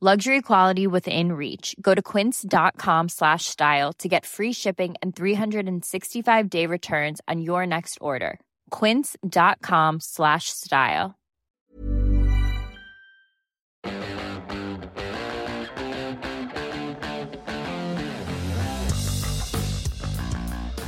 Luxury 0.00 0.42
quality 0.42 0.86
within 0.86 1.32
reach. 1.32 1.74
Go 1.80 1.94
to 1.94 2.02
quince.com 2.02 3.08
slash 3.08 3.44
style 3.46 3.92
to 3.94 4.08
get 4.08 4.26
free 4.26 4.52
shipping 4.52 4.96
and 5.00 5.14
365 5.16 6.50
day 6.50 6.66
returns 6.66 7.20
on 7.26 7.40
your 7.40 7.64
next 7.64 7.98
order. 8.02 8.38
Quince.com 8.70 10.00
slash 10.00 10.50
style. 10.50 11.14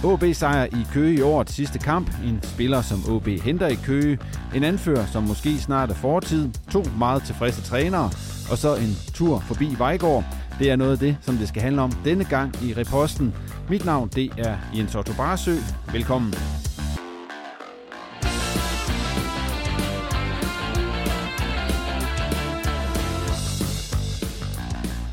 OB 0.04 0.24
sejr 0.34 0.64
i 0.64 0.86
Køge 0.92 1.14
i 1.14 1.22
årets 1.22 1.52
sidste 1.52 1.78
kamp. 1.78 2.10
En 2.24 2.40
spiller, 2.42 2.82
som 2.82 2.98
OB 3.10 3.28
henter 3.28 3.66
i 3.66 3.74
Køge. 3.74 4.18
En 4.54 4.64
anfører, 4.64 5.06
som 5.06 5.22
måske 5.22 5.58
snart 5.58 5.90
er 5.90 5.94
fortid. 5.94 6.50
To 6.72 6.82
meget 6.98 7.22
tilfredse 7.22 7.62
trænere. 7.62 8.10
Og 8.50 8.58
så 8.58 8.76
en 8.76 8.96
tur 9.14 9.40
forbi 9.40 9.74
Vejgaard. 9.78 10.24
Det 10.58 10.70
er 10.70 10.76
noget 10.76 10.92
af 10.92 10.98
det, 10.98 11.16
som 11.20 11.36
det 11.36 11.48
skal 11.48 11.62
handle 11.62 11.82
om 11.82 11.92
denne 12.04 12.24
gang 12.24 12.62
i 12.62 12.74
reposten. 12.74 13.34
Mit 13.70 13.84
navn 13.84 14.08
det 14.08 14.30
er 14.38 14.56
Jens 14.76 14.94
Otto 14.94 15.12
Barsø. 15.12 15.54
Velkommen. 15.92 16.34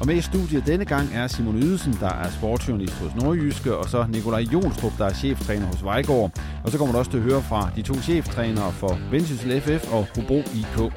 Og 0.03 0.07
med 0.07 0.15
i 0.15 0.21
studiet 0.21 0.65
denne 0.67 0.85
gang 0.85 1.09
er 1.13 1.27
Simon 1.27 1.55
Ydelsen, 1.55 1.93
der 1.99 2.09
er 2.09 2.31
sportsjournalist 2.31 2.93
hos 2.93 3.15
Nordjyske, 3.15 3.77
og 3.77 3.89
så 3.89 4.05
Nikolaj 4.09 4.39
Jonstrup, 4.53 4.91
der 4.97 5.05
er 5.05 5.13
cheftræner 5.13 5.65
hos 5.65 5.83
Vejgaard. 5.83 6.31
Og 6.63 6.71
så 6.71 6.77
kommer 6.77 6.93
du 6.93 6.99
også 6.99 7.11
til 7.11 7.17
at 7.17 7.23
høre 7.23 7.41
fra 7.41 7.69
de 7.75 7.81
to 7.81 7.93
cheftrænere 7.93 8.71
for 8.71 8.97
Vendsyssel 9.11 9.61
FF 9.61 9.93
og 9.93 10.07
Hobro 10.15 10.37
IK. 10.37 10.93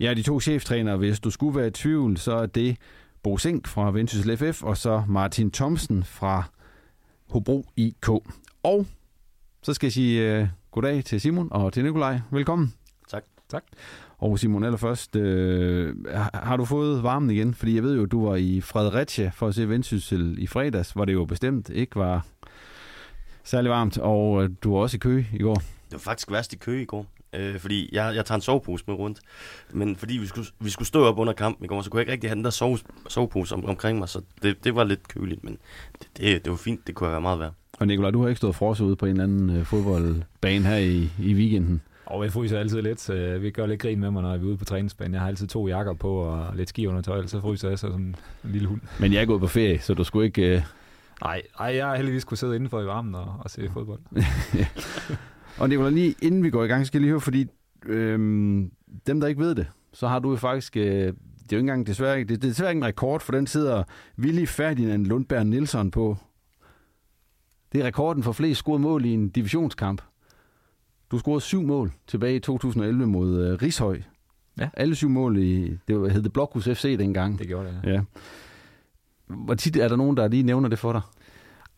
Ja, 0.00 0.14
de 0.14 0.22
to 0.22 0.40
cheftrænere, 0.40 0.96
hvis 0.96 1.20
du 1.20 1.30
skulle 1.30 1.58
være 1.58 1.66
i 1.66 1.70
tvivl, 1.70 2.16
så 2.16 2.32
er 2.32 2.46
det 2.46 2.76
Bo 3.22 3.38
Sink 3.38 3.66
fra 3.66 3.90
Vendsyssel 3.90 4.36
FF, 4.36 4.62
og 4.62 4.76
så 4.76 5.02
Martin 5.08 5.50
Thomsen 5.50 6.04
fra 6.04 6.44
Hobro 7.30 7.66
IK. 7.76 8.08
Og 8.62 8.86
så 9.62 9.74
skal 9.74 9.86
jeg 9.86 9.92
sige 9.92 10.40
uh, 10.42 10.48
goddag 10.70 11.04
til 11.04 11.20
Simon 11.20 11.48
og 11.50 11.72
til 11.72 11.84
Nikolaj. 11.84 12.20
Velkommen. 12.30 12.74
Tak. 13.08 13.24
Tak. 13.48 13.62
Og 14.18 14.38
Simon, 14.38 14.64
allerførst, 14.64 15.16
øh, 15.16 15.94
har 16.34 16.56
du 16.56 16.64
fået 16.64 17.02
varmen 17.02 17.30
igen? 17.30 17.54
Fordi 17.54 17.74
jeg 17.74 17.82
ved 17.82 17.96
jo, 17.96 18.02
at 18.02 18.10
du 18.10 18.26
var 18.26 18.36
i 18.36 18.60
Fredericia 18.60 19.30
for 19.34 19.48
at 19.48 19.54
se 19.54 19.68
Vendsyssel 19.68 20.36
i 20.38 20.46
fredags, 20.46 20.92
hvor 20.92 21.04
det 21.04 21.12
jo 21.12 21.24
bestemt 21.24 21.68
ikke 21.68 21.96
var 21.96 22.26
særlig 23.44 23.70
varmt, 23.70 23.98
og 23.98 24.44
øh, 24.44 24.50
du 24.64 24.72
var 24.72 24.80
også 24.80 24.96
i 24.96 24.98
Køge 24.98 25.26
i 25.32 25.42
går. 25.42 25.62
Det 25.86 25.92
var 25.92 25.98
faktisk 25.98 26.30
værst 26.30 26.52
i 26.52 26.56
Køge 26.56 26.82
i 26.82 26.84
går, 26.84 27.06
øh, 27.32 27.58
fordi 27.58 27.88
jeg, 27.92 28.14
jeg 28.14 28.24
tager 28.24 28.36
en 28.36 28.42
sovepose 28.42 28.84
med 28.86 28.94
rundt. 28.94 29.20
Men 29.70 29.96
fordi 29.96 30.16
vi 30.16 30.26
skulle, 30.26 30.48
vi 30.60 30.70
skulle 30.70 30.88
stå 30.88 31.04
op 31.04 31.18
under 31.18 31.32
kampen 31.32 31.64
i 31.64 31.68
går, 31.68 31.82
så 31.82 31.90
kunne 31.90 31.98
jeg 31.98 32.02
ikke 32.02 32.12
rigtig 32.12 32.30
have 32.30 32.36
den 32.36 32.44
der 32.44 32.50
sove, 32.50 32.78
sovepose 33.08 33.54
om, 33.54 33.64
omkring 33.64 33.98
mig, 33.98 34.08
så 34.08 34.20
det, 34.42 34.64
det 34.64 34.74
var 34.74 34.84
lidt 34.84 35.08
køligt, 35.08 35.44
men 35.44 35.58
det, 35.98 36.08
det, 36.16 36.44
det 36.44 36.50
var 36.50 36.56
fint, 36.56 36.86
det 36.86 36.94
kunne 36.94 37.06
have 37.06 37.12
været 37.12 37.22
meget 37.22 37.38
værd. 37.38 37.52
Og 37.78 37.86
Nikolaj, 37.86 38.10
du 38.10 38.22
har 38.22 38.28
ikke 38.28 38.38
stået 38.38 38.54
frosset 38.54 38.84
ude 38.84 38.96
på 38.96 39.06
en 39.06 39.10
eller 39.10 39.24
anden 39.24 39.50
øh, 39.50 39.64
fodboldbane 39.64 40.64
her 40.64 40.76
i, 40.76 41.10
i 41.18 41.34
weekenden? 41.34 41.82
Og 42.06 42.24
jeg 42.24 42.32
fryser 42.32 42.58
altid 42.58 42.82
lidt. 42.82 43.10
Vi 43.42 43.50
gør 43.50 43.66
lidt 43.66 43.80
grin 43.80 44.00
med 44.00 44.10
mig, 44.10 44.22
når 44.22 44.36
vi 44.36 44.44
er 44.44 44.48
ude 44.48 44.56
på 44.56 44.64
træningsbanen. 44.64 45.14
Jeg 45.14 45.20
har 45.20 45.28
altid 45.28 45.46
to 45.46 45.68
jakker 45.68 45.94
på 45.94 46.16
og 46.16 46.56
lidt 46.56 46.68
ski 46.68 46.86
under 46.86 47.02
tøj, 47.02 47.26
så 47.26 47.40
fryser 47.40 47.68
jeg 47.68 47.78
så 47.78 47.90
som 47.90 48.00
en 48.00 48.16
lille 48.44 48.68
hund. 48.68 48.80
Men 49.00 49.12
jeg 49.12 49.22
er 49.22 49.26
gået 49.26 49.40
på 49.40 49.46
ferie, 49.46 49.78
så 49.78 49.94
du 49.94 50.04
skulle 50.04 50.26
ikke... 50.26 50.56
Uh... 50.56 50.62
Nej, 51.22 51.42
ej, 51.60 51.76
jeg 51.76 51.86
har 51.86 51.96
heldigvis 51.96 52.24
kunne 52.24 52.38
sidde 52.38 52.54
indenfor 52.54 52.80
i 52.80 52.86
varmen 52.86 53.14
og, 53.14 53.36
og 53.40 53.50
se 53.50 53.70
fodbold. 53.72 54.00
og 55.58 55.68
Nicolai, 55.68 55.92
lige 55.92 56.14
inden 56.22 56.42
vi 56.42 56.50
går 56.50 56.64
i 56.64 56.66
gang, 56.66 56.86
skal 56.86 56.98
jeg 56.98 57.02
lige 57.02 57.10
høre, 57.10 57.20
fordi 57.20 57.46
øhm, 57.86 58.70
dem, 59.06 59.20
der 59.20 59.26
ikke 59.26 59.40
ved 59.40 59.54
det, 59.54 59.66
så 59.92 60.08
har 60.08 60.18
du 60.18 60.30
jo 60.30 60.36
faktisk... 60.36 60.76
Øh, 60.76 61.12
det 61.42 61.52
er 61.52 61.56
jo 61.56 61.60
ikke 61.60 61.70
engang 61.70 61.86
desværre, 61.86 62.18
det, 62.18 62.28
det 62.28 62.36
er 62.36 62.48
desværre 62.48 62.70
ikke 62.70 62.78
en 62.78 62.84
rekord, 62.84 63.20
for 63.20 63.32
den 63.32 63.46
sidder 63.46 63.82
Willy 64.18 64.46
Ferdinand 64.46 65.06
Lundberg 65.06 65.46
Nielsen 65.46 65.90
på. 65.90 66.16
Det 67.72 67.80
er 67.80 67.84
rekorden 67.84 68.22
for 68.22 68.32
flest 68.32 68.58
scorede 68.58 68.82
mål 68.82 69.04
i 69.04 69.10
en 69.10 69.28
divisionskamp. 69.28 70.02
Du 71.10 71.18
scorede 71.18 71.40
syv 71.40 71.62
mål 71.62 71.92
tilbage 72.06 72.36
i 72.36 72.40
2011 72.40 73.06
mod 73.06 73.52
uh, 73.52 73.62
Rishøj. 73.62 74.00
Ja. 74.58 74.68
Alle 74.74 74.94
syv 74.94 75.08
mål 75.08 75.38
i, 75.38 75.78
det 75.88 76.00
var, 76.00 76.08
hed 76.08 76.22
det 76.22 76.32
Blokhus 76.32 76.64
FC 76.64 76.98
dengang. 76.98 77.38
Det 77.38 77.46
gjorde 77.46 77.68
det, 77.68 77.80
ja. 77.84 77.92
ja. 77.92 78.00
Hvor 79.26 79.54
tit 79.54 79.76
er 79.76 79.88
der 79.88 79.96
nogen, 79.96 80.16
der 80.16 80.28
lige 80.28 80.42
nævner 80.42 80.68
det 80.68 80.78
for 80.78 80.92
dig? 80.92 81.00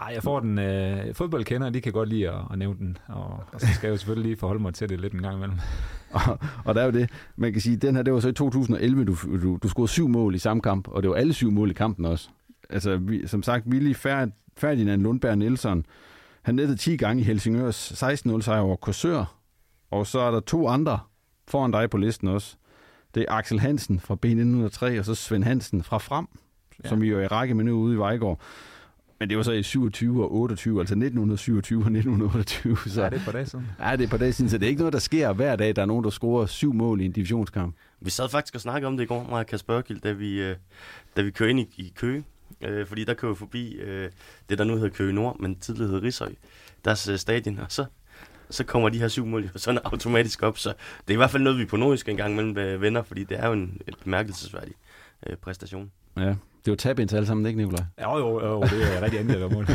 Ej, 0.00 0.10
jeg 0.14 0.22
får 0.22 0.41
den, 0.41 0.59
øh, 0.59 1.14
fodboldkendere, 1.14 1.70
de 1.70 1.81
kan 1.81 1.92
godt 1.92 2.09
lide 2.09 2.28
at, 2.28 2.41
at 2.50 2.59
nævne 2.59 2.78
den, 2.78 2.98
og, 3.09 3.44
og 3.53 3.60
så 3.60 3.66
skal 3.75 3.88
jeg 3.88 3.92
jo 3.92 3.97
selvfølgelig 3.97 4.28
lige 4.31 4.38
forholde 4.38 4.62
mig 4.62 4.75
til 4.75 4.88
det 4.88 5.00
lidt 5.00 5.12
en 5.12 5.22
gang 5.22 5.36
imellem. 5.36 5.59
og, 6.16 6.38
og 6.64 6.75
der 6.75 6.81
er 6.81 6.84
jo 6.84 6.91
det, 6.91 7.10
man 7.36 7.53
kan 7.53 7.60
sige, 7.60 7.76
den 7.76 7.97
her, 7.97 8.03
det 8.03 8.12
var 8.12 8.20
så 8.20 8.28
i 8.28 8.32
2011, 8.32 9.04
du, 9.04 9.16
du, 9.42 9.58
du 9.62 9.69
scorede 9.69 9.88
syv 9.88 10.08
mål 10.08 10.34
i 10.34 10.38
samme 10.38 10.62
kamp, 10.62 10.88
og 10.88 11.03
det 11.03 11.10
var 11.10 11.16
alle 11.16 11.32
syv 11.32 11.50
mål 11.50 11.70
i 11.70 11.75
kampen 11.75 12.04
også. 12.04 12.28
Altså, 12.70 12.97
vi, 12.97 13.26
som 13.26 13.42
sagt, 13.42 13.66
Willy 13.66 13.94
Ferdinand 14.56 15.03
Lundberg 15.03 15.38
Nielsen, 15.38 15.87
han 16.42 16.54
nettede 16.54 16.76
10 16.76 16.97
gange 16.97 17.20
i 17.20 17.25
Helsingørs 17.25 17.92
16-0 18.03 18.41
sejr 18.41 18.60
over 18.60 18.76
Korsør. 18.76 19.34
Og 19.91 20.06
så 20.06 20.20
er 20.20 20.31
der 20.31 20.41
to 20.41 20.69
andre 20.69 20.98
foran 21.48 21.70
dig 21.70 21.91
på 21.91 21.97
listen 21.97 22.28
også. 22.28 22.56
Det 23.14 23.25
er 23.28 23.32
Axel 23.32 23.60
Hansen 23.60 24.00
fra 24.00 24.16
B1903, 24.26 24.99
og 24.99 25.05
så 25.05 25.14
Svend 25.14 25.44
Hansen 25.44 25.82
fra 25.82 25.99
Frem, 25.99 26.26
ja. 26.84 26.88
som 26.88 27.00
vi 27.02 27.08
jo 27.08 27.19
er 27.19 27.23
i 27.23 27.26
række 27.26 27.55
med 27.55 27.64
nu 27.64 27.73
ude 27.73 27.94
i 27.94 27.99
Vejgaard. 27.99 28.40
Men 29.20 29.29
det 29.29 29.37
var 29.37 29.43
så 29.43 29.53
i 29.53 29.62
27 29.62 30.25
og 30.25 30.35
28, 30.35 30.81
altså 30.81 30.94
1927 30.94 31.79
og 31.79 31.87
1928. 31.87 32.76
Så, 32.87 33.03
ja, 33.03 33.11
det 33.11 33.20
er 33.20 33.25
på 33.25 33.32
dag 33.32 33.49
siden. 33.49 33.67
Ja, 33.81 33.97
det 33.97 34.05
er 34.05 34.09
på 34.09 34.17
dag 34.17 34.35
siden, 34.35 34.50
så 34.50 34.59
det 34.59 34.67
er 34.67 34.69
ikke 34.69 34.81
noget, 34.81 34.93
der 34.93 34.99
sker 34.99 35.32
hver 35.32 35.56
dag. 35.56 35.76
Der 35.76 35.82
er 35.82 35.87
nogen, 35.87 36.05
der 36.05 36.11
scorer 36.11 36.47
syv 36.47 36.75
mål 36.75 37.00
i 37.00 37.05
en 37.05 37.12
divisionskamp. 37.12 37.76
Vi 38.00 38.11
sad 38.11 38.29
faktisk 38.29 38.55
og 38.55 38.61
snakkede 38.61 38.87
om 38.87 38.97
det 38.97 39.05
i 39.05 39.06
går, 39.06 39.26
mig 39.31 39.38
og 39.38 39.47
Kasper 39.47 39.76
Ørkild, 39.76 40.00
da 40.00 40.12
vi, 40.12 40.41
øh, 40.43 40.56
da 41.17 41.23
vi 41.23 41.31
kørte 41.31 41.50
ind 41.50 41.61
i, 41.61 41.69
i 41.76 41.93
Køge. 41.97 42.25
Øh, 42.61 42.87
fordi 42.87 43.05
der 43.05 43.15
kører 43.15 43.35
forbi 43.35 43.75
øh, 43.75 44.11
det, 44.49 44.59
der 44.59 44.65
nu 44.65 44.75
hedder 44.75 44.88
Køge 44.88 45.12
Nord, 45.12 45.41
men 45.41 45.56
tidligere 45.56 45.88
hedder 45.91 46.03
Rishøj, 46.03 46.32
deres 46.85 47.09
øh, 47.09 47.19
stadion. 47.19 47.59
Og 47.59 47.67
så, 47.69 47.85
så 48.50 48.64
kommer 48.64 48.88
de 48.88 48.99
her 48.99 49.09
syv 49.09 49.26
mål 49.26 49.50
sådan 49.56 49.81
automatisk 49.93 50.43
op. 50.43 50.59
Så 50.59 50.69
det 51.00 51.11
er 51.11 51.12
i 51.12 51.17
hvert 51.17 51.31
fald 51.31 51.43
noget, 51.43 51.59
vi 51.59 51.64
på 51.64 51.76
nordisk 51.76 52.09
engang 52.09 52.37
mellem 52.37 52.59
øh, 52.59 52.82
venner, 52.82 53.03
fordi 53.03 53.25
det 53.25 53.41
er 53.41 53.47
jo 53.47 53.53
en 53.53 53.81
et 53.88 53.94
bemærkelsesværdig 54.05 54.75
øh, 55.26 55.37
præstation. 55.37 55.91
Ja, 56.17 56.23
det 56.69 56.69
er 56.69 56.73
jo 56.73 56.76
tab 56.76 56.97
til 56.97 57.17
alle 57.17 57.26
sammen, 57.26 57.47
ikke 57.47 57.59
Nicolaj? 57.59 57.85
Ja, 57.99 58.19
jo, 58.19 58.47
jo, 58.47 58.62
det 58.62 58.97
er 58.97 59.03
rigtig 59.03 59.20
andet 59.20 59.35
at 59.35 59.53
mål. 59.53 59.67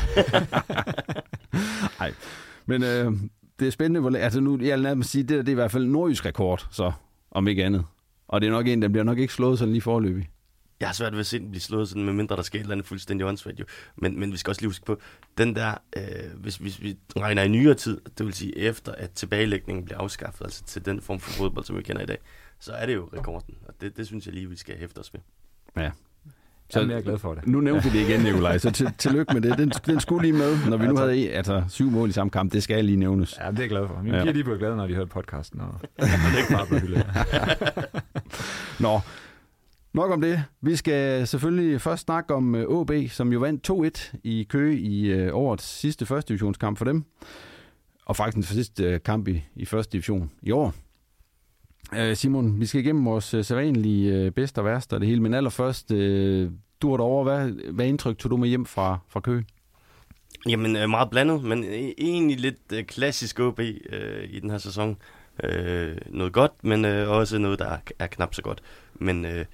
Nej, 1.99 2.13
men 2.65 2.83
øh, 2.83 3.11
det 3.59 3.67
er 3.67 3.71
spændende, 3.71 3.99
hvor, 3.99 4.17
altså 4.17 4.39
nu, 4.39 4.59
jeg 4.61 4.75
vil 4.77 4.83
nærmest 4.83 5.09
sige, 5.09 5.23
det, 5.23 5.29
det 5.29 5.47
er 5.47 5.51
i 5.51 5.53
hvert 5.53 5.71
fald 5.71 5.85
nordjysk 5.85 6.25
rekord, 6.25 6.67
så 6.71 6.91
om 7.31 7.47
ikke 7.47 7.65
andet. 7.65 7.85
Og 8.27 8.41
det 8.41 8.47
er 8.47 8.51
nok 8.51 8.67
en, 8.67 8.81
den 8.81 8.91
bliver 8.91 9.03
nok 9.03 9.17
ikke 9.17 9.33
slået 9.33 9.59
sådan 9.59 9.71
lige 9.71 9.81
forløbig. 9.81 10.29
Jeg 10.79 10.87
har 10.87 10.93
svært 10.93 11.13
ved 11.13 11.19
at 11.19 11.25
se 11.25 11.39
den 11.39 11.49
blive 11.49 11.61
slået, 11.61 11.89
sådan, 11.89 12.03
med 12.03 12.13
mindre 12.13 12.35
der 12.35 12.41
sker 12.41 12.59
et 12.59 12.61
eller 12.61 12.71
andet 12.71 12.87
fuldstændig 12.87 13.27
åndssvagt 13.27 13.59
jo. 13.59 13.65
Men, 13.95 14.19
men 14.19 14.31
vi 14.31 14.37
skal 14.37 14.51
også 14.51 14.61
lige 14.61 14.69
huske 14.69 14.85
på, 14.85 14.97
den 15.37 15.55
der, 15.55 15.73
øh, 15.97 16.03
hvis, 16.37 16.55
hvis 16.55 16.81
vi 16.81 16.97
regner 17.17 17.43
i 17.43 17.47
nyere 17.47 17.73
tid, 17.73 18.01
det 18.17 18.25
vil 18.25 18.33
sige 18.33 18.57
efter, 18.57 18.91
at 18.91 19.11
tilbagelægningen 19.11 19.85
bliver 19.85 19.99
afskaffet, 19.99 20.45
altså 20.45 20.63
til 20.63 20.85
den 20.85 21.01
form 21.01 21.19
for 21.19 21.31
fodbold, 21.31 21.65
som 21.65 21.77
vi 21.77 21.81
kender 21.81 22.01
i 22.01 22.05
dag, 22.05 22.17
så 22.63 22.73
er 22.73 22.85
det 22.85 22.95
jo 22.95 23.09
rekorden. 23.13 23.55
Og 23.67 23.73
det, 23.81 23.97
det 23.97 24.07
synes 24.07 24.25
jeg 24.25 24.33
lige, 24.33 24.49
vi 24.49 24.55
skal 24.55 24.77
hæfte 24.77 24.99
os 24.99 25.13
med. 25.13 25.21
Ja. 25.83 25.91
Så 26.69 26.79
Jamen, 26.79 26.91
jeg 26.91 26.97
er 26.97 27.01
glad 27.01 27.17
for 27.17 27.33
det. 27.33 27.47
Nu 27.47 27.59
nævnte 27.59 27.91
vi 27.91 27.99
det 27.99 28.09
igen, 28.09 28.19
Nikolaj, 28.21 28.57
så 28.57 28.71
til, 28.71 28.93
tillykke 28.97 29.33
med 29.33 29.41
det. 29.41 29.57
Den, 29.57 29.69
den 29.69 29.99
skulle 29.99 30.21
lige 30.21 30.33
med, 30.33 30.69
når 30.69 30.77
vi 30.77 30.87
nu 30.87 30.97
havde 30.97 31.31
altså, 31.31 31.63
syv 31.69 31.91
mål 31.91 32.09
i 32.09 32.11
samme 32.11 32.31
kamp. 32.31 32.53
Det 32.53 32.63
skal 32.63 32.85
lige 32.85 32.95
nævnes. 32.95 33.37
Ja, 33.41 33.51
det 33.51 33.57
er 33.57 33.61
jeg 33.61 33.69
glad 33.69 33.87
for. 33.87 34.01
Mine 34.01 34.17
ja. 34.17 34.23
piger 34.23 34.33
de 34.33 34.43
blev 34.43 34.57
glade, 34.57 34.75
når 34.75 34.87
de 34.87 34.95
hørte 34.95 35.09
podcasten, 35.09 35.61
og, 35.61 35.67
og 35.71 35.79
det 35.97 36.07
er 36.33 36.37
ikke 36.37 36.53
bare 36.53 36.65
på 36.65 36.75
hylde. 36.75 37.05
Nå, 38.85 38.99
Nok 39.93 40.11
om 40.11 40.21
det. 40.21 40.43
Vi 40.61 40.75
skal 40.75 41.27
selvfølgelig 41.27 41.81
først 41.81 42.03
snakke 42.03 42.33
om 42.33 42.55
AB, 42.55 42.91
øh, 42.91 43.09
som 43.09 43.33
jo 43.33 43.39
vandt 43.39 43.69
2-1 44.13 44.17
i 44.23 44.43
Køge 44.49 44.79
i 44.79 45.11
øh, 45.11 45.35
årets 45.35 45.79
sidste 45.79 46.05
første 46.05 46.29
divisionskamp 46.29 46.77
for 46.77 46.85
dem. 46.85 47.03
Og 48.05 48.15
faktisk 48.15 48.35
den 48.35 48.43
sidste 48.43 48.83
øh, 48.83 48.99
kamp 49.05 49.27
i, 49.27 49.43
i 49.55 49.65
første 49.65 49.91
division 49.91 50.31
i 50.41 50.51
år. 50.51 50.73
Simon, 52.15 52.59
vi 52.59 52.65
skal 52.65 52.81
igennem 52.81 53.05
vores 53.05 53.23
sædvanlige 53.23 54.31
bedste 54.31 54.59
og 54.59 54.65
værste 54.65 54.93
og 54.93 54.99
det 54.99 55.09
hele, 55.09 55.21
men 55.21 55.33
allerførst, 55.33 55.89
du 55.89 56.89
var 56.89 56.97
derovre. 56.97 57.23
Hvad, 57.23 57.71
hvad 57.71 57.85
indtryk 57.85 58.17
tog 58.17 58.31
du 58.31 58.37
med 58.37 58.49
hjem 58.49 58.65
fra, 58.65 58.97
fra 59.09 59.19
Køge? 59.19 59.45
Jamen, 60.49 60.89
meget 60.89 61.09
blandet, 61.09 61.43
men 61.43 61.63
egentlig 61.97 62.39
lidt 62.39 62.87
klassisk 62.87 63.39
OB 63.39 63.59
øh, 63.59 64.23
i 64.29 64.39
den 64.39 64.49
her 64.49 64.57
sæson. 64.57 64.97
Øh, 65.43 65.97
noget 66.09 66.33
godt, 66.33 66.51
men 66.63 66.85
øh, 66.85 67.09
også 67.09 67.37
noget, 67.37 67.59
der 67.59 67.65
er, 67.65 67.77
er 67.99 68.07
knap 68.07 68.35
så 68.35 68.41
godt. 68.41 68.61
Men 68.95 69.25
øh, 69.25 69.45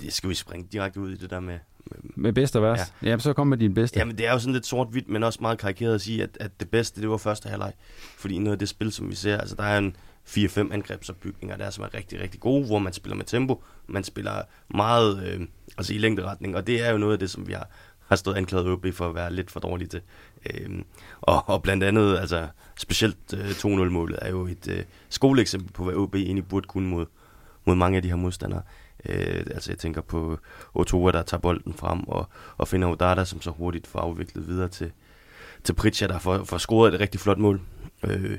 det 0.00 0.12
skal 0.12 0.30
vi 0.30 0.34
springe 0.34 0.68
direkte 0.72 1.00
ud 1.00 1.10
i 1.10 1.16
det 1.16 1.30
der 1.30 1.40
med... 1.40 1.58
Med, 1.90 1.98
med 2.14 2.32
bedst 2.32 2.56
og 2.56 2.62
værst? 2.62 2.94
Ja. 3.02 3.08
Jamen, 3.08 3.20
så 3.20 3.32
kom 3.32 3.46
med 3.46 3.58
din 3.58 3.74
bedste. 3.74 3.98
Jamen, 3.98 4.18
det 4.18 4.26
er 4.26 4.32
jo 4.32 4.38
sådan 4.38 4.52
lidt 4.52 4.66
sort-hvidt, 4.66 5.08
men 5.08 5.22
også 5.22 5.38
meget 5.42 5.58
karikeret 5.58 5.94
at 5.94 6.00
sige, 6.00 6.22
at, 6.22 6.36
at 6.40 6.60
det 6.60 6.70
bedste, 6.70 7.00
det 7.00 7.10
var 7.10 7.16
første 7.16 7.48
halvleg. 7.48 7.72
Fordi 8.18 8.38
noget 8.38 8.52
af 8.52 8.58
det 8.58 8.68
spil, 8.68 8.92
som 8.92 9.10
vi 9.10 9.14
ser, 9.14 9.38
altså 9.38 9.54
der 9.54 9.62
er 9.62 9.78
en 9.78 9.96
4-5 10.28 10.72
angrebsopbygninger 10.72 11.56
der, 11.56 11.70
som 11.70 11.84
er 11.84 11.94
rigtig, 11.94 12.20
rigtig 12.20 12.40
gode, 12.40 12.66
hvor 12.66 12.78
man 12.78 12.92
spiller 12.92 13.16
med 13.16 13.24
tempo, 13.24 13.62
man 13.86 14.04
spiller 14.04 14.42
meget 14.68 15.26
øh, 15.26 15.46
altså 15.78 15.94
i 15.94 15.98
længderetning, 15.98 16.56
og 16.56 16.66
det 16.66 16.86
er 16.86 16.90
jo 16.90 16.98
noget 16.98 17.12
af 17.12 17.18
det, 17.18 17.30
som 17.30 17.48
vi 17.48 17.52
har, 17.52 17.68
har 18.06 18.16
stået 18.16 18.34
anklaget 18.34 18.68
OB 18.68 18.86
for 18.92 19.08
at 19.08 19.14
være 19.14 19.32
lidt 19.32 19.50
for 19.50 19.60
dårlige 19.60 19.88
til. 19.88 20.00
Øh, 20.50 20.82
og, 21.20 21.48
og 21.48 21.62
blandt 21.62 21.84
andet, 21.84 22.18
altså 22.18 22.48
specielt 22.76 23.34
øh, 23.34 23.50
2-0-målet 23.50 24.18
er 24.22 24.30
jo 24.30 24.46
et 24.46 24.68
øh, 24.68 24.84
skoleeksempel 25.08 25.72
på, 25.72 25.84
hvad 25.84 25.94
OB 25.94 26.14
egentlig 26.14 26.48
burde 26.48 26.66
kunne 26.66 26.88
mod, 26.88 27.06
mod 27.64 27.74
mange 27.74 27.96
af 27.96 28.02
de 28.02 28.08
her 28.08 28.16
modstandere. 28.16 28.62
Øh, 29.04 29.46
altså 29.50 29.70
jeg 29.70 29.78
tænker 29.78 30.00
på 30.00 30.38
Otoa, 30.74 31.12
der 31.12 31.22
tager 31.22 31.40
bolden 31.40 31.74
frem, 31.74 32.08
og, 32.08 32.28
og 32.56 32.68
finder 32.68 32.88
Odata, 32.88 33.24
som 33.24 33.42
så 33.42 33.50
hurtigt 33.50 33.86
får 33.86 33.98
afviklet 33.98 34.48
videre 34.48 34.68
til, 34.68 34.92
til 35.64 35.72
Pritja, 35.72 36.06
der 36.06 36.18
får, 36.18 36.44
får 36.44 36.58
scoret 36.58 36.94
et 36.94 37.00
rigtig 37.00 37.20
flot 37.20 37.38
mål. 37.38 37.60
Øh, 38.04 38.38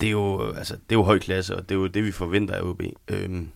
det, 0.00 0.06
er 0.06 0.10
jo, 0.10 0.52
altså, 0.52 0.74
det 0.74 0.92
er 0.92 0.96
jo 0.96 1.02
høj 1.02 1.18
klasse, 1.18 1.56
og 1.56 1.68
det 1.68 1.74
er 1.74 1.78
jo 1.78 1.86
det, 1.86 2.04
vi 2.04 2.12
forventer 2.12 2.54
af 2.54 2.62
OB. 2.62 2.82
Øhm, 3.08 3.50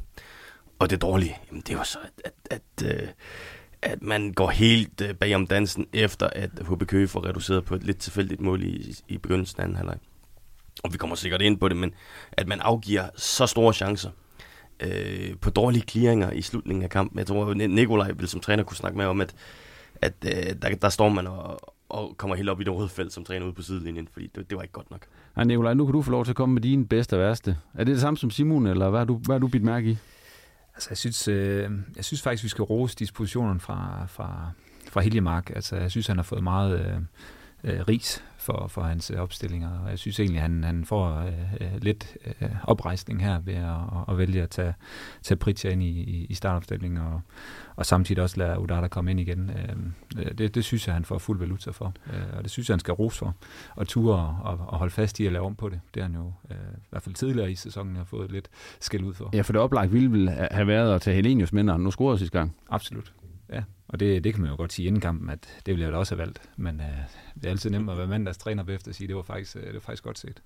og 0.79 0.91
det 0.91 1.03
dårlige, 1.03 1.37
jamen, 1.49 1.63
det 1.67 1.75
er 1.75 1.79
jo 1.79 1.85
så, 1.85 1.99
at, 2.25 2.33
at, 2.51 2.63
at, 2.81 3.03
øh, 3.03 3.09
at 3.83 4.03
man 4.03 4.33
går 4.33 4.51
helt 4.51 5.01
øh, 5.01 5.15
bagom 5.15 5.47
dansen, 5.47 5.87
efter 5.93 6.27
at 6.27 6.51
HB 6.69 6.87
Køge 6.87 7.09
får 7.09 7.27
reduceret 7.27 7.65
på 7.65 7.75
et 7.75 7.85
lidt 7.85 7.99
tilfældigt 7.99 8.41
mål 8.41 8.63
i, 8.63 8.97
i 9.09 9.19
begyndelsen 9.19 9.61
af 9.61 9.65
anden 9.65 9.77
halvleg. 9.77 9.99
Og 10.83 10.93
vi 10.93 10.99
kommer 10.99 11.17
sikkert 11.17 11.43
ind 11.43 11.59
på 11.59 11.69
det, 11.69 11.77
men 11.77 11.95
at 12.33 12.49
man 12.49 12.61
afgiver 12.61 13.09
så 13.17 13.47
store 13.47 13.75
chancer, 13.75 14.11
øh, 14.81 15.37
på 15.41 15.51
dårlige 15.51 15.85
clearinger 15.89 16.31
i 16.31 16.43
slutningen 16.43 16.83
af 16.83 16.91
kampen. 16.91 17.19
Jeg 17.19 17.27
tror, 17.27 17.55
Nikolaj 17.55 18.13
vil 18.13 18.29
som 18.29 18.41
træner 18.41 18.65
kunne 18.65 18.77
snakke 18.77 18.99
med 18.99 19.07
om, 19.07 19.21
at, 19.21 19.35
at 20.03 20.15
øh, 20.25 20.55
der, 20.63 20.75
der 20.75 20.89
står 20.89 21.09
man 21.09 21.27
og, 21.27 21.75
og 21.89 22.17
kommer 22.17 22.37
helt 22.37 22.49
op 22.49 22.61
i 22.61 22.65
det 22.65 22.75
røde 22.75 22.89
felt 22.89 23.13
som 23.13 23.25
træner 23.25 23.47
ude 23.47 23.55
på 23.55 23.63
sidelinjen, 23.63 24.09
fordi 24.13 24.31
det, 24.35 24.51
det 24.51 24.57
var 24.57 24.63
ikke 24.63 24.73
godt 24.73 24.91
nok. 24.91 25.07
Ej, 25.37 25.45
Nikolaj, 25.45 25.75
nu 25.75 25.85
kan 25.85 25.93
du 25.93 26.03
få 26.03 26.11
lov 26.11 26.25
til 26.25 26.33
at 26.33 26.37
komme 26.37 26.53
med 26.53 26.63
din 26.63 26.87
bedste 26.87 27.15
og 27.15 27.21
værste. 27.21 27.57
Er 27.75 27.85
det 27.85 27.87
det 27.87 28.01
samme 28.01 28.17
som 28.17 28.31
Simon, 28.31 28.67
eller 28.67 28.91
hvad 28.91 29.01
har 29.01 29.05
du, 29.05 29.17
hvad 29.17 29.35
har 29.35 29.39
du 29.39 29.49
bidt 29.49 29.63
mærke 29.63 29.91
i? 29.91 29.99
Altså, 30.75 30.91
jeg 30.91 30.99
synes, 30.99 31.29
øh, 31.29 31.71
jeg 31.97 32.05
synes 32.05 32.23
faktisk, 32.23 32.45
vi 32.45 32.49
skal 32.49 32.63
rose 32.63 32.97
dispositionen 32.97 33.61
fra, 33.61 34.07
fra, 34.09 34.51
fra 34.91 35.01
Hiljemark. 35.01 35.51
Altså, 35.51 35.77
jeg 35.77 35.91
synes, 35.91 36.07
han 36.07 36.17
har 36.17 36.23
fået 36.23 36.43
meget 36.43 36.81
øh, 36.81 37.01
øh, 37.65 37.81
ris 37.89 38.25
for, 38.41 38.67
for 38.69 38.83
hans 38.83 39.11
øh, 39.11 39.21
opstillinger. 39.21 39.79
Og 39.85 39.91
jeg 39.91 39.99
synes 39.99 40.21
egentlig, 40.21 40.41
han, 40.41 40.65
han 40.65 40.85
får 40.85 41.17
øh, 41.17 41.33
øh, 41.61 41.83
lidt 41.83 42.17
øh, 42.41 42.49
oprejsning 42.65 43.23
her 43.23 43.41
ved 43.41 43.55
at, 43.55 43.77
at 44.09 44.19
vælge 44.19 44.43
at 44.43 44.51
tage, 44.51 44.75
tage 45.23 45.39
Pritja 45.39 45.71
ind 45.71 45.83
i, 45.83 46.27
i 46.29 46.35
startopstillingen, 46.35 47.01
og, 47.01 47.21
og 47.77 47.87
samtidig 47.87 48.23
også 48.23 48.37
lade 48.37 48.61
Udata 48.61 48.89
komme 48.89 49.11
ind 49.11 49.21
igen. 49.21 49.51
Øh, 49.51 50.33
det, 50.39 50.55
det 50.55 50.65
synes 50.65 50.87
jeg, 50.87 50.95
han 50.95 51.05
får 51.05 51.19
fuld 51.19 51.39
valuta 51.39 51.71
for, 51.71 51.95
øh, 52.13 52.37
og 52.37 52.43
det 52.43 52.51
synes 52.51 52.69
jeg, 52.69 52.75
han 52.75 52.81
skal 52.81 52.95
rose 52.95 53.19
for. 53.19 53.35
Og 53.77 53.89
ture 53.89 54.37
og, 54.43 54.59
og 54.69 54.79
holde 54.79 54.93
fast 54.93 55.21
i 55.21 55.27
at 55.27 55.33
lave 55.33 55.47
om 55.47 55.55
på 55.55 55.69
det. 55.69 55.81
Det 55.95 56.03
har 56.03 56.11
han 56.11 56.19
jo 56.19 56.33
øh, 56.51 56.57
i 56.77 56.87
hvert 56.91 57.03
fald 57.03 57.15
tidligere 57.15 57.51
i 57.51 57.55
sæsonen 57.55 57.97
har 57.97 58.05
fået 58.05 58.33
lidt 58.33 58.49
skæld 58.81 59.05
ud 59.05 59.15
for. 59.15 59.31
Ja, 59.33 59.41
for 59.41 59.53
det 59.53 59.63
oplagt 59.63 59.93
ville 59.93 60.13
vel 60.13 60.29
have 60.51 60.67
været 60.67 60.95
at 60.95 61.03
tage 61.03 61.15
Helenius 61.15 61.53
med, 61.53 61.63
når 61.63 61.73
han 61.73 61.81
nu 61.81 61.91
scorede 61.91 62.19
sidste 62.19 62.39
gang. 62.39 62.57
Absolut. 62.71 63.13
Ja, 63.53 63.63
og 63.89 64.01
det, 64.01 64.25
det 64.25 64.35
kan 64.35 64.43
man 64.43 64.51
jo 64.51 64.57
godt 64.57 64.73
sige 64.73 64.87
inden 64.87 65.01
kampen, 65.01 65.31
at 65.31 65.61
det 65.67 65.73
ville 65.73 65.85
jeg 65.85 65.93
da 65.93 65.99
også 65.99 66.15
have 66.15 66.27
valgt. 66.27 66.43
Men 66.57 66.81
øh, 66.81 66.87
det 67.35 67.47
er 67.47 67.51
altid 67.51 67.71
nemt 67.71 67.91
at 67.91 67.99
være 67.99 68.07
mandags 68.07 68.39
træner 68.39 68.65
efter 68.69 68.89
at 68.89 68.95
sige, 68.95 69.05
at 69.05 69.09
det 69.09 69.17
var 69.17 69.23
faktisk, 69.23 69.57
øh, 69.57 69.63
det 69.63 69.75
var 69.75 69.81
faktisk 69.81 70.05
godt 70.05 70.19
set. 70.19 70.43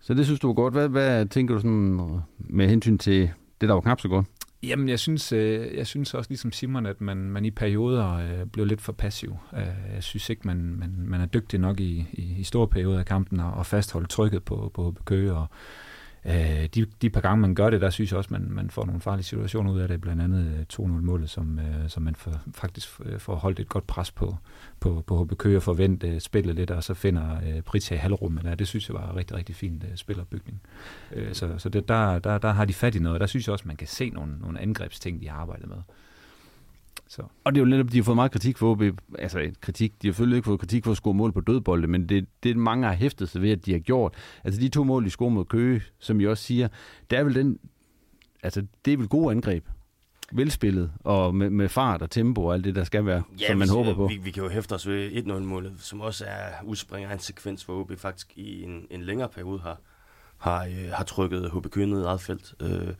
Så 0.00 0.14
det 0.14 0.24
synes 0.24 0.40
du 0.40 0.46
var 0.46 0.54
godt. 0.54 0.74
Hvad, 0.74 0.88
hvad 0.88 1.26
tænker 1.26 1.54
du 1.54 1.60
sådan 1.60 2.20
med 2.38 2.68
hensyn 2.68 2.98
til 2.98 3.30
det, 3.60 3.68
der 3.68 3.74
var 3.74 3.80
knap 3.80 4.00
så 4.00 4.08
godt? 4.08 4.26
Jamen, 4.62 4.88
jeg 4.88 4.98
synes, 4.98 5.32
øh, 5.32 5.76
jeg 5.76 5.86
synes 5.86 6.14
også 6.14 6.30
ligesom 6.30 6.52
Simon, 6.52 6.86
at 6.86 7.00
man, 7.00 7.16
man 7.16 7.44
i 7.44 7.50
perioder 7.50 8.14
øh, 8.14 8.46
blev 8.46 8.66
lidt 8.66 8.80
for 8.80 8.92
passiv. 8.92 9.36
Øh, 9.52 9.94
jeg 9.94 10.02
synes 10.02 10.30
ikke, 10.30 10.42
man, 10.46 10.56
man, 10.56 10.94
man 10.98 11.20
er 11.20 11.26
dygtig 11.26 11.60
nok 11.60 11.80
i, 11.80 12.06
i, 12.12 12.34
i 12.38 12.44
store 12.44 12.68
perioder 12.68 12.98
af 12.98 13.06
kampen 13.06 13.40
og, 13.40 13.52
og 13.52 13.66
fastholde 13.66 14.08
trykket 14.08 14.44
på, 14.44 14.70
på 14.74 14.94
Køge 15.04 15.32
og 15.32 15.46
Øh, 16.28 16.68
de, 16.74 16.86
de 17.02 17.10
par 17.10 17.20
gange, 17.20 17.40
man 17.40 17.54
gør 17.54 17.70
det, 17.70 17.80
der 17.80 17.90
synes 17.90 18.10
jeg 18.10 18.18
også, 18.18 18.28
man, 18.32 18.46
man 18.50 18.70
får 18.70 18.86
nogle 18.86 19.00
farlige 19.00 19.24
situationer 19.24 19.72
ud 19.72 19.80
af 19.80 19.88
det. 19.88 20.00
Blandt 20.00 20.22
andet 20.22 20.66
øh, 20.80 20.86
2-0-målet, 20.86 21.30
som, 21.30 21.58
øh, 21.58 21.88
som 21.88 22.02
man 22.02 22.14
for, 22.14 22.40
faktisk 22.54 23.00
øh, 23.04 23.18
får 23.18 23.34
holdt 23.34 23.60
et 23.60 23.68
godt 23.68 23.86
pres 23.86 24.10
på, 24.10 24.36
på, 24.80 25.04
på 25.06 25.24
HB 25.24 25.38
Køge 25.38 25.56
og 25.56 25.62
forvente 25.62 26.08
øh, 26.08 26.20
spillet 26.20 26.54
lidt, 26.54 26.70
og 26.70 26.84
så 26.84 26.94
finder 26.94 27.36
øh, 27.46 27.62
Pritja 27.62 27.96
i 27.96 27.98
halvrummet. 27.98 28.44
Ja, 28.44 28.54
det 28.54 28.68
synes 28.68 28.88
jeg 28.88 28.94
var 28.94 29.16
rigtig, 29.16 29.36
rigtig 29.36 29.56
fint 29.56 29.84
øh, 29.84 29.96
spillerbygning. 29.96 30.60
Øh, 31.12 31.34
så 31.34 31.54
så 31.58 31.68
det, 31.68 31.88
der, 31.88 32.18
der, 32.18 32.38
der 32.38 32.52
har 32.52 32.64
de 32.64 32.74
fat 32.74 32.94
i 32.94 32.98
noget, 32.98 33.20
der 33.20 33.26
synes 33.26 33.46
jeg 33.46 33.52
også, 33.52 33.68
man 33.68 33.76
kan 33.76 33.86
se 33.88 34.10
nogle, 34.10 34.38
nogle 34.38 34.60
angrebsting, 34.60 35.20
de 35.20 35.28
har 35.28 35.36
arbejdet 35.36 35.68
med. 35.68 35.78
Så. 37.08 37.22
Og 37.44 37.54
det 37.54 37.60
er 37.60 37.64
jo 37.64 37.70
netop, 37.70 37.92
de 37.92 37.96
har 37.96 38.04
fået 38.04 38.14
meget 38.14 38.32
kritik 38.32 38.58
for 38.58 38.70
OB, 38.70 38.82
altså 39.18 39.50
kritik, 39.60 40.02
de 40.02 40.08
har 40.08 40.12
selvfølgelig 40.12 40.36
ikke 40.36 40.46
fået 40.46 40.60
kritik 40.60 40.84
for 40.84 40.90
at 40.90 40.96
score 40.96 41.14
mål 41.14 41.32
på 41.32 41.40
dødbolde, 41.40 41.86
men 41.86 42.08
det, 42.08 42.26
det 42.42 42.56
mange 42.56 42.86
har 42.86 42.94
hæftet 42.94 43.28
sig 43.28 43.42
ved, 43.42 43.50
at 43.50 43.66
de 43.66 43.72
har 43.72 43.78
gjort. 43.78 44.14
Altså 44.44 44.60
de 44.60 44.68
to 44.68 44.84
mål, 44.84 45.04
de 45.04 45.10
scorer 45.10 45.30
mod 45.30 45.44
Køge, 45.44 45.82
som 45.98 46.20
I 46.20 46.26
også 46.26 46.44
siger, 46.44 46.68
det 47.10 47.18
er 47.18 47.24
vel 47.24 47.34
den, 47.34 47.58
altså 48.42 48.66
det 48.84 48.92
er 48.92 48.96
vel 48.96 49.08
gode 49.08 49.30
angreb 49.30 49.64
velspillet, 50.32 50.92
og 51.04 51.34
med, 51.34 51.50
med 51.50 51.68
fart 51.68 52.02
og 52.02 52.10
tempo 52.10 52.44
og 52.44 52.54
alt 52.54 52.64
det, 52.64 52.74
der 52.74 52.84
skal 52.84 53.06
være, 53.06 53.22
ja, 53.40 53.46
som 53.46 53.58
man 53.58 53.68
håber 53.68 53.94
på. 53.94 54.06
Vi, 54.06 54.16
vi 54.16 54.30
kan 54.30 54.42
jo 54.42 54.48
hæfte 54.48 54.72
os 54.72 54.86
ved 54.86 55.10
1-0-målet, 55.12 55.72
som 55.78 56.00
også 56.00 56.24
er 56.24 56.64
udspringer 56.64 57.12
en 57.12 57.18
sekvens, 57.18 57.62
hvor 57.62 57.80
OB 57.80 57.92
faktisk 57.98 58.32
i 58.36 58.62
en, 58.62 58.86
en 58.90 59.02
længere 59.02 59.28
periode 59.28 59.60
har, 59.60 59.80
har, 60.38 60.64
øh, 60.64 60.90
har 60.92 61.04
trykket 61.04 61.50
HB 61.50 61.70
Køge 61.70 61.86
ned 61.86 62.02
i 62.02 62.04
eget 62.04 62.20
felt. 62.20 62.54
Øh, 62.60 62.94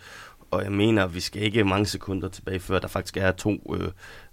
og 0.51 0.65
jeg 0.65 0.73
mener, 0.73 1.05
at 1.05 1.15
vi 1.15 1.21
skal 1.21 1.43
ikke 1.43 1.65
mange 1.65 1.87
sekunder 1.87 2.29
tilbage, 2.29 2.61
før 2.61 2.79
der 2.79 2.89
faktisk 2.89 3.17
er 3.17 3.33
to 3.33 3.77
øh, 3.81 3.91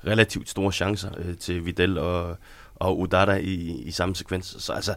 relativt 0.08 0.50
store 0.50 0.72
chancer 0.72 1.10
øh, 1.18 1.38
til 1.38 1.66
Vidal 1.66 1.98
og, 1.98 2.38
og 2.76 3.00
Udata 3.00 3.36
i, 3.36 3.82
i 3.82 3.92
samme 3.92 4.16
sekvens. 4.16 4.56
Så 4.60 4.74
altså, 4.74 4.96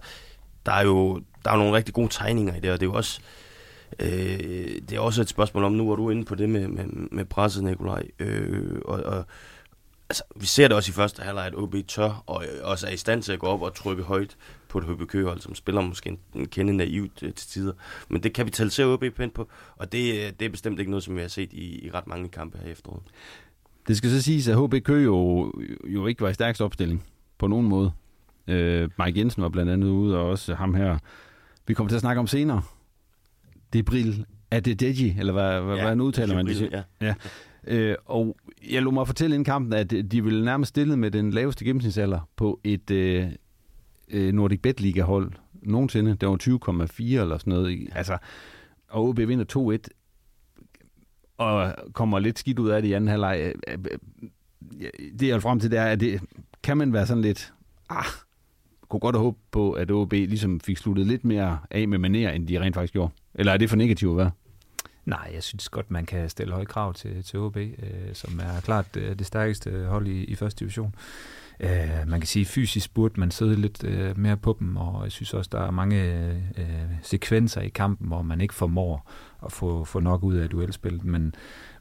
der 0.67 0.73
er 0.73 0.83
jo 0.83 1.23
der 1.45 1.51
er 1.51 1.57
nogle 1.57 1.77
rigtig 1.77 1.95
gode 1.95 2.09
tegninger 2.11 2.55
i 2.55 2.61
det, 2.61 2.73
og 2.73 2.81
det 2.81 2.87
er 2.87 2.91
jo 2.91 2.97
også, 2.97 3.21
øh, 3.99 4.09
det 4.89 4.93
er 4.93 5.01
også 5.01 5.23
et 5.23 5.29
spørgsmål 5.29 5.65
om, 5.65 5.73
nu 5.73 5.93
er 5.93 5.97
du 5.97 6.11
inde 6.11 6.25
på 6.25 6.35
det 6.35 6.51
med, 6.51 6.69
med, 6.69 6.85
med 7.11 7.25
presset, 7.25 7.65
Nikolaj, 7.65 8.03
øh, 8.19 8.81
og, 8.85 9.03
og 9.03 9.25
altså, 10.11 10.23
vi 10.37 10.47
ser 10.47 10.69
det 10.69 10.77
også 10.77 10.91
i 10.91 10.93
første 10.93 11.23
halvleg, 11.23 11.47
at 11.47 11.55
OB 11.55 11.75
tør, 11.89 12.23
og 12.27 12.45
øh, 12.45 12.61
også 12.63 12.87
er 12.87 12.91
i 12.91 12.97
stand 12.97 13.23
til 13.23 13.33
at 13.33 13.39
gå 13.39 13.47
op 13.47 13.63
og 13.63 13.75
trykke 13.75 14.03
højt 14.03 14.37
på 14.69 14.79
et 14.79 14.85
HB 14.85 15.07
Køgehold, 15.07 15.41
som 15.41 15.55
spiller 15.55 15.81
måske 15.81 16.11
en, 16.11 16.19
en 16.35 16.47
kende 16.47 16.77
naivt 16.77 17.23
øh, 17.23 17.35
til 17.35 17.49
tider. 17.49 17.73
Men 18.09 18.23
det 18.23 18.33
kapitaliserer 18.33 18.89
OB 18.89 19.05
pænt 19.17 19.35
på, 19.35 19.49
og 19.77 19.93
det, 19.93 20.15
øh, 20.15 20.33
det 20.41 20.43
er 20.43 20.49
bestemt 20.49 20.79
ikke 20.79 20.91
noget, 20.91 21.05
som 21.05 21.17
vi 21.17 21.21
har 21.21 21.29
set 21.29 21.53
i, 21.53 21.87
i 21.87 21.91
ret 21.91 22.07
mange 22.07 22.29
kampe 22.29 22.59
her 22.59 22.69
i 22.69 22.71
efteråret. 22.71 23.03
Det 23.89 23.97
skal 23.97 24.11
så 24.11 24.23
siges, 24.23 24.49
at 24.49 24.57
HB 24.65 24.75
Køge 24.85 25.05
jo, 25.05 25.53
jo 25.85 26.07
ikke 26.07 26.21
var 26.21 26.29
i 26.29 26.35
stærkst 26.35 26.63
opstilling 26.63 27.05
på 27.39 27.47
nogen 27.47 27.67
måde. 27.67 27.93
Øh, 28.49 28.91
Mike 29.05 29.21
Jensen 29.21 29.43
var 29.43 29.49
blandt 29.49 29.73
andet 29.73 29.89
ude, 29.89 30.19
og 30.19 30.29
også 30.29 30.55
ham 30.55 30.75
her, 30.75 30.99
vi 31.67 31.75
kommer 31.75 31.89
til 31.89 31.97
at 31.97 32.01
snakke 32.01 32.21
om 32.21 32.27
senere. 32.27 32.63
Det 33.73 33.79
er 33.79 33.83
Bril 33.83 34.27
er 34.51 34.61
det 34.61 34.81
Deji, 34.81 35.17
eller 35.19 35.33
hvad, 35.33 35.61
hvad, 35.61 35.77
ja, 35.77 35.87
hvad 35.87 36.05
udtaler 36.05 36.35
man 36.35 36.47
det? 36.47 36.71
Ja. 36.73 36.83
ja. 37.01 37.15
Øh, 37.67 37.97
og 38.07 38.37
jeg 38.71 38.83
lå 38.83 38.91
mig 38.91 39.07
fortælle 39.07 39.35
inden 39.35 39.45
kampen, 39.45 39.73
at 39.73 39.91
de 39.91 40.25
ville 40.25 40.45
nærmest 40.45 40.69
stille 40.69 40.97
med 40.97 41.11
den 41.11 41.31
laveste 41.31 41.65
gennemsnitsalder 41.65 42.29
på 42.37 42.61
et 42.65 42.91
øh, 42.91 43.27
øh 44.11 44.33
Nordic 44.33 44.61
Bet 44.63 44.81
Liga 44.81 45.03
hold 45.03 45.33
nogensinde. 45.63 46.17
Det 46.21 46.29
var 46.29 46.37
20,4 46.43 47.21
eller 47.21 47.39
sådan 47.39 47.53
noget. 47.53 47.89
Altså, 47.95 48.19
og 48.89 49.09
OB 49.09 49.19
vinder 49.19 49.79
2-1. 49.79 49.89
og 51.37 51.75
kommer 51.93 52.19
lidt 52.19 52.39
skidt 52.39 52.59
ud 52.59 52.69
af 52.69 52.83
det 52.83 52.89
i 52.89 52.93
anden 52.93 53.09
halvleg. 53.09 53.55
Øh, 53.69 53.79
øh, 53.79 54.91
det 55.19 55.27
jeg 55.27 55.35
vil 55.35 55.41
frem 55.41 55.61
til, 55.61 55.71
det 55.71 55.79
er, 55.79 55.85
at 55.85 56.01
det, 56.01 56.21
kan 56.63 56.77
man 56.77 56.93
være 56.93 57.07
sådan 57.07 57.23
lidt, 57.23 57.53
ah, 57.89 58.05
kunne 58.89 59.01
godt 59.01 59.17
håbe 59.17 59.39
på, 59.51 59.73
at 59.73 59.91
OB 59.91 60.13
ligesom 60.13 60.61
fik 60.61 60.77
sluttet 60.79 61.07
lidt 61.07 61.25
mere 61.25 61.59
af 61.71 61.89
med 61.89 61.99
maner, 61.99 62.31
end 62.31 62.49
de 62.49 62.61
rent 62.61 62.75
faktisk 62.75 62.93
gjorde. 62.93 63.13
Eller 63.35 63.53
er 63.53 63.57
det 63.57 63.69
for 63.71 63.77
negativt, 63.77 64.15
hvad? 64.15 64.31
Nej, 65.05 65.31
jeg 65.35 65.43
synes 65.43 65.69
godt, 65.69 65.91
man 65.91 66.07
kan 66.07 66.31
stille 66.31 66.53
høje 66.53 66.65
krav 66.65 66.95
til, 66.95 67.25
til 67.25 67.39
OB, 67.39 67.57
øh, 67.57 67.73
som 68.13 68.41
er 68.41 68.61
klart 68.61 68.97
øh, 68.97 69.19
det 69.19 69.27
stærkeste 69.27 69.87
hold 69.87 70.07
i, 70.07 70.25
i 70.25 70.35
første 70.35 70.61
division. 70.61 70.95
Øh, 70.95 71.38
Øh, 71.61 72.07
man 72.07 72.21
kan 72.21 72.27
sige, 72.27 72.45
fysisk 72.45 72.95
burde 72.95 73.21
man 73.21 73.31
sidde 73.31 73.57
lidt 73.57 73.85
øh, 73.85 74.19
mere 74.19 74.37
på 74.37 74.57
dem, 74.61 74.77
og 74.77 75.05
jeg 75.05 75.13
synes 75.13 75.35
også, 75.35 75.49
der 75.53 75.61
er 75.61 75.71
mange 75.71 76.03
øh, 76.59 76.67
sekvenser 77.03 77.61
i 77.61 77.69
kampen, 77.69 78.09
hvor 78.09 78.23
man 78.23 78.41
ikke 78.41 78.55
formår 78.55 79.11
at 79.45 79.53
få, 79.53 79.85
få 79.85 80.01
nok 80.01 80.23
ud 80.23 80.35
af 80.35 80.49
duelspillet, 80.49 81.05
men 81.05 81.35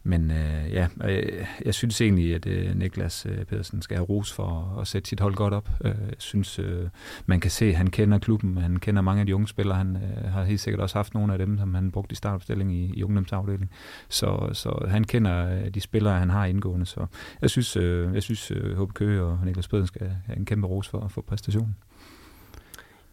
men 0.07 0.31
øh, 0.31 0.73
ja, 0.73 0.87
jeg, 0.99 1.23
øh, 1.23 1.45
jeg 1.65 1.73
synes 1.73 2.01
egentlig, 2.01 2.35
at 2.35 2.47
øh, 2.47 2.75
Niklas 2.75 3.25
øh, 3.29 3.45
Pedersen 3.45 3.81
skal 3.81 3.97
have 3.97 4.05
ros 4.05 4.33
for 4.33 4.77
at 4.81 4.87
sætte 4.87 5.09
sit 5.09 5.19
hold 5.19 5.35
godt 5.35 5.53
op. 5.53 5.69
Øh, 5.85 5.95
jeg 6.07 6.15
synes, 6.17 6.59
øh, 6.59 6.89
man 7.25 7.39
kan 7.39 7.51
se, 7.51 7.65
at 7.65 7.75
han 7.75 7.87
kender 7.87 8.19
klubben, 8.19 8.57
han 8.57 8.79
kender 8.79 9.01
mange 9.01 9.19
af 9.19 9.25
de 9.25 9.35
unge 9.35 9.47
spillere. 9.47 9.77
Han 9.77 9.95
øh, 9.95 10.31
har 10.31 10.43
helt 10.43 10.59
sikkert 10.59 10.81
også 10.81 10.97
haft 10.97 11.13
nogle 11.13 11.33
af 11.33 11.39
dem, 11.39 11.57
som 11.57 11.73
han 11.73 11.91
brugte 11.91 12.13
i 12.13 12.15
startopstilling 12.15 12.75
i, 12.75 12.91
i 12.95 13.03
ungdomsafdelingen. 13.03 13.69
Så, 14.09 14.49
så 14.53 14.85
han 14.89 15.03
kender 15.03 15.59
øh, 15.59 15.69
de 15.69 15.81
spillere, 15.81 16.19
han 16.19 16.29
har 16.29 16.45
indgående. 16.45 16.85
Så 16.85 17.05
jeg 17.41 17.49
synes, 17.49 17.75
øh, 17.75 18.13
jeg 18.13 18.23
synes 18.23 18.51
øh, 18.51 18.81
HB 18.81 18.93
Køge 18.93 19.21
og 19.21 19.39
Niklas 19.45 19.67
Pedersen 19.67 19.87
skal 19.87 20.15
have 20.25 20.37
en 20.37 20.45
kæmpe 20.45 20.67
ros 20.67 20.87
for, 20.87 21.07
for 21.07 21.21
præstationen. 21.21 21.75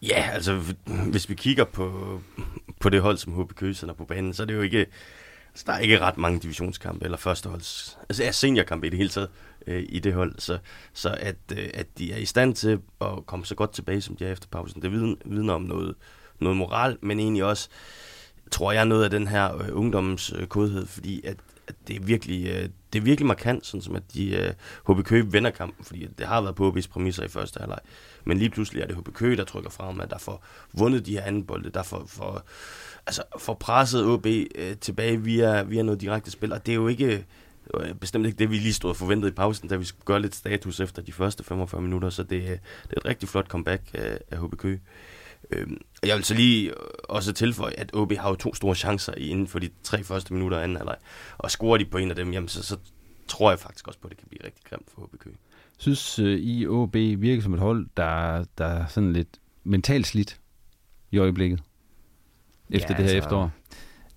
Ja, 0.01 0.29
altså 0.33 0.61
hvis 1.11 1.29
vi 1.29 1.35
kigger 1.35 1.63
på, 1.63 2.19
på 2.79 2.89
det 2.89 3.01
hold, 3.01 3.17
som 3.17 3.43
HB 3.43 3.55
Køge 3.55 3.73
sender 3.73 3.93
på 3.93 4.05
banen, 4.05 4.33
så 4.33 4.43
er 4.43 4.47
det 4.47 4.53
jo 4.53 4.61
ikke 4.61 4.85
så 5.55 5.63
der 5.67 5.73
er 5.73 5.79
ikke 5.79 5.99
ret 5.99 6.17
mange 6.17 6.39
divisionskampe 6.39 7.05
eller 7.05 7.17
førsteholds, 7.17 7.97
altså 8.09 8.23
er 8.23 8.31
seniorkampe 8.31 8.87
i 8.87 8.89
det 8.89 8.97
hele 8.97 9.09
taget 9.09 9.29
øh, 9.67 9.85
i 9.89 9.99
det 9.99 10.13
hold, 10.13 10.35
så, 10.39 10.57
så 10.93 11.17
at, 11.19 11.35
øh, 11.57 11.69
at 11.73 11.87
de 11.97 12.13
er 12.13 12.17
i 12.17 12.25
stand 12.25 12.55
til 12.55 12.79
at 13.01 13.25
komme 13.25 13.45
så 13.45 13.55
godt 13.55 13.71
tilbage, 13.71 14.01
som 14.01 14.15
de 14.15 14.25
er 14.25 14.31
efter 14.31 14.47
pausen, 14.51 14.81
det 14.81 14.91
vidner, 14.91 15.15
vidner 15.25 15.53
om 15.53 15.61
noget, 15.61 15.95
noget 16.39 16.57
moral, 16.57 16.97
men 17.01 17.19
egentlig 17.19 17.43
også, 17.43 17.69
tror 18.51 18.71
jeg, 18.71 18.85
noget 18.85 19.03
af 19.03 19.09
den 19.09 19.27
her 19.27 19.61
øh, 19.61 19.69
ungdommens 19.71 20.33
øh, 20.35 20.47
kodhed, 20.47 20.85
fordi 20.85 21.25
at, 21.25 21.37
at 21.67 21.75
det 21.87 21.95
er 21.95 21.99
virkelig, 21.99 22.47
øh, 22.47 22.69
det 22.93 22.99
er 22.99 23.03
virkelig 23.03 23.27
markant, 23.27 23.65
sådan 23.65 23.81
som 23.81 23.95
at 23.95 24.03
de 24.13 24.35
øh, 24.35 24.53
HB 24.89 25.05
Køge 25.05 25.31
vinder 25.31 25.51
kampen, 25.51 25.85
fordi 25.85 26.07
det 26.17 26.27
har 26.27 26.41
været 26.41 26.55
på 26.55 26.71
HB's 26.71 26.89
præmisser 26.89 27.23
i 27.23 27.27
første 27.27 27.59
halvleg, 27.59 27.79
men 28.23 28.37
lige 28.37 28.49
pludselig 28.49 28.81
er 28.81 28.87
det 28.87 28.95
HB 28.95 29.13
Køge, 29.13 29.37
der 29.37 29.43
trykker 29.43 29.69
frem, 29.69 30.01
at 30.01 30.09
der 30.09 30.17
får 30.17 30.45
vundet 30.73 31.05
de 31.05 31.11
her 31.11 31.23
anden 31.23 31.45
bolde, 31.45 31.69
der 31.69 31.83
får, 31.83 32.03
får 32.07 32.43
altså, 33.07 33.23
får 33.39 33.53
presset 33.53 34.05
OB 34.05 34.25
øh, 34.25 34.77
tilbage 34.81 35.21
via, 35.21 35.63
via 35.63 35.81
noget 35.81 36.01
direkte 36.01 36.31
spil, 36.31 36.53
og 36.53 36.65
det 36.65 36.71
er 36.71 36.75
jo 36.75 36.87
ikke 36.87 37.25
øh, 37.73 37.93
bestemt 37.93 38.25
ikke 38.25 38.37
det, 38.37 38.49
vi 38.49 38.57
lige 38.57 38.73
stod 38.73 38.89
og 38.89 38.95
forventede 38.95 39.31
i 39.31 39.33
pausen, 39.33 39.69
da 39.69 39.75
vi 39.75 39.85
skulle 39.85 40.05
gøre 40.05 40.21
lidt 40.21 40.35
status 40.35 40.79
efter 40.79 41.01
de 41.01 41.11
første 41.11 41.43
45 41.43 41.81
minutter, 41.81 42.09
så 42.09 42.23
det, 42.23 42.41
øh, 42.41 42.49
det 42.49 42.59
er 42.91 42.97
et 42.97 43.05
rigtig 43.05 43.29
flot 43.29 43.47
comeback 43.47 43.81
af, 43.93 44.19
af 44.31 44.37
HB 44.37 44.57
Køge. 44.57 44.81
Øhm, 45.51 45.77
jeg 46.05 46.15
vil 46.15 46.23
så 46.23 46.33
lige 46.33 46.69
øh, 46.69 46.75
også 47.03 47.33
tilføje, 47.33 47.73
at 47.73 47.95
OB 47.95 48.13
har 48.13 48.29
jo 48.29 48.35
to 48.35 48.53
store 48.53 48.75
chancer 48.75 49.13
inden 49.17 49.47
for 49.47 49.59
de 49.59 49.69
tre 49.83 50.03
første 50.03 50.33
minutter 50.33 50.57
af 50.57 50.63
anden 50.63 50.77
halvleg, 50.77 50.97
og 51.37 51.51
scorer 51.51 51.77
de 51.77 51.85
på 51.85 51.97
en 51.97 52.09
af 52.09 52.15
dem, 52.15 52.33
jamen 52.33 52.47
så, 52.47 52.63
så 52.63 52.77
tror 53.27 53.51
jeg 53.51 53.59
faktisk 53.59 53.87
også 53.87 53.99
på, 53.99 54.07
at 54.07 54.09
det 54.09 54.17
kan 54.17 54.27
blive 54.29 54.45
rigtig 54.45 54.63
grimt 54.65 54.85
for 54.95 55.01
HB 55.01 55.19
Køge. 55.19 55.35
Synes 55.77 56.19
øh, 56.19 56.39
I 56.39 56.67
OB 56.67 56.93
virker 56.95 57.41
som 57.41 57.53
et 57.53 57.59
hold, 57.59 57.87
der, 57.97 58.45
der 58.57 58.65
er 58.65 58.87
sådan 58.87 59.13
lidt 59.13 59.39
mentalt 59.63 60.07
slidt 60.07 60.39
i 61.11 61.17
øjeblikket? 61.17 61.59
Efter 62.69 62.93
ja, 62.93 62.97
det 62.97 63.05
her 63.05 63.15
altså, 63.15 63.17
efterår? 63.17 63.51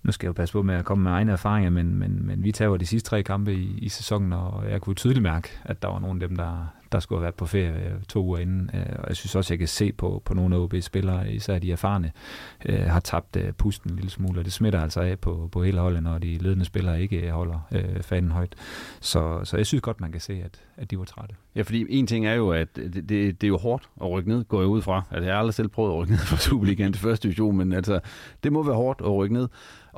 Nu 0.03 0.11
skal 0.11 0.27
jeg 0.27 0.29
jo 0.29 0.33
passe 0.33 0.53
på 0.53 0.63
med 0.63 0.75
at 0.75 0.85
komme 0.85 1.03
med 1.03 1.11
egne 1.11 1.31
erfaringer, 1.31 1.69
men, 1.69 1.95
men, 1.95 2.27
men 2.27 2.43
vi 2.43 2.51
tager 2.51 2.77
de 2.77 2.85
sidste 2.85 3.09
tre 3.09 3.23
kampe 3.23 3.53
i, 3.53 3.77
i 3.77 3.89
sæsonen, 3.89 4.33
og 4.33 4.69
jeg 4.69 4.81
kunne 4.81 4.95
tydeligt 4.95 5.23
mærke, 5.23 5.49
at 5.63 5.81
der 5.81 5.87
var 5.87 5.99
nogle 5.99 6.23
af 6.23 6.27
dem, 6.29 6.37
der, 6.37 6.73
der 6.91 6.99
skulle 6.99 7.19
have 7.19 7.23
været 7.23 7.35
på 7.35 7.45
ferie 7.45 7.69
øh, 7.69 8.01
to 8.09 8.23
uger 8.23 8.37
inden. 8.37 8.69
Øh, 8.73 8.95
og 8.99 9.05
jeg 9.07 9.15
synes 9.15 9.35
også, 9.35 9.53
jeg 9.53 9.59
kan 9.59 9.67
se 9.67 9.91
på, 9.91 10.21
på 10.25 10.33
nogle 10.33 10.55
af 10.55 10.59
OB-spillere, 10.59 11.31
især 11.31 11.59
de 11.59 11.71
erfarne, 11.71 12.11
øh, 12.65 12.85
har 12.85 12.99
tabt 12.99 13.35
øh, 13.35 13.53
pusten 13.53 13.91
en 13.91 13.95
lille 13.95 14.11
smule, 14.11 14.39
og 14.39 14.45
det 14.45 14.53
smitter 14.53 14.81
altså 14.81 15.01
af 15.01 15.19
på, 15.19 15.49
på 15.51 15.63
hele 15.63 15.79
holdet, 15.79 16.03
når 16.03 16.17
de 16.17 16.37
ledende 16.37 16.65
spillere 16.65 17.01
ikke 17.01 17.17
øh, 17.17 17.29
holder 17.29 17.67
øh, 17.71 18.01
fanen 18.01 18.31
højt. 18.31 18.55
Så, 18.99 19.39
så 19.43 19.57
jeg 19.57 19.65
synes 19.65 19.81
godt, 19.81 20.01
man 20.01 20.11
kan 20.11 20.21
se, 20.21 20.33
at, 20.33 20.61
at 20.77 20.91
de 20.91 20.99
var 20.99 21.05
trætte. 21.05 21.35
Ja, 21.55 21.61
fordi 21.61 21.85
en 21.89 22.07
ting 22.07 22.25
er 22.25 22.33
jo, 22.33 22.51
at 22.51 22.75
det, 22.75 22.93
det, 22.93 23.41
det 23.41 23.43
er 23.43 23.47
jo 23.47 23.57
hårdt 23.57 23.89
at 24.01 24.09
rykke 24.11 24.29
ned, 24.29 24.43
går 24.43 24.59
jeg 24.59 24.67
ud 24.67 24.81
fra. 24.81 25.03
Altså, 25.11 25.25
jeg 25.25 25.33
har 25.33 25.39
aldrig 25.39 25.53
selv 25.53 25.67
prøvet 25.67 25.91
at 25.91 25.97
rykke 25.97 26.11
ned 26.13 26.19
fra 26.19 26.37
Superligaen 26.37 26.93
til 26.93 27.01
første 27.01 27.27
division, 27.27 27.57
men 27.57 27.73
altså, 27.73 27.99
det 28.43 28.53
må 28.53 28.63
være 28.63 28.75
hårdt 28.75 29.01
at 29.01 29.15
rykke 29.15 29.33
ned. 29.33 29.47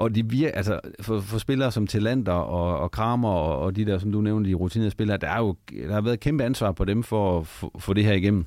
Og 0.02 0.16
de 0.16 0.24
vir, 0.30 0.52
altså, 0.52 0.80
for, 1.02 1.20
for 1.20 1.38
spillere 1.38 1.72
som 1.72 1.88
Talander 1.88 2.34
og, 2.34 2.80
og 2.80 2.92
Kramer 2.92 3.30
og, 3.30 3.60
og 3.60 3.76
de 3.76 3.86
der, 3.86 4.00
som 4.00 4.12
du 4.12 4.22
nævnte, 4.22 4.50
de 4.50 4.56
rutinerede 4.56 4.92
spillere, 4.92 5.18
der, 5.18 5.28
er 5.28 5.38
jo, 5.38 5.56
der 5.72 5.94
har 5.94 6.02
været 6.02 6.20
kæmpe 6.20 6.44
ansvar 6.44 6.72
på 6.72 6.86
dem 6.86 7.04
for 7.04 7.40
at 7.40 7.48
få 7.82 7.94
det 7.94 8.04
her 8.04 8.14
igennem. 8.14 8.46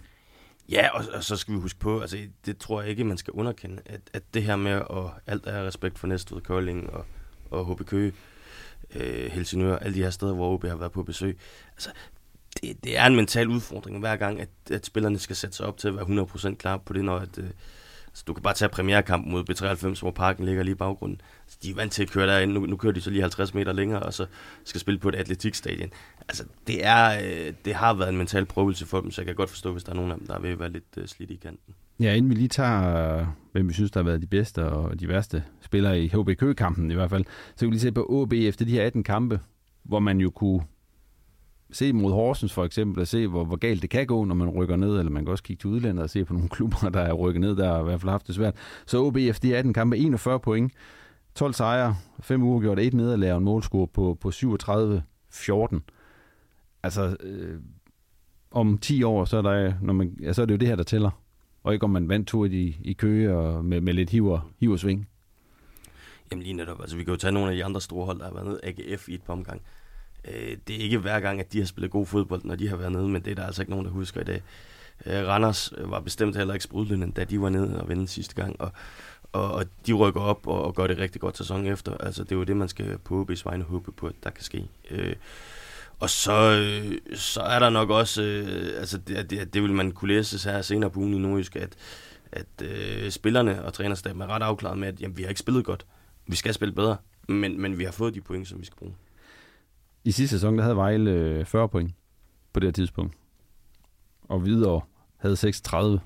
Ja, 0.68 0.88
og, 0.88 1.04
og 1.14 1.24
så 1.24 1.36
skal 1.36 1.54
vi 1.54 1.60
huske 1.60 1.78
på, 1.78 2.00
altså 2.00 2.18
det 2.46 2.58
tror 2.58 2.80
jeg 2.80 2.90
ikke, 2.90 3.04
man 3.04 3.16
skal 3.16 3.32
underkende, 3.32 3.82
at, 3.86 4.00
at 4.12 4.22
det 4.34 4.42
her 4.42 4.56
med, 4.56 4.72
at 4.72 5.10
alt 5.26 5.46
er 5.46 5.66
respekt 5.66 5.98
for 5.98 6.06
Næstved, 6.06 6.40
Kolding 6.40 6.90
og, 6.90 7.04
og 7.50 7.74
HB 7.74 7.86
Køge, 7.86 8.12
øh, 8.94 9.30
Helsingør, 9.30 9.76
alle 9.76 9.94
de 9.94 10.02
her 10.02 10.10
steder, 10.10 10.34
hvor 10.34 10.54
OB 10.54 10.64
har 10.64 10.76
været 10.76 10.92
på 10.92 11.02
besøg, 11.02 11.38
altså 11.72 11.90
det, 12.62 12.84
det 12.84 12.98
er 12.98 13.06
en 13.06 13.16
mental 13.16 13.48
udfordring 13.48 13.98
hver 13.98 14.16
gang, 14.16 14.40
at, 14.40 14.48
at 14.70 14.86
spillerne 14.86 15.18
skal 15.18 15.36
sætte 15.36 15.56
sig 15.56 15.66
op 15.66 15.78
til 15.78 15.88
at 15.88 15.96
være 15.96 16.24
100% 16.52 16.54
klar 16.54 16.76
på 16.76 16.92
det, 16.92 17.04
når 17.04 17.16
at, 17.16 17.38
øh, 17.38 17.50
så 18.14 18.24
du 18.26 18.34
kan 18.34 18.42
bare 18.42 18.54
tage 18.54 18.68
premierkampen 18.68 19.32
mod 19.32 19.50
B93, 19.50 20.00
hvor 20.00 20.10
parken 20.10 20.44
ligger 20.44 20.62
lige 20.62 20.72
i 20.72 20.74
baggrunden. 20.74 21.20
Så 21.46 21.58
de 21.62 21.70
er 21.70 21.74
vant 21.74 21.92
til 21.92 22.02
at 22.02 22.10
køre 22.10 22.26
derind. 22.26 22.52
Nu, 22.52 22.66
nu 22.66 22.76
kører 22.76 22.92
de 22.92 23.00
så 23.00 23.10
lige 23.10 23.22
50 23.22 23.54
meter 23.54 23.72
længere, 23.72 24.02
og 24.02 24.14
så 24.14 24.26
skal 24.64 24.80
spille 24.80 25.00
på 25.00 25.08
et 25.08 25.14
atletikstadion. 25.14 25.90
Altså, 26.28 26.44
det, 26.66 26.86
er, 26.86 27.18
øh, 27.22 27.52
det 27.64 27.74
har 27.74 27.94
været 27.94 28.08
en 28.08 28.16
mental 28.16 28.44
prøvelse 28.44 28.86
for 28.86 29.00
dem, 29.00 29.10
så 29.10 29.20
jeg 29.20 29.26
kan 29.26 29.34
godt 29.34 29.50
forstå, 29.50 29.72
hvis 29.72 29.84
der 29.84 29.92
er 29.92 29.96
nogen 29.96 30.10
af 30.10 30.18
dem, 30.18 30.26
der 30.26 30.38
vil 30.40 30.58
være 30.58 30.70
lidt 30.70 30.84
øh, 30.96 31.06
slidt 31.06 31.30
i 31.30 31.36
kanten. 31.36 31.74
Ja, 32.00 32.14
inden 32.14 32.30
vi 32.30 32.34
lige 32.34 32.48
tager, 32.48 33.18
øh, 33.18 33.26
hvem 33.52 33.68
vi 33.68 33.74
synes, 33.74 33.90
der 33.90 34.00
har 34.00 34.04
været 34.04 34.22
de 34.22 34.26
bedste 34.26 34.64
og 34.64 35.00
de 35.00 35.08
værste 35.08 35.44
spillere 35.60 36.00
i 36.00 36.08
HB 36.08 36.56
kampen 36.56 36.90
i 36.90 36.94
hvert 36.94 37.10
fald, 37.10 37.24
så 37.24 37.58
kan 37.58 37.68
vi 37.68 37.72
lige 37.72 37.80
se 37.80 37.92
på 37.92 38.06
OB 38.08 38.32
efter 38.32 38.64
de 38.64 38.70
her 38.70 38.86
18 38.86 39.02
kampe, 39.02 39.40
hvor 39.82 39.98
man 39.98 40.20
jo 40.20 40.30
kunne 40.30 40.62
se 41.74 41.92
mod 41.92 42.12
Horsens 42.12 42.52
for 42.52 42.64
eksempel, 42.64 43.00
og 43.00 43.06
se, 43.06 43.26
hvor, 43.26 43.44
hvor 43.44 43.56
galt 43.56 43.82
det 43.82 43.90
kan 43.90 44.06
gå, 44.06 44.24
når 44.24 44.34
man 44.34 44.48
rykker 44.48 44.76
ned, 44.76 44.98
eller 44.98 45.10
man 45.10 45.24
kan 45.24 45.32
også 45.32 45.44
kigge 45.44 45.60
til 45.60 45.70
udlandet 45.70 46.02
og 46.02 46.10
se 46.10 46.24
på 46.24 46.32
nogle 46.32 46.48
klubber, 46.56 46.88
der 46.88 47.00
er 47.00 47.12
rykket 47.12 47.40
ned, 47.40 47.56
der 47.56 47.72
har 47.72 47.80
i 47.80 47.84
hvert 47.84 48.00
fald 48.00 48.10
haft 48.10 48.26
det 48.26 48.34
svært. 48.34 48.56
Så 48.86 48.98
OB 48.98 49.16
efter 49.16 49.58
18 49.58 49.72
kampe, 49.72 49.96
41 49.96 50.40
point, 50.40 50.72
12 51.34 51.52
sejre, 51.52 51.96
5 52.20 52.42
uger 52.42 52.60
gjort, 52.60 52.78
1 52.78 52.94
nederlag 52.94 53.32
og 53.32 53.38
en 53.38 53.44
målscore 53.44 53.86
på, 53.86 54.18
på 54.20 54.28
37-14. 54.28 55.78
Altså, 56.82 57.16
øh, 57.20 57.60
om 58.50 58.78
10 58.78 59.02
år, 59.02 59.24
så 59.24 59.36
er, 59.36 59.42
der, 59.42 59.72
når 59.82 59.92
man, 59.92 60.16
ja, 60.20 60.32
så 60.32 60.42
er 60.42 60.46
det 60.46 60.54
jo 60.54 60.58
det 60.58 60.68
her, 60.68 60.76
der 60.76 60.82
tæller. 60.82 61.10
Og 61.62 61.72
ikke 61.72 61.84
om 61.84 61.90
man 61.90 62.08
vandt 62.08 62.28
to 62.28 62.44
i, 62.44 62.76
i 62.84 62.92
køge 62.92 63.36
og 63.36 63.64
med, 63.64 63.80
med 63.80 63.92
lidt 63.92 64.10
hiver, 64.10 64.50
hiver 64.60 64.76
sving. 64.76 65.08
Jamen 66.30 66.42
lige 66.42 66.52
netop. 66.52 66.80
Altså, 66.80 66.96
vi 66.96 67.04
kan 67.04 67.12
jo 67.12 67.16
tage 67.16 67.32
nogle 67.32 67.50
af 67.50 67.56
de 67.56 67.64
andre 67.64 67.80
store 67.80 68.06
hold, 68.06 68.18
der 68.18 68.24
har 68.24 68.32
været 68.32 68.46
nede. 68.46 68.60
AGF 68.62 69.08
i 69.08 69.14
et 69.14 69.22
par 69.22 69.32
omgang. 69.32 69.62
Øh, 70.28 70.56
det 70.68 70.76
er 70.76 70.80
ikke 70.80 70.98
hver 70.98 71.20
gang, 71.20 71.40
at 71.40 71.52
de 71.52 71.58
har 71.58 71.66
spillet 71.66 71.90
god 71.90 72.06
fodbold, 72.06 72.44
når 72.44 72.56
de 72.56 72.68
har 72.68 72.76
været 72.76 72.92
nede, 72.92 73.08
men 73.08 73.24
det 73.24 73.30
er 73.30 73.34
der 73.34 73.46
altså 73.46 73.62
ikke 73.62 73.70
nogen, 73.70 73.86
der 73.86 73.92
husker 73.92 74.20
i 74.20 74.24
dag. 74.24 74.42
Øh, 75.06 75.26
Randers 75.26 75.72
øh, 75.78 75.90
var 75.90 76.00
bestemt 76.00 76.36
heller 76.36 76.54
ikke 76.54 76.64
sprudlende, 76.64 77.12
da 77.16 77.24
de 77.24 77.40
var 77.40 77.48
nede 77.48 77.80
og 77.80 77.88
vinde 77.88 78.08
sidste 78.08 78.34
gang, 78.34 78.60
og, 78.60 78.72
og, 79.32 79.52
og 79.52 79.64
de 79.86 79.92
rykker 79.92 80.20
op 80.20 80.46
og, 80.46 80.64
og 80.64 80.74
gør 80.74 80.86
det 80.86 80.98
rigtig 80.98 81.20
godt 81.20 81.36
sæson 81.36 81.66
efter. 81.66 81.96
Altså, 81.96 82.24
det 82.24 82.32
er 82.32 82.36
jo 82.36 82.44
det, 82.44 82.56
man 82.56 82.68
skal 82.68 82.98
på 82.98 83.26
OB's 83.30 83.42
vegne 83.44 83.64
håbe 83.64 83.92
på, 83.92 84.06
at 84.06 84.14
der 84.22 84.30
kan 84.30 84.44
ske. 84.44 84.64
Øh, 84.90 85.16
og 86.00 86.10
så, 86.10 86.32
øh, 86.32 87.16
så 87.18 87.40
er 87.40 87.58
der 87.58 87.70
nok 87.70 87.90
også, 87.90 88.22
øh, 88.22 88.80
altså 88.80 88.98
det, 88.98 89.30
det, 89.30 89.54
det 89.54 89.62
vil 89.62 89.72
man 89.72 89.92
kunne 89.92 90.14
læse 90.14 90.50
her 90.50 90.62
senere 90.62 90.90
på 90.90 91.00
ugen 91.00 91.14
i 91.14 91.18
Nordjysk, 91.18 91.56
at, 91.56 91.76
at 92.32 92.46
øh, 92.62 93.10
spillerne 93.10 93.64
og 93.64 93.72
trænerstaben 93.72 94.22
er 94.22 94.26
ret 94.26 94.42
afklaret 94.42 94.78
med, 94.78 94.88
at 94.88 95.00
jamen, 95.00 95.16
vi 95.16 95.22
har 95.22 95.28
ikke 95.28 95.40
spillet 95.40 95.64
godt. 95.64 95.86
Vi 96.26 96.36
skal 96.36 96.54
spille 96.54 96.74
bedre, 96.74 96.96
men, 97.28 97.60
men 97.60 97.78
vi 97.78 97.84
har 97.84 97.92
fået 97.92 98.14
de 98.14 98.20
point, 98.20 98.48
som 98.48 98.60
vi 98.60 98.64
skal 98.64 98.76
bruge. 98.76 98.94
I 100.04 100.10
sidste 100.10 100.36
sæson, 100.36 100.58
der 100.58 100.62
havde 100.62 100.76
Vejle 100.76 101.44
40 101.44 101.62
øh, 101.62 101.70
point 101.70 101.94
på 102.52 102.60
det 102.60 102.66
her 102.66 102.72
tidspunkt. 102.72 103.14
Og 104.22 104.44
videre 104.44 104.80
havde 105.16 105.36
36. 105.36 106.00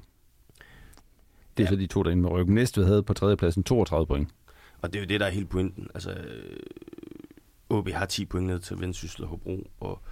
Det 1.56 1.62
er 1.62 1.66
ja. 1.66 1.70
så 1.70 1.76
de 1.76 1.86
to, 1.86 2.02
der 2.02 2.10
inde 2.10 2.22
med 2.22 2.30
ryggen. 2.30 2.54
Næste 2.54 2.84
havde 2.84 3.02
på 3.02 3.14
tredjepladsen 3.14 3.64
32 3.64 4.06
point. 4.06 4.28
Og 4.82 4.92
det 4.92 4.98
er 4.98 5.02
jo 5.02 5.08
det, 5.08 5.20
der 5.20 5.26
er 5.26 5.30
helt 5.30 5.48
pointen. 5.48 5.88
Altså, 5.94 6.16
OB 7.70 7.88
har 7.88 8.06
10 8.06 8.24
point 8.24 8.46
ned 8.46 8.60
til 8.60 8.80
Vendsyssel 8.80 9.24
og 9.24 9.28
Hobro, 9.28 9.70
og, 9.80 10.02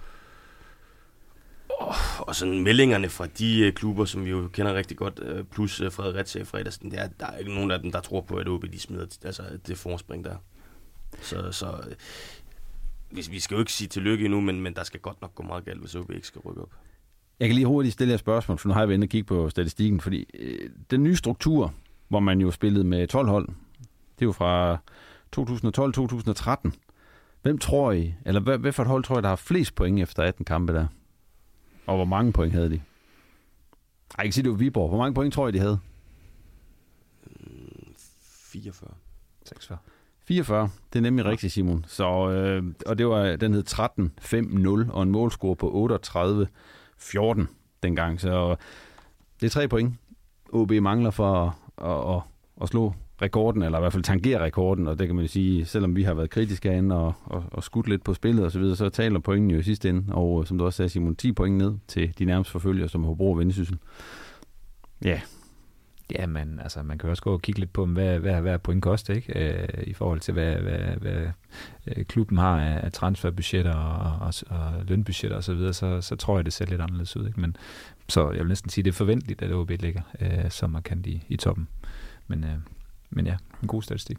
og, 1.69 1.95
og 2.19 2.35
sådan 2.35 2.63
meldingerne 2.63 3.09
fra 3.09 3.27
de 3.27 3.67
uh, 3.67 3.73
klubber, 3.73 4.05
som 4.05 4.25
vi 4.25 4.29
jo 4.29 4.49
kender 4.53 4.73
rigtig 4.73 4.97
godt, 4.97 5.49
plus 5.51 5.81
Fredericia 5.91 6.41
i 6.41 6.45
fredags, 6.45 6.77
det 6.77 6.99
er, 6.99 7.07
der 7.19 7.25
er 7.25 7.37
ikke 7.37 7.53
nogen 7.53 7.71
af 7.71 7.79
dem, 7.79 7.91
der 7.91 8.01
tror 8.01 8.21
på, 8.21 8.35
at 8.35 8.47
OB 8.47 8.65
de 8.73 8.79
smider 8.79 9.05
altså, 9.23 9.43
det 9.67 9.77
forspring 9.77 10.25
der. 10.25 10.35
Så, 11.21 11.51
så 11.51 11.95
vi, 13.11 13.27
vi 13.31 13.39
skal 13.39 13.55
jo 13.55 13.59
ikke 13.59 13.73
sige 13.73 13.87
tillykke 13.87 14.25
endnu, 14.25 14.41
men, 14.41 14.61
men 14.61 14.73
der 14.73 14.83
skal 14.83 14.99
godt 14.99 15.21
nok 15.21 15.35
gå 15.35 15.43
meget 15.43 15.65
galt, 15.65 15.79
hvis 15.79 15.95
OB 15.95 16.11
ikke 16.11 16.27
skal 16.27 16.41
rykke 16.41 16.61
op. 16.61 16.71
Jeg 17.39 17.47
kan 17.47 17.55
lige 17.55 17.67
hurtigt 17.67 17.93
stille 17.93 18.11
jer 18.11 18.17
spørgsmål, 18.17 18.57
for 18.57 18.67
nu 18.69 18.73
har 18.73 18.81
jeg 18.81 18.87
været 18.87 18.97
inde 18.97 19.05
og 19.05 19.09
kigge 19.09 19.27
på 19.27 19.49
statistikken, 19.49 20.01
fordi 20.01 20.25
øh, 20.33 20.69
den 20.91 21.03
nye 21.03 21.15
struktur, 21.15 21.73
hvor 22.07 22.19
man 22.19 22.41
jo 22.41 22.51
spillede 22.51 22.83
med 22.83 23.07
12 23.07 23.27
hold, 23.27 23.47
det 24.19 24.21
er 24.21 24.25
jo 24.25 24.31
fra 24.31 24.77
2012-2013. 26.67 26.71
Hvem 27.41 27.57
tror 27.57 27.91
I, 27.91 28.13
eller 28.25 28.41
hvad, 28.41 28.57
hvad 28.57 28.71
for 28.71 28.83
et 28.83 28.89
hold 28.89 29.03
tror 29.03 29.19
I, 29.19 29.21
der 29.21 29.27
har 29.27 29.35
flest 29.35 29.75
point 29.75 29.99
efter 29.99 30.23
18 30.23 30.45
kampe 30.45 30.73
der? 30.73 30.87
Og 31.85 31.95
hvor 31.95 32.05
mange 32.05 32.33
point 32.33 32.53
havde 32.53 32.69
de? 32.69 32.75
Ej, 32.75 32.81
jeg 34.17 34.25
kan 34.25 34.33
sige, 34.33 34.43
det 34.43 34.51
var 34.51 34.57
Viborg. 34.57 34.89
Hvor 34.89 34.97
mange 34.97 35.13
point 35.13 35.33
tror 35.33 35.47
I, 35.47 35.51
de 35.51 35.59
havde? 35.59 35.79
44. 38.51 38.91
46. 39.45 39.77
44. 40.27 40.69
Det 40.93 40.99
er 40.99 41.03
nemlig 41.03 41.25
rigtigt, 41.25 41.53
Simon. 41.53 41.85
Så, 41.87 42.29
øh, 42.29 42.63
og 42.85 42.97
det 42.97 43.07
var, 43.07 43.35
den 43.35 43.53
hed 43.53 43.63
13-5-0, 43.69 44.91
og 44.93 45.03
en 45.03 45.11
målscore 45.11 45.55
på 45.55 45.89
38-14 46.99 47.45
dengang. 47.83 48.21
Så 48.21 48.55
det 49.41 49.45
er 49.45 49.49
tre 49.49 49.67
point. 49.67 49.93
OB 50.49 50.71
mangler 50.71 51.11
for 51.11 51.33
at, 51.33 51.51
at, 51.89 52.15
at, 52.15 52.21
at 52.61 52.69
slå 52.69 52.93
rekorden, 53.21 53.63
eller 53.63 53.77
i 53.77 53.81
hvert 53.81 53.93
fald 53.93 54.03
tangere 54.03 54.43
rekorden, 54.43 54.87
og 54.87 54.99
det 54.99 55.07
kan 55.07 55.15
man 55.15 55.25
jo 55.25 55.31
sige, 55.31 55.65
selvom 55.65 55.95
vi 55.95 56.03
har 56.03 56.13
været 56.13 56.29
kritiske 56.29 56.69
herinde 56.69 56.95
og, 56.95 57.13
og, 57.25 57.43
og 57.51 57.63
skudt 57.63 57.87
lidt 57.87 58.03
på 58.03 58.13
spillet 58.13 58.45
og 58.45 58.51
så 58.51 58.59
videre, 58.59 58.75
så 58.75 58.89
taler 58.89 59.19
pointen 59.19 59.51
jo 59.51 59.59
i 59.59 59.63
sidste 59.63 59.89
ende, 59.89 60.13
og 60.15 60.47
som 60.47 60.57
du 60.57 60.65
også 60.65 60.77
sagde, 60.77 60.89
Simon, 60.89 61.15
10 61.15 61.31
point 61.31 61.57
ned 61.57 61.73
til 61.87 62.13
de 62.19 62.25
nærmeste 62.25 62.51
forfølgere, 62.51 62.89
som 62.89 63.03
Hobro 63.03 63.31
og 63.31 63.39
Vendsyssel. 63.39 63.77
Ja, 65.05 65.21
Ja, 66.11 66.27
man, 66.27 66.59
altså, 66.63 66.83
man 66.83 66.97
kan 66.97 67.09
også 67.09 67.23
gå 67.23 67.33
og 67.33 67.41
kigge 67.41 67.59
lidt 67.59 67.73
på, 67.73 67.85
hvad, 67.85 68.19
hvad, 68.19 68.41
hvad 68.41 68.59
point 68.59 68.83
koster, 68.83 69.13
ikke? 69.13 69.53
Øh, 69.53 69.83
I 69.83 69.93
forhold 69.93 70.19
til, 70.19 70.33
hvad, 70.33 70.55
hvad, 70.55 70.79
hvad 70.79 71.27
øh, 71.87 72.05
klubben 72.05 72.37
har 72.37 72.59
af, 72.61 72.85
af 72.85 72.91
transferbudgetter 72.91 73.73
og, 73.73 74.27
og, 74.27 74.33
og 74.49 74.85
lønbudgetter 74.87 75.37
osv., 75.37 75.43
så, 75.43 75.53
videre, 75.53 75.73
så, 75.73 76.01
så 76.01 76.15
tror 76.15 76.37
jeg, 76.37 76.45
det 76.45 76.53
ser 76.53 76.65
lidt 76.65 76.81
anderledes 76.81 77.17
ud. 77.17 77.27
Ikke? 77.27 77.39
Men, 77.39 77.55
så 78.09 78.31
jeg 78.31 78.39
vil 78.39 78.47
næsten 78.47 78.69
sige, 78.69 78.83
det 78.83 78.89
er 78.89 78.95
forventeligt, 78.95 79.41
at 79.41 79.51
OB 79.51 79.69
ligger 79.69 80.01
øh, 80.19 80.51
så 80.51 80.67
markant 80.67 81.07
i, 81.07 81.23
i 81.29 81.37
toppen. 81.37 81.67
Men, 82.27 82.43
øh, 82.43 82.57
men 83.09 83.27
ja, 83.27 83.37
en 83.61 83.67
god 83.67 83.81
statistik. 83.81 84.17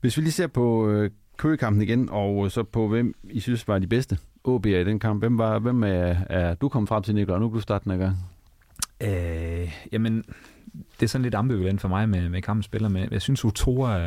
Hvis 0.00 0.16
vi 0.16 0.22
lige 0.22 0.32
ser 0.32 0.46
på 0.46 0.88
øh, 0.88 1.10
køgekampen 1.36 1.82
igen, 1.82 2.08
og 2.10 2.50
så 2.50 2.62
på 2.62 2.88
hvem 2.88 3.14
I 3.30 3.40
synes 3.40 3.68
var 3.68 3.78
de 3.78 3.86
bedste 3.86 4.18
OB'er 4.48 4.68
i 4.68 4.84
den 4.84 4.98
kamp. 4.98 5.22
Hvem, 5.22 5.38
var, 5.38 5.58
hvem 5.58 5.82
er, 5.82 6.14
er 6.30 6.54
du 6.54 6.68
kommet 6.68 6.88
frem 6.88 7.02
til, 7.02 7.14
Nicolai? 7.14 7.40
Nu 7.40 7.48
kan 7.48 7.54
du 7.54 7.60
starte 7.60 7.84
den 7.84 7.92
her 7.92 7.98
gang. 7.98 8.16
Øh, 9.00 9.72
jamen, 9.92 10.24
det 10.72 11.02
er 11.02 11.08
sådan 11.08 11.22
lidt 11.22 11.34
ambivalent 11.34 11.80
for 11.80 11.88
mig 11.88 12.08
med, 12.08 12.28
med 12.28 12.42
kampens 12.42 12.64
spiller, 12.64 12.88
men 12.88 13.08
jeg 13.10 13.22
synes, 13.22 13.44
Utora 13.44 13.98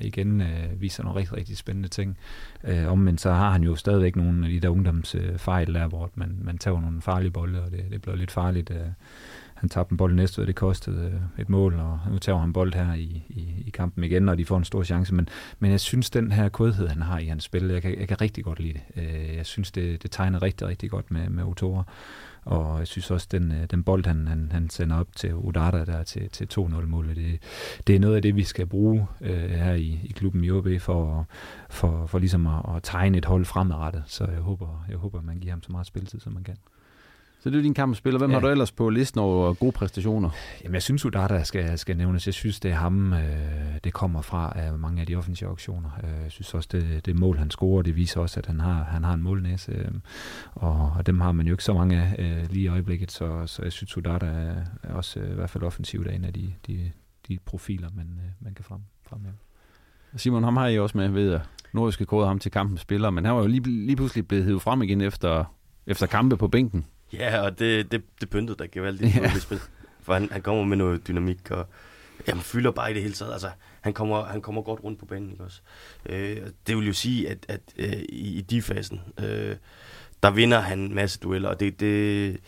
igen 0.00 0.40
øh, 0.40 0.80
viser 0.80 1.02
nogle 1.02 1.18
rigtig, 1.18 1.36
rigtig 1.36 1.56
spændende 1.56 1.88
ting. 1.88 2.18
Øh, 2.64 2.98
men 2.98 3.18
så 3.18 3.32
har 3.32 3.50
han 3.50 3.62
jo 3.62 3.76
stadigvæk 3.76 4.16
nogle 4.16 4.46
af 4.46 4.52
de 4.52 4.60
der 4.60 4.68
ungdomsfejl 4.68 5.74
der, 5.74 5.86
hvor 5.86 6.10
man, 6.14 6.38
man 6.42 6.58
tager 6.58 6.80
nogle 6.80 7.02
farlige 7.02 7.30
bolde, 7.30 7.62
og 7.62 7.70
det, 7.70 7.84
det 7.90 8.02
bliver 8.02 8.16
lidt 8.16 8.30
farligt. 8.30 8.70
Øh, 8.70 8.86
han 9.54 9.68
tabte 9.68 9.92
en 9.92 9.96
bold 9.96 10.14
næste, 10.14 10.40
og 10.40 10.46
det 10.46 10.54
kostede 10.54 11.06
øh, 11.06 11.40
et 11.42 11.48
mål, 11.48 11.74
og 11.74 12.00
nu 12.10 12.18
tager 12.18 12.38
han 12.38 12.52
bold 12.52 12.74
her 12.74 12.94
i, 12.94 13.22
i, 13.28 13.64
i 13.66 13.70
kampen 13.70 14.04
igen, 14.04 14.28
og 14.28 14.38
de 14.38 14.44
får 14.44 14.56
en 14.58 14.64
stor 14.64 14.82
chance. 14.82 15.14
Men, 15.14 15.28
men 15.58 15.70
jeg 15.70 15.80
synes, 15.80 16.10
den 16.10 16.32
her 16.32 16.48
kodhed, 16.48 16.88
han 16.88 17.02
har 17.02 17.18
i 17.18 17.26
hans 17.26 17.44
spil, 17.44 17.64
jeg 17.64 17.82
kan, 17.82 17.98
jeg 17.98 18.08
kan 18.08 18.20
rigtig 18.20 18.44
godt 18.44 18.60
lide 18.60 18.72
det. 18.72 19.02
Øh, 19.02 19.36
jeg 19.36 19.46
synes, 19.46 19.70
det, 19.70 20.02
det 20.02 20.10
tegner 20.10 20.42
rigtig, 20.42 20.66
rigtig 20.66 20.90
godt 20.90 21.10
med, 21.10 21.28
med 21.28 21.44
Utora. 21.44 21.84
Og 22.46 22.78
jeg 22.78 22.86
synes 22.86 23.10
også, 23.10 23.28
den, 23.30 23.52
øh, 23.52 23.66
den 23.70 23.84
bold, 23.84 24.06
han, 24.06 24.28
han, 24.28 24.48
han 24.52 24.70
sender 24.70 24.96
op 24.96 25.08
til 25.16 25.34
Udata 25.34 25.84
der 25.84 26.02
til, 26.02 26.30
til 26.30 26.48
2-0-målet, 26.52 27.16
det, 27.16 27.42
det 27.86 27.96
er 27.96 28.00
noget 28.00 28.16
af 28.16 28.22
det, 28.22 28.36
vi 28.36 28.44
skal 28.44 28.66
bruge 28.66 29.06
øh, 29.20 29.50
her 29.50 29.74
i, 29.74 30.00
i 30.04 30.12
klubben 30.16 30.44
i 30.44 30.50
OB 30.50 30.68
for, 30.80 31.26
for, 31.70 32.06
for 32.06 32.18
ligesom 32.18 32.46
at, 32.46 32.76
at 32.76 32.82
tegne 32.82 33.18
et 33.18 33.24
hold 33.24 33.44
fremadrettet. 33.44 34.02
Så 34.06 34.24
jeg 34.24 34.40
håber, 34.40 34.84
jeg 34.88 34.96
håber, 34.96 35.20
man 35.20 35.38
giver 35.38 35.52
ham 35.52 35.62
så 35.62 35.72
meget 35.72 35.86
spilletid, 35.86 36.20
som 36.20 36.32
man 36.32 36.44
kan. 36.44 36.56
Så 37.46 37.50
det 37.50 37.58
er 37.58 37.62
din 37.62 37.74
kampspiller. 37.74 38.18
Hvem 38.18 38.30
ja. 38.30 38.36
har 38.36 38.40
du 38.40 38.48
ellers 38.48 38.72
på 38.72 38.88
listen 38.88 39.20
over 39.20 39.54
gode 39.54 39.72
præstationer? 39.72 40.30
Jamen, 40.62 40.74
jeg 40.74 40.82
synes, 40.82 41.04
Udata 41.04 41.42
skal, 41.42 41.78
skal 41.78 41.96
nævnes. 41.96 42.26
Jeg 42.26 42.34
synes, 42.34 42.60
det 42.60 42.70
er 42.70 42.74
ham, 42.74 43.12
øh, 43.12 43.20
det 43.84 43.92
kommer 43.92 44.22
fra 44.22 44.52
af 44.56 44.78
mange 44.78 45.00
af 45.00 45.06
de 45.06 45.16
offensive 45.16 45.50
auktioner. 45.50 45.90
Øh, 46.02 46.22
jeg 46.22 46.32
synes 46.32 46.54
også, 46.54 46.68
det, 46.72 47.06
det 47.06 47.18
mål, 47.18 47.38
han 47.38 47.50
scorer, 47.50 47.82
det 47.82 47.96
viser 47.96 48.20
også, 48.20 48.40
at 48.40 48.46
han 48.46 48.60
har, 48.60 48.84
han 48.84 49.04
har 49.04 49.14
en 49.14 49.22
målnæse. 49.22 49.72
Øh, 49.72 49.88
og, 50.54 50.92
og 50.96 51.06
dem 51.06 51.20
har 51.20 51.32
man 51.32 51.46
jo 51.46 51.54
ikke 51.54 51.64
så 51.64 51.74
mange 51.74 51.96
af 51.96 52.16
øh, 52.18 52.50
lige 52.50 52.64
i 52.64 52.68
øjeblikket, 52.68 53.12
så, 53.12 53.46
så 53.46 53.62
jeg 53.62 53.72
synes, 53.72 53.96
Udata 53.96 54.26
er, 54.26 54.54
er 54.82 54.94
også 54.94 55.20
øh, 55.20 55.30
i 55.30 55.34
hvert 55.34 55.50
fald 55.50 55.64
offensivt 55.64 56.08
en 56.08 56.24
af 56.24 56.32
de, 56.32 56.52
de, 56.66 56.90
de 57.28 57.38
profiler, 57.44 57.88
man, 57.94 58.06
øh, 58.24 58.30
man 58.40 58.54
kan 58.54 58.64
frem, 58.64 58.80
fremhæve. 59.08 59.34
Simon, 60.16 60.44
ham 60.44 60.56
har 60.56 60.66
I 60.66 60.78
også 60.78 60.98
med 60.98 61.08
ved, 61.08 61.32
at 61.32 61.40
nordiske 61.72 62.06
kode 62.06 62.26
ham 62.26 62.38
til 62.38 62.50
kampen 62.50 62.78
spiller, 62.78 63.10
men 63.10 63.24
han 63.24 63.34
var 63.34 63.40
jo 63.40 63.46
lige, 63.46 63.86
lige 63.86 63.96
pludselig 63.96 64.28
blevet 64.28 64.44
hævet 64.44 64.62
frem 64.62 64.82
igen 64.82 65.00
efter, 65.00 65.44
efter 65.86 66.06
kampe 66.06 66.36
på 66.36 66.48
bænken. 66.48 66.86
Ja, 67.12 67.40
og 67.40 67.58
det, 67.58 67.92
det, 67.92 68.02
det 68.20 68.30
pyntede 68.30 68.58
der 68.58 68.66
gevaldigt 68.72 69.16
ja. 69.16 69.38
spil. 69.38 69.60
For 70.02 70.12
han, 70.12 70.28
han 70.32 70.42
kommer 70.42 70.64
med 70.64 70.76
noget 70.76 71.08
dynamik, 71.08 71.50
og 71.50 71.66
jamen, 72.28 72.42
fylder 72.42 72.70
bare 72.70 72.90
i 72.90 72.94
det 72.94 73.02
hele 73.02 73.14
taget. 73.14 73.32
Altså, 73.32 73.50
han 73.80 73.92
kommer, 73.92 74.24
han 74.24 74.42
kommer 74.42 74.62
godt 74.62 74.84
rundt 74.84 74.98
på 74.98 75.06
banen, 75.06 75.30
ikke 75.30 75.44
også? 75.44 75.60
Øh, 76.06 76.36
det 76.66 76.76
vil 76.76 76.86
jo 76.86 76.92
sige, 76.92 77.28
at, 77.28 77.38
at 77.48 77.60
øh, 77.76 77.92
i, 77.92 78.38
i 78.38 78.40
de 78.40 78.62
fasen, 78.62 79.00
øh, 79.18 79.56
der 80.22 80.30
vinder 80.30 80.60
han 80.60 80.78
en 80.78 80.94
masse 80.94 81.20
dueller, 81.20 81.48
og 81.48 81.60
det, 81.60 81.80
det, 81.80 82.40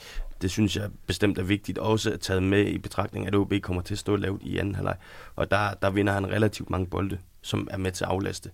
det 0.43 0.51
synes 0.51 0.77
jeg 0.77 0.91
bestemt 1.07 1.39
er 1.39 1.43
vigtigt. 1.43 1.79
Også 1.79 2.13
at 2.13 2.21
tage 2.21 2.41
med 2.41 2.67
i 2.67 2.79
betragtning, 2.79 3.27
at 3.27 3.35
OB 3.35 3.53
kommer 3.63 3.83
til 3.83 3.95
at 3.95 3.99
stå 3.99 4.17
lavt 4.17 4.43
i 4.43 4.59
anden 4.59 4.75
halvleg. 4.75 4.97
Og 5.37 5.51
der, 5.51 5.75
der 5.75 5.91
vinder 5.91 6.13
han 6.13 6.27
relativt 6.27 6.71
mange 6.71 6.87
bolde, 6.87 7.19
som 7.43 7.69
er 7.71 7.77
med 7.77 7.93
til 7.93 8.05
at 8.05 8.11
aflaste 8.11 8.51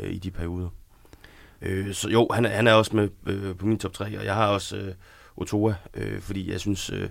øh, 0.00 0.12
i 0.12 0.18
de 0.18 0.30
perioder. 0.30 0.68
Øh, 1.62 1.94
så 1.94 2.08
jo, 2.08 2.28
han, 2.32 2.44
han 2.44 2.66
er 2.66 2.72
også 2.72 2.96
med 2.96 3.08
øh, 3.26 3.56
på 3.56 3.66
min 3.66 3.78
top 3.78 3.92
3, 3.92 4.18
og 4.18 4.24
jeg 4.24 4.34
har 4.34 4.46
også... 4.46 4.76
Øh, 4.76 4.94
Otoa, 5.36 5.74
øh, 5.94 6.20
fordi 6.20 6.50
jeg 6.50 6.60
synes, 6.60 6.90
øh, 6.90 7.08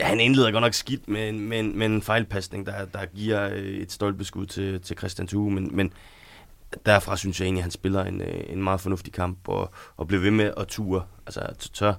ja, 0.00 0.06
han 0.06 0.20
indleder 0.20 0.50
godt 0.50 0.62
nok 0.62 0.74
skidt 0.74 1.08
med 1.08 1.32
med 1.32 1.62
med 1.62 1.86
en 1.86 2.02
fejlpasning, 2.02 2.66
der, 2.66 2.84
der 2.84 3.06
giver 3.06 3.48
øh, 3.52 3.58
et 3.58 3.92
stolpeskud 3.92 4.46
til, 4.46 4.80
til 4.80 4.98
Christian 4.98 5.28
Thue, 5.28 5.50
men, 5.50 5.76
men 5.76 5.92
derfra 6.86 7.16
synes 7.16 7.40
jeg 7.40 7.46
egentlig, 7.46 7.60
at 7.60 7.64
han 7.64 7.70
spiller 7.70 8.04
en, 8.04 8.20
øh, 8.20 8.44
en 8.48 8.62
meget 8.62 8.80
fornuftig 8.80 9.12
kamp, 9.12 9.48
og, 9.48 9.70
og 9.96 10.06
bliver 10.06 10.20
ved 10.20 10.30
med 10.30 10.52
at 10.56 10.66
ture, 10.66 11.04
altså 11.26 11.40
at 11.40 11.70
tør 11.72 11.94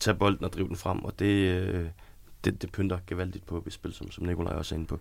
tage 0.00 0.14
bolden 0.14 0.44
og 0.44 0.52
drive 0.52 0.68
den 0.68 0.76
frem, 0.76 1.04
og 1.04 1.18
det, 1.18 1.26
øh, 1.26 1.86
det, 2.44 2.62
det 2.62 2.72
pynter 2.72 2.98
gevaldigt 3.06 3.46
på 3.46 3.64
et 3.66 3.72
spil, 3.72 3.92
som, 3.92 4.10
som 4.10 4.24
Nikolaj 4.24 4.52
også 4.52 4.74
er 4.74 4.76
inde 4.76 4.88
på. 4.88 4.98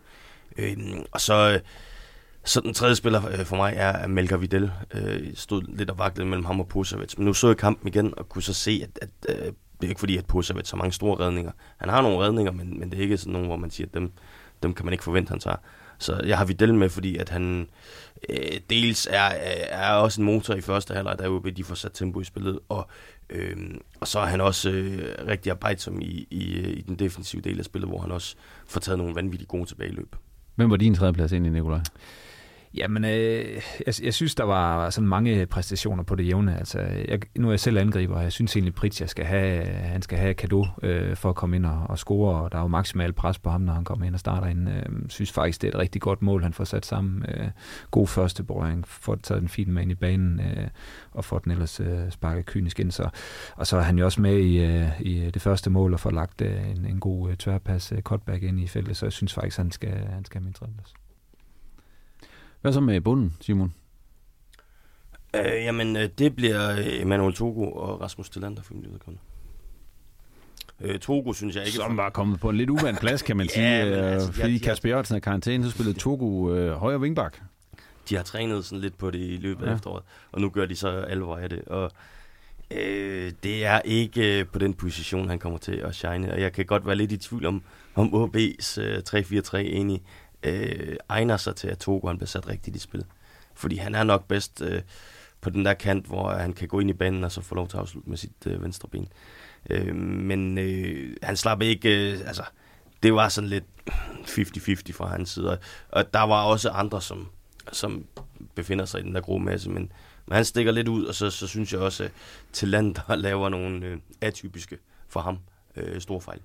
Øh, 0.57 0.77
og 1.11 1.21
så, 1.21 1.61
så 2.43 2.61
den 2.61 2.73
tredje 2.73 2.95
spiller 2.95 3.27
øh, 3.31 3.45
for 3.45 3.55
mig 3.55 3.73
er 3.75 4.07
Melker 4.07 4.37
Videl. 4.37 4.71
Øh, 4.93 5.35
stod 5.35 5.61
lidt 5.77 5.89
og 5.89 5.97
vaklede 5.97 6.29
mellem 6.29 6.45
ham 6.45 6.59
og 6.59 6.67
Pusovic, 6.67 7.17
Men 7.17 7.25
nu 7.25 7.33
så 7.33 7.47
jeg 7.47 7.57
kampen 7.57 7.87
igen 7.87 8.13
og 8.17 8.29
kunne 8.29 8.41
så 8.43 8.53
se, 8.53 8.83
at, 8.83 9.09
at 9.27 9.37
øh, 9.45 9.53
det 9.81 9.87
er 9.87 9.89
ikke 9.89 9.99
fordi, 9.99 10.17
at 10.17 10.25
Posevic 10.25 10.69
har 10.69 10.77
mange 10.77 10.91
store 10.93 11.25
redninger. 11.25 11.51
Han 11.77 11.89
har 11.89 12.01
nogle 12.01 12.17
redninger, 12.17 12.51
men, 12.51 12.79
men 12.79 12.91
det 12.91 12.97
er 12.97 13.01
ikke 13.03 13.17
sådan 13.17 13.33
nogle, 13.33 13.47
hvor 13.47 13.57
man 13.57 13.71
siger, 13.71 13.87
at 13.87 13.93
dem, 13.93 14.11
dem 14.63 14.73
kan 14.73 14.85
man 14.85 14.93
ikke 14.93 15.03
forvente, 15.03 15.29
han 15.29 15.39
tager. 15.39 15.57
Så 15.97 16.21
jeg 16.25 16.37
har 16.37 16.45
Vidal 16.45 16.73
med, 16.73 16.89
fordi 16.89 17.17
at 17.17 17.29
han 17.29 17.67
øh, 18.29 18.59
dels 18.69 19.07
er, 19.11 19.29
er 19.69 19.93
også 19.93 20.21
en 20.21 20.25
motor 20.25 20.53
i 20.53 20.61
første 20.61 20.93
halvleg, 20.93 21.19
der 21.19 21.25
er 21.25 21.51
de 21.51 21.63
får 21.63 21.75
sat 21.75 21.91
tempo 21.93 22.21
i 22.21 22.23
spillet, 22.23 22.59
og, 22.69 22.87
øh, 23.29 23.57
og 23.99 24.07
så 24.07 24.19
er 24.19 24.25
han 24.25 24.41
også 24.41 24.69
øh, 24.69 25.27
rigtig 25.27 25.51
arbejdsom 25.51 26.01
i, 26.01 26.27
i, 26.29 26.59
i 26.59 26.81
den 26.81 26.95
defensive 26.95 27.41
del 27.41 27.59
af 27.59 27.65
spillet, 27.65 27.89
hvor 27.89 27.99
han 27.99 28.11
også 28.11 28.35
får 28.67 28.79
taget 28.79 28.97
nogle 28.97 29.15
vanvittigt 29.15 29.47
gode 29.47 29.65
tilbageløb. 29.65 30.15
Hvem 30.55 30.69
var 30.69 30.77
din 30.77 30.95
tredjeplads 30.95 31.31
ind 31.31 31.45
i, 31.45 31.49
Nikolaj? 31.49 31.79
Jamen, 32.75 33.05
øh, 33.05 33.61
jeg, 33.87 34.03
jeg 34.03 34.13
synes, 34.13 34.35
der 34.35 34.43
var 34.43 34.89
sådan 34.89 35.07
mange 35.07 35.45
præstationer 35.45 36.03
på 36.03 36.15
det 36.15 36.27
jævne. 36.27 36.57
Altså, 36.57 36.79
jeg, 36.79 37.19
nu 37.37 37.47
er 37.47 37.51
jeg 37.51 37.59
selv 37.59 37.77
angriber, 37.77 38.15
og 38.15 38.23
jeg 38.23 38.31
synes 38.31 38.55
egentlig, 38.55 38.73
Pritja 38.73 39.05
skal 39.05 39.25
have, 39.25 39.65
han 39.65 40.01
skal 40.01 40.17
have 40.17 40.33
kado 40.33 40.65
øh, 40.83 41.15
for 41.15 41.29
at 41.29 41.35
komme 41.35 41.55
ind 41.55 41.65
og, 41.65 41.85
og 41.89 41.97
score, 41.97 42.41
og 42.41 42.51
der 42.51 42.57
er 42.57 42.61
jo 42.61 42.67
maksimal 42.67 43.13
pres 43.13 43.39
på 43.39 43.49
ham, 43.49 43.61
når 43.61 43.73
han 43.73 43.83
kommer 43.83 44.05
ind 44.05 44.13
og 44.13 44.19
starter 44.19 44.47
ind. 44.47 44.69
Jeg 44.69 44.83
øh, 44.89 45.09
synes 45.09 45.31
faktisk, 45.31 45.61
det 45.61 45.67
er 45.67 45.71
et 45.71 45.79
rigtig 45.79 46.01
godt 46.01 46.21
mål, 46.21 46.43
han 46.43 46.53
får 46.53 46.63
sat 46.63 46.85
sammen. 46.85 47.25
Øh, 47.27 47.47
god 47.91 48.07
første 48.07 48.43
boring, 48.43 48.87
får 48.87 49.15
taget 49.15 49.41
den 49.41 49.49
fine 49.49 49.73
med 49.73 49.87
i 49.87 49.95
banen, 49.95 50.39
øh, 50.39 50.67
og 51.11 51.25
får 51.25 51.39
den 51.39 51.51
ellers 51.51 51.79
øh, 51.79 52.11
sparket 52.11 52.45
kynisk 52.45 52.79
ind. 52.79 52.91
Så, 52.91 53.09
og 53.55 53.67
så 53.67 53.77
er 53.77 53.81
han 53.81 53.97
jo 53.97 54.05
også 54.05 54.21
med 54.21 54.37
i, 54.37 54.63
øh, 54.65 55.01
i 55.01 55.31
det 55.33 55.41
første 55.41 55.69
mål, 55.69 55.93
og 55.93 55.99
får 55.99 56.11
lagt 56.11 56.41
øh, 56.41 56.69
en, 56.69 56.85
en 56.85 56.99
god 56.99 57.29
øh, 57.29 57.37
tværpas 57.37 57.91
øh, 57.91 58.01
cutback 58.01 58.43
ind 58.43 58.59
i 58.59 58.67
feltet, 58.67 58.97
så 58.97 59.05
jeg 59.05 59.13
synes 59.13 59.33
faktisk, 59.33 59.57
han 59.57 59.71
skal, 59.71 60.07
han 60.09 60.25
skal 60.25 60.39
have 60.39 60.45
min 60.45 60.53
tredjeplads. 60.53 60.93
Hvad 62.63 62.73
så 62.73 62.79
med 62.79 63.01
bunden, 63.01 63.37
Simon? 63.41 63.73
Øh, 65.35 65.41
jamen, 65.45 65.95
øh, 65.95 66.09
det 66.17 66.35
bliver 66.35 66.75
Emanuel 67.01 67.33
Togo 67.33 67.71
og 67.71 68.01
Rasmus 68.01 68.29
Tillander 68.29 68.61
for 68.61 68.73
min 68.73 68.85
vedkommende. 68.91 69.21
Øh, 70.81 70.99
Togo 70.99 71.33
synes 71.33 71.55
jeg 71.55 71.65
ikke... 71.65 71.75
Som 71.75 71.97
var 71.97 72.09
kommet 72.09 72.39
på 72.39 72.49
en 72.49 72.57
lidt 72.57 72.69
uvand 72.69 72.97
plads, 72.97 73.21
kan 73.21 73.37
man 73.37 73.47
sige. 73.53 73.65
ja, 73.65 73.85
øh, 73.85 74.13
altså, 74.13 74.31
fordi 74.31 74.57
Kasper 74.57 74.89
Jørgensen 74.89 75.15
er 75.15 75.19
karantæne, 75.19 75.63
så 75.63 75.71
spillede 75.71 75.99
Togo 75.99 76.55
øh, 76.55 76.75
højre 76.75 77.01
vingbak. 77.01 77.37
De 78.09 78.15
har 78.15 78.23
trænet 78.23 78.65
sådan 78.65 78.81
lidt 78.81 78.97
på 78.97 79.11
det 79.11 79.19
i 79.19 79.37
løbet 79.37 79.65
af 79.65 79.69
ja. 79.69 79.75
efteråret, 79.75 80.03
og 80.31 80.41
nu 80.41 80.49
gør 80.49 80.65
de 80.65 80.75
så 80.75 80.89
alvor 80.89 81.37
af 81.37 81.49
det. 81.49 81.61
Og 81.65 81.91
øh, 82.71 83.31
det 83.43 83.65
er 83.65 83.81
ikke 83.85 84.39
øh, 84.39 84.45
på 84.47 84.59
den 84.59 84.73
position, 84.73 85.29
han 85.29 85.39
kommer 85.39 85.59
til 85.59 85.75
at 85.75 85.95
shine. 85.95 86.33
Og 86.33 86.41
jeg 86.41 86.53
kan 86.53 86.65
godt 86.65 86.85
være 86.85 86.95
lidt 86.95 87.11
i 87.11 87.17
tvivl 87.17 87.45
om, 87.45 87.63
om 87.95 88.07
OB's 88.13 88.81
øh, 88.81 89.01
3-4-3 89.09 89.57
egentlig 89.57 90.01
øh, 90.43 90.95
egner 91.09 91.37
sig 91.37 91.55
til, 91.55 91.67
at 91.67 91.77
Togo 91.77 92.07
han 92.07 92.17
bliver 92.17 92.27
sat 92.27 92.47
rigtigt 92.47 92.75
i 92.75 92.79
spil. 92.79 93.05
Fordi 93.53 93.75
han 93.75 93.95
er 93.95 94.03
nok 94.03 94.27
bedst 94.27 94.61
øh, 94.61 94.81
på 95.41 95.49
den 95.49 95.65
der 95.65 95.73
kant, 95.73 96.05
hvor 96.05 96.33
han 96.33 96.53
kan 96.53 96.67
gå 96.67 96.79
ind 96.79 96.89
i 96.89 96.93
banen 96.93 97.23
og 97.23 97.31
så 97.31 97.41
få 97.41 97.55
lov 97.55 97.67
til 97.67 97.77
at 97.77 97.81
afslutte 97.81 98.09
med 98.09 98.17
sit 98.17 98.47
øh, 98.47 98.63
venstre 98.63 98.89
ben. 98.89 99.07
Øh, 99.69 99.95
men 99.95 100.57
øh, 100.57 101.15
han 101.23 101.37
slap 101.37 101.61
ikke... 101.61 102.13
Øh, 102.13 102.19
altså, 102.27 102.43
det 103.03 103.13
var 103.13 103.29
sådan 103.29 103.49
lidt 103.49 103.63
50-50 103.89 104.93
fra 104.93 105.07
hans 105.07 105.29
side. 105.29 105.57
Og 105.89 106.13
der 106.13 106.21
var 106.21 106.43
også 106.43 106.69
andre, 106.69 107.01
som, 107.01 107.27
som 107.71 108.05
befinder 108.55 108.85
sig 108.85 108.99
i 108.99 109.03
den 109.03 109.15
der 109.15 109.21
grå 109.21 109.37
masse, 109.37 109.69
men, 109.69 109.91
men 110.25 110.35
han 110.35 110.45
stikker 110.45 110.71
lidt 110.71 110.87
ud, 110.87 111.05
og 111.05 111.15
så, 111.15 111.29
så 111.29 111.47
synes 111.47 111.73
jeg 111.73 111.81
også, 111.81 112.03
at 112.03 112.11
Talander 112.53 113.15
laver 113.25 113.49
nogle 113.49 113.85
øh, 113.85 113.97
atypiske 114.21 114.77
for 115.07 115.19
ham 115.19 115.37
øh, 115.75 116.01
store 116.01 116.21
fejl. 116.21 116.39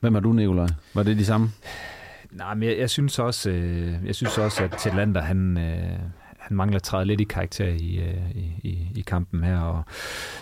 Hvem 0.00 0.14
er 0.14 0.20
du, 0.20 0.32
Nikolaj? 0.32 0.68
Var 0.94 1.02
det 1.02 1.18
de 1.18 1.24
samme? 1.24 1.52
Nej, 2.30 2.54
men 2.54 2.68
jeg, 2.68 2.78
jeg 2.78 2.90
synes 2.90 3.18
også, 3.18 3.50
øh, 3.50 4.06
jeg 4.06 4.14
synes 4.14 4.38
også, 4.38 4.64
at 4.64 4.72
Tillander, 4.78 5.20
han, 5.20 5.58
øh, 5.58 5.98
han 6.50 6.56
mangler 6.56 6.76
at 6.76 6.82
træde 6.82 7.04
lidt 7.04 7.20
i 7.20 7.24
karakter 7.24 7.66
i, 7.66 7.98
øh, 7.98 8.30
i, 8.34 8.52
i, 8.62 8.88
i 8.94 9.00
kampen 9.00 9.44
her, 9.44 9.58
og 9.58 9.82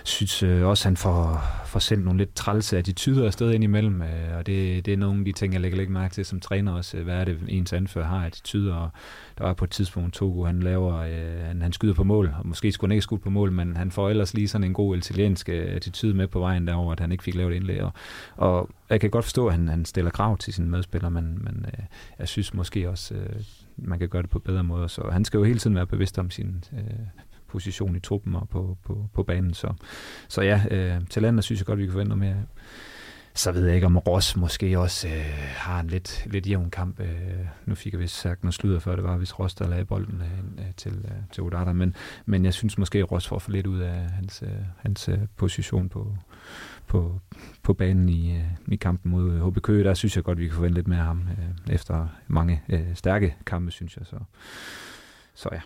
synes 0.05 0.43
øh, 0.43 0.67
også, 0.67 0.83
at 0.83 0.85
han 0.85 0.97
får, 0.97 1.45
får 1.67 1.81
sendt 1.81 2.05
nogle 2.05 2.19
lidt 2.19 2.35
trælse 2.35 2.79
attityder 2.79 3.27
afsted 3.27 3.53
ind 3.53 3.65
imellem, 3.65 4.03
øh, 4.03 4.37
og 4.39 4.47
det, 4.47 4.87
det 4.87 4.93
er 4.93 4.97
nogle 4.97 5.19
af 5.19 5.25
de 5.25 5.33
ting, 5.33 5.53
jeg 5.53 5.61
lægger 5.61 5.79
lidt 5.79 5.91
mærke 5.91 6.15
til 6.15 6.25
som 6.25 6.41
træner 6.41 6.73
også. 6.73 6.97
Hvad 6.97 7.15
er 7.15 7.25
det, 7.25 7.39
ens 7.49 7.73
anfører 7.73 8.07
har 8.07 8.27
attityder, 8.27 8.75
og 8.75 8.91
der 9.39 9.45
var 9.45 9.53
på 9.53 9.65
et 9.65 9.71
tidspunkt 9.71 10.15
Togo, 10.15 10.45
han 10.45 10.61
laver, 10.61 11.03
han, 11.47 11.63
han 11.63 11.73
skyder 11.73 11.95
på 11.95 12.05
mål, 12.05 12.35
og 12.39 12.47
måske 12.47 12.73
skulle 12.73 12.89
han 12.89 12.93
ikke 12.93 13.03
skudt 13.03 13.23
på 13.23 13.31
mål, 13.31 13.53
men 13.53 13.77
han 13.77 13.91
får 13.91 14.11
ellers 14.11 14.35
lige 14.35 14.49
sådan 14.49 14.65
en 14.65 14.75
god 14.75 14.97
italiensk 14.97 15.49
attitude 15.49 16.15
med 16.15 16.29
på 16.29 16.39
vejen 16.39 16.67
derover, 16.67 16.93
at 16.93 17.01
han 17.01 17.13
ikke 17.13 17.25
fik 17.25 17.35
lavet 17.35 17.55
indlæg, 17.55 17.83
og, 17.83 17.93
og 18.37 18.71
jeg 18.91 19.01
kan 19.01 19.11
godt 19.11 19.25
forstå, 19.25 19.47
at 19.47 19.53
han, 19.53 19.69
han 19.69 19.85
stiller 19.85 20.11
krav 20.11 20.39
til 20.39 20.53
sine 20.53 20.71
medspillere, 20.71 21.11
men, 21.11 21.39
men 21.45 21.67
jeg 22.19 22.29
synes 22.29 22.55
måske 22.55 22.91
også, 22.91 23.15
man 23.79 23.99
kan 23.99 24.09
gøre 24.09 24.23
det 24.23 24.31
på 24.31 24.39
bedre 24.39 24.65
måder. 24.65 24.87
Så 24.87 25.09
han 25.13 25.25
skal 25.25 25.39
jo 25.39 25.45
hele 25.45 25.59
tiden 25.59 25.77
være 25.77 25.87
bevidst 25.87 26.19
om 26.19 26.31
sin 26.31 26.65
øh, 26.73 26.81
position 27.49 27.97
i 27.97 28.01
truppen 28.01 28.35
og 28.35 28.49
på, 28.49 28.79
på, 28.85 29.09
på 29.15 29.23
banen. 29.23 29.55
Så, 29.55 29.73
så 30.29 30.43
ja, 30.43 30.63
øh, 30.71 31.01
talenter 31.11 31.43
synes 31.43 31.61
jeg 31.61 31.67
godt, 31.67 31.79
vi 31.79 31.85
kan 31.85 31.93
forvente 31.93 32.17
mere 32.17 32.37
så 33.39 33.53
ved 33.53 33.67
jeg 33.67 33.75
ikke, 33.75 33.87
om 33.87 33.99
Ross 33.99 34.37
måske 34.37 34.79
også 34.79 35.09
øh, 35.09 35.35
har 35.57 35.81
en 35.81 35.87
lidt, 35.87 36.27
lidt 36.27 36.47
jævn 36.47 36.71
kamp. 36.71 37.01
Øh, 37.01 37.07
nu 37.67 37.75
fik 37.75 37.93
jeg 37.93 38.01
vist 38.01 38.21
sagt 38.21 38.45
noget 38.45 38.55
sludder 38.55 38.81
før, 38.81 38.95
det 38.95 39.05
var 39.05 39.17
hvis 39.17 39.39
Ross, 39.39 39.55
der 39.55 39.69
lagde 39.69 39.85
bolden 39.85 40.23
øh, 40.23 40.67
øh 40.67 40.73
til, 40.77 40.93
øh, 40.93 41.17
til 41.33 41.43
Odata, 41.43 41.73
men, 41.73 41.95
men 42.27 42.45
jeg 42.45 42.55
synes 42.55 42.79
måske, 42.79 42.99
at 42.99 43.13
Ross 43.13 43.29
får 43.29 43.39
for 43.39 43.51
lidt 43.51 43.67
ud 43.67 43.79
af 43.79 44.11
hans, 44.11 44.43
øh, 44.43 44.51
hans 44.79 45.09
øh, 45.09 45.19
position 45.37 45.89
på, 45.89 46.17
på, 46.89 47.21
på 47.63 47.75
banen 47.75 48.09
i, 48.09 48.37
øh, 48.37 48.45
i 48.69 48.77
kampen 48.77 49.11
mod 49.11 49.51
HB 49.51 49.63
Køge. 49.63 49.85
Der 49.85 49.95
synes 49.95 50.17
jeg 50.17 50.25
godt, 50.25 50.39
vi 50.39 50.47
kan 50.47 50.55
forvente 50.55 50.75
lidt 50.75 50.89
mere 50.89 50.99
af 50.99 51.05
ham 51.05 51.29
øh, 51.31 51.75
efter 51.75 52.09
mange 52.27 52.63
øh, 52.69 52.95
stærke 52.95 53.37
kampe, 53.47 53.71
synes 53.71 53.97
jeg. 53.97 54.07
Så, 54.07 54.17
så 55.35 55.49
ja. 55.53 55.61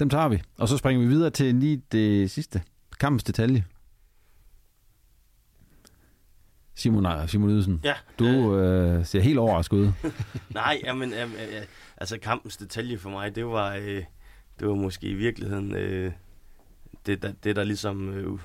Dem 0.00 0.10
tager 0.10 0.28
vi. 0.28 0.42
Og 0.58 0.68
så 0.68 0.76
springer 0.76 1.02
vi 1.02 1.08
videre 1.08 1.30
til 1.30 1.54
lige 1.54 1.82
det 1.92 2.30
sidste. 2.30 2.62
Kampens 3.00 3.24
detalje. 3.24 3.64
Simon, 6.74 7.28
Simon 7.28 7.50
Ydelsen, 7.50 7.80
ja, 7.84 7.94
du 8.18 8.56
øh, 8.56 9.06
ser 9.06 9.20
helt 9.20 9.38
overrasket 9.38 9.76
ud. 9.76 9.92
Nej, 10.54 10.80
jamen, 10.84 11.10
jamen, 11.10 11.36
altså 11.96 12.18
kampens 12.18 12.56
detalje 12.56 12.98
for 12.98 13.10
mig, 13.10 13.34
det 13.34 13.46
var, 13.46 13.74
øh, 13.74 14.04
det 14.60 14.68
var 14.68 14.74
måske 14.74 15.06
i 15.06 15.14
virkeligheden 15.14 15.74
øh, 15.74 16.12
det, 17.06 17.22
der, 17.22 17.32
det, 17.44 17.56
der 17.56 17.64
ligesom 17.64 18.08
øh, 18.10 18.38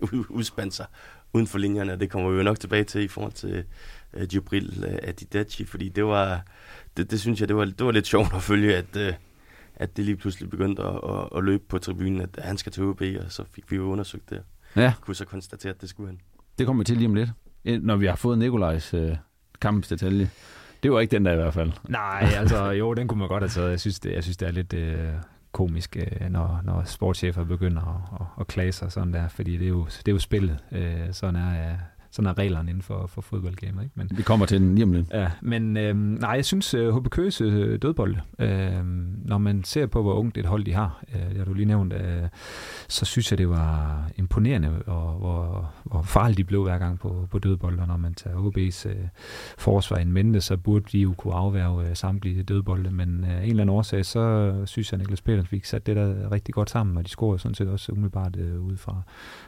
udspandt 0.38 0.74
sig 0.74 0.86
uden 1.32 1.46
for 1.46 1.58
linjerne, 1.58 1.96
det 1.96 2.10
kommer 2.10 2.30
vi 2.30 2.36
jo 2.36 2.42
nok 2.42 2.60
tilbage 2.60 2.84
til 2.84 3.02
i 3.02 3.08
forhold 3.08 3.32
til 3.32 3.64
øh, 4.14 4.34
Jibril 4.34 4.84
øh, 4.88 4.98
Adidachi, 5.02 5.64
fordi 5.64 5.88
det 5.88 6.04
var, 6.04 6.42
det, 6.96 7.10
det 7.10 7.20
synes 7.20 7.40
jeg, 7.40 7.48
det 7.48 7.56
var, 7.56 7.64
det 7.64 7.86
var 7.86 7.92
lidt 7.92 8.06
sjovt 8.06 8.34
at 8.34 8.42
følge, 8.42 8.76
at, 8.76 8.96
øh, 8.96 9.12
at 9.76 9.96
det 9.96 10.04
lige 10.04 10.16
pludselig 10.16 10.50
begyndte 10.50 10.82
at, 10.82 11.00
at, 11.08 11.28
at 11.36 11.44
løbe 11.44 11.64
på 11.68 11.78
tribunen, 11.78 12.20
at 12.20 12.38
han 12.38 12.58
skal 12.58 12.72
til 12.72 12.84
OB, 12.84 13.02
og 13.24 13.32
så 13.32 13.44
fik 13.50 13.70
vi 13.70 13.76
jo 13.76 13.82
undersøgt 13.82 14.30
det. 14.30 14.42
Ja. 14.76 14.92
Kunne 15.00 15.14
så 15.14 15.24
konstatere, 15.24 15.72
at 15.72 15.80
det 15.80 15.88
skulle 15.88 16.08
han. 16.08 16.20
Det 16.58 16.66
kommer 16.66 16.80
vi 16.80 16.84
til 16.84 16.96
lige 16.96 17.08
om 17.08 17.14
lidt, 17.14 17.30
når 17.84 17.96
vi 17.96 18.06
har 18.06 18.16
fået 18.16 18.38
Nikolajs 18.38 18.94
øh, 18.94 19.16
kampsdetalje. 19.60 20.30
Det 20.82 20.92
var 20.92 21.00
ikke 21.00 21.10
den 21.10 21.24
der 21.24 21.32
i 21.32 21.36
hvert 21.36 21.54
fald. 21.54 21.72
Nej, 21.88 22.32
altså 22.36 22.70
jo, 22.70 22.94
den 22.94 23.08
kunne 23.08 23.18
man 23.18 23.28
godt 23.28 23.42
have 23.42 23.48
taget. 23.48 23.70
Jeg 23.70 23.80
synes, 23.80 24.00
det, 24.00 24.12
jeg 24.12 24.22
synes, 24.22 24.36
det 24.36 24.48
er 24.48 24.52
lidt... 24.52 24.72
Øh 24.72 25.12
komisk, 25.52 25.96
øh, 25.96 26.30
når, 26.30 26.60
når 26.64 26.82
sportschefer 26.84 27.44
begynder 27.44 27.82
at, 27.82 28.20
at, 28.20 28.26
at 28.40 28.46
klage 28.46 28.72
sig 28.72 28.92
sådan 28.92 29.12
der, 29.12 29.28
fordi 29.28 29.56
det 29.56 29.64
er 29.64 29.68
jo, 29.68 29.84
det 29.84 30.08
er 30.08 30.12
jo 30.12 30.18
spillet. 30.18 30.58
Øh, 30.72 31.12
sådan 31.12 31.36
er 31.36 31.70
øh, 31.70 31.78
sådan 32.10 32.28
er 32.28 32.38
reglerne 32.38 32.70
inden 32.70 32.82
for, 32.82 33.06
for 33.06 33.20
fodboldgamer. 33.20 33.82
Ikke? 33.82 33.92
Men, 33.94 34.10
Vi 34.14 34.22
kommer 34.22 34.46
til 34.46 34.60
den 34.60 34.74
lige 34.74 34.84
om 34.84 34.92
lidt. 34.92 35.06
Ja, 35.12 35.30
men 35.42 35.76
øh, 35.76 35.96
nej, 35.96 36.30
jeg 36.30 36.44
synes, 36.44 36.74
uh, 36.74 36.96
HB 36.96 37.08
Køges 37.08 37.40
uh, 37.40 37.76
dødbold, 37.82 38.16
øh, 38.38 38.72
når 39.24 39.38
man 39.38 39.64
ser 39.64 39.86
på, 39.86 40.02
hvor 40.02 40.14
ungt 40.14 40.38
et 40.38 40.46
hold 40.46 40.64
de 40.64 40.72
har, 40.72 41.04
øh, 41.14 41.28
det 41.28 41.36
har 41.36 41.44
du 41.44 41.54
lige 41.54 41.66
nævnt, 41.66 41.92
øh, 41.92 42.22
så 42.88 43.04
synes 43.04 43.32
jeg, 43.32 43.38
det 43.38 43.48
var 43.48 44.10
imponerende, 44.16 44.82
og 44.86 45.12
hvor, 45.12 45.72
hvor 45.84 46.02
farligt 46.02 46.38
de 46.38 46.44
blev 46.44 46.62
hver 46.62 46.78
gang 46.78 46.98
på, 46.98 47.28
på 47.30 47.38
dødbold, 47.38 47.78
og 47.78 47.86
når 47.86 47.96
man 47.96 48.14
tager 48.14 48.36
HB's 48.36 48.88
øh, 48.88 49.08
forsvar 49.58 49.96
en 49.96 50.12
mente, 50.12 50.40
så 50.40 50.56
burde 50.56 50.84
de 50.92 50.98
jo 50.98 51.14
kunne 51.16 51.34
afværge 51.34 51.88
øh, 51.88 51.96
samtlige 51.96 52.42
dødbolde, 52.42 52.90
men 52.90 53.24
øh, 53.24 53.30
en 53.30 53.50
eller 53.50 53.62
anden 53.62 53.76
årsag, 53.76 54.04
så 54.04 54.52
synes 54.64 54.92
jeg, 54.92 54.96
at 54.96 55.00
Niklas 55.00 55.22
Petersen 55.22 55.46
fik 55.46 55.64
sat 55.64 55.86
det 55.86 55.96
der 55.96 56.32
rigtig 56.32 56.54
godt 56.54 56.70
sammen, 56.70 56.96
og 56.96 57.04
de 57.04 57.08
scorede 57.08 57.38
sådan 57.38 57.54
set 57.54 57.68
også 57.68 57.92
umiddelbart 57.92 58.36
øh, 58.36 58.60
ud 58.60 58.76
fra, 58.76 59.02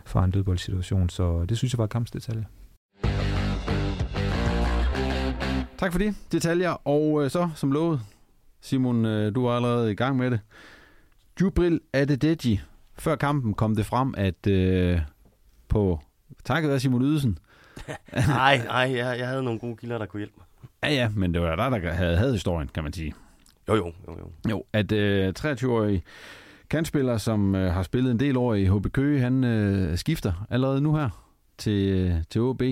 fra 0.04 0.24
en 0.24 0.30
dødboldsituation, 0.30 1.08
så 1.08 1.44
det 1.48 1.58
synes 1.58 1.72
jeg 1.72 1.78
var 1.78 1.86
kampsdetalje. 1.86 2.46
Tak 5.78 5.92
for 5.92 5.98
de 5.98 6.14
detaljer, 6.32 6.70
og 6.70 7.24
øh, 7.24 7.30
så 7.30 7.48
som 7.54 7.72
lovet, 7.72 8.00
Simon, 8.60 9.04
øh, 9.04 9.34
du 9.34 9.46
er 9.46 9.52
allerede 9.52 9.92
i 9.92 9.94
gang 9.94 10.16
med 10.16 10.30
det. 10.30 10.40
Jubril 11.40 11.80
Adedeji. 11.92 12.60
Før 12.98 13.16
kampen 13.16 13.54
kom 13.54 13.76
det 13.76 13.86
frem, 13.86 14.14
at 14.16 14.46
øh, 14.46 15.00
på 15.68 16.00
takket 16.44 16.70
være 16.70 16.80
Simon 16.80 17.02
Ydelsen. 17.02 17.38
nej, 18.12 18.64
nej, 18.64 18.96
jeg, 18.96 19.18
jeg 19.18 19.28
havde 19.28 19.42
nogle 19.42 19.60
gode 19.60 19.76
kilder, 19.76 19.98
der 19.98 20.06
kunne 20.06 20.20
hjælpe 20.20 20.34
mig. 20.38 20.46
Ja, 20.82 20.94
ja, 20.94 21.08
men 21.08 21.34
det 21.34 21.42
var 21.42 21.56
dig, 21.56 21.82
der 21.82 21.92
havde, 21.92 22.16
havde 22.16 22.32
historien, 22.32 22.68
kan 22.74 22.82
man 22.82 22.92
sige. 22.92 23.14
Jo, 23.68 23.74
jo, 23.74 23.92
jo. 24.08 24.14
Jo, 24.18 24.30
jo 24.50 24.64
at 24.72 24.92
øh, 24.92 25.32
23-årig 25.38 26.02
kantspiller, 26.70 27.16
som 27.16 27.54
øh, 27.54 27.72
har 27.72 27.82
spillet 27.82 28.10
en 28.10 28.20
del 28.20 28.36
år 28.36 28.54
i 28.54 28.64
HB 28.64 28.92
Køge, 28.92 29.20
han 29.20 29.44
øh, 29.44 29.98
skifter 29.98 30.46
allerede 30.50 30.80
nu 30.80 30.94
her 30.94 31.29
til, 31.60 31.88
øh, 31.88 32.14
til 32.30 32.40
OB. 32.40 32.62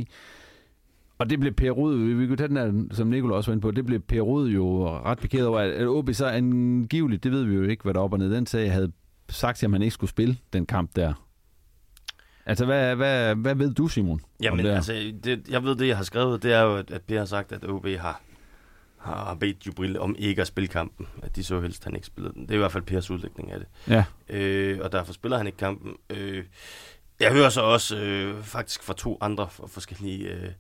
Og 1.19 1.31
det 1.31 1.41
blev 1.41 1.53
Per 1.53 1.71
Rud, 1.71 1.97
vi 1.97 2.27
kunne 2.27 2.37
tage 2.37 2.49
den 2.49 2.57
der, 2.57 2.95
som 2.95 3.07
Nicolai 3.07 3.37
også 3.37 3.51
var 3.51 3.53
inde 3.53 3.63
på, 3.63 3.71
det 3.71 3.87
blev 3.87 4.01
Per 4.01 4.21
Rud 4.21 4.49
jo 4.49 4.89
ret 4.89 5.19
pikeret 5.19 5.47
over, 5.47 5.61
at 5.61 5.87
OB 5.87 6.11
så 6.13 6.27
angiveligt, 6.27 7.25
det 7.25 7.33
ved 7.33 7.45
vi 7.45 7.55
jo 7.55 7.63
ikke, 7.63 7.83
hvad 7.83 7.95
der 7.95 8.01
op 8.01 8.13
og 8.13 8.19
ned, 8.19 8.35
den 8.35 8.47
sag 8.47 8.73
havde 8.73 8.93
sagt 9.29 9.59
til, 9.59 9.67
at 9.67 9.71
man 9.71 9.83
ikke 9.83 9.95
skulle 9.95 10.11
spille 10.11 10.37
den 10.53 10.67
kamp 10.67 10.97
der. 10.97 11.13
Altså, 12.47 12.65
hvad, 12.65 12.97
hvad, 12.97 13.35
hvad 13.35 13.55
ved 13.55 13.75
du, 13.75 13.89
Simon? 13.89 14.21
Jamen, 14.43 14.65
det 14.65 14.71
altså, 14.71 14.93
det, 15.25 15.49
jeg 15.49 15.65
ved 15.65 15.77
det, 15.77 15.89
jeg 15.89 15.97
har 15.97 16.05
skrevet, 16.05 16.43
det 16.43 16.53
er 16.53 16.63
jo, 16.63 16.77
at, 16.77 16.91
at 16.91 17.03
Per 17.03 17.19
har 17.19 17.25
sagt, 17.25 17.53
at 17.53 17.65
OB 17.65 17.87
har, 17.87 18.21
har 18.99 19.35
bedt 19.35 19.67
Jubril 19.67 19.99
om 19.99 20.17
ikke 20.19 20.41
at 20.41 20.47
spille 20.47 20.69
kampen. 20.69 21.07
At 21.23 21.37
de 21.37 21.45
så 21.45 21.61
helst, 21.61 21.81
at 21.81 21.85
han 21.85 21.95
ikke 21.95 22.07
spillede 22.07 22.35
den. 22.35 22.43
Det 22.43 22.51
er 22.51 22.55
i 22.55 22.59
hvert 22.59 22.73
fald 22.73 22.83
Pers 22.83 23.11
udlægning 23.11 23.53
af 23.53 23.59
det. 23.59 23.69
Ja. 23.89 24.05
Øh, 24.29 24.79
og 24.83 24.93
derfor 24.93 25.13
spiller 25.13 25.37
han 25.39 25.47
ikke 25.47 25.59
kampen. 25.59 25.95
Øh, 26.11 26.45
jeg 27.21 27.33
hører 27.33 27.49
så 27.49 27.61
også 27.61 27.97
øh, 27.97 28.43
faktisk 28.43 28.83
fra 28.83 28.95
to 28.95 29.19
andre 29.21 29.49
forskellige 29.67 30.29
øh, 30.29 30.51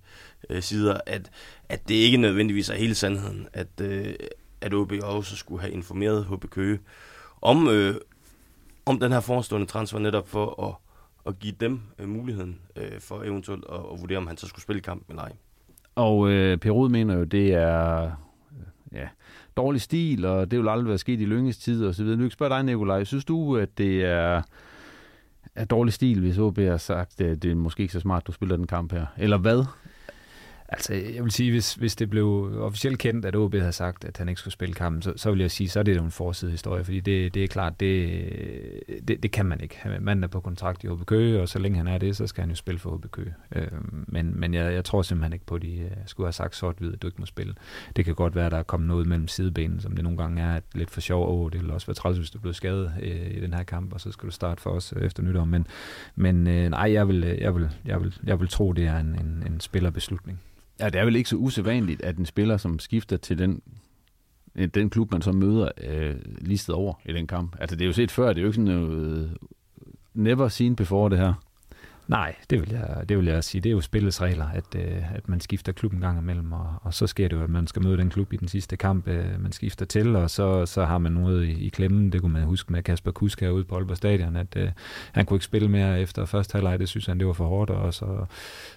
øh, 0.50 0.62
sider, 0.62 1.00
at, 1.06 1.30
at 1.68 1.88
det 1.88 1.94
ikke 1.94 2.16
nødvendigvis 2.16 2.68
er 2.68 2.74
hele 2.74 2.94
sandheden, 2.94 3.48
at, 3.52 3.80
øh, 3.82 4.14
at 4.60 4.74
OB 4.74 4.92
også 5.02 5.36
skulle 5.36 5.60
have 5.60 5.72
informeret 5.72 6.24
HB 6.24 6.50
Køge 6.50 6.78
om, 7.42 7.68
øh, 7.68 7.94
om 8.86 9.00
den 9.00 9.12
her 9.12 9.20
forestående 9.20 9.66
transfer 9.66 9.98
netop 9.98 10.28
for 10.28 10.64
at, 10.68 10.74
at 11.26 11.38
give 11.38 11.54
dem 11.60 11.80
øh, 11.98 12.08
muligheden 12.08 12.60
øh, 12.76 13.00
for 13.00 13.22
eventuelt 13.22 13.64
at, 13.72 13.78
at 13.92 14.00
vurdere, 14.00 14.18
om 14.18 14.26
han 14.26 14.36
så 14.36 14.46
skulle 14.46 14.62
spille 14.62 14.82
kampen 14.82 15.12
eller 15.12 15.22
ej. 15.22 15.32
Og 15.94 16.30
øh, 16.30 16.58
Perud 16.58 16.88
mener 16.88 17.14
jo, 17.14 17.24
det 17.24 17.54
er 17.54 18.02
øh, 18.02 18.10
ja, 18.92 19.08
dårlig 19.56 19.80
stil, 19.80 20.24
og 20.24 20.50
det 20.50 20.58
vil 20.58 20.68
aldrig 20.68 20.88
være 20.88 20.98
sket 20.98 21.20
i 21.20 21.24
Lynges 21.24 21.58
tid 21.58 21.84
og 21.84 21.94
så 21.94 22.02
videre. 22.02 22.16
Nu 22.16 22.24
kan 22.24 22.30
spørge 22.30 22.54
dig, 22.54 22.64
Nikolaj. 22.64 23.04
Synes 23.04 23.24
du, 23.24 23.56
at 23.56 23.78
det 23.78 24.04
er 24.04 24.42
er 25.58 25.64
dårlig 25.64 25.92
stil, 25.92 26.20
hvis 26.20 26.38
OB 26.38 26.58
har 26.58 26.76
sagt, 26.76 27.20
at 27.20 27.42
det 27.42 27.50
er 27.50 27.54
måske 27.54 27.80
ikke 27.80 27.92
så 27.92 28.00
smart, 28.00 28.26
du 28.26 28.32
spiller 28.32 28.56
den 28.56 28.66
kamp 28.66 28.92
her? 28.92 29.06
Eller 29.16 29.38
hvad? 29.38 29.64
Altså, 30.68 30.94
jeg 30.94 31.24
vil 31.24 31.32
sige, 31.32 31.50
hvis, 31.50 31.74
hvis 31.74 31.96
det 31.96 32.10
blev 32.10 32.52
officielt 32.58 32.98
kendt, 32.98 33.24
at 33.24 33.36
OB 33.36 33.54
havde 33.54 33.72
sagt, 33.72 34.04
at 34.04 34.18
han 34.18 34.28
ikke 34.28 34.38
skulle 34.38 34.52
spille 34.52 34.74
kampen, 34.74 35.02
så, 35.02 35.12
så 35.16 35.30
vil 35.30 35.40
jeg 35.40 35.50
sige, 35.50 35.68
så 35.68 35.78
er 35.78 35.82
det 35.82 35.96
jo 35.96 36.04
en 36.04 36.10
forside 36.10 36.50
historie, 36.50 36.84
fordi 36.84 37.00
det, 37.00 37.34
det 37.34 37.44
er 37.44 37.48
klart, 37.48 37.80
det, 37.80 38.22
det, 39.08 39.22
det 39.22 39.30
kan 39.30 39.46
man 39.46 39.60
ikke. 39.60 39.78
Man 40.00 40.24
er 40.24 40.28
på 40.28 40.40
kontrakt 40.40 40.84
i 40.84 40.88
OB 40.88 41.06
Køge, 41.06 41.42
og 41.42 41.48
så 41.48 41.58
længe 41.58 41.78
han 41.78 41.86
er 41.86 41.98
det, 41.98 42.16
så 42.16 42.26
skal 42.26 42.42
han 42.42 42.50
jo 42.50 42.56
spille 42.56 42.78
for 42.78 42.90
OB 42.90 43.06
Køge. 43.10 43.34
Øh, 43.54 43.68
men 43.90 44.40
men 44.40 44.54
jeg, 44.54 44.74
jeg 44.74 44.84
tror 44.84 45.02
simpelthen 45.02 45.32
ikke 45.32 45.46
på, 45.46 45.54
at 45.54 45.62
de 45.62 45.78
øh, 45.78 45.90
skulle 46.06 46.26
have 46.26 46.32
sagt 46.32 46.56
sort-hvid, 46.56 46.92
at 46.92 47.02
du 47.02 47.06
ikke 47.06 47.20
må 47.20 47.26
spille. 47.26 47.54
Det 47.96 48.04
kan 48.04 48.14
godt 48.14 48.34
være, 48.34 48.46
at 48.46 48.52
der 48.52 48.58
er 48.58 48.62
kommet 48.62 48.88
noget 48.88 49.06
mellem 49.06 49.28
sidebenen, 49.28 49.80
som 49.80 49.92
det 49.92 50.04
nogle 50.04 50.18
gange 50.18 50.42
er 50.42 50.60
lidt 50.74 50.90
for 50.90 51.00
sjov. 51.00 51.44
Åh, 51.44 51.52
det 51.52 51.62
vil 51.62 51.70
også 51.70 51.86
være 51.86 51.94
træls, 51.94 52.18
hvis 52.18 52.30
du 52.30 52.38
bliver 52.38 52.54
skadet 52.54 52.92
øh, 53.02 53.30
i 53.30 53.40
den 53.40 53.54
her 53.54 53.62
kamp, 53.62 53.92
og 53.92 54.00
så 54.00 54.12
skal 54.12 54.26
du 54.26 54.32
starte 54.32 54.62
for 54.62 54.70
os 54.70 54.94
øh, 54.96 55.06
efter 55.06 55.22
nytår. 55.22 55.44
Men, 55.44 55.66
men 56.16 56.46
øh, 56.46 56.70
nej, 56.70 56.92
jeg 56.92 57.08
vil, 57.08 57.24
øh, 57.24 57.40
jeg, 57.40 57.54
vil, 57.54 57.68
jeg, 57.84 58.00
vil, 58.00 58.14
jeg 58.24 58.40
vil 58.40 58.48
tro, 58.48 58.72
det 58.72 58.86
er 58.86 58.98
en, 58.98 59.06
en, 59.06 59.42
en 59.46 59.60
spillerbeslutning. 59.60 60.40
Ja, 60.80 60.86
det 60.86 61.00
er 61.00 61.04
vel 61.04 61.16
ikke 61.16 61.28
så 61.28 61.36
usædvanligt, 61.36 62.02
at 62.02 62.16
en 62.16 62.26
spiller, 62.26 62.56
som 62.56 62.78
skifter 62.78 63.16
til 63.16 63.38
den, 63.38 63.62
øh, 64.54 64.68
den 64.68 64.90
klub, 64.90 65.12
man 65.12 65.22
så 65.22 65.32
møder, 65.32 65.68
øh, 65.84 66.16
listet 66.40 66.74
over 66.74 66.94
i 67.04 67.12
den 67.12 67.26
kamp. 67.26 67.56
Altså, 67.60 67.76
det 67.76 67.82
er 67.82 67.86
jo 67.86 67.92
set 67.92 68.10
før, 68.10 68.28
det 68.28 68.38
er 68.38 68.42
jo 68.42 68.48
ikke 68.48 68.56
sådan 68.56 68.74
noget 68.74 69.24
øh, 69.24 69.30
never 70.14 70.48
seen 70.48 70.76
before, 70.76 71.10
det 71.10 71.18
her. 71.18 71.34
Nej, 72.08 72.34
det 72.50 72.60
vil, 72.60 72.70
jeg, 72.70 73.08
det 73.08 73.18
vil 73.18 73.26
jeg 73.26 73.44
sige. 73.44 73.60
Det 73.60 73.70
er 73.70 73.72
jo 73.72 73.80
spillets 73.80 74.22
regler, 74.22 74.46
at, 74.46 74.64
øh, 74.76 75.14
at 75.14 75.28
man 75.28 75.40
skifter 75.40 75.72
klub 75.72 75.92
en 75.92 76.00
gang 76.00 76.18
imellem, 76.18 76.52
og, 76.52 76.74
og 76.82 76.94
så 76.94 77.06
sker 77.06 77.28
det 77.28 77.36
jo, 77.36 77.42
at 77.42 77.50
man 77.50 77.66
skal 77.66 77.82
møde 77.82 77.96
den 77.96 78.10
klub 78.10 78.32
i 78.32 78.36
den 78.36 78.48
sidste 78.48 78.76
kamp, 78.76 79.08
øh, 79.08 79.42
man 79.42 79.52
skifter 79.52 79.86
til, 79.86 80.16
og 80.16 80.30
så, 80.30 80.66
så 80.66 80.84
har 80.84 80.98
man 80.98 81.12
noget 81.12 81.44
i, 81.46 81.66
i 81.66 81.68
klemmen. 81.68 82.12
Det 82.12 82.20
kunne 82.20 82.32
man 82.32 82.42
huske 82.42 82.72
med 82.72 82.82
Kasper 82.82 83.10
Kusk 83.10 83.40
herude 83.40 83.64
på 83.64 83.74
Aalborg 83.74 83.96
Stadion, 83.96 84.36
at 84.36 84.56
øh, 84.56 84.70
han 85.12 85.26
kunne 85.26 85.36
ikke 85.36 85.44
spille 85.44 85.68
mere 85.68 86.00
efter 86.00 86.24
første 86.24 86.52
halvleg. 86.52 86.78
Det 86.78 86.88
synes 86.88 87.06
han, 87.06 87.18
det 87.18 87.26
var 87.26 87.32
for 87.32 87.48
hårdt, 87.48 87.70
og 87.70 87.94
så, 87.94 88.24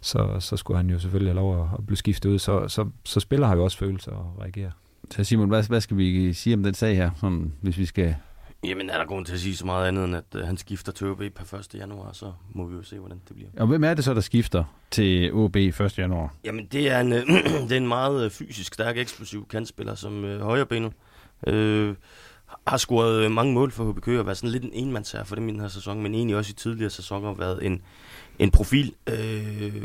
så, 0.01 0.39
så 0.39 0.57
skulle 0.57 0.77
han 0.77 0.89
jo 0.89 0.99
selvfølgelig 0.99 1.33
have 1.33 1.41
lov 1.41 1.63
at, 1.63 1.67
at 1.77 1.85
blive 1.85 1.97
skiftet 1.97 2.29
ud. 2.29 2.39
Så, 2.39 2.67
så, 2.67 2.89
så 3.03 3.19
spiller 3.19 3.47
har 3.47 3.55
jo 3.55 3.63
også 3.63 3.77
følelser 3.77 4.11
og 4.11 4.37
reagerer. 4.41 4.71
Så 5.09 5.23
Simon, 5.23 5.49
hvad, 5.49 5.63
hvad 5.63 5.81
skal 5.81 5.97
vi 5.97 6.33
sige 6.33 6.53
om 6.53 6.63
den 6.63 6.73
sag 6.73 6.95
her, 6.95 7.11
sådan, 7.15 7.53
hvis 7.61 7.77
vi 7.77 7.85
skal 7.85 8.15
Jamen, 8.63 8.89
er 8.89 8.97
der 8.97 9.05
grund 9.05 9.25
til 9.25 9.33
at 9.33 9.39
sige 9.39 9.55
så 9.55 9.65
meget 9.65 9.87
andet, 9.87 10.05
end 10.05 10.15
at 10.15 10.23
uh, 10.35 10.41
han 10.41 10.57
skifter 10.57 10.91
til 10.91 11.07
OB 11.07 11.17
per 11.35 11.57
1. 11.57 11.75
januar, 11.75 12.11
så 12.13 12.33
må 12.53 12.65
vi 12.65 12.75
jo 12.75 12.83
se, 12.83 12.99
hvordan 12.99 13.21
det 13.27 13.35
bliver. 13.35 13.49
Og 13.57 13.67
hvem 13.67 13.83
er 13.83 13.93
det 13.93 14.03
så, 14.03 14.13
der 14.13 14.21
skifter 14.21 14.63
til 14.91 15.33
OB 15.33 15.55
1. 15.55 15.97
januar? 15.97 16.33
Jamen, 16.43 16.65
det 16.65 16.89
er 16.89 16.99
en, 16.99 17.13
uh, 17.13 17.19
det 17.69 17.71
er 17.71 17.77
en 17.77 17.87
meget 17.87 18.25
uh, 18.25 18.31
fysisk 18.31 18.73
stærk, 18.73 18.97
eksplosiv 18.97 19.47
kantspiller, 19.47 19.95
som 19.95 20.23
uh, 20.23 20.39
højrebenet 20.39 20.93
uh, 21.47 21.95
har 22.67 22.77
scoret 22.77 23.31
mange 23.31 23.53
mål 23.53 23.71
for 23.71 23.91
HBK 23.91 24.07
og 24.07 24.25
været 24.25 24.37
sådan 24.37 24.49
lidt 24.49 24.63
en 24.63 24.73
enmandsherre 24.73 25.25
for 25.25 25.35
dem 25.35 25.49
i 25.49 25.51
den 25.51 25.59
her 25.59 25.67
sæson, 25.67 26.01
men 26.01 26.15
egentlig 26.15 26.37
også 26.37 26.51
i 26.51 26.53
tidligere 26.53 26.89
sæsoner 26.89 27.33
været 27.33 27.65
en, 27.65 27.81
en 28.39 28.51
profil 28.51 28.93
øh, 29.07 29.83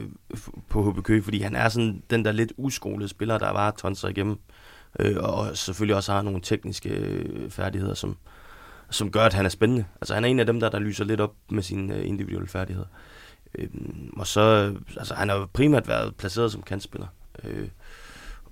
på 0.69 0.91
HBK, 0.91 1.25
fordi 1.25 1.41
han 1.41 1.57
er 1.57 1.69
sådan 1.69 2.03
den 2.11 2.25
der 2.25 2.33
lidt 2.33 2.53
uskolede 2.57 3.09
spiller, 3.09 3.39
der 3.39 3.53
bare 3.53 3.73
tonser 3.79 4.09
igennem, 4.09 4.39
øh, 4.99 5.17
og 5.19 5.57
selvfølgelig 5.57 5.97
også 5.97 6.13
har 6.13 6.23
nogle 6.23 6.41
tekniske 6.41 6.89
øh, 6.89 7.51
færdigheder, 7.51 7.95
som, 7.95 8.17
som 8.91 9.11
gør, 9.11 9.23
at 9.23 9.33
han 9.33 9.45
er 9.45 9.51
spændende. 9.51 9.85
Altså 10.01 10.15
han 10.15 10.25
er 10.25 10.29
en 10.29 10.41
af 10.41 10.47
dem, 10.47 10.61
der, 10.61 10.69
der 10.69 10.79
lyser 10.79 11.05
lidt 11.05 11.21
op 11.21 11.35
med 11.51 11.63
sine 11.63 11.97
øh, 11.97 12.09
individuelle 12.09 12.49
færdigheder. 12.49 12.87
Øh, 13.55 13.69
og 14.17 14.27
så, 14.27 14.75
altså 14.97 15.15
han 15.15 15.29
har 15.29 15.49
primært 15.53 15.89
været 15.89 16.17
placeret 16.17 16.53
som 16.53 16.63
kantspiller. 16.63 17.07
Øh, 17.45 17.69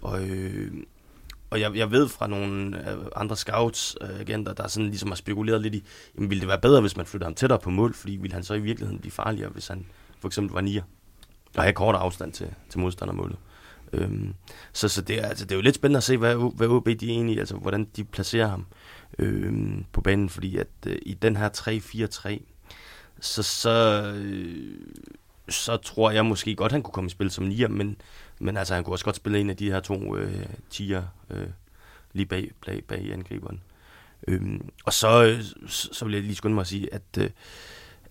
og, 0.03 0.29
øh, 0.29 0.73
og 1.51 1.61
jeg, 1.61 1.77
jeg 1.77 1.91
ved 1.91 2.09
fra 2.09 2.27
nogle 2.27 2.91
øh, 2.91 2.99
andre 3.17 3.37
scouts, 3.37 3.97
øh, 4.01 4.21
agenter, 4.21 4.53
der 4.53 4.69
sådan 4.69 4.89
ligesom 4.89 5.09
har 5.09 5.17
spekuleret 5.17 5.63
lidt 5.63 5.75
i, 5.75 5.85
jamen, 6.17 6.31
ville 6.31 6.41
det 6.41 6.49
være 6.49 6.61
bedre, 6.61 6.81
hvis 6.81 6.97
man 6.97 7.07
flyttede 7.07 7.27
ham 7.27 7.35
tættere 7.35 7.59
på 7.59 7.71
mål, 7.71 7.95
fordi 7.95 8.17
ville 8.17 8.35
han 8.35 8.45
så 8.45 8.55
i 8.55 8.61
virkeligheden 8.61 9.01
blive 9.01 9.13
farligere, 9.13 9.51
hvis 9.51 9.69
han 9.69 9.87
for 10.21 10.29
eksempel 10.29 10.55
var 10.55 10.61
nier, 10.61 10.83
og 11.57 11.63
havde 11.63 11.75
kort 11.75 11.95
afstand 11.95 12.33
til, 12.33 12.51
til 12.71 12.81
modstandermålet. 12.81 13.37
Øhm, 13.93 14.35
så 14.73 14.89
så 14.89 15.03
det, 15.03 15.19
er, 15.19 15.27
altså, 15.27 15.45
det 15.45 15.53
er 15.53 15.57
jo 15.57 15.63
lidt 15.63 15.75
spændende 15.75 15.97
at 15.97 16.05
se, 16.05 16.17
hvad, 16.17 16.57
hvad 16.57 16.69
OB 16.69 16.87
de 16.87 17.11
egentlig, 17.11 17.39
altså 17.39 17.57
hvordan 17.57 17.85
de 17.97 18.05
placerer 18.05 18.47
ham 18.47 18.67
øh, 19.19 19.53
på 19.93 20.01
banen, 20.01 20.29
fordi 20.29 20.57
at 20.57 20.69
øh, 20.87 20.99
i 21.03 21.15
den 21.15 21.37
her 21.37 21.49
3-4-3, 21.49 22.43
så, 23.21 23.43
så, 23.43 24.03
øh, 24.17 24.79
så 25.49 25.77
tror 25.77 26.11
jeg 26.11 26.27
måske 26.27 26.55
godt, 26.55 26.73
han 26.73 26.83
kunne 26.83 26.93
komme 26.93 27.07
i 27.09 27.11
spil 27.11 27.31
som 27.31 27.45
nier, 27.45 27.69
men, 27.69 27.97
men 28.41 28.57
altså, 28.57 28.75
han 28.75 28.85
kunne 28.85 28.95
også 28.95 29.05
godt 29.05 29.17
spille 29.17 29.41
en 29.41 29.51
af 29.51 29.57
de 29.57 29.71
her 29.71 29.81
to 29.81 30.17
øh, 30.17 30.47
tiger 30.71 31.03
øh, 31.31 31.47
lige 32.13 32.27
bag, 32.27 32.51
bag, 32.67 32.85
bag 32.85 33.13
angriberen. 33.13 33.61
Øhm, 34.29 34.69
og 34.85 34.93
så, 34.93 35.25
øh, 35.25 35.43
så 35.69 36.05
vil 36.05 36.15
jeg 36.15 36.23
lige 36.23 36.35
skynde 36.35 36.55
mig 36.55 36.61
at 36.61 36.67
sige, 36.67 36.95
at, 36.95 37.03
øh, 37.19 37.31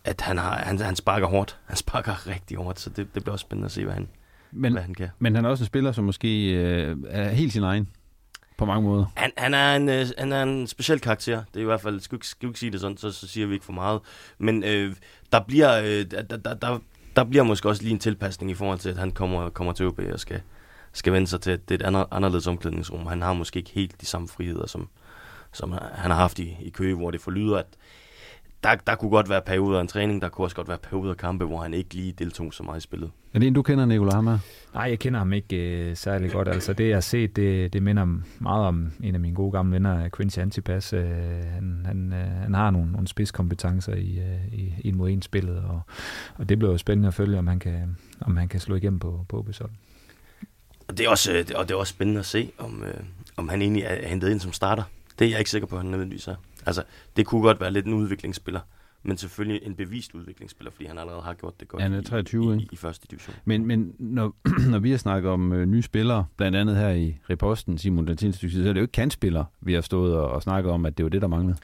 at 0.04 0.22
han, 0.22 0.38
har, 0.38 0.56
han, 0.56 0.80
han 0.80 0.96
sparker 0.96 1.28
hårdt. 1.28 1.60
Han 1.66 1.78
sparker 1.78 2.28
rigtig 2.34 2.58
hårdt, 2.58 2.80
så 2.80 2.89
det, 2.89 3.16
det 3.16 3.24
bliver 3.24 3.34
også 3.34 3.44
spændende 3.44 3.66
at 3.66 3.72
se, 3.72 3.84
hvad 3.84 3.94
han, 3.94 4.08
men, 4.52 4.74
hvad 4.74 4.82
han 4.82 4.94
kan. 4.94 5.10
Men 5.20 5.36
han 5.36 5.46
er 5.46 5.50
også 5.50 5.63
en 5.63 5.66
spiller, 5.66 5.92
som 5.92 6.04
måske 6.04 6.52
øh, 6.52 6.98
er 7.10 7.30
helt 7.30 7.54
sin 7.54 7.63
egen 7.63 7.89
på 8.58 8.66
mange 8.66 8.89
måder. 8.89 9.06
Han, 9.16 9.32
han, 9.38 9.54
er 9.54 9.76
en, 9.76 9.89
øh, 9.89 10.08
han 10.18 10.32
er 10.32 10.44
en 10.44 10.68
speciel 10.68 11.00
karakter. 11.00 11.44
Det 11.54 11.60
er 11.60 11.62
i 11.62 11.66
hvert 11.66 11.82
fald, 11.82 12.00
skal 12.00 12.18
vi, 12.20 12.26
skal 12.26 12.48
vi 12.48 12.50
ikke 12.50 12.60
sige 12.60 12.72
det 12.72 12.82
sådan, 12.82 12.98
så, 12.98 13.12
så 13.12 13.28
siger 13.28 13.48
vi 13.48 13.54
ikke 13.54 13.66
for 13.66 13.74
meget. 13.74 14.02
Men 14.38 14.63
øh, 14.63 14.96
der, 15.32 15.39
bliver, 15.39 15.80
øh, 15.80 16.12
der, 16.12 16.22
der, 16.22 16.54
der, 16.54 16.80
der 17.16 17.24
bliver 17.24 17.44
måske 17.44 17.70
også 17.70 17.84
lige 17.84 17.94
en 17.94 18.00
tilpasning 18.00 18.52
i 18.52 18.54
forhold 18.54 18.80
til, 18.80 18.89
at 18.89 18.98
han 18.98 19.12
kommer, 19.12 19.50
kommer 19.50 19.74
til 19.74 19.88
OB 19.88 20.00
og 20.13 20.20
skal, 20.20 20.42
skal 20.94 21.13
vende 21.13 21.28
sig 21.28 21.42
til, 21.42 21.52
at 21.52 21.70
det 21.70 21.82
er 21.82 21.86
et 21.86 21.88
andet, 21.88 22.06
anderledes 22.12 22.48
omklædningsrum. 22.48 23.08
Han 23.08 23.22
har 23.22 23.34
måske 23.34 23.60
ikke 23.60 23.72
helt 23.74 24.02
de 24.02 24.06
samme 24.06 24.28
friheder, 24.28 24.68
som, 24.68 24.89
som 25.52 25.72
han 25.72 26.12
har 26.12 26.18
haft 26.18 26.39
i, 26.39 26.58
i 26.62 26.70
Køge, 26.70 26.96
hvor 26.96 27.12
det 27.12 27.22
forlyder, 27.22 27.58
at 27.58 27.68
der, 28.63 28.76
der 28.76 28.95
kunne 28.95 29.12
godt 29.12 29.30
være 29.30 29.41
perioder 29.41 29.78
af 29.78 29.82
en 29.82 29.88
træning, 29.88 30.21
der 30.21 30.30
kunne 30.30 30.45
også 30.45 30.56
godt 30.56 30.67
være 30.67 30.78
perioder 30.78 31.12
af 31.12 31.17
kampe, 31.17 31.45
hvor 31.45 31.62
han 31.62 31.73
ikke 31.73 31.93
lige 31.93 32.12
deltog 32.12 32.54
så 32.54 32.63
meget 32.63 32.78
i 32.78 32.82
spillet. 32.82 33.12
Er 33.34 33.39
det 33.39 33.47
en, 33.47 33.54
du 33.54 33.62
kender, 33.62 33.86
Nicolai 33.86 34.13
Hammer? 34.13 34.39
Nej, 34.73 34.84
jeg 34.84 34.99
kender 34.99 35.19
ham 35.19 35.34
ikke 35.34 35.56
øh, 35.56 35.95
særlig 35.95 36.32
godt. 36.32 36.47
Altså 36.47 36.73
det, 36.73 36.88
jeg 36.88 36.95
har 36.95 37.02
set, 37.02 37.36
det, 37.36 37.73
det 37.73 37.84
minder 37.84 38.06
meget 38.39 38.67
om 38.67 38.91
en 39.04 39.15
af 39.15 39.19
mine 39.21 39.36
gode 39.36 39.52
gamle 39.52 39.73
venner, 39.73 40.10
Quincy 40.17 40.39
Antipas. 40.39 40.93
Øh, 40.93 41.10
han, 41.54 41.84
han, 41.86 42.13
øh, 42.13 42.28
han 42.28 42.54
har 42.54 42.71
nogle, 42.71 42.91
nogle 42.91 43.08
spidskompetencer 43.08 43.93
i, 43.95 44.19
øh, 44.19 44.60
i, 44.60 44.73
i 44.80 44.88
en 44.89 44.97
mod 44.97 45.10
en 45.10 45.21
spillet, 45.21 45.58
og, 45.58 45.82
og 46.36 46.49
det 46.49 46.60
bliver 46.60 46.71
jo 46.71 46.78
spændende 46.78 47.08
at 47.08 47.13
følge, 47.13 47.39
om 47.39 47.47
han 47.47 47.60
kan, 47.60 47.97
om 48.21 48.38
han 48.38 48.47
kan 48.47 48.60
slå 48.60 48.76
igennem 48.76 48.99
på, 48.99 49.26
på 49.30 49.45
OB's 49.49 49.63
Og 50.88 50.97
det 50.97 51.06
er 51.06 51.10
også, 51.10 51.34
øh, 51.34 51.45
og 51.56 51.67
det 51.67 51.73
er 51.73 51.80
også 51.80 51.93
spændende 51.93 52.19
at 52.19 52.26
se, 52.26 52.52
om, 52.58 52.84
øh, 52.84 53.04
om 53.38 53.49
han 53.49 53.62
egentlig 53.62 53.84
er 53.84 54.08
hentet 54.08 54.30
ind 54.30 54.39
som 54.39 54.54
starter. 54.54 54.84
Det 55.19 55.26
er 55.26 55.30
jeg 55.30 55.39
ikke 55.39 55.52
sikker 55.52 55.67
på, 55.67 55.76
at 55.76 55.82
han 55.82 55.91
nødvendigvis 55.91 56.28
er. 56.28 56.36
Altså, 56.65 56.84
det 57.15 57.26
kunne 57.26 57.41
godt 57.41 57.62
være 57.62 57.71
lidt 57.71 57.86
en 57.86 57.93
udviklingsspiller, 57.93 58.60
men 59.04 59.17
selvfølgelig 59.17 59.62
en 59.63 59.76
bevist 59.76 60.13
udviklingsspiller, 60.13 60.71
fordi 60.71 60.86
han 60.86 60.97
allerede 60.97 61.21
har 61.21 61.34
gjort 61.34 61.60
det 61.60 61.67
godt 61.67 61.84
han 61.84 61.93
er 61.93 62.02
23, 62.02 62.56
i, 62.56 62.60
i, 62.60 62.67
i, 62.71 62.76
første 62.76 63.08
division. 63.12 63.36
Men, 63.45 63.65
men 63.65 63.93
når, 63.99 64.36
når 64.71 64.80
vi 64.80 64.91
har 64.91 64.97
snakket 64.97 65.32
om 65.32 65.54
øh, 65.54 65.65
nye 65.65 65.82
spillere, 65.82 66.26
blandt 66.38 66.58
andet 66.58 66.76
her 66.76 66.89
i 66.89 67.17
reposten, 67.30 67.78
Simon 67.78 68.08
den 68.08 68.34
så 68.34 68.47
er 68.47 68.63
det 68.63 68.76
jo 68.76 68.82
ikke 68.82 68.91
kantspillere, 68.91 69.45
vi 69.62 69.73
har 69.73 69.82
stået 69.82 70.15
og, 70.15 70.32
og 70.32 70.43
snakket 70.43 70.71
om, 70.71 70.86
at 70.86 70.97
det 70.97 71.04
var 71.04 71.10
det, 71.10 71.21
der 71.21 71.28
manglede. 71.28 71.58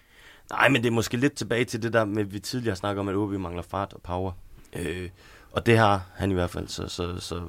Nej, 0.51 0.69
men 0.69 0.81
det 0.81 0.87
er 0.87 0.93
måske 0.93 1.17
lidt 1.17 1.33
tilbage 1.33 1.65
til 1.65 1.83
det 1.83 1.93
der 1.93 2.05
med, 2.05 2.23
vi 2.23 2.39
tidligere 2.39 2.75
snakkede 2.75 2.99
om, 2.99 3.07
at 3.07 3.15
OB 3.15 3.31
mangler 3.31 3.61
fart 3.61 3.93
og 3.93 4.01
power. 4.01 4.31
Øh, 4.79 5.09
og 5.51 5.65
det 5.65 5.77
har 5.77 6.05
han 6.15 6.31
i 6.31 6.33
hvert 6.33 6.49
fald, 6.49 6.67
så, 6.67 6.87
så, 6.87 7.19
så 7.19 7.41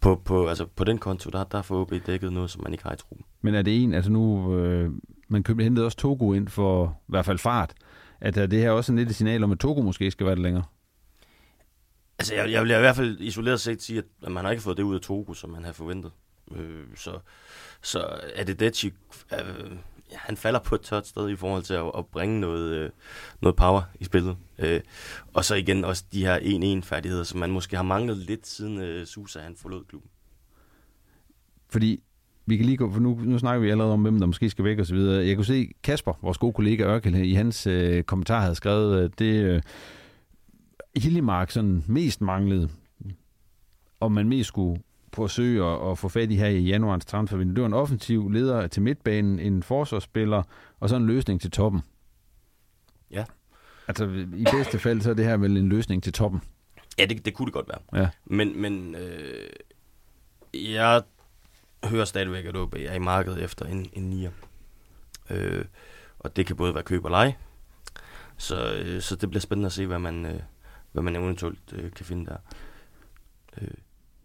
på, 0.00 0.22
på, 0.24 0.48
altså 0.48 0.66
på 0.66 0.84
den 0.84 0.98
konto, 0.98 1.30
der, 1.30 1.44
der 1.44 1.62
får 1.62 1.80
OB 1.80 1.92
dækket 2.06 2.32
noget, 2.32 2.50
som 2.50 2.62
man 2.62 2.72
ikke 2.72 2.84
har 2.84 2.92
i 2.92 2.96
truppen. 2.96 3.24
Men 3.42 3.54
er 3.54 3.62
det 3.62 3.82
en, 3.82 3.94
altså 3.94 4.10
nu, 4.10 4.54
øh, 4.56 4.90
man 5.28 5.42
købte 5.42 5.64
hentet 5.64 5.84
også 5.84 5.96
Togo 5.96 6.32
ind 6.32 6.48
for 6.48 7.00
i 7.00 7.10
hvert 7.10 7.24
fald 7.24 7.38
fart, 7.38 7.74
at 8.20 8.36
er 8.36 8.46
det 8.46 8.58
her 8.58 8.70
også 8.70 8.92
en 8.92 8.98
lidt 8.98 9.08
et 9.08 9.14
signal 9.14 9.44
om, 9.44 9.52
at 9.52 9.58
Togo 9.58 9.82
måske 9.82 10.10
skal 10.10 10.26
være 10.26 10.34
det 10.34 10.42
længere? 10.42 10.64
Altså, 12.18 12.34
jeg, 12.34 12.50
jeg 12.50 12.62
vil 12.62 12.70
i 12.70 12.74
hvert 12.74 12.96
fald 12.96 13.20
isoleret 13.20 13.60
set 13.60 13.82
sige, 13.82 14.02
at 14.22 14.32
man 14.32 14.44
har 14.44 14.50
ikke 14.50 14.62
fået 14.62 14.76
det 14.76 14.82
ud 14.82 14.94
af 14.94 15.00
Togo, 15.00 15.34
som 15.34 15.50
man 15.50 15.62
havde 15.62 15.74
forventet. 15.74 16.12
Øh, 16.56 16.84
så, 16.96 17.18
så 17.82 18.20
er 18.34 18.44
det 18.44 18.60
det, 18.60 18.84
øh, 18.84 18.90
ja, 20.12 20.16
han 20.18 20.36
falder 20.36 20.60
på 20.60 20.74
et 20.74 20.80
tørt 20.80 21.06
sted 21.06 21.28
i 21.28 21.36
forhold 21.36 21.62
til 21.62 21.74
at, 21.74 21.90
at 21.98 22.06
bringe 22.06 22.40
noget, 22.40 22.72
øh, 22.72 22.90
noget 23.42 23.56
power 23.56 23.82
i 24.00 24.04
spillet. 24.04 24.36
Øh, 24.58 24.80
og 25.34 25.44
så 25.44 25.54
igen 25.54 25.84
også 25.84 26.04
de 26.12 26.24
her 26.24 26.38
1-1-færdigheder, 26.82 27.24
som 27.24 27.40
man 27.40 27.50
måske 27.50 27.76
har 27.76 27.82
manglet 27.82 28.16
lidt 28.16 28.46
siden 28.46 28.80
øh, 28.80 29.06
Susa 29.06 29.40
han 29.40 29.56
forlod 29.56 29.84
klubben. 29.84 30.10
Fordi 31.68 32.02
vi 32.46 32.56
kan 32.56 32.66
lige 32.66 32.76
gå, 32.76 32.92
for 32.92 33.00
nu, 33.00 33.20
nu 33.24 33.38
snakker 33.38 33.60
vi 33.60 33.70
allerede 33.70 33.92
om, 33.92 34.02
hvem 34.02 34.18
der 34.18 34.26
måske 34.26 34.50
skal 34.50 34.64
væk 34.64 34.78
og 34.78 34.86
så 34.86 34.94
videre. 34.94 35.26
Jeg 35.26 35.36
kunne 35.36 35.44
se 35.44 35.72
Kasper, 35.82 36.12
vores 36.22 36.38
gode 36.38 36.52
kollega 36.52 36.84
Ørkel, 36.84 37.14
i 37.14 37.34
hans 37.34 37.66
øh, 37.66 38.02
kommentar 38.02 38.40
havde 38.40 38.54
skrevet, 38.54 39.04
at 39.04 39.18
det 39.18 39.44
øh, 39.44 39.62
Hillemark 40.96 41.50
sådan 41.50 41.84
mest 41.86 42.20
manglede, 42.20 42.68
om 44.00 44.12
man 44.12 44.28
mest 44.28 44.48
skulle 44.48 44.82
forsøge 45.12 45.64
at, 45.64 45.90
at 45.90 45.98
få 45.98 46.08
fat 46.08 46.30
i 46.30 46.36
her 46.36 46.46
i 46.46 46.58
januarens 46.58 47.04
transfervindue. 47.04 47.54
Det 47.54 47.62
var 47.62 47.66
en 47.66 47.74
offensiv 47.74 48.30
leder 48.30 48.66
til 48.66 48.82
midtbanen, 48.82 49.38
en 49.38 49.62
forsvarsspiller, 49.62 50.42
og 50.80 50.88
så 50.88 50.96
en 50.96 51.06
løsning 51.06 51.40
til 51.40 51.50
toppen. 51.50 51.80
Ja. 53.10 53.24
Altså 53.88 54.04
i 54.36 54.44
bedste 54.52 54.78
fald, 54.78 55.00
så 55.00 55.10
er 55.10 55.14
det 55.14 55.24
her 55.24 55.36
vel 55.36 55.56
en 55.56 55.68
løsning 55.68 56.02
til 56.02 56.12
toppen. 56.12 56.40
Ja, 56.98 57.04
det, 57.04 57.24
det 57.24 57.34
kunne 57.34 57.46
det 57.46 57.54
godt 57.54 57.68
være. 57.68 58.02
Ja. 58.02 58.08
Men, 58.24 58.62
men 58.62 58.94
øh, 58.94 59.48
jeg 60.54 61.02
hører 61.84 62.04
stadigvæk, 62.04 62.44
at 62.44 62.56
OB 62.56 62.74
er 62.74 62.94
i 62.94 62.98
markedet 62.98 63.42
efter 63.42 63.66
en, 63.66 63.90
en 63.92 64.10
nier. 64.10 64.30
Øh, 65.30 65.64
og 66.18 66.36
det 66.36 66.46
kan 66.46 66.56
både 66.56 66.74
være 66.74 66.82
køb 66.82 67.04
og 67.04 67.10
leje. 67.10 67.36
Så, 68.36 68.74
øh, 68.74 69.00
så 69.00 69.16
det 69.16 69.30
bliver 69.30 69.40
spændende 69.40 69.66
at 69.66 69.72
se, 69.72 69.86
hvad 69.86 69.98
man, 69.98 70.26
øh, 70.26 70.40
hvad 70.92 71.02
man 71.02 71.16
eventuelt 71.16 71.72
øh, 71.72 71.92
kan 71.92 72.06
finde 72.06 72.26
der. 72.26 72.36
Øh. 73.62 73.68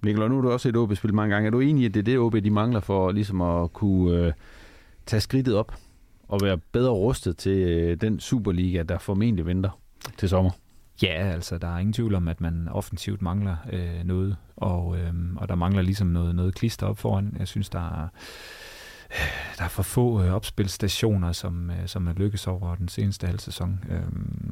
Nikolaj, 0.05 0.27
nu 0.27 0.35
har 0.35 0.41
du 0.41 0.51
også 0.51 0.63
set 0.63 0.77
OB 0.77 0.95
spille 0.95 1.15
mange 1.15 1.33
gange. 1.33 1.47
Er 1.47 1.51
du 1.51 1.59
enig 1.59 1.83
i, 1.83 1.85
at 1.85 1.93
det 1.93 1.99
er 1.99 2.03
det, 2.03 2.19
OB 2.19 2.35
de 2.43 2.49
mangler 2.49 2.79
for 2.79 3.11
ligesom 3.11 3.41
at 3.41 3.73
kunne 3.73 4.17
øh, 4.17 4.33
tage 5.05 5.21
skridtet 5.21 5.55
op 5.55 5.75
og 6.27 6.39
være 6.43 6.57
bedre 6.57 6.91
rustet 6.91 7.37
til 7.37 7.57
øh, 7.57 7.97
den 8.01 8.19
Superliga, 8.19 8.83
der 8.83 8.97
formentlig 8.97 9.45
venter 9.45 9.79
til 10.17 10.29
sommer? 10.29 10.51
Ja, 11.03 11.31
altså 11.33 11.57
der 11.57 11.67
er 11.67 11.77
ingen 11.77 11.93
tvivl 11.93 12.15
om, 12.15 12.27
at 12.27 12.41
man 12.41 12.67
offensivt 12.71 13.21
mangler 13.21 13.55
øh, 13.73 14.03
noget, 14.05 14.37
og, 14.55 14.97
øh, 14.97 15.13
og 15.35 15.49
der 15.49 15.55
mangler 15.55 15.81
ligesom 15.81 16.07
noget, 16.07 16.35
noget 16.35 16.55
klister 16.55 16.87
op 16.87 16.97
foran. 16.97 17.35
Jeg 17.39 17.47
synes, 17.47 17.69
der 17.69 18.03
er, 18.03 18.07
der 19.58 19.63
er 19.63 19.67
for 19.67 19.84
få 19.84 20.23
øh, 20.23 20.34
opspilstationer, 20.34 21.32
som, 21.32 21.69
øh, 21.69 21.88
som 21.88 22.08
er 22.08 22.13
lykkes 22.13 22.47
over 22.47 22.75
den 22.75 22.88
seneste 22.88 23.28
halv 23.28 23.39
sæson. 23.39 23.84
Øh, 23.89 24.01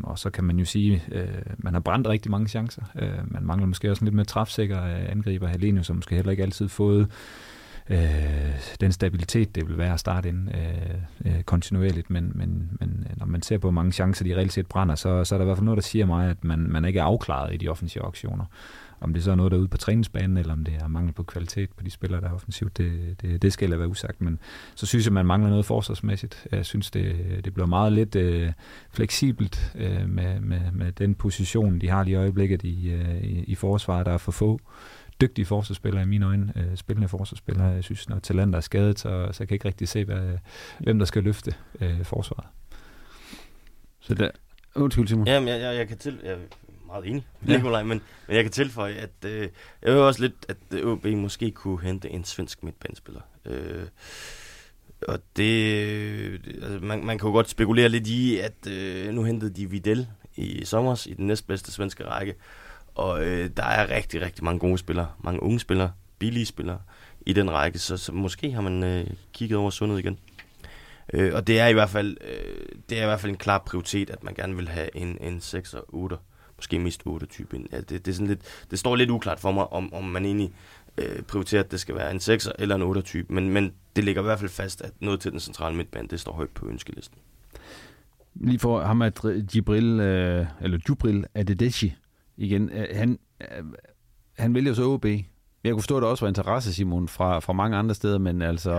og 0.03 0.19
så 0.19 0.29
kan 0.29 0.43
man 0.43 0.59
jo 0.59 0.65
sige, 0.65 1.03
øh, 1.11 1.27
man 1.57 1.73
har 1.73 1.81
brændt 1.81 2.07
rigtig 2.07 2.31
mange 2.31 2.47
chancer. 2.47 2.83
Øh, 2.99 3.31
man 3.31 3.43
mangler 3.43 3.67
måske 3.67 3.91
også 3.91 4.03
lidt 4.03 4.15
mere 4.15 4.25
træfsikker 4.25 4.83
øh, 4.83 5.11
angriber. 5.11 5.47
Helenius 5.47 5.85
som 5.85 5.95
måske 5.95 6.15
heller 6.15 6.31
ikke 6.31 6.43
altid 6.43 6.69
fået 6.69 7.11
øh, 7.89 8.77
den 8.81 8.91
stabilitet, 8.91 9.55
det 9.55 9.69
vil 9.69 9.77
være 9.77 9.93
at 9.93 9.99
starte 9.99 10.29
ind 10.29 10.49
øh, 10.55 11.33
øh, 11.33 11.43
kontinuerligt, 11.43 12.09
men, 12.09 12.31
men, 12.35 12.77
men 12.79 13.07
øh, 13.09 13.17
når 13.17 13.25
man 13.25 13.41
ser 13.41 13.57
på, 13.57 13.61
hvor 13.61 13.71
mange 13.71 13.91
chancer 13.91 14.25
de 14.25 14.35
reelt 14.35 14.53
set 14.53 14.67
brænder, 14.67 14.95
så, 14.95 15.23
så 15.23 15.35
er 15.35 15.39
der 15.39 15.43
i 15.43 15.47
hvert 15.47 15.57
fald 15.57 15.65
noget, 15.65 15.77
der 15.77 15.81
siger 15.81 16.05
mig, 16.05 16.29
at 16.29 16.43
man, 16.43 16.59
man 16.59 16.85
ikke 16.85 16.99
er 16.99 17.03
afklaret 17.03 17.53
i 17.53 17.57
de 17.57 17.69
offensive 17.69 18.05
aktioner. 18.05 18.45
Om 19.03 19.13
det 19.13 19.23
så 19.23 19.31
er 19.31 19.35
noget, 19.35 19.51
der 19.51 19.57
er 19.57 19.61
ude 19.61 19.67
på 19.67 19.77
træningsbanen, 19.77 20.37
eller 20.37 20.53
om 20.53 20.63
det 20.63 20.73
er 20.73 20.87
mangel 20.87 21.13
på 21.13 21.23
kvalitet 21.23 21.69
på 21.69 21.83
de 21.83 21.89
spillere, 21.89 22.21
der 22.21 22.27
er 22.29 22.33
offensivt, 22.33 22.77
det, 22.77 23.21
det, 23.21 23.41
det 23.41 23.53
skal 23.53 23.69
jeg 23.69 23.79
være 23.79 23.87
usagt. 23.87 24.21
Men 24.21 24.39
så 24.75 24.85
synes 24.85 25.05
jeg, 25.05 25.09
at 25.09 25.13
man 25.13 25.25
mangler 25.25 25.49
noget 25.49 25.65
forsvarsmæssigt. 25.65 26.47
Jeg 26.51 26.65
synes, 26.65 26.91
det, 26.91 27.15
det 27.45 27.53
bliver 27.53 27.67
meget 27.67 27.93
lidt 27.93 28.15
øh, 28.15 28.51
fleksibelt 28.91 29.71
øh, 29.75 30.09
med, 30.09 30.39
med, 30.39 30.71
med 30.71 30.91
den 30.91 31.15
position, 31.15 31.79
de 31.79 31.89
har 31.89 32.03
lige 32.03 32.13
i 32.13 32.15
øjeblikket 32.15 32.63
i, 32.63 32.91
øh, 32.91 33.23
i, 33.23 33.43
i 33.43 33.55
forsvaret, 33.55 34.05
der 34.05 34.11
er 34.11 34.17
for 34.17 34.31
få 34.31 34.59
dygtige 35.21 35.45
forsvarsspillere 35.45 36.03
i 36.03 36.07
mine 36.07 36.25
øjne, 36.25 36.53
øh, 36.55 36.75
spillende 36.75 37.07
forsvarsspillere. 37.07 37.67
Jeg 37.67 37.83
synes, 37.83 38.09
når 38.09 38.19
talenter 38.19 38.57
er 38.57 38.61
skadet, 38.61 38.99
så, 38.99 39.29
så 39.31 39.37
jeg 39.39 39.47
kan 39.47 39.55
ikke 39.55 39.67
rigtig 39.67 39.87
se, 39.87 40.05
hvad, 40.05 40.37
hvem 40.79 40.99
der 40.99 41.05
skal 41.05 41.23
løfte 41.23 41.53
øh, 41.81 42.03
forsvaret. 42.03 42.45
Så 43.99 44.13
der, 44.13 44.29
undskyld 44.75 45.07
Simon. 45.07 45.27
Jamen, 45.27 45.49
jeg, 45.49 45.61
jeg, 45.61 45.75
jeg 45.75 45.87
kan 45.87 45.97
til, 45.97 46.19
jeg 46.23 46.37
meget 46.93 47.09
enig 47.09 47.25
med 47.41 47.55
Nikolaj, 47.55 47.83
men, 47.83 48.01
men 48.27 48.35
jeg 48.35 48.43
kan 48.43 48.51
tilføje, 48.51 48.93
at 48.93 49.25
øh, 49.25 49.49
jeg 49.81 49.91
hører 49.91 50.03
også 50.03 50.21
lidt, 50.21 50.45
at 50.49 50.57
ØB 50.71 51.05
måske 51.05 51.51
kunne 51.51 51.81
hente 51.81 52.09
en 52.09 52.23
svensk 52.23 52.63
midtbanespiller. 52.63 53.21
Øh, 53.45 53.83
og 55.07 55.19
det, 55.37 56.41
altså 56.61 56.79
man, 56.81 57.05
man 57.05 57.17
kan 57.17 57.27
jo 57.27 57.33
godt 57.33 57.49
spekulere 57.49 57.89
lidt 57.89 58.07
i, 58.07 58.37
at 58.37 58.67
øh, 58.69 59.13
nu 59.13 59.23
hentede 59.23 59.53
de 59.53 59.69
Vidal 59.69 60.07
i 60.35 60.65
sommer 60.65 61.07
i 61.07 61.13
den 61.13 61.27
næstbedste 61.27 61.71
svenske 61.71 62.05
række, 62.05 62.35
og 62.95 63.25
øh, 63.25 63.49
der 63.57 63.63
er 63.63 63.95
rigtig, 63.95 64.21
rigtig 64.21 64.43
mange 64.43 64.59
gode 64.59 64.77
spillere, 64.77 65.11
mange 65.23 65.43
unge 65.43 65.59
spillere, 65.59 65.91
billige 66.19 66.45
spillere 66.45 66.79
i 67.25 67.33
den 67.33 67.51
række, 67.51 67.79
så, 67.79 67.97
så 67.97 68.11
måske 68.11 68.51
har 68.51 68.61
man 68.61 68.83
øh, 68.83 69.07
kigget 69.33 69.57
over 69.57 69.69
sundet 69.69 69.99
igen. 69.99 70.19
Øh, 71.13 71.33
og 71.33 71.47
det 71.47 71.59
er 71.59 71.67
i 71.67 71.73
hvert 71.73 71.89
fald 71.89 72.17
øh, 72.21 72.65
det 72.89 72.99
er 72.99 73.03
i 73.03 73.05
hvert 73.05 73.19
fald 73.19 73.31
en 73.31 73.37
klar 73.37 73.63
prioritet, 73.65 74.09
at 74.09 74.23
man 74.23 74.33
gerne 74.33 74.55
vil 74.55 74.67
have 74.67 74.97
en, 74.97 75.17
en 75.21 75.41
6 75.41 75.73
og 75.73 75.85
8, 75.87 76.17
måske 76.63 76.79
mest 76.79 77.01
8 77.05 77.25
type. 77.25 77.59
Ja, 77.71 77.77
det, 77.77 77.89
det, 77.89 78.07
er 78.07 78.13
sådan 78.13 78.27
lidt, 78.27 78.41
det 78.71 78.79
står 78.79 78.95
lidt 78.95 79.09
uklart 79.09 79.39
for 79.39 79.51
mig, 79.51 79.73
om, 79.73 79.93
om 79.93 80.03
man 80.03 80.25
egentlig 80.25 80.53
øh, 80.97 81.21
prioriterer, 81.21 81.63
at 81.63 81.71
det 81.71 81.79
skal 81.79 81.95
være 81.95 82.11
en 82.11 82.19
6 82.19 82.49
eller 82.59 82.75
en 82.75 82.81
8 82.81 83.01
type, 83.01 83.33
men, 83.33 83.49
men 83.49 83.73
det 83.95 84.03
ligger 84.03 84.21
i 84.21 84.23
hvert 84.23 84.39
fald 84.39 84.49
fast, 84.49 84.81
at 84.81 84.91
noget 84.99 85.19
til 85.19 85.31
den 85.31 85.39
centrale 85.39 85.75
midtbane, 85.75 86.07
det 86.07 86.19
står 86.19 86.31
højt 86.31 86.49
på 86.49 86.67
ønskelisten. 86.67 87.17
Lige 88.35 88.59
for 88.59 88.81
ham 88.81 89.01
at 89.01 89.25
Jibril, 89.55 89.99
øh, 89.99 90.45
eller 90.61 90.79
Jubril 90.89 91.25
Adedeshi, 91.33 91.95
igen, 92.37 92.69
øh, 92.69 92.85
han, 92.93 93.19
øh, 93.41 93.63
han 94.37 94.55
vælger 94.55 94.73
så 94.73 94.83
OB. 94.83 95.05
Jeg 95.63 95.71
kunne 95.71 95.81
forstå, 95.81 95.97
at 95.97 96.01
der 96.01 96.07
også 96.07 96.25
var 96.25 96.27
interesse, 96.27 96.73
Simon, 96.73 97.07
fra, 97.07 97.39
fra 97.39 97.53
mange 97.53 97.77
andre 97.77 97.95
steder, 97.95 98.17
men 98.17 98.41
altså, 98.41 98.73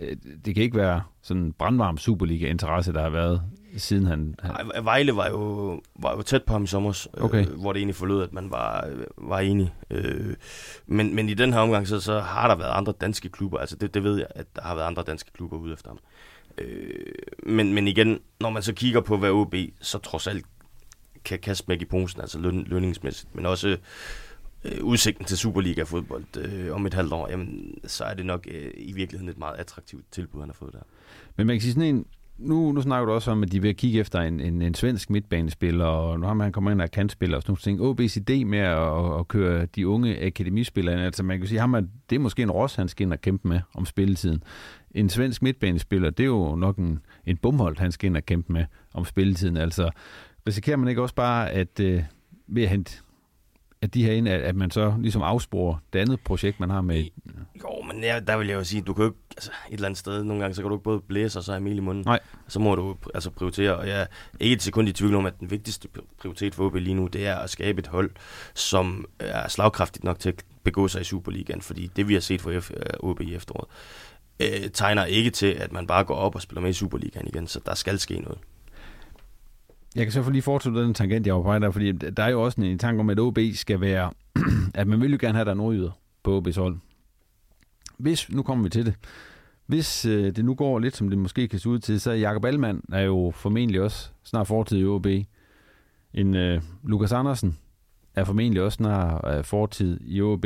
øh, 0.00 0.16
det 0.44 0.54
kan 0.54 0.64
ikke 0.64 0.76
være 0.76 1.02
sådan 1.22 1.52
brandvarm 1.58 1.98
Superliga-interesse, 1.98 2.92
der 2.92 3.02
har 3.02 3.10
været 3.10 3.42
siden 3.76 4.06
han... 4.06 4.34
han... 4.42 4.70
Vejle 4.82 5.16
var 5.16 5.28
jo, 5.28 5.80
var 5.94 6.16
jo 6.16 6.22
tæt 6.22 6.42
på 6.42 6.52
ham 6.52 6.64
i 6.64 6.66
sommer, 6.66 7.06
okay. 7.12 7.46
øh, 7.46 7.60
hvor 7.60 7.72
det 7.72 7.80
egentlig 7.80 7.94
forlod, 7.94 8.22
at 8.22 8.32
man 8.32 8.50
var, 8.50 8.88
var 9.18 9.38
enig. 9.38 9.74
Øh, 9.90 10.34
men, 10.86 11.14
men 11.14 11.28
i 11.28 11.34
den 11.34 11.52
her 11.52 11.60
omgang, 11.60 11.88
så, 11.88 12.00
så 12.00 12.20
har 12.20 12.48
der 12.48 12.54
været 12.54 12.70
andre 12.70 12.92
danske 13.00 13.28
klubber, 13.28 13.58
altså 13.58 13.76
det, 13.76 13.94
det 13.94 14.04
ved 14.04 14.16
jeg, 14.16 14.26
at 14.30 14.46
der 14.56 14.62
har 14.62 14.74
været 14.74 14.86
andre 14.86 15.02
danske 15.02 15.30
klubber 15.32 15.56
ude 15.56 15.72
efter 15.72 15.88
ham. 15.88 15.98
Øh, 16.58 17.12
men, 17.42 17.74
men 17.74 17.88
igen, 17.88 18.20
når 18.40 18.50
man 18.50 18.62
så 18.62 18.72
kigger 18.72 19.00
på, 19.00 19.16
hvad 19.16 19.30
OB 19.30 19.54
så 19.80 19.98
trods 19.98 20.26
alt 20.26 20.46
kan 21.24 21.38
kaste 21.38 21.64
med 21.68 21.82
i 21.82 21.84
posen, 21.84 22.20
altså 22.20 22.38
løn, 22.38 22.64
lønningsmæssigt, 22.68 23.34
men 23.34 23.46
også 23.46 23.76
øh, 24.64 24.84
udsigten 24.84 25.24
til 25.24 25.38
Superliga-fodbold 25.38 26.36
øh, 26.36 26.74
om 26.74 26.86
et 26.86 26.94
halvt 26.94 27.12
år, 27.12 27.30
jamen, 27.30 27.78
så 27.86 28.04
er 28.04 28.14
det 28.14 28.26
nok 28.26 28.46
øh, 28.50 28.70
i 28.76 28.92
virkeligheden 28.92 29.28
et 29.28 29.38
meget 29.38 29.56
attraktivt 29.58 30.04
tilbud, 30.12 30.40
han 30.40 30.48
har 30.48 30.54
fået 30.54 30.72
der. 30.72 30.82
Men 31.36 31.46
man 31.46 31.56
kan 31.56 31.60
sige 31.60 31.72
sådan 31.72 31.94
en, 31.94 32.06
nu, 32.40 32.72
nu 32.72 32.82
snakker 32.82 33.06
du 33.06 33.12
også 33.12 33.30
om, 33.30 33.42
at 33.42 33.52
de 33.52 33.62
vil 33.62 33.76
kigge 33.76 34.00
efter 34.00 34.20
en, 34.20 34.40
en, 34.40 34.62
en 34.62 34.74
svensk 34.74 35.10
midtbanespiller, 35.10 35.84
og 35.84 36.20
nu 36.20 36.26
har 36.26 36.34
man 36.34 36.52
kommet 36.52 36.72
ind 36.72 36.80
og 36.80 36.90
kantspiller 36.90 37.36
og 37.36 37.42
sådan 37.42 37.76
nogle 37.78 37.96
ting. 37.96 38.10
OB's 38.10 38.20
idé 38.20 38.44
med 38.44 38.58
at, 38.58 39.18
at, 39.18 39.28
køre 39.28 39.66
de 39.66 39.88
unge 39.88 40.24
akademispillere, 40.26 41.04
altså 41.04 41.22
man 41.22 41.38
kan 41.38 41.48
sige, 41.48 41.60
ham 41.60 41.74
er, 41.74 41.80
det 42.10 42.16
er 42.16 42.20
måske 42.20 42.42
en 42.42 42.50
ros, 42.50 42.74
han 42.74 42.88
skal 42.88 43.04
ind 43.04 43.12
og 43.12 43.20
kæmpe 43.20 43.48
med 43.48 43.60
om 43.74 43.86
spilletiden. 43.86 44.42
En 44.94 45.08
svensk 45.08 45.42
midtbanespiller, 45.42 46.10
det 46.10 46.22
er 46.22 46.28
jo 46.28 46.56
nok 46.56 46.76
en, 46.76 46.98
en 47.26 47.36
bumhold, 47.36 47.78
han 47.78 47.92
skal 47.92 48.06
ind 48.06 48.16
og 48.16 48.26
kæmpe 48.26 48.52
med 48.52 48.64
om 48.94 49.04
spilletiden. 49.04 49.56
Altså, 49.56 49.90
risikerer 50.46 50.76
man 50.76 50.88
ikke 50.88 51.02
også 51.02 51.14
bare, 51.14 51.50
at 51.50 51.80
øh, 51.80 52.02
ved 52.46 52.62
at 52.62 52.68
hente 52.68 52.98
at 53.82 53.94
de 53.94 54.04
her 54.04 54.12
ind, 54.12 54.28
at, 54.28 54.40
at 54.40 54.56
man 54.56 54.70
så 54.70 54.94
ligesom 54.98 55.22
afsporer 55.22 55.76
det 55.92 55.98
andet 55.98 56.20
projekt, 56.20 56.60
man 56.60 56.70
har 56.70 56.80
med... 56.80 57.04
Jo, 57.62 57.82
men 57.92 58.02
ja, 58.02 58.20
der 58.26 58.36
vil 58.36 58.46
jeg 58.46 58.54
jo 58.54 58.64
sige, 58.64 58.82
du 58.82 58.94
kan 58.94 59.04
jo 59.04 59.10
ikke, 59.10 59.20
altså 59.36 59.50
et 59.68 59.74
eller 59.74 59.86
andet 59.86 59.98
sted, 59.98 60.24
nogle 60.24 60.42
gange, 60.42 60.54
så 60.54 60.62
kan 60.62 60.68
du 60.68 60.76
ikke 60.76 60.84
både 60.84 61.00
blæse 61.00 61.38
og 61.38 61.42
så 61.42 61.52
have 61.52 61.60
mel 61.60 61.76
i 61.76 61.80
munden. 61.80 62.04
Nej. 62.06 62.20
Så 62.48 62.60
må 62.60 62.74
du 62.74 62.96
altså 63.14 63.30
prioritere, 63.30 63.76
og 63.76 63.88
jeg 63.88 64.00
er 64.00 64.06
ikke 64.40 64.54
et 64.54 64.62
sekund 64.62 64.88
i 64.88 64.92
tvivl 64.92 65.14
om, 65.14 65.26
at 65.26 65.40
den 65.40 65.50
vigtigste 65.50 65.88
prioritet 66.18 66.54
for 66.54 66.66
OB 66.66 66.74
lige 66.74 66.94
nu, 66.94 67.06
det 67.06 67.26
er 67.26 67.36
at 67.36 67.50
skabe 67.50 67.78
et 67.78 67.86
hold, 67.86 68.10
som 68.54 69.04
er 69.18 69.48
slagkraftigt 69.48 70.04
nok 70.04 70.18
til 70.18 70.28
at 70.28 70.44
begå 70.64 70.88
sig 70.88 71.00
i 71.00 71.04
Superligaen, 71.04 71.60
fordi 71.60 71.90
det 71.96 72.08
vi 72.08 72.14
har 72.14 72.20
set 72.20 72.40
for 72.40 72.60
OB 73.00 73.20
i 73.20 73.34
efteråret, 73.34 73.68
øh, 74.40 74.70
tegner 74.70 75.04
ikke 75.04 75.30
til, 75.30 75.46
at 75.46 75.72
man 75.72 75.86
bare 75.86 76.04
går 76.04 76.14
op 76.14 76.34
og 76.34 76.42
spiller 76.42 76.60
med 76.60 76.70
i 76.70 76.72
Superligaen 76.72 77.26
igen, 77.26 77.46
så 77.46 77.60
der 77.66 77.74
skal 77.74 77.98
ske 77.98 78.18
noget. 78.18 78.38
Jeg 79.96 80.04
kan 80.04 80.12
så 80.12 80.30
lige 80.30 80.42
fortsætte 80.42 80.82
den 80.82 80.94
tangent, 80.94 81.26
jeg 81.26 81.34
var 81.34 81.42
på 81.42 81.58
der, 81.58 81.70
fordi 81.70 81.92
der 81.92 82.22
er 82.22 82.28
jo 82.28 82.42
også 82.42 82.60
en 82.60 82.78
tanke 82.78 83.00
om, 83.00 83.10
at 83.10 83.20
OB 83.20 83.38
skal 83.54 83.80
være, 83.80 84.10
at 84.74 84.86
man 84.86 85.00
vil 85.00 85.12
jo 85.12 85.18
gerne 85.20 85.34
have, 85.34 85.44
der 85.44 85.54
nordjyder 85.54 85.90
på 86.22 86.38
OB's 86.40 86.60
hold. 86.60 86.76
Hvis, 87.98 88.30
nu 88.30 88.42
kommer 88.42 88.64
vi 88.64 88.70
til 88.70 88.86
det, 88.86 88.94
hvis 89.66 90.04
øh, 90.04 90.36
det 90.36 90.44
nu 90.44 90.54
går 90.54 90.78
lidt, 90.78 90.96
som 90.96 91.08
det 91.08 91.18
måske 91.18 91.48
kan 91.48 91.58
se 91.58 91.68
ud 91.68 91.78
til, 91.78 92.00
så 92.00 92.10
er 92.10 92.14
Jakob 92.14 92.44
Allmann 92.44 92.82
er 92.92 93.00
jo 93.00 93.32
formentlig 93.34 93.80
også 93.80 94.10
snart 94.24 94.46
fortid 94.46 94.78
i 94.78 94.84
OB. 94.84 95.06
En 96.14 96.34
øh, 96.34 96.62
Lukas 96.84 97.12
Andersen 97.12 97.58
er 98.14 98.24
formentlig 98.24 98.62
også 98.62 98.76
snart 98.76 99.36
øh, 99.36 99.44
fortid 99.44 100.00
i 100.00 100.20
OB. 100.20 100.44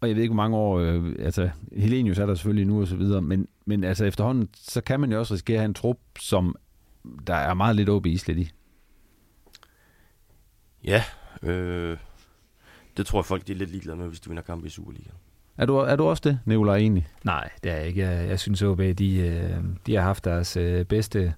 Og 0.00 0.08
jeg 0.08 0.16
ved 0.16 0.22
ikke, 0.22 0.34
hvor 0.34 0.42
mange 0.42 0.56
år, 0.56 0.78
øh, 0.78 1.14
altså 1.18 1.50
Helenius 1.76 2.18
er 2.18 2.26
der 2.26 2.34
selvfølgelig 2.34 2.66
nu 2.66 2.80
og 2.80 2.88
så 2.88 2.96
videre, 2.96 3.22
men, 3.22 3.48
men 3.64 3.84
altså 3.84 4.04
efterhånden, 4.04 4.48
så 4.54 4.80
kan 4.80 5.00
man 5.00 5.12
jo 5.12 5.18
også 5.18 5.34
risikere 5.34 5.56
at 5.56 5.60
have 5.60 5.68
en 5.68 5.74
trup, 5.74 5.98
som 6.18 6.56
der 7.26 7.34
er 7.34 7.54
meget 7.54 7.76
lidt 7.76 7.88
OB 7.88 8.06
islet 8.06 8.38
i. 8.38 8.50
Ja, 10.84 11.04
øh, 11.42 11.96
det 12.96 13.06
tror 13.06 13.18
jeg 13.18 13.24
folk 13.24 13.46
de 13.46 13.52
er 13.52 13.56
lidt 13.56 13.70
ligeglade 13.70 13.96
med, 13.96 14.08
hvis 14.08 14.20
de 14.20 14.28
vinder 14.28 14.42
kamp 14.42 14.64
i 14.64 14.68
Superligaen. 14.68 15.16
Er 15.60 15.66
du, 15.66 15.76
er 15.76 15.96
du 15.96 16.04
også 16.04 16.22
det, 16.24 16.38
Nicolaj, 16.44 16.76
egentlig? 16.76 17.08
Nej, 17.24 17.48
det 17.62 17.72
er 17.72 17.76
jeg 17.76 17.86
ikke. 17.86 18.00
Jeg, 18.00 18.28
jeg 18.28 18.40
synes, 18.40 18.62
OB 18.62 18.78
de, 18.78 19.16
øh, 19.16 19.64
de 19.86 19.94
har 19.94 20.02
haft 20.02 20.24
deres 20.24 20.56
øh, 20.56 20.84
bedste 20.84 21.34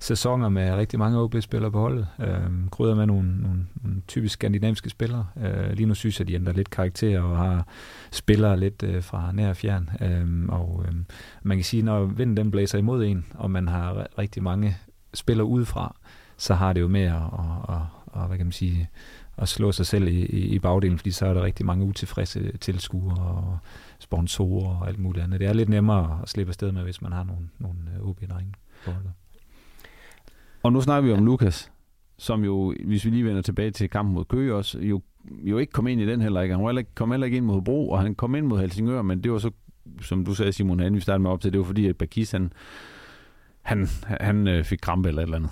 sæsoner 0.00 0.48
med 0.48 0.74
rigtig 0.74 0.98
mange 0.98 1.18
OB-spillere 1.18 1.72
på 1.72 1.80
holdet. 1.80 2.06
Øh, 2.20 2.70
krydder 2.70 2.94
med 2.94 3.06
nogle, 3.06 3.42
nogle, 3.42 3.66
nogle 3.82 4.02
typisk 4.08 4.34
skandinaviske 4.34 4.90
spillere. 4.90 5.26
Øh, 5.42 5.72
lige 5.72 5.86
nu 5.86 5.94
synes 5.94 6.18
jeg, 6.18 6.28
de 6.28 6.34
ændrer 6.34 6.52
lidt 6.52 6.70
karakter 6.70 7.20
og 7.20 7.38
har 7.38 7.66
spillere 8.10 8.60
lidt 8.60 8.82
øh, 8.82 9.02
fra 9.02 9.32
nær 9.32 9.48
og 9.48 9.56
fjern. 9.56 9.90
Øh, 10.00 10.48
og 10.48 10.84
øh, 10.88 10.94
man 11.42 11.56
kan 11.56 11.64
sige, 11.64 11.82
når 11.82 12.04
vinden 12.04 12.36
den 12.36 12.50
blæser 12.50 12.78
imod 12.78 13.04
en, 13.04 13.26
og 13.34 13.50
man 13.50 13.68
har 13.68 14.06
rigtig 14.18 14.42
mange 14.42 14.76
spiller 15.18 15.44
udefra, 15.44 15.96
så 16.36 16.54
har 16.54 16.72
det 16.72 16.80
jo 16.80 16.88
med 16.88 17.02
at, 17.02 17.14
at, 17.14 17.74
at, 17.74 18.22
at 18.22 18.28
hvad 18.28 18.36
kan 18.36 18.46
man 18.46 18.52
sige, 18.52 18.90
at 19.36 19.48
slå 19.48 19.72
sig 19.72 19.86
selv 19.86 20.08
i, 20.08 20.24
i, 20.24 20.58
bagdelen, 20.58 20.98
fordi 20.98 21.10
så 21.10 21.26
er 21.26 21.34
der 21.34 21.42
rigtig 21.42 21.66
mange 21.66 21.84
utilfredse 21.84 22.56
tilskuere 22.58 23.18
og 23.18 23.58
sponsorer 23.98 24.76
og 24.80 24.88
alt 24.88 24.98
muligt 24.98 25.24
andet. 25.24 25.40
Det 25.40 25.48
er 25.48 25.52
lidt 25.52 25.68
nemmere 25.68 26.18
at 26.22 26.28
slippe 26.28 26.50
afsted 26.50 26.72
med, 26.72 26.82
hvis 26.82 27.02
man 27.02 27.12
har 27.12 27.24
nogle, 27.24 27.48
nogle 27.58 27.78
øh, 27.96 28.08
OB-drenge 28.08 28.52
Og 30.62 30.72
nu 30.72 30.80
snakker 30.80 31.08
vi 31.08 31.18
om 31.18 31.24
Lukas, 31.24 31.72
som 32.18 32.44
jo, 32.44 32.74
hvis 32.84 33.04
vi 33.04 33.10
lige 33.10 33.24
vender 33.24 33.42
tilbage 33.42 33.70
til 33.70 33.90
kampen 33.90 34.14
mod 34.14 34.24
Køge 34.24 34.54
også, 34.54 34.78
jo, 34.78 35.02
jo 35.30 35.58
ikke 35.58 35.72
kom 35.72 35.86
ind 35.86 36.00
i 36.00 36.06
den 36.06 36.20
heller 36.20 36.40
ikke. 36.40 36.54
Han 36.54 36.64
heller 36.64 36.78
ikke, 36.78 36.94
kom 36.94 37.10
heller 37.10 37.24
ikke 37.24 37.36
ind 37.36 37.46
mod 37.46 37.62
Bro, 37.62 37.90
og 37.90 38.02
han 38.02 38.14
kom 38.14 38.34
ind 38.34 38.46
mod 38.46 38.60
Helsingør, 38.60 39.02
men 39.02 39.22
det 39.22 39.32
var 39.32 39.38
så, 39.38 39.50
som 40.00 40.24
du 40.24 40.34
sagde, 40.34 40.52
Simon, 40.52 40.80
han 40.80 40.94
vi 40.94 41.00
startede 41.00 41.22
med 41.22 41.30
op 41.30 41.40
til, 41.40 41.52
det 41.52 41.58
var 41.58 41.66
fordi, 41.66 41.86
at 41.86 41.96
Bakis, 41.96 42.30
han, 42.30 42.52
han, 43.68 43.88
han 44.20 44.48
øh, 44.48 44.64
fik 44.64 44.78
krampe 44.82 45.08
eller 45.08 45.22
et 45.22 45.26
eller 45.26 45.36
andet. 45.36 45.50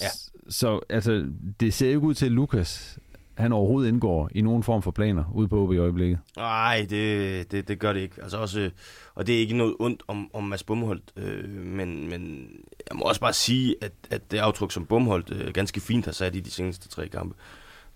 Ja. 0.00 0.08
Så 0.48 0.80
altså, 0.90 1.30
det 1.60 1.74
ser 1.74 1.88
ikke 1.88 2.00
ud 2.00 2.14
til, 2.14 2.26
at 2.26 2.32
Lukas 2.32 2.98
han 3.34 3.52
overhovedet 3.52 3.88
indgår 3.88 4.30
i 4.32 4.40
nogen 4.40 4.62
form 4.62 4.82
for 4.82 4.90
planer 4.90 5.24
ude 5.34 5.48
på 5.48 5.72
i 5.72 5.78
øjeblikket. 5.78 6.18
Nej, 6.36 6.86
det, 6.90 7.52
det, 7.52 7.68
det 7.68 7.78
gør 7.78 7.92
det 7.92 8.00
ikke. 8.00 8.22
Altså 8.22 8.38
også, 8.38 8.70
og 9.14 9.26
det 9.26 9.34
er 9.34 9.38
ikke 9.38 9.56
noget 9.56 9.76
ondt 9.78 10.02
om, 10.08 10.30
om 10.32 10.44
Mads 10.44 10.62
Bumholdt, 10.62 11.12
øh, 11.16 11.48
men, 11.50 12.08
men 12.08 12.48
jeg 12.90 12.96
må 12.96 13.04
også 13.04 13.20
bare 13.20 13.32
sige, 13.32 13.76
at, 13.80 13.92
at 14.10 14.30
det 14.30 14.38
aftryk, 14.38 14.72
som 14.72 14.86
Bumholdt 14.86 15.30
øh, 15.30 15.52
ganske 15.52 15.80
fint 15.80 16.04
har 16.04 16.12
sat 16.12 16.36
i 16.36 16.40
de 16.40 16.50
seneste 16.50 16.88
tre 16.88 17.08
kampe, 17.08 17.34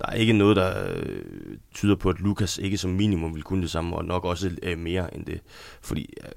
der 0.01 0.07
er 0.07 0.14
ikke 0.14 0.32
noget, 0.32 0.57
der 0.57 0.94
øh, 0.96 1.22
tyder 1.74 1.94
på, 1.94 2.11
at 2.11 2.20
Lukas 2.20 2.59
ikke 2.59 2.78
som 2.78 2.90
minimum 2.90 3.34
vil 3.34 3.42
kunne 3.42 3.62
det 3.62 3.70
samme, 3.70 3.96
og 3.96 4.05
nok 4.05 4.24
også 4.24 4.51
øh, 4.62 4.78
mere 4.78 5.14
end 5.14 5.24
det. 5.24 5.40
Fordi 5.82 6.14
øh, 6.24 6.30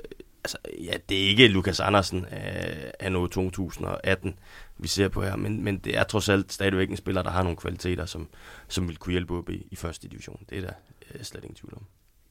altså, 0.44 0.58
ja, 0.84 0.94
det 1.10 1.24
er 1.24 1.30
ikke 1.30 1.48
Lukas 1.48 1.80
Andersen 1.80 2.26
af, 2.26 2.92
af 3.00 3.12
noget 3.12 3.32
2018, 3.32 4.40
vi 4.78 4.88
ser 4.88 5.08
på 5.08 5.24
her, 5.24 5.36
men, 5.36 5.64
men 5.64 5.78
det 5.78 5.98
er 5.98 6.04
trods 6.04 6.30
alt 6.30 6.54
stadigvæk 6.54 6.90
en 6.90 6.98
spiller, 6.98 7.22
der 7.22 7.32
har 7.32 7.44
nogle 7.44 7.58
kvaliteter, 7.58 8.06
som, 8.06 8.28
som 8.68 8.88
vil 8.88 8.98
kunne 8.98 9.12
hjælpe 9.12 9.34
OB 9.34 9.50
i 9.50 9.76
første 9.76 10.08
division. 10.08 10.40
Det 10.50 10.58
er 10.58 10.62
der 10.62 10.74
øh, 11.16 11.24
slet 11.24 11.44
ingen 11.44 11.56
tvivl 11.56 11.74
om. 11.76 11.84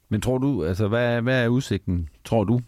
Men 0.09 0.21
tror 0.21 0.39
du, 0.39 0.65
altså 0.65 0.89
hvad, 0.89 1.23
hvad 1.23 1.45
er 1.45 1.49
udsigten, 1.49 2.09
tror 2.25 2.45
du, 2.45 2.61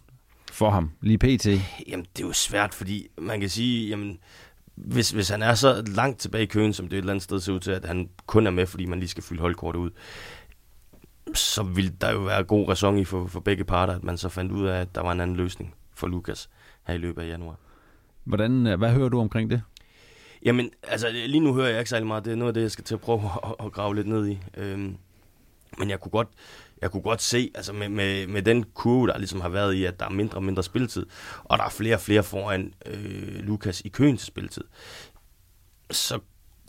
for 0.52 0.70
ham, 0.70 0.90
lige 1.00 1.18
pt? 1.18 1.46
Jamen, 1.88 2.06
det 2.16 2.22
er 2.22 2.26
jo 2.26 2.32
svært, 2.32 2.74
fordi 2.74 3.08
man 3.18 3.40
kan 3.40 3.48
sige, 3.48 3.88
jamen, 3.88 4.18
hvis, 4.74 5.10
hvis 5.10 5.28
han 5.28 5.42
er 5.42 5.54
så 5.54 5.84
langt 5.86 6.20
tilbage 6.20 6.42
i 6.42 6.46
køen, 6.46 6.72
som 6.72 6.88
det 6.88 6.96
et 6.96 6.98
eller 6.98 7.12
andet 7.12 7.22
sted 7.22 7.40
ser 7.40 7.52
ud 7.52 7.60
til, 7.60 7.70
at 7.70 7.84
han 7.84 8.08
kun 8.26 8.46
er 8.46 8.50
med, 8.50 8.66
fordi 8.66 8.86
man 8.86 8.98
lige 8.98 9.08
skal 9.08 9.22
fylde 9.22 9.40
holdkortet 9.40 9.80
ud, 9.80 9.90
så 11.34 11.62
vil 11.62 12.00
der 12.00 12.12
jo 12.12 12.18
være 12.18 12.44
god 12.44 12.68
ræson 12.68 12.98
i 12.98 13.04
for, 13.04 13.26
for 13.26 13.40
begge 13.40 13.64
parter, 13.64 13.94
at 13.94 14.04
man 14.04 14.18
så 14.18 14.28
fandt 14.28 14.52
ud 14.52 14.66
af, 14.66 14.80
at 14.80 14.94
der 14.94 15.00
var 15.00 15.12
en 15.12 15.20
anden 15.20 15.36
løsning 15.36 15.74
for 15.94 16.06
Lukas 16.06 16.50
her 16.86 16.94
i 16.94 16.98
løbet 16.98 17.22
af 17.22 17.28
januar. 17.28 17.58
Hvordan, 18.24 18.78
hvad 18.78 18.90
hører 18.90 19.08
du 19.08 19.20
omkring 19.20 19.50
det? 19.50 19.62
Jamen, 20.44 20.70
altså 20.82 21.10
lige 21.10 21.40
nu 21.40 21.54
hører 21.54 21.68
jeg 21.68 21.78
ikke 21.78 21.90
særlig 21.90 22.06
meget. 22.06 22.24
Det 22.24 22.32
er 22.32 22.36
noget 22.36 22.50
af 22.50 22.54
det, 22.54 22.62
jeg 22.62 22.70
skal 22.70 22.84
til 22.84 22.94
at 22.94 23.00
prøve 23.00 23.20
at, 23.44 23.54
at 23.66 23.72
grave 23.72 23.94
lidt 23.94 24.06
ned 24.06 24.28
i. 24.28 24.38
Øhm, 24.56 24.96
men 25.78 25.90
jeg 25.90 26.00
kunne 26.00 26.10
godt, 26.10 26.28
jeg 26.82 26.90
kunne 26.90 27.02
godt 27.02 27.22
se, 27.22 27.50
altså 27.54 27.72
med, 27.72 27.88
med, 27.88 28.26
med 28.26 28.42
den 28.42 28.64
kurve, 28.74 29.06
der 29.06 29.18
ligesom 29.18 29.40
har 29.40 29.48
været 29.48 29.74
i, 29.74 29.84
at 29.84 30.00
der 30.00 30.06
er 30.06 30.10
mindre 30.10 30.38
og 30.38 30.42
mindre 30.42 30.62
spilletid, 30.62 31.06
og 31.44 31.58
der 31.58 31.64
er 31.64 31.68
flere 31.70 31.94
og 31.94 32.00
flere 32.00 32.22
foran 32.22 32.74
øh, 32.86 33.38
Lukas 33.38 33.80
i 33.80 33.88
køen 33.88 34.16
til 34.16 34.26
spilletid, 34.26 34.64
så 35.90 36.18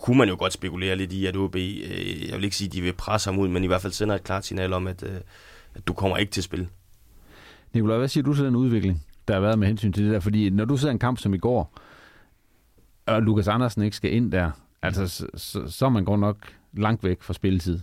kunne 0.03 0.17
man 0.17 0.29
jo 0.29 0.35
godt 0.39 0.53
spekulere 0.53 0.95
lidt 0.95 1.13
i, 1.13 1.25
at 1.25 1.35
OB, 1.35 1.55
øh, 1.55 2.29
jeg 2.29 2.35
vil 2.35 2.43
ikke 2.43 2.55
sige, 2.55 2.67
at 2.67 2.73
de 2.73 2.81
vil 2.81 2.93
presse 2.93 3.29
ham 3.29 3.39
ud, 3.39 3.47
men 3.47 3.63
i 3.63 3.67
hvert 3.67 3.81
fald 3.81 3.93
sender 3.93 4.15
et 4.15 4.23
klart 4.23 4.45
signal 4.45 4.73
om, 4.73 4.87
at, 4.87 5.03
øh, 5.03 5.15
at 5.75 5.87
du 5.87 5.93
kommer 5.93 6.17
ikke 6.17 6.31
til 6.31 6.43
spil. 6.43 6.67
Nikolaj, 7.73 7.97
hvad 7.97 8.07
siger 8.07 8.23
du 8.23 8.33
til 8.33 8.45
den 8.45 8.55
udvikling, 8.55 9.03
der 9.27 9.33
har 9.33 9.41
været 9.41 9.59
med 9.59 9.67
hensyn 9.67 9.93
til 9.93 10.03
det 10.03 10.13
der? 10.13 10.19
Fordi 10.19 10.49
når 10.49 10.65
du 10.65 10.77
ser 10.77 10.89
en 10.89 10.99
kamp 10.99 11.19
som 11.19 11.33
i 11.33 11.37
går, 11.37 11.79
og 13.05 13.21
Lukas 13.21 13.47
Andersen 13.47 13.81
ikke 13.83 13.95
skal 13.95 14.13
ind 14.13 14.31
der, 14.31 14.51
altså 14.81 15.07
så, 15.07 15.27
så, 15.35 15.67
så 15.67 15.85
er 15.85 15.89
man 15.89 16.05
godt 16.05 16.19
nok 16.19 16.37
langt 16.73 17.03
væk 17.03 17.21
fra 17.21 17.33
spilletid. 17.33 17.79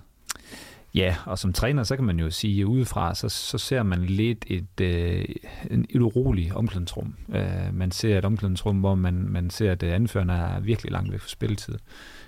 Ja, 0.94 1.16
og 1.26 1.38
som 1.38 1.52
træner, 1.52 1.82
så 1.82 1.96
kan 1.96 2.04
man 2.04 2.20
jo 2.20 2.30
sige, 2.30 2.60
at 2.60 2.64
udefra, 2.64 3.14
så, 3.14 3.28
så 3.28 3.58
ser 3.58 3.82
man 3.82 4.04
lidt 4.04 4.44
et, 4.48 4.80
øh, 4.80 5.24
et 5.70 6.00
uroligt 6.00 6.52
omklædningsrum. 6.54 7.14
Øh, 7.34 7.74
man 7.74 7.90
ser 7.90 8.18
et 8.18 8.24
omklædningsrum, 8.24 8.76
hvor 8.76 8.94
man, 8.94 9.14
man 9.14 9.50
ser, 9.50 9.72
at 9.72 9.82
anførerne 9.82 10.32
er 10.32 10.60
virkelig 10.60 10.92
langt 10.92 11.12
væk 11.12 11.20
fra 11.20 11.28
spilletid. 11.28 11.74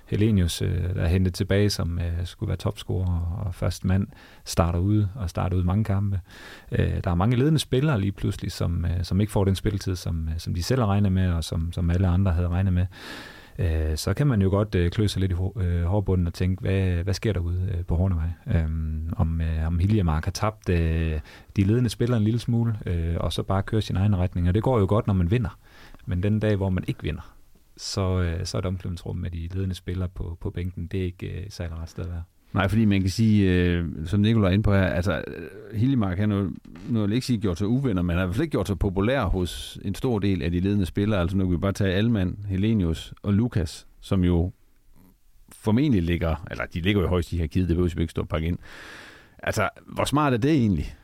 Helenius, 0.05 0.61
øh, 0.61 0.95
der 0.95 1.01
er 1.01 1.07
hentet 1.07 1.33
tilbage, 1.33 1.69
som 1.69 1.99
øh, 1.99 2.25
skulle 2.25 2.47
være 2.47 2.57
topscorer 2.57 3.43
og 3.45 3.55
første 3.55 3.87
mand, 3.87 4.07
starter 4.45 4.79
ud 4.79 5.05
og 5.15 5.29
starter 5.29 5.57
ud 5.57 5.63
mange 5.63 5.83
kampe. 5.83 6.19
Øh, 6.71 7.03
der 7.03 7.11
er 7.11 7.15
mange 7.15 7.37
ledende 7.37 7.59
spillere 7.59 8.01
lige 8.01 8.11
pludselig, 8.11 8.51
som, 8.51 8.85
øh, 8.85 9.03
som 9.03 9.21
ikke 9.21 9.31
får 9.31 9.45
den 9.45 9.55
spilletid, 9.55 9.95
som, 9.95 10.29
øh, 10.29 10.39
som 10.39 10.53
de 10.53 10.63
selv 10.63 10.81
har 10.81 10.87
regnet 10.87 11.11
med, 11.11 11.31
og 11.31 11.43
som, 11.43 11.71
som 11.73 11.89
alle 11.89 12.07
andre 12.07 12.31
havde 12.31 12.47
regnet 12.47 12.73
med 12.73 12.85
øh, 13.59 13.97
så 13.97 14.13
kan 14.13 14.27
man 14.27 14.41
jo 14.41 14.49
godt 14.49 14.75
øh, 14.75 14.91
klø 14.91 15.07
sig 15.07 15.19
lidt 15.19 15.31
i 15.31 15.35
øh, 15.59 15.83
hårbunden 15.83 16.27
og 16.27 16.33
tænke, 16.33 16.61
hvad, 16.61 17.03
hvad 17.03 17.13
sker 17.13 17.33
der 17.33 17.39
ude 17.39 17.75
øh, 17.77 17.85
på 17.85 17.95
Hornevej? 17.95 18.29
Øh, 18.47 18.65
om, 19.17 19.41
øh, 19.41 19.67
om 19.67 19.79
Hiljemark 19.79 20.23
har 20.23 20.31
tabt 20.31 20.69
øh, 20.69 21.19
de 21.55 21.63
ledende 21.63 21.89
spillere 21.89 22.17
en 22.17 22.23
lille 22.23 22.39
smule, 22.39 22.77
øh, 22.85 23.15
og 23.19 23.33
så 23.33 23.43
bare 23.43 23.63
kører 23.63 23.81
sin 23.81 23.97
egen 23.97 24.17
retning. 24.17 24.47
Og 24.47 24.53
det 24.53 24.63
går 24.63 24.79
jo 24.79 24.85
godt, 24.89 25.07
når 25.07 25.13
man 25.13 25.31
vinder. 25.31 25.59
Men 26.05 26.23
den 26.23 26.39
dag, 26.39 26.55
hvor 26.55 26.69
man 26.69 26.83
ikke 26.87 27.03
vinder, 27.03 27.35
så, 27.77 28.21
øh, 28.21 28.45
så 28.45 28.57
er 28.57 28.59
et 28.59 28.65
omklædningsrum 28.65 29.15
med 29.15 29.29
de 29.31 29.47
ledende 29.51 29.75
spillere 29.75 30.09
på, 30.09 30.37
på 30.41 30.49
bænken, 30.49 30.87
det 30.87 30.99
er 30.99 31.05
ikke 31.05 31.27
øh, 31.27 31.45
særlig 31.49 31.77
ret 31.77 31.89
sted 31.89 32.03
at 32.03 32.09
være. 32.09 32.23
Nej, 32.53 32.67
fordi 32.67 32.85
man 32.85 33.01
kan 33.01 33.09
sige, 33.09 33.51
øh, 33.51 33.85
som 34.05 34.19
Nicolaj 34.19 34.49
er 34.49 34.53
inde 34.53 34.63
på 34.63 34.73
her, 34.73 34.85
altså 34.85 35.23
øh, 35.27 35.79
Hillemark 35.79 36.17
har 36.17 36.25
nu, 36.25 36.51
nu 36.89 37.01
vil 37.01 37.13
ikke 37.13 37.25
sige 37.25 37.39
gjort 37.39 37.57
sig 37.57 37.67
uvenner, 37.67 38.01
men 38.01 38.09
han 38.09 38.17
har 38.17 38.23
i 38.23 38.27
hvert 38.27 38.35
fald 38.35 38.43
ikke 38.43 38.51
gjort 38.51 38.67
sig 38.67 38.79
populær 38.79 39.23
hos 39.23 39.79
en 39.81 39.95
stor 39.95 40.19
del 40.19 40.41
af 40.41 40.51
de 40.51 40.59
ledende 40.59 40.85
spillere. 40.85 41.21
Altså 41.21 41.37
nu 41.37 41.43
kan 41.43 41.51
vi 41.51 41.57
bare 41.57 41.71
tage 41.71 41.93
Alman, 41.93 42.37
Helenius 42.49 43.13
og 43.23 43.33
Lukas, 43.33 43.87
som 44.01 44.23
jo 44.23 44.51
formentlig 45.51 46.03
ligger, 46.03 46.45
eller 46.51 46.65
de 46.65 46.81
ligger 46.81 47.01
jo 47.01 47.07
højst 47.07 47.33
i 47.33 47.37
her 47.37 47.47
kide, 47.47 47.67
det 47.67 47.75
behøver 47.75 47.95
vi 47.95 48.01
ikke 48.01 48.11
stå 48.11 48.21
og 48.21 48.27
pakke 48.27 48.47
ind. 48.47 48.57
Altså, 49.43 49.69
hvor 49.85 50.05
smart 50.05 50.33
er 50.33 50.37
det 50.37 50.51
egentlig? 50.51 50.95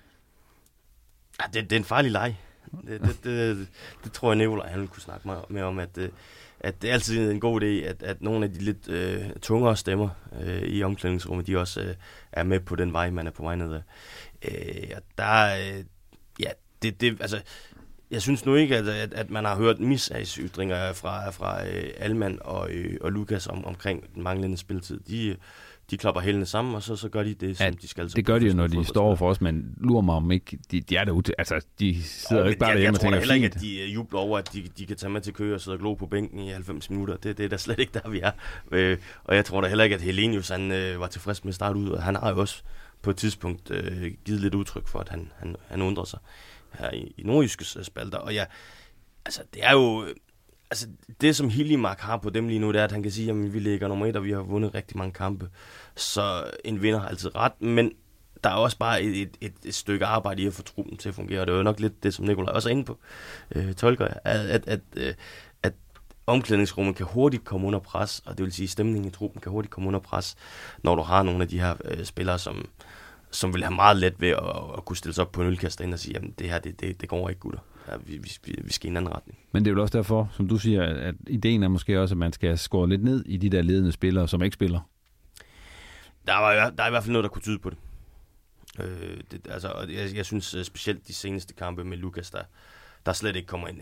Ja, 1.41 1.45
det, 1.53 1.69
det 1.69 1.75
er 1.75 1.79
en 1.79 1.85
farlig 1.85 2.11
leg. 2.11 2.35
Det, 2.87 3.01
det, 3.01 3.23
det, 3.23 3.67
det 4.03 4.11
tror 4.11 4.31
jeg, 4.31 4.37
Nicolaj 4.37 4.69
han 4.69 4.87
kunne 4.87 5.01
snakke 5.01 5.29
med 5.49 5.61
om, 5.61 5.79
at 5.79 5.97
øh, 5.97 6.09
at 6.59 6.81
det 6.81 6.89
er 6.89 6.93
altid 6.93 7.31
en 7.31 7.39
god 7.39 7.61
idé, 7.61 7.65
at, 7.65 8.03
at 8.03 8.21
nogle 8.21 8.45
af 8.45 8.51
de 8.53 8.59
lidt 8.59 8.89
øh, 8.89 9.29
tungere 9.41 9.77
stemmer 9.77 10.09
øh, 10.41 10.61
i 10.61 10.83
omklædningsrummet, 10.83 11.47
de 11.47 11.57
også 11.57 11.81
øh, 11.81 11.95
er 12.31 12.43
med 12.43 12.59
på 12.59 12.75
den 12.75 12.93
vej, 12.93 13.09
man 13.09 13.27
er 13.27 13.31
på 13.31 13.43
vej 13.43 13.55
nedad. 13.55 13.81
Øh, 14.45 14.89
og 14.95 15.01
der, 15.17 15.55
øh, 15.55 15.83
ja, 16.39 16.49
det, 16.81 17.01
det, 17.01 17.17
altså, 17.21 17.41
jeg 18.11 18.21
synes 18.21 18.45
nu 18.45 18.55
ikke, 18.55 18.77
at, 18.77 18.87
at, 18.87 19.13
at 19.13 19.29
man 19.29 19.45
har 19.45 19.55
hørt 19.55 19.79
misagsytringer 19.79 20.93
fra, 20.93 21.29
fra 21.29 21.67
øh, 21.67 21.89
Alman 21.97 22.37
og, 22.41 22.71
øh, 22.71 22.97
og 23.01 23.11
Lukas 23.11 23.47
om, 23.47 23.65
omkring 23.65 24.13
den 24.15 24.23
manglende 24.23 24.57
spilletid. 24.57 24.99
De, 24.99 25.35
de 25.91 25.97
klapper 25.97 26.21
hælene 26.21 26.45
sammen, 26.45 26.75
og 26.75 26.83
så, 26.83 26.95
så 26.95 27.09
gør 27.09 27.23
de 27.23 27.33
det, 27.33 27.57
som 27.57 27.65
ja, 27.65 27.71
de 27.71 27.87
skal. 27.87 28.09
Det 28.09 28.25
gør 28.25 28.39
de 28.39 28.45
jo, 28.45 28.53
når 28.53 28.67
de 28.67 28.85
står 28.85 29.15
for 29.15 29.29
os, 29.29 29.41
men 29.41 29.75
lurer 29.77 30.01
mig 30.01 30.15
om 30.15 30.31
ikke, 30.31 30.59
de, 30.71 30.81
de 30.81 30.95
er 30.97 31.03
der 31.03 31.11
ute, 31.11 31.33
altså 31.37 31.65
de 31.79 32.03
sidder 32.03 32.41
jo 32.41 32.47
ikke 32.47 32.59
bare 32.59 32.73
derhjemme 32.73 32.97
og 32.97 33.01
tænker, 33.01 33.17
Jeg 33.17 33.27
tror 33.27 33.33
heller 33.33 33.45
ikke, 33.45 33.55
at 33.55 33.61
de 33.61 33.83
uh, 33.83 33.93
jubler 33.93 34.19
over, 34.19 34.37
at 34.37 34.53
de, 34.53 34.63
de 34.77 34.85
kan 34.85 34.97
tage 34.97 35.09
med 35.09 35.21
til 35.21 35.33
kø 35.33 35.53
og 35.53 35.61
sidde 35.61 35.75
og 35.75 35.79
glo 35.79 35.93
på 35.93 36.05
bænken 36.05 36.39
i 36.39 36.49
90 36.49 36.89
minutter. 36.89 37.17
Det, 37.17 37.37
det 37.37 37.45
er 37.45 37.49
da 37.49 37.57
slet 37.57 37.79
ikke 37.79 37.93
der, 37.93 38.09
vi 38.09 38.19
er. 38.19 38.31
Øh, 38.71 38.97
og 39.23 39.35
jeg 39.35 39.45
tror 39.45 39.61
da 39.61 39.67
heller 39.67 39.83
ikke, 39.83 39.95
at 39.95 40.01
Helenius 40.01 40.49
han, 40.49 40.71
øh, 40.71 40.99
var 40.99 41.07
tilfreds 41.07 41.43
med 41.43 41.51
at 41.51 41.55
starte 41.55 41.79
ud, 41.79 41.89
og 41.89 42.03
han 42.03 42.15
har 42.15 42.29
jo 42.29 42.39
også 42.39 42.63
på 43.01 43.09
et 43.09 43.17
tidspunkt 43.17 43.71
øh, 43.71 44.11
givet 44.25 44.41
lidt 44.41 44.55
udtryk 44.55 44.87
for, 44.87 44.99
at 44.99 45.09
han, 45.09 45.31
han, 45.37 45.55
han 45.67 45.81
undrer 45.81 46.03
sig 46.03 46.19
her 46.73 46.91
i, 46.91 47.13
i 47.17 47.23
nordjyske 47.23 47.65
spalter. 47.83 48.17
Og 48.17 48.33
ja, 48.33 48.45
altså 49.25 49.41
det 49.53 49.65
er 49.65 49.71
jo 49.71 50.05
altså, 50.71 50.87
det 51.21 51.35
som 51.35 51.49
Hillimark 51.49 51.99
har 51.99 52.17
på 52.17 52.29
dem 52.29 52.47
lige 52.47 52.59
nu, 52.59 52.71
det 52.71 52.79
er, 52.79 52.83
at 52.83 52.91
han 52.91 53.03
kan 53.03 53.11
sige, 53.11 53.29
at 53.29 53.53
vi 53.53 53.59
ligger 53.59 53.87
nummer 53.87 54.05
et, 54.05 54.15
og 54.15 54.23
vi 54.23 54.31
har 54.31 54.41
vundet 54.41 54.75
rigtig 54.75 54.97
mange 54.97 55.13
kampe. 55.13 55.49
Så 55.95 56.51
en 56.65 56.81
vinder 56.81 56.99
har 56.99 57.07
altid 57.07 57.35
ret, 57.35 57.61
men 57.61 57.91
der 58.43 58.49
er 58.49 58.53
også 58.53 58.77
bare 58.77 59.01
et, 59.03 59.21
et, 59.21 59.37
et, 59.41 59.53
et 59.65 59.75
stykke 59.75 60.05
arbejde 60.05 60.41
i 60.41 60.47
at 60.47 60.53
få 60.53 60.63
truppen 60.63 60.97
til 60.97 61.09
at 61.09 61.15
fungere, 61.15 61.41
og 61.41 61.47
det 61.47 61.53
er 61.53 61.57
jo 61.57 61.63
nok 61.63 61.79
lidt 61.79 62.03
det, 62.03 62.13
som 62.13 62.25
Nikolaj 62.25 62.53
også 62.53 62.69
er 62.69 62.71
inde 62.71 62.83
på, 62.83 62.97
øh, 63.55 63.73
tolker 63.73 64.05
jeg, 64.05 64.17
at, 64.23 64.39
at, 64.39 64.67
at, 64.67 64.79
øh, 64.95 65.13
at 65.63 65.73
omklædningsrummet 66.27 66.95
kan 66.95 67.05
hurtigt 67.05 67.45
komme 67.45 67.67
under 67.67 67.79
pres, 67.79 68.21
og 68.25 68.37
det 68.37 68.43
vil 68.43 68.53
sige, 68.53 68.63
at 68.63 68.69
stemningen 68.69 69.07
i 69.07 69.11
truppen 69.11 69.41
kan 69.41 69.51
hurtigt 69.51 69.71
komme 69.71 69.87
under 69.87 69.99
pres, 69.99 70.35
når 70.83 70.95
du 70.95 71.01
har 71.01 71.23
nogle 71.23 71.41
af 71.41 71.47
de 71.47 71.59
her 71.59 71.75
øh, 71.85 72.05
spillere, 72.05 72.39
som, 72.39 72.65
som 73.31 73.53
vil 73.53 73.63
have 73.63 73.75
meget 73.75 73.97
let 73.97 74.21
ved 74.21 74.29
at, 74.29 74.77
at 74.77 74.85
kunne 74.85 74.97
stille 74.97 75.13
sig 75.13 75.21
op 75.21 75.31
på 75.31 75.41
en 75.41 75.47
ølkast 75.47 75.81
og 75.81 75.99
sige, 75.99 76.17
at 76.17 76.23
det 76.39 76.49
her, 76.49 76.59
det, 76.59 76.79
det, 76.79 77.01
det 77.01 77.09
går 77.09 77.29
ikke, 77.29 77.39
gutter 77.39 77.59
ja, 77.91 77.97
vi, 78.05 78.17
vi, 78.17 78.55
vi 78.63 78.73
skal 78.73 78.87
i 78.87 78.89
en 78.89 78.97
anden 78.97 79.13
retning. 79.13 79.39
Men 79.51 79.65
det 79.65 79.71
er 79.71 79.75
jo 79.75 79.81
også 79.81 79.97
derfor, 79.97 80.29
som 80.33 80.47
du 80.47 80.57
siger, 80.57 80.83
at 80.83 81.15
ideen 81.27 81.63
er 81.63 81.67
måske 81.67 82.01
også, 82.01 82.13
at 82.13 82.17
man 82.17 82.33
skal 82.33 82.57
skåre 82.57 82.89
lidt 82.89 83.03
ned 83.03 83.25
i 83.25 83.37
de 83.37 83.49
der 83.49 83.61
ledende 83.61 83.91
spillere, 83.91 84.27
som 84.27 84.43
ikke 84.43 84.53
spiller. 84.53 84.79
Der, 86.27 86.35
var, 86.35 86.69
der 86.69 86.83
er 86.83 86.87
i 86.87 86.89
hvert 86.89 87.03
fald 87.03 87.11
noget, 87.11 87.23
der 87.23 87.29
kunne 87.29 87.41
tyde 87.41 87.59
på 87.59 87.69
det. 87.69 87.77
Øh, 88.79 89.17
det 89.31 89.47
altså, 89.49 89.85
jeg, 89.89 90.15
jeg 90.15 90.25
synes 90.25 90.53
øh, 90.53 90.63
specielt 90.63 91.07
de 91.07 91.13
seneste 91.13 91.53
kampe 91.53 91.83
med 91.83 91.97
Lukas, 91.97 92.31
der, 92.31 92.41
der 93.05 93.13
slet 93.13 93.35
ikke 93.35 93.47
kommer 93.47 93.67
ind. 93.67 93.81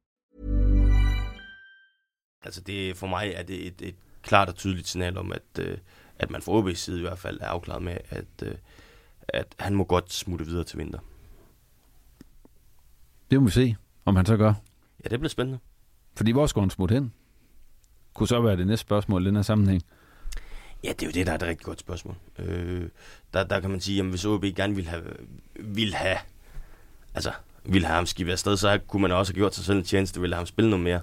Altså 2.43 2.61
det, 2.61 2.97
for 2.97 3.07
mig 3.07 3.33
er 3.35 3.43
det 3.43 3.67
et, 3.67 3.81
et 3.81 3.95
klart 4.21 4.49
og 4.49 4.55
tydeligt 4.55 4.87
signal 4.87 5.17
om, 5.17 5.31
at, 5.31 5.59
øh, 5.59 5.77
at 6.19 6.31
man 6.31 6.41
fra 6.41 6.61
OB's 6.61 6.73
side 6.73 6.99
i 6.99 7.01
hvert 7.01 7.19
fald 7.19 7.39
er 7.41 7.47
afklaret 7.47 7.81
med, 7.81 7.97
at, 8.09 8.25
øh, 8.43 8.55
at 9.27 9.55
han 9.59 9.75
må 9.75 9.83
godt 9.83 10.13
smutte 10.13 10.45
videre 10.45 10.63
til 10.63 10.77
vinter. 10.77 10.99
Det 13.31 13.39
må 13.39 13.45
vi 13.45 13.51
se, 13.51 13.75
om 14.05 14.15
han 14.15 14.25
så 14.25 14.37
gør. 14.37 14.53
Ja, 15.03 15.09
det 15.09 15.19
bliver 15.19 15.29
spændende. 15.29 15.59
Fordi 16.15 16.31
hvor 16.31 16.47
skal 16.47 16.59
han 16.59 16.69
smutte 16.69 16.93
hen? 16.93 17.13
Kunne 18.13 18.27
så 18.27 18.41
være 18.41 18.57
det 18.57 18.67
næste 18.67 18.81
spørgsmål 18.81 19.23
i 19.23 19.27
den 19.27 19.35
her 19.35 19.41
sammenhæng. 19.43 19.83
Ja, 20.83 20.89
det 20.89 21.01
er 21.01 21.05
jo 21.05 21.11
det, 21.11 21.25
der 21.25 21.31
er 21.31 21.35
et 21.35 21.43
rigtig 21.43 21.65
godt 21.65 21.79
spørgsmål. 21.79 22.15
Øh, 22.39 22.89
der, 23.33 23.43
der 23.43 23.59
kan 23.59 23.69
man 23.69 23.81
sige, 23.81 23.99
at 23.99 24.05
hvis 24.05 24.25
OB 24.25 24.43
gerne 24.55 24.75
ville 24.75 24.89
have, 24.89 25.03
ville 25.55 25.95
have, 25.95 26.17
altså, 27.13 27.31
ville 27.63 27.87
have 27.87 27.95
ham 27.95 28.05
skibet 28.05 28.31
afsted, 28.31 28.57
så 28.57 28.79
kunne 28.87 29.01
man 29.01 29.11
også 29.11 29.33
have 29.33 29.37
gjort 29.37 29.55
sig 29.55 29.65
selv 29.65 29.77
en 29.77 29.83
tjeneste, 29.83 30.21
ville 30.21 30.35
have 30.35 30.39
ham 30.39 30.45
spille 30.45 30.69
noget 30.69 30.83
mere 30.83 31.01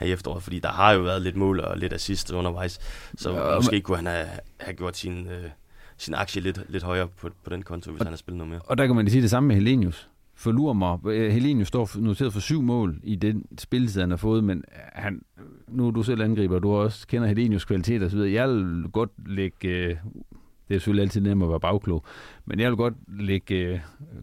her 0.00 0.06
i 0.06 0.12
efteråret, 0.12 0.42
fordi 0.42 0.58
der 0.58 0.68
har 0.68 0.92
jo 0.92 1.00
været 1.00 1.22
lidt 1.22 1.36
mål 1.36 1.60
og 1.60 1.78
lidt 1.78 1.92
assist 1.92 2.30
undervejs, 2.30 2.78
så 3.16 3.30
ja, 3.30 3.56
måske 3.56 3.80
kunne 3.80 3.96
han 3.96 4.06
have, 4.06 4.26
have 4.60 4.74
gjort 4.74 4.96
sin, 4.96 5.26
øh, 5.26 5.50
sin 5.96 6.14
aktie 6.14 6.42
lidt, 6.42 6.60
lidt 6.68 6.82
højere 6.82 7.08
på, 7.08 7.30
på 7.44 7.50
den 7.50 7.62
konto, 7.62 7.90
hvis 7.90 8.00
og, 8.00 8.06
han 8.06 8.12
har 8.12 8.16
spillet 8.16 8.38
noget 8.38 8.50
mere. 8.50 8.60
Og 8.64 8.78
der 8.78 8.86
kan 8.86 8.96
man 8.96 9.10
sige 9.10 9.22
det 9.22 9.30
samme 9.30 9.46
med 9.46 9.56
Helenius. 9.56 10.08
For 10.34 10.52
lurer 10.52 10.72
mig, 10.72 10.98
øh, 11.06 11.32
Helenius 11.32 11.68
står 11.68 11.90
noteret 11.98 12.32
for 12.32 12.40
syv 12.40 12.62
mål 12.62 13.00
i 13.02 13.16
den 13.16 13.44
spilletid, 13.58 14.00
han 14.00 14.10
har 14.10 14.16
fået, 14.16 14.44
men 14.44 14.64
han, 14.92 15.22
nu 15.68 15.86
er 15.86 15.90
du 15.90 16.02
selv 16.02 16.22
angriber, 16.22 16.58
du 16.58 16.72
også 16.72 17.06
kender 17.06 17.28
Helenius 17.28 17.64
kvalitet 17.64 18.02
og 18.02 18.10
så 18.10 18.16
videre. 18.16 18.32
Jeg 18.32 18.48
vil 18.48 18.84
godt 18.92 19.10
lægge 19.26 19.68
øh, 19.68 19.96
Det 20.68 20.74
er 20.74 20.78
selvfølgelig 20.78 21.02
altid 21.02 21.20
nemt 21.20 21.42
at 21.42 21.48
være 21.48 21.60
bagklog. 21.60 22.04
Men 22.44 22.60
jeg 22.60 22.70
vil 22.70 22.76
godt 22.76 22.94
lægge 23.08 23.54
øh, 23.54 23.80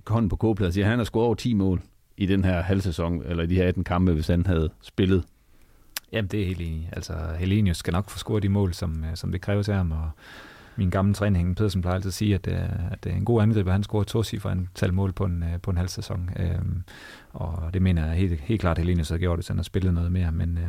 hånden 0.08 0.30
på 0.30 0.36
kogeplads 0.36 0.68
og 0.68 0.74
sige, 0.74 0.84
at 0.84 0.90
han 0.90 1.00
har 1.00 1.04
scoret 1.04 1.26
over 1.26 1.36
10 1.36 1.54
mål 1.54 1.82
i 2.18 2.26
den 2.26 2.44
her 2.44 2.62
halvsæson, 2.62 3.24
eller 3.26 3.44
i 3.44 3.48
de 3.48 3.56
her 3.56 3.68
18 3.68 3.84
kampe, 3.84 4.14
hvis 4.14 4.28
han 4.28 4.46
havde 4.46 4.70
spillet. 4.82 5.24
Jamen, 6.12 6.28
det 6.28 6.42
er 6.42 6.46
helt 6.46 6.62
enig. 6.62 6.90
Altså, 6.92 7.14
Helenius 7.40 7.78
skal 7.78 7.94
nok 7.94 8.10
få 8.10 8.18
scoret 8.18 8.44
de 8.44 8.50
mål, 8.50 8.74
som, 8.74 9.04
øh, 9.04 9.16
som 9.16 9.32
det 9.32 9.42
kræves 9.42 9.70
af 9.70 9.76
ham, 9.76 9.92
og 9.92 10.12
min 10.76 10.90
gamle 10.90 11.14
træner 11.14 11.38
Henning 11.38 11.58
Pedersen 11.58 11.82
plejer 11.82 11.96
altid 11.96 12.10
at 12.10 12.14
sige, 12.14 12.36
at, 12.36 12.46
det 12.46 12.54
er, 12.54 12.70
at 12.92 13.04
det 13.04 13.12
er 13.12 13.16
en 13.16 13.26
god 13.26 13.42
angriber. 13.42 13.72
Han 13.72 13.84
scorer 13.84 14.04
to 14.04 14.24
cifre 14.24 14.52
antal 14.52 14.94
mål 14.94 15.14
på 15.14 15.26
en, 15.26 15.44
øh, 15.44 15.62
på 15.62 15.72
en 15.72 15.78
halv 15.78 15.90
sæson. 15.90 16.30
Øhm, 16.40 16.84
og 17.34 17.74
det 17.74 17.82
mener 17.82 18.06
jeg 18.06 18.16
helt, 18.16 18.40
helt 18.40 18.62
klart, 18.62 18.78
at 18.78 18.84
Helenius 18.84 19.10
har 19.10 19.18
gjort, 19.18 19.38
hvis 19.38 19.48
han 19.48 19.58
har 19.58 19.64
spillet 19.64 19.94
noget 19.94 20.12
mere. 20.12 20.32
Men 20.32 20.58
øh, 20.58 20.68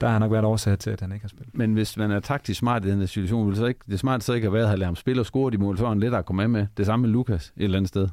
der 0.00 0.08
har 0.08 0.18
nok 0.18 0.32
været 0.32 0.44
årsag 0.44 0.78
til, 0.78 0.90
at 0.90 1.00
han 1.00 1.12
ikke 1.12 1.24
har 1.24 1.28
spillet. 1.28 1.54
Men 1.54 1.74
hvis 1.74 1.96
man 1.96 2.10
er 2.10 2.20
taktisk 2.20 2.58
smart 2.58 2.84
i 2.84 2.90
den 2.90 2.98
her 2.98 3.06
situation, 3.06 3.48
vil 3.48 3.56
så 3.56 3.66
ikke, 3.66 3.80
det 3.90 3.98
smart 3.98 4.24
så 4.24 4.32
ikke 4.32 4.44
have 4.44 4.54
været 4.54 4.72
at 4.72 4.78
lade 4.78 4.86
ham 4.86 4.96
spille 4.96 5.22
og 5.22 5.26
score 5.26 5.50
de 5.50 5.58
mål, 5.58 5.78
så 5.78 5.84
er 5.84 5.88
han 5.88 6.00
lettere 6.00 6.18
at 6.18 6.26
komme 6.26 6.48
med 6.48 6.60
med. 6.60 6.66
Det 6.76 6.86
samme 6.86 7.06
med 7.06 7.12
Lukas 7.12 7.52
et 7.56 7.64
eller 7.64 7.76
andet 7.78 7.88
sted. 7.88 8.08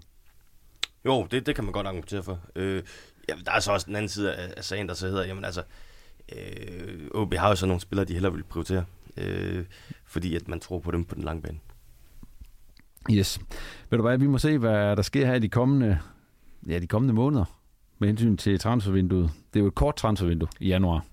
Jo, 1.06 1.28
det, 1.32 1.46
det 1.46 1.56
kan 1.56 1.64
man 1.64 1.74
godt 1.74 1.88
argumentere 1.88 2.24
for. 2.24 2.40
Øh, 2.56 2.84
ja, 3.30 3.34
der 3.46 3.52
er 3.52 3.60
så 3.60 3.72
også 3.72 3.86
den 3.86 3.96
anden 3.96 4.10
side 4.10 4.34
af, 4.34 4.54
af 4.58 4.64
sagen, 4.64 4.88
der 4.88 4.94
så 4.94 5.08
hedder, 5.08 5.26
jamen 5.26 5.46
altså, 5.46 5.64
øh, 6.36 7.08
OB 7.14 7.34
har 7.34 7.50
jo 7.50 7.56
så 7.56 7.66
nogle 7.66 7.82
spillere, 7.82 8.06
de 8.06 8.14
hellere 8.14 8.34
vil 8.34 8.44
prioritere, 8.44 8.86
øh, 9.18 9.66
fordi 10.06 10.36
at 10.36 10.48
man 10.48 10.60
tror 10.60 10.80
på 10.80 10.92
dem 10.92 11.06
på 11.06 11.16
den 11.16 11.24
lange 11.24 11.42
bane. 11.42 11.60
Yes. 13.12 13.40
Ved 13.90 13.98
du 13.98 14.02
hvad, 14.02 14.18
vi 14.18 14.28
må 14.28 14.38
se, 14.38 14.58
hvad 14.58 14.96
der 14.96 15.02
sker 15.02 15.26
her 15.26 15.34
i 15.34 15.40
de 15.40 15.50
kommende, 15.50 16.00
ja, 16.68 16.80
de 16.80 16.88
kommende 16.88 17.14
måneder 17.14 17.46
med 18.00 18.08
hensyn 18.08 18.38
til 18.38 18.60
transfervinduet. 18.60 19.32
Det 19.54 19.60
er 19.60 19.62
jo 19.62 19.68
et 19.68 19.76
kort 19.76 19.96
transfervindue 19.96 20.50
i 20.60 20.68
januar. 20.68 21.06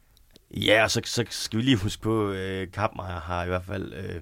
Ja, 0.51 0.83
og 0.83 0.91
så, 0.91 1.01
så 1.05 1.25
skal 1.31 1.57
vi 1.57 1.63
lige 1.63 1.77
huske 1.77 2.03
på, 2.03 2.31
øh, 2.31 2.71
Kappmeier 2.73 3.21
har 3.21 3.45
i 3.45 3.49
hvert 3.49 3.65
fald 3.65 3.93
øh, 3.93 4.21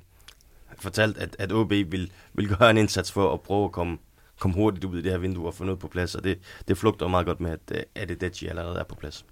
fortalt, 0.78 1.18
at, 1.18 1.36
at 1.38 1.53
OB 1.53 1.70
vil, 1.70 2.12
vil 2.34 2.49
gøre 2.49 2.70
en 2.70 2.76
indsats 2.76 3.12
for 3.12 3.34
at 3.34 3.40
prøve 3.40 3.64
at 3.64 3.72
komme, 3.72 3.99
komme 4.38 4.55
hurtigt 4.55 4.84
ud 4.84 4.99
i 4.99 5.03
det 5.03 5.12
her 5.12 5.18
vindue 5.18 5.47
og 5.47 5.55
få 5.55 5.64
noget 5.64 5.78
på 5.78 5.88
plads, 5.88 6.14
og 6.14 6.24
det, 6.24 6.38
det 6.68 6.78
flugter 6.78 7.09
meget 7.09 7.26
godt 7.26 7.40
med, 7.40 7.51
at, 7.51 7.61
øh, 7.70 7.82
at 7.95 8.11
Edeji 8.11 8.49
allerede 8.49 8.78
er 8.78 8.84
på 8.84 8.95
plads. 8.95 9.24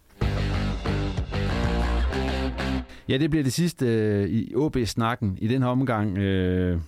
Ja, 3.11 3.16
det 3.18 3.30
bliver 3.30 3.42
det 3.42 3.52
sidste 3.52 3.86
øh, 3.86 4.28
i 4.28 4.54
OB-snakken 4.54 5.38
i 5.40 5.48
den 5.48 5.62
her 5.62 5.68
omgang. 5.68 6.18
Øh, 6.18 6.80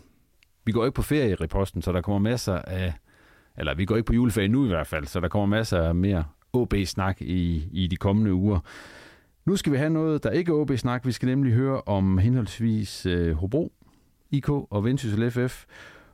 vi 0.64 0.72
går 0.72 0.84
ikke 0.84 0.94
på 0.94 1.02
ferie 1.02 1.30
i 1.30 1.34
reposten, 1.34 1.82
så 1.82 1.92
der 1.92 2.00
kommer 2.00 2.18
masser 2.18 2.54
af... 2.54 2.94
Eller 3.58 3.74
vi 3.74 3.84
går 3.84 3.96
ikke 3.96 4.06
på 4.06 4.14
juleferie 4.14 4.48
nu 4.48 4.64
i 4.64 4.68
hvert 4.68 4.86
fald, 4.86 5.06
så 5.06 5.20
der 5.20 5.28
kommer 5.28 5.46
masser 5.46 5.82
af 5.82 5.94
mere 5.94 6.24
OB-snak 6.52 7.22
i, 7.22 7.68
i 7.72 7.86
de 7.86 7.96
kommende 7.96 8.34
uger. 8.34 8.60
Nu 9.44 9.56
skal 9.56 9.72
vi 9.72 9.76
have 9.76 9.90
noget, 9.90 10.24
der 10.24 10.30
ikke 10.30 10.52
er 10.52 10.56
OB-snak. 10.56 11.06
Vi 11.06 11.12
skal 11.12 11.26
nemlig 11.26 11.52
høre 11.52 11.80
om 11.80 12.18
henholdsvis 12.18 13.06
øh, 13.06 13.36
Hobro, 13.36 13.72
IK 14.30 14.48
og 14.48 14.84
Vendsyssel 14.84 15.30
FF. 15.30 15.64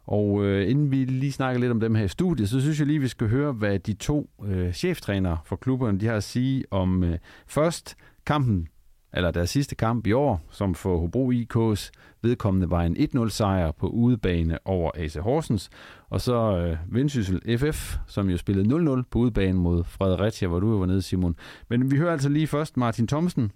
Og 0.07 0.45
øh, 0.45 0.71
inden 0.71 0.91
vi 0.91 1.05
lige 1.05 1.33
snakker 1.33 1.61
lidt 1.61 1.73
om 1.73 1.81
dem 1.81 1.95
her 1.95 2.05
i 2.05 2.09
studiet, 2.09 2.49
så 2.49 2.61
synes 2.61 2.79
jeg 2.79 2.87
lige, 2.87 3.01
vi 3.01 3.09
skal 3.09 3.29
høre, 3.29 3.53
hvad 3.53 3.79
de 3.79 3.95
to 3.95 4.31
øh, 4.45 4.73
cheftrænere 4.73 5.39
for 5.45 5.57
klubberne 5.57 6.01
de 6.01 6.07
har 6.07 6.15
at 6.15 6.25
sige 6.25 6.65
om 6.71 7.05
øh, 7.05 7.19
først 7.47 7.97
kampen 8.27 8.69
eller 9.13 9.31
deres 9.31 9.51
sidste 9.51 9.75
kamp 9.75 10.07
i 10.07 10.13
år, 10.13 10.47
som 10.51 10.75
for 10.75 10.99
Hobro 10.99 11.33
IK's 11.33 11.91
vedkommende 12.23 12.71
var 12.71 12.83
en 12.83 12.97
1-0 12.97 13.29
sejr 13.29 13.71
på 13.71 13.89
udebane 13.89 14.59
over 14.65 14.91
AC 14.95 15.15
Horsens, 15.15 15.71
og 16.11 16.21
så 16.21 16.57
øh, 16.57 16.77
Vendsyssel 16.95 17.59
FF, 17.59 17.97
som 18.07 18.31
jo 18.31 18.37
spillede 18.37 18.99
0-0 19.01 19.03
på 19.11 19.19
udebane 19.19 19.59
mod 19.59 19.85
Fredericia, 19.85 20.49
hvor 20.49 20.61
du 20.61 20.79
var 20.79 20.87
nede, 20.87 21.03
Simon. 21.03 21.37
Men 21.69 21.91
vi 21.91 21.97
hører 21.97 22.13
altså 22.13 22.29
lige 22.29 22.47
først 22.47 22.77
Martin 22.77 23.07
Thomsen 23.07 23.53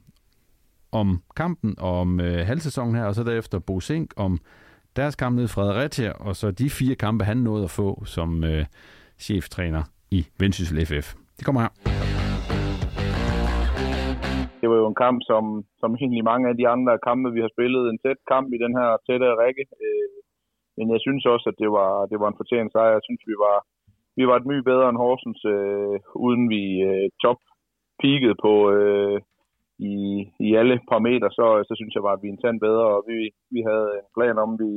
om 0.93 1.23
kampen 1.37 1.75
og 1.79 2.01
om 2.01 2.21
øh, 2.21 2.47
halvsæsonen 2.47 2.95
her, 2.95 3.05
og 3.05 3.15
så 3.15 3.23
derefter 3.23 3.59
Bo 3.59 3.81
Sink 3.81 4.13
om 4.17 4.41
deres 4.97 5.17
kamp 5.17 5.35
nede 5.35 5.45
i 5.45 5.49
Fredericia, 5.49 6.11
og 6.13 6.37
så 6.37 6.51
de 6.51 6.71
fire 6.71 6.95
kampe, 6.95 7.25
han 7.25 7.37
nåede 7.37 7.65
at 7.65 7.71
få 7.71 8.03
som 8.05 8.45
øh, 8.45 8.65
cheftræner 9.19 9.83
i 10.11 10.27
Vendsyssel 10.39 10.87
FF. 10.87 11.15
Det 11.39 11.45
kommer 11.45 11.61
her 11.61 12.32
det 14.63 14.71
var 14.71 14.79
jo 14.83 14.87
en 14.89 15.03
kamp, 15.05 15.19
som, 15.31 15.45
som 15.81 15.91
egentlig 15.95 16.25
mange 16.25 16.47
af 16.49 16.57
de 16.57 16.67
andre 16.75 16.99
kampe, 17.09 17.29
vi 17.37 17.41
har 17.45 17.51
spillet, 17.55 17.83
en 17.85 18.03
tæt 18.05 18.21
kamp 18.33 18.49
i 18.53 18.59
den 18.65 18.73
her 18.79 18.91
tætte 19.07 19.29
række. 19.43 19.65
Øh, 19.85 20.17
men 20.77 20.87
jeg 20.95 21.01
synes 21.01 21.25
også, 21.35 21.47
at 21.53 21.61
det 21.63 21.71
var, 21.79 21.93
det 22.11 22.19
var 22.21 22.29
en 22.29 22.41
fortjent 22.41 22.73
sejr. 22.73 22.97
Jeg 22.97 23.05
synes, 23.09 23.23
vi 23.31 23.37
var, 23.47 23.57
vi 24.19 24.25
var 24.29 24.37
et 24.37 24.49
mye 24.51 24.69
bedre 24.71 24.89
end 24.89 25.03
Horsens, 25.03 25.43
øh, 25.55 25.97
uden 26.27 26.45
vi 26.55 26.63
øh, 26.91 27.09
top 27.25 27.41
peakede 28.03 28.37
på 28.45 28.53
øh, 28.77 29.19
i, 29.93 29.95
i 30.47 30.49
alle 30.61 30.77
parametre, 30.91 31.31
så, 31.39 31.47
så 31.69 31.73
synes 31.77 31.95
jeg 31.95 32.03
bare, 32.07 32.17
at 32.19 32.23
vi 32.23 32.29
er 32.29 32.35
en 32.35 32.45
tand 32.45 32.59
bedre, 32.67 32.87
og 32.97 33.01
vi, 33.09 33.19
vi 33.55 33.61
havde 33.69 33.89
en 34.01 34.11
plan 34.17 34.37
om, 34.45 34.51
vi, 34.63 34.71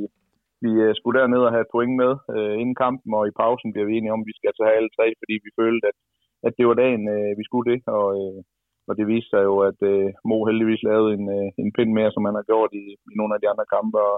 vi 0.64 0.70
øh, 0.84 0.92
skulle 0.94 1.18
derned 1.20 1.42
og 1.46 1.52
have 1.54 1.64
et 1.66 1.74
point 1.76 1.94
med 2.02 2.12
øh, 2.34 2.54
inden 2.60 2.76
kampen, 2.84 3.10
og 3.18 3.24
i 3.26 3.36
pausen 3.40 3.72
bliver 3.72 3.88
vi 3.88 3.96
enige 3.96 4.14
om, 4.14 4.22
at 4.22 4.28
vi 4.30 4.36
skal 4.36 4.50
altså 4.50 4.64
have 4.66 4.78
alle 4.78 4.92
tre, 4.96 5.06
fordi 5.20 5.34
vi 5.46 5.50
følte, 5.60 5.84
at, 5.90 5.98
at 6.46 6.52
det 6.58 6.64
var 6.68 6.76
dagen, 6.82 7.04
øh, 7.14 7.32
vi 7.38 7.44
skulle 7.48 7.66
det, 7.72 7.80
og 7.98 8.06
øh, 8.20 8.40
og 8.88 8.92
det 8.98 9.06
viste 9.12 9.30
sig 9.30 9.42
jo, 9.48 9.54
at 9.70 9.78
øh, 9.92 10.08
Mo 10.28 10.36
heldigvis 10.48 10.82
lavede 10.88 11.10
en, 11.18 11.26
øh, 11.38 11.48
en 11.62 11.70
pind 11.76 11.90
mere, 11.98 12.10
som 12.12 12.24
han 12.28 12.38
har 12.38 12.46
gjort 12.50 12.72
i, 12.82 12.84
i 13.12 13.14
nogle 13.18 13.34
af 13.34 13.40
de 13.40 13.50
andre 13.52 13.66
kampe. 13.74 13.98
Og, 14.10 14.16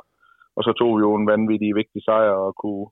og 0.57 0.63
så 0.67 0.73
tog 0.79 0.91
vi 0.97 1.01
jo 1.07 1.13
en 1.15 1.31
vanvittig 1.33 1.71
vigtig 1.81 2.01
sejr 2.09 2.33
og 2.47 2.51
kunne, 2.63 2.87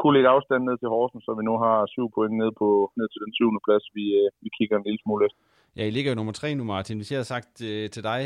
kunne 0.00 0.14
lægge 0.16 0.32
afstand 0.34 0.62
ned 0.64 0.76
til 0.78 0.92
Horsens, 0.94 1.24
så 1.24 1.32
vi 1.38 1.44
nu 1.50 1.54
har 1.64 1.76
syv 1.94 2.06
point 2.16 2.36
ned, 2.42 2.50
på, 2.60 2.68
ned 2.98 3.08
til 3.10 3.20
den 3.24 3.32
syvende 3.36 3.62
plads, 3.66 3.84
vi, 3.96 4.04
øh, 4.20 4.28
vi 4.44 4.48
kigger 4.56 4.76
en 4.76 4.86
lille 4.86 5.02
smule 5.02 5.24
efter. 5.26 5.40
Ja, 5.76 5.82
I 5.86 5.90
ligger 5.96 6.10
jo 6.12 6.20
nummer 6.20 6.32
tre 6.40 6.48
nu, 6.54 6.64
Martin. 6.64 6.98
Hvis 6.98 7.10
jeg 7.10 7.18
havde 7.18 7.32
sagt 7.34 7.52
øh, 7.70 7.84
til 7.94 8.02
dig, 8.12 8.22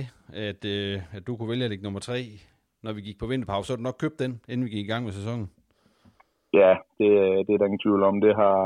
at, 0.49 0.61
øh, 0.75 1.17
at 1.17 1.23
du 1.27 1.33
kunne 1.37 1.51
vælge 1.53 1.65
at 1.65 1.71
ligge 1.71 1.87
nummer 1.89 2.03
tre, 2.09 2.19
når 2.85 2.93
vi 2.93 3.01
gik 3.01 3.19
på 3.19 3.27
vinterpause, 3.27 3.67
så 3.67 3.73
havde 3.73 3.83
du 3.83 3.89
nok 3.89 4.03
købt 4.05 4.19
den, 4.25 4.33
inden 4.51 4.65
vi 4.67 4.71
gik 4.71 4.85
i 4.85 4.93
gang 4.93 5.05
med 5.05 5.13
sæsonen. 5.13 5.47
Ja, 6.61 6.73
det, 6.99 7.11
det 7.47 7.53
er 7.53 7.59
der 7.59 7.71
ingen 7.71 7.85
tvivl 7.87 8.03
om. 8.11 8.21
Det 8.27 8.35
har, 8.43 8.59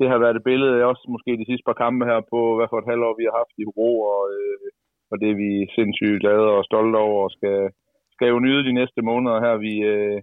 det 0.00 0.08
har 0.12 0.18
været 0.24 0.36
et 0.36 0.48
billede 0.50 0.88
også 0.90 1.04
måske 1.14 1.40
de 1.40 1.48
sidste 1.48 1.66
par 1.68 1.80
kampe 1.84 2.04
her 2.10 2.20
på, 2.32 2.40
hvad 2.56 2.68
for 2.70 2.78
et 2.80 2.90
halvår 2.90 3.14
vi 3.20 3.24
har 3.28 3.36
haft 3.42 3.54
i 3.62 3.64
ro, 3.76 3.90
og, 4.14 4.22
øh, 4.36 4.68
og 5.10 5.16
det 5.20 5.28
er 5.30 5.38
vi 5.44 5.50
sindssygt 5.76 6.20
glade 6.22 6.46
og 6.56 6.62
stolte 6.70 6.96
over, 7.06 7.20
og 7.26 7.30
skal, 7.36 7.56
skal 8.14 8.28
jo 8.32 8.38
nyde 8.46 8.66
de 8.68 8.78
næste 8.80 9.00
måneder 9.10 9.36
her, 9.44 9.54
vi 9.66 9.74
øh, 9.92 10.18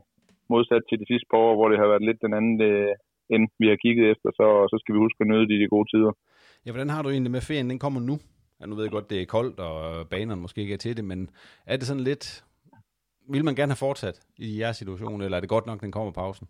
modsat 0.54 0.84
til 0.90 0.98
de 1.02 1.10
sidste 1.12 1.28
par 1.32 1.42
år, 1.48 1.54
hvor 1.56 1.70
det 1.70 1.80
har 1.82 1.88
været 1.92 2.08
lidt 2.08 2.24
den 2.26 2.34
anden 2.40 2.58
øh, 2.72 2.94
end 3.34 3.44
vi 3.62 3.68
har 3.72 3.78
kigget 3.84 4.06
efter, 4.14 4.30
så, 4.40 4.48
så 4.72 4.76
skal 4.80 4.94
vi 4.96 5.04
huske 5.06 5.22
at 5.22 5.30
nyde 5.32 5.48
de, 5.50 5.62
de 5.62 5.74
gode 5.76 5.88
tider. 5.92 6.14
Ja, 6.66 6.72
hvordan 6.72 6.90
har 6.90 7.02
du 7.02 7.10
egentlig 7.10 7.32
med 7.32 7.48
ferien? 7.50 7.70
Den 7.70 7.80
kommer 7.86 8.00
nu. 8.10 8.16
Ja, 8.60 8.66
nu 8.66 8.76
ved 8.76 8.84
jeg 8.84 8.92
godt, 8.92 9.10
det 9.10 9.22
er 9.22 9.26
koldt, 9.26 9.60
og 9.60 10.08
banerne 10.10 10.42
måske 10.42 10.62
ikke 10.62 10.74
er 10.74 10.84
til 10.86 10.98
det, 10.98 11.06
men 11.06 11.30
er 11.66 11.76
det 11.78 11.88
sådan 11.88 12.04
lidt... 12.04 12.26
Vil 13.34 13.46
man 13.46 13.56
gerne 13.56 13.72
have 13.72 13.86
fortsat 13.88 14.18
i 14.38 14.60
jeres 14.62 14.78
situation, 14.78 15.22
eller 15.22 15.38
er 15.38 15.42
det 15.42 15.50
godt 15.50 15.66
nok, 15.66 15.82
den 15.82 15.92
kommer 15.92 16.12
pausen? 16.12 16.48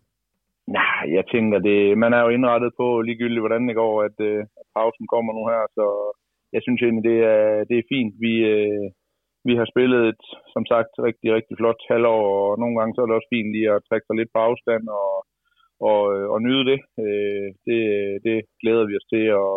Jeg 1.16 1.24
tænker, 1.32 1.58
det, 1.68 1.98
man 1.98 2.12
er 2.12 2.22
jo 2.22 2.28
indrettet 2.36 2.72
på 2.80 2.86
ligegyldigt, 3.00 3.44
hvordan 3.44 3.68
det 3.68 3.74
går, 3.82 3.94
at, 4.08 4.16
øh, 4.30 4.40
at 4.60 4.66
pausen 4.76 5.06
kommer 5.14 5.32
nu 5.32 5.42
her, 5.52 5.62
så 5.78 5.86
jeg 6.54 6.60
synes 6.62 6.80
egentlig, 6.82 7.04
det 7.10 7.18
er, 7.34 7.64
det 7.68 7.76
er 7.78 7.90
fint. 7.94 8.14
Vi, 8.24 8.32
øh, 8.54 8.86
vi 9.48 9.52
har 9.58 9.66
spillet 9.72 10.00
et, 10.12 10.22
som 10.54 10.64
sagt, 10.72 10.92
rigtig, 11.08 11.28
rigtig 11.36 11.54
flot 11.56 11.80
halvår, 11.90 12.22
og 12.38 12.58
nogle 12.60 12.74
gange 12.78 12.92
så 12.94 13.00
er 13.00 13.06
det 13.06 13.18
også 13.18 13.32
fint 13.34 13.50
lige 13.52 13.70
at 13.74 13.84
trække 13.88 14.06
sig 14.06 14.16
lidt 14.16 14.30
på 14.34 14.38
afstand 14.48 14.84
og, 15.00 15.10
og, 15.90 16.02
øh, 16.14 16.26
og 16.34 16.38
nyde 16.46 16.64
det. 16.70 16.78
Øh, 17.04 17.46
det. 17.66 17.80
Det 18.26 18.38
glæder 18.62 18.84
vi 18.86 18.94
os 19.00 19.08
til, 19.12 19.24
og, 19.44 19.54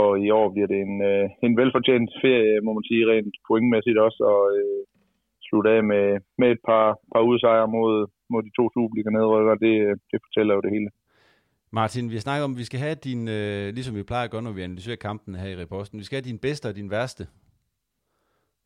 og 0.00 0.08
i 0.26 0.30
år 0.38 0.46
bliver 0.52 0.68
det 0.72 0.80
en, 0.86 0.96
øh, 1.12 1.26
en 1.46 1.56
velfortjent 1.60 2.10
ferie, 2.22 2.60
må 2.64 2.70
man 2.72 2.84
sige, 2.88 3.08
rent 3.10 3.36
pointmæssigt 3.48 3.98
også, 4.06 4.20
og 4.32 4.40
øh, 4.58 4.80
slutte 5.46 5.70
af 5.76 5.82
med, 5.92 6.06
med 6.40 6.48
et 6.50 6.62
par, 6.68 6.86
par 7.12 7.22
udsejre 7.30 7.68
mod, 7.76 7.94
mod 8.32 8.42
de 8.42 8.56
to 8.58 8.64
Superliga 8.74 9.10
nedrykker, 9.10 9.54
det, 9.64 9.74
det 10.10 10.18
fortæller 10.24 10.54
jo 10.54 10.60
det 10.66 10.72
hele. 10.76 10.90
Martin, 11.72 12.08
vi 12.10 12.14
har 12.14 12.26
snakket 12.26 12.44
om, 12.44 12.52
at 12.54 12.58
vi 12.62 12.70
skal 12.70 12.80
have 12.80 12.96
din, 13.08 13.22
øh, 13.28 13.64
ligesom 13.76 13.96
vi 13.96 14.02
plejer 14.10 14.24
at 14.24 14.30
gøre, 14.30 14.42
når 14.42 14.52
vi 14.58 14.62
analyserer 14.62 14.96
kampen 15.08 15.34
her 15.34 15.48
i 15.50 15.60
reposten, 15.62 15.98
vi 15.98 16.04
skal 16.04 16.16
have 16.16 16.30
din 16.30 16.44
bedste 16.46 16.66
og 16.68 16.76
din 16.76 16.90
værste, 16.90 17.24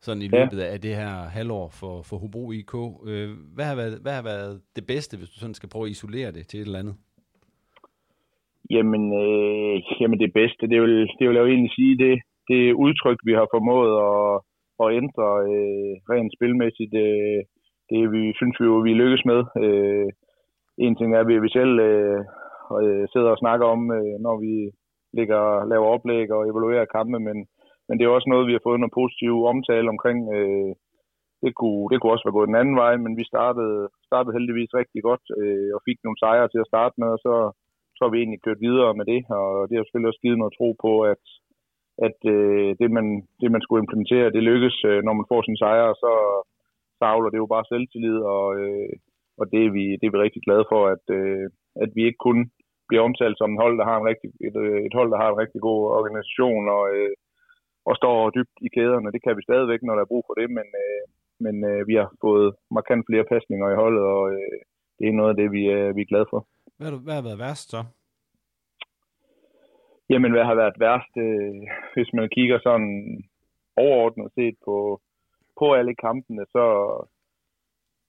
sådan 0.05 0.23
i 0.27 0.31
løbet 0.35 0.59
ja. 0.63 0.73
af 0.73 0.79
det 0.85 0.93
her 1.01 1.13
halvår 1.37 1.67
for, 1.79 1.93
for 2.07 2.15
Hobro 2.21 2.43
IK. 2.51 2.75
Øh, 3.09 3.29
hvad, 3.55 3.65
har 3.69 3.75
været, 3.81 3.95
hvad 4.03 4.15
har 4.19 4.25
været 4.33 4.53
det 4.75 4.85
bedste, 4.87 5.17
hvis 5.17 5.29
du 5.29 5.37
sådan 5.39 5.59
skal 5.59 5.69
prøve 5.69 5.85
at 5.85 5.91
isolere 5.95 6.31
det 6.31 6.43
til 6.47 6.59
et 6.59 6.65
eller 6.65 6.83
andet? 6.83 6.95
Jamen, 8.75 9.03
øh, 9.23 9.75
jamen 10.01 10.19
det 10.23 10.31
bedste, 10.39 10.63
det 10.71 10.79
vil, 10.83 10.97
det 11.17 11.23
vil 11.27 11.35
jeg 11.35 11.45
jo 11.45 11.53
egentlig 11.53 11.75
sige, 11.79 11.95
det, 12.03 12.15
det 12.49 12.61
udtryk, 12.85 13.19
vi 13.29 13.33
har 13.39 13.47
formået 13.55 13.93
at, 14.09 14.23
at 14.83 14.87
ændre 15.01 15.27
øh, 15.51 15.93
rent 16.11 16.31
spilmæssigt, 16.37 16.93
øh, 17.05 17.39
det 17.89 18.11
vi 18.15 18.23
synes 18.39 18.55
vi 18.59 18.65
jo, 18.65 18.75
vi 18.87 18.93
lykkes 18.93 19.23
med. 19.31 19.39
Øh, 19.63 20.09
en 20.77 20.95
ting 20.95 21.09
er, 21.15 21.19
at 21.19 21.43
vi 21.45 21.49
selv 21.59 21.73
øh, 21.89 22.21
øh, 22.81 23.05
sidder 23.13 23.29
og 23.31 23.41
snakker 23.43 23.65
om, 23.75 23.81
øh, 23.97 24.15
når 24.25 24.35
vi 24.45 24.53
ligger, 25.17 25.41
laver 25.71 25.87
oplæg 25.95 26.27
og 26.35 26.41
evaluerer 26.49 26.93
kampe, 26.95 27.19
men, 27.27 27.37
men 27.87 27.95
det 27.95 28.03
er 28.03 28.15
også 28.17 28.29
noget, 28.29 28.47
vi 28.47 28.55
har 28.55 28.65
fået 28.67 28.79
noget 28.79 28.97
positiv 29.01 29.33
omtale 29.53 29.87
omkring. 29.95 30.19
Øh, 30.37 30.73
det, 31.43 31.51
kunne, 31.59 31.83
det 31.89 31.97
kunne 31.97 32.13
også 32.13 32.25
være 32.25 32.37
gået 32.39 32.51
den 32.51 32.61
anden 32.61 32.77
vej, 32.83 32.93
men 33.03 33.13
vi 33.19 33.25
startede, 33.33 33.79
startede 34.09 34.35
heldigvis 34.37 34.77
rigtig 34.81 35.01
godt 35.09 35.25
øh, 35.39 35.69
og 35.75 35.81
fik 35.87 35.99
nogle 36.03 36.21
sejre 36.23 36.47
til 36.51 36.61
at 36.63 36.71
starte 36.73 36.95
med, 37.01 37.09
og 37.15 37.19
så, 37.25 37.33
så 37.95 38.01
har 38.03 38.11
vi 38.13 38.19
egentlig 38.19 38.41
kørt 38.45 38.65
videre 38.67 38.91
med 38.99 39.05
det, 39.11 39.21
og 39.39 39.49
det 39.67 39.75
har 39.75 39.83
selvfølgelig 39.83 40.11
også 40.11 40.23
givet 40.23 40.39
noget 40.41 40.57
tro 40.57 40.69
på, 40.85 40.91
at, 41.13 41.23
at 42.07 42.19
øh, 42.35 42.69
det, 42.79 42.89
man, 42.97 43.07
det, 43.41 43.49
man 43.51 43.61
skulle 43.63 43.83
implementere, 43.83 44.33
det 44.35 44.49
lykkes, 44.51 44.77
øh, 44.89 44.99
når 45.05 45.13
man 45.19 45.29
får 45.31 45.41
sin 45.41 45.57
sejre, 45.63 45.93
så, 46.03 46.13
så 46.97 47.03
avler 47.13 47.29
det 47.29 47.39
jo 47.43 47.47
bare 47.53 47.69
selvtillid, 47.71 48.17
og, 48.35 48.47
øh, 48.61 48.93
og 49.39 49.45
det, 49.51 49.61
er 49.65 49.71
vi, 49.77 49.83
det 49.99 50.05
er 50.07 50.13
vi 50.15 50.23
rigtig 50.25 50.41
glade 50.47 50.65
for, 50.71 50.81
at, 50.93 51.05
øh, 51.19 51.45
at 51.83 51.89
vi 51.95 52.01
ikke 52.05 52.21
kun 52.27 52.39
bliver 52.87 53.03
omtalt 53.07 53.37
som 53.37 53.51
en 53.51 53.61
hold, 53.63 53.75
der 53.79 53.85
har 53.91 53.97
en 53.99 54.09
rigtig, 54.11 54.29
et, 54.47 54.55
øh, 54.65 54.79
et 54.87 54.93
hold, 54.97 55.09
der 55.11 55.19
har 55.23 55.29
en 55.31 55.41
rigtig 55.43 55.61
god 55.67 55.79
organisation 55.99 56.63
og, 56.77 56.83
øh, 56.95 57.13
og 57.89 57.93
står 57.99 58.29
dybt 58.37 58.57
i 58.67 58.69
kæderne. 58.75 59.13
Det 59.15 59.21
kan 59.23 59.37
vi 59.37 59.47
stadigvæk, 59.49 59.81
når 59.83 59.95
der 59.95 60.03
er 60.03 60.11
brug 60.13 60.23
for 60.27 60.35
det, 60.39 60.47
men, 60.57 60.67
øh, 60.83 61.03
men 61.45 61.55
øh, 61.71 61.87
vi 61.89 61.93
har 61.99 62.09
fået 62.25 62.55
markant 62.77 63.03
flere 63.09 63.25
pasninger 63.33 63.67
i 63.71 63.79
holdet, 63.83 64.03
og 64.15 64.23
øh, 64.33 64.57
det 64.99 65.05
er 65.07 65.19
noget 65.19 65.31
af 65.33 65.37
det, 65.41 65.47
vi, 65.55 65.63
øh, 65.77 65.95
vi 65.95 66.01
er 66.01 66.11
glade 66.11 66.27
for. 66.29 66.41
Hvad, 66.77 66.91
hvad 67.05 67.15
har 67.19 67.25
været 67.29 67.43
værst 67.45 67.67
så? 67.73 67.81
Jamen, 70.09 70.31
hvad 70.31 70.45
har 70.49 70.55
været 70.55 70.77
værst, 70.85 71.13
øh, 71.17 71.55
hvis 71.93 72.09
man 72.17 72.29
kigger 72.35 72.59
sådan 72.67 72.93
overordnet 73.77 74.29
set 74.35 74.57
på, 74.65 75.01
på 75.59 75.65
alle 75.79 75.95
kampene, 76.05 76.43
så, 76.55 76.65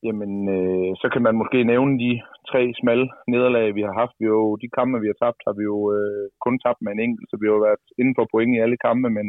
jamen, 0.07 0.32
øh, 0.57 0.92
så 1.01 1.07
kan 1.12 1.22
man 1.26 1.36
måske 1.42 1.59
nævne 1.72 1.94
de 2.05 2.12
tre 2.51 2.62
smalle 2.80 3.07
nederlag, 3.32 3.74
vi 3.74 3.82
har 3.88 3.94
haft. 4.03 4.14
Vi 4.20 4.26
jo, 4.26 4.57
de 4.62 4.68
kampe, 4.78 4.97
vi 5.01 5.11
har 5.12 5.18
tabt, 5.24 5.40
har 5.47 5.55
vi 5.59 5.64
jo 5.72 5.78
øh, 5.97 6.24
kun 6.44 6.57
tabt 6.64 6.80
med 6.82 6.92
en 6.92 7.05
enkelt, 7.07 7.28
så 7.30 7.36
vi 7.40 7.47
har 7.47 7.55
jo 7.57 7.66
været 7.68 7.84
inde 8.01 8.14
på 8.16 8.22
point 8.32 8.53
i 8.55 8.62
alle 8.64 8.78
kampe, 8.86 9.09
men, 9.18 9.26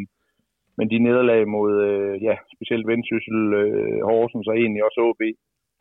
men 0.77 0.89
de 0.91 0.97
nederlag 1.07 1.41
mod, 1.55 1.71
øh, 1.89 2.15
ja, 2.27 2.35
specielt 2.55 2.87
Vendsyssel, 2.87 3.41
øh, 3.61 3.99
Horsens 4.09 4.47
og 4.47 4.55
egentlig 4.57 4.83
også 4.87 4.99
OB, 5.09 5.21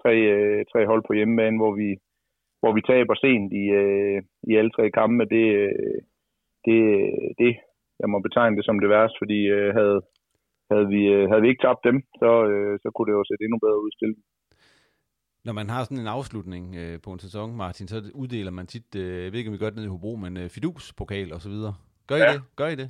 tre, 0.03 0.15
øh, 0.35 0.61
tre 0.73 0.81
hold 0.91 1.03
på 1.07 1.13
hjemmebane, 1.19 1.59
hvor 1.61 1.73
vi, 1.81 1.89
hvor 2.61 2.73
vi 2.77 2.83
taber 2.91 3.15
sent 3.15 3.53
i, 3.63 3.65
øh, 3.81 4.19
i 4.51 4.53
alle 4.59 4.71
tre 4.77 4.91
kampe, 4.91 5.25
det, 5.35 5.47
øh, 5.63 5.99
det, 6.67 6.79
øh, 6.97 7.29
det, 7.41 7.53
jeg 8.01 8.09
må 8.11 8.19
betegne 8.27 8.57
det 8.57 8.65
som 8.65 8.79
det 8.81 8.89
værste, 8.89 9.17
fordi 9.23 9.41
øh, 9.57 9.71
havde, 9.79 9.99
havde, 10.71 10.87
vi, 10.95 11.03
øh, 11.17 11.25
havde 11.29 11.43
vi 11.45 11.49
ikke 11.51 11.65
tabt 11.67 11.83
dem, 11.89 11.97
så, 12.21 12.31
øh, 12.53 12.73
så 12.83 12.89
kunne 12.91 13.09
det 13.09 13.17
jo 13.19 13.25
se 13.27 13.35
endnu 13.45 13.59
bedre 13.65 13.83
ud 13.85 13.91
i 13.95 13.97
når 15.47 15.55
man 15.61 15.69
har 15.75 15.83
sådan 15.85 16.03
en 16.05 16.15
afslutning 16.19 16.65
øh, 16.83 16.97
på 17.05 17.11
en 17.13 17.21
sæson, 17.27 17.49
Martin, 17.63 17.89
så 17.93 17.99
uddeler 18.23 18.53
man 18.59 18.67
tit, 18.75 18.89
øh, 19.03 19.25
jeg 19.25 19.31
ved 19.31 19.39
ikke, 19.39 19.51
om 19.51 19.57
vi 19.57 19.63
gør 19.63 19.71
det 19.71 19.79
nede 19.79 19.89
i 19.91 19.95
Hobro, 19.95 20.13
men 20.25 20.33
øh, 20.41 20.47
Fidus-pokal 20.55 21.29
og 21.37 21.41
så 21.45 21.49
videre. 21.55 21.75
Gør 22.09 22.17
I 22.19 22.25
ja. 22.27 22.33
det? 22.35 22.41
Gør 22.61 22.69
I 22.75 22.77
det? 22.83 22.89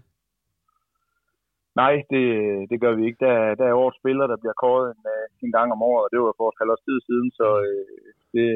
Nej, 1.82 1.94
det, 2.12 2.24
det 2.70 2.78
gør 2.84 2.92
vi 2.98 3.02
ikke. 3.06 3.20
Der, 3.26 3.34
der 3.58 3.66
er 3.66 3.80
årets 3.82 4.00
spiller, 4.00 4.26
der 4.32 4.38
bliver 4.42 4.56
kåret 4.64 4.86
en, 4.94 5.02
øh, 5.14 5.24
en 5.44 5.52
gang 5.56 5.68
om 5.74 5.82
året, 5.90 6.02
og 6.04 6.10
det 6.12 6.20
var 6.20 6.34
for 6.36 6.48
et 6.48 6.58
halvårs 6.60 6.84
tid 6.86 6.98
siden, 7.08 7.28
så 7.40 7.48
øh, 7.68 8.08
det, 8.34 8.46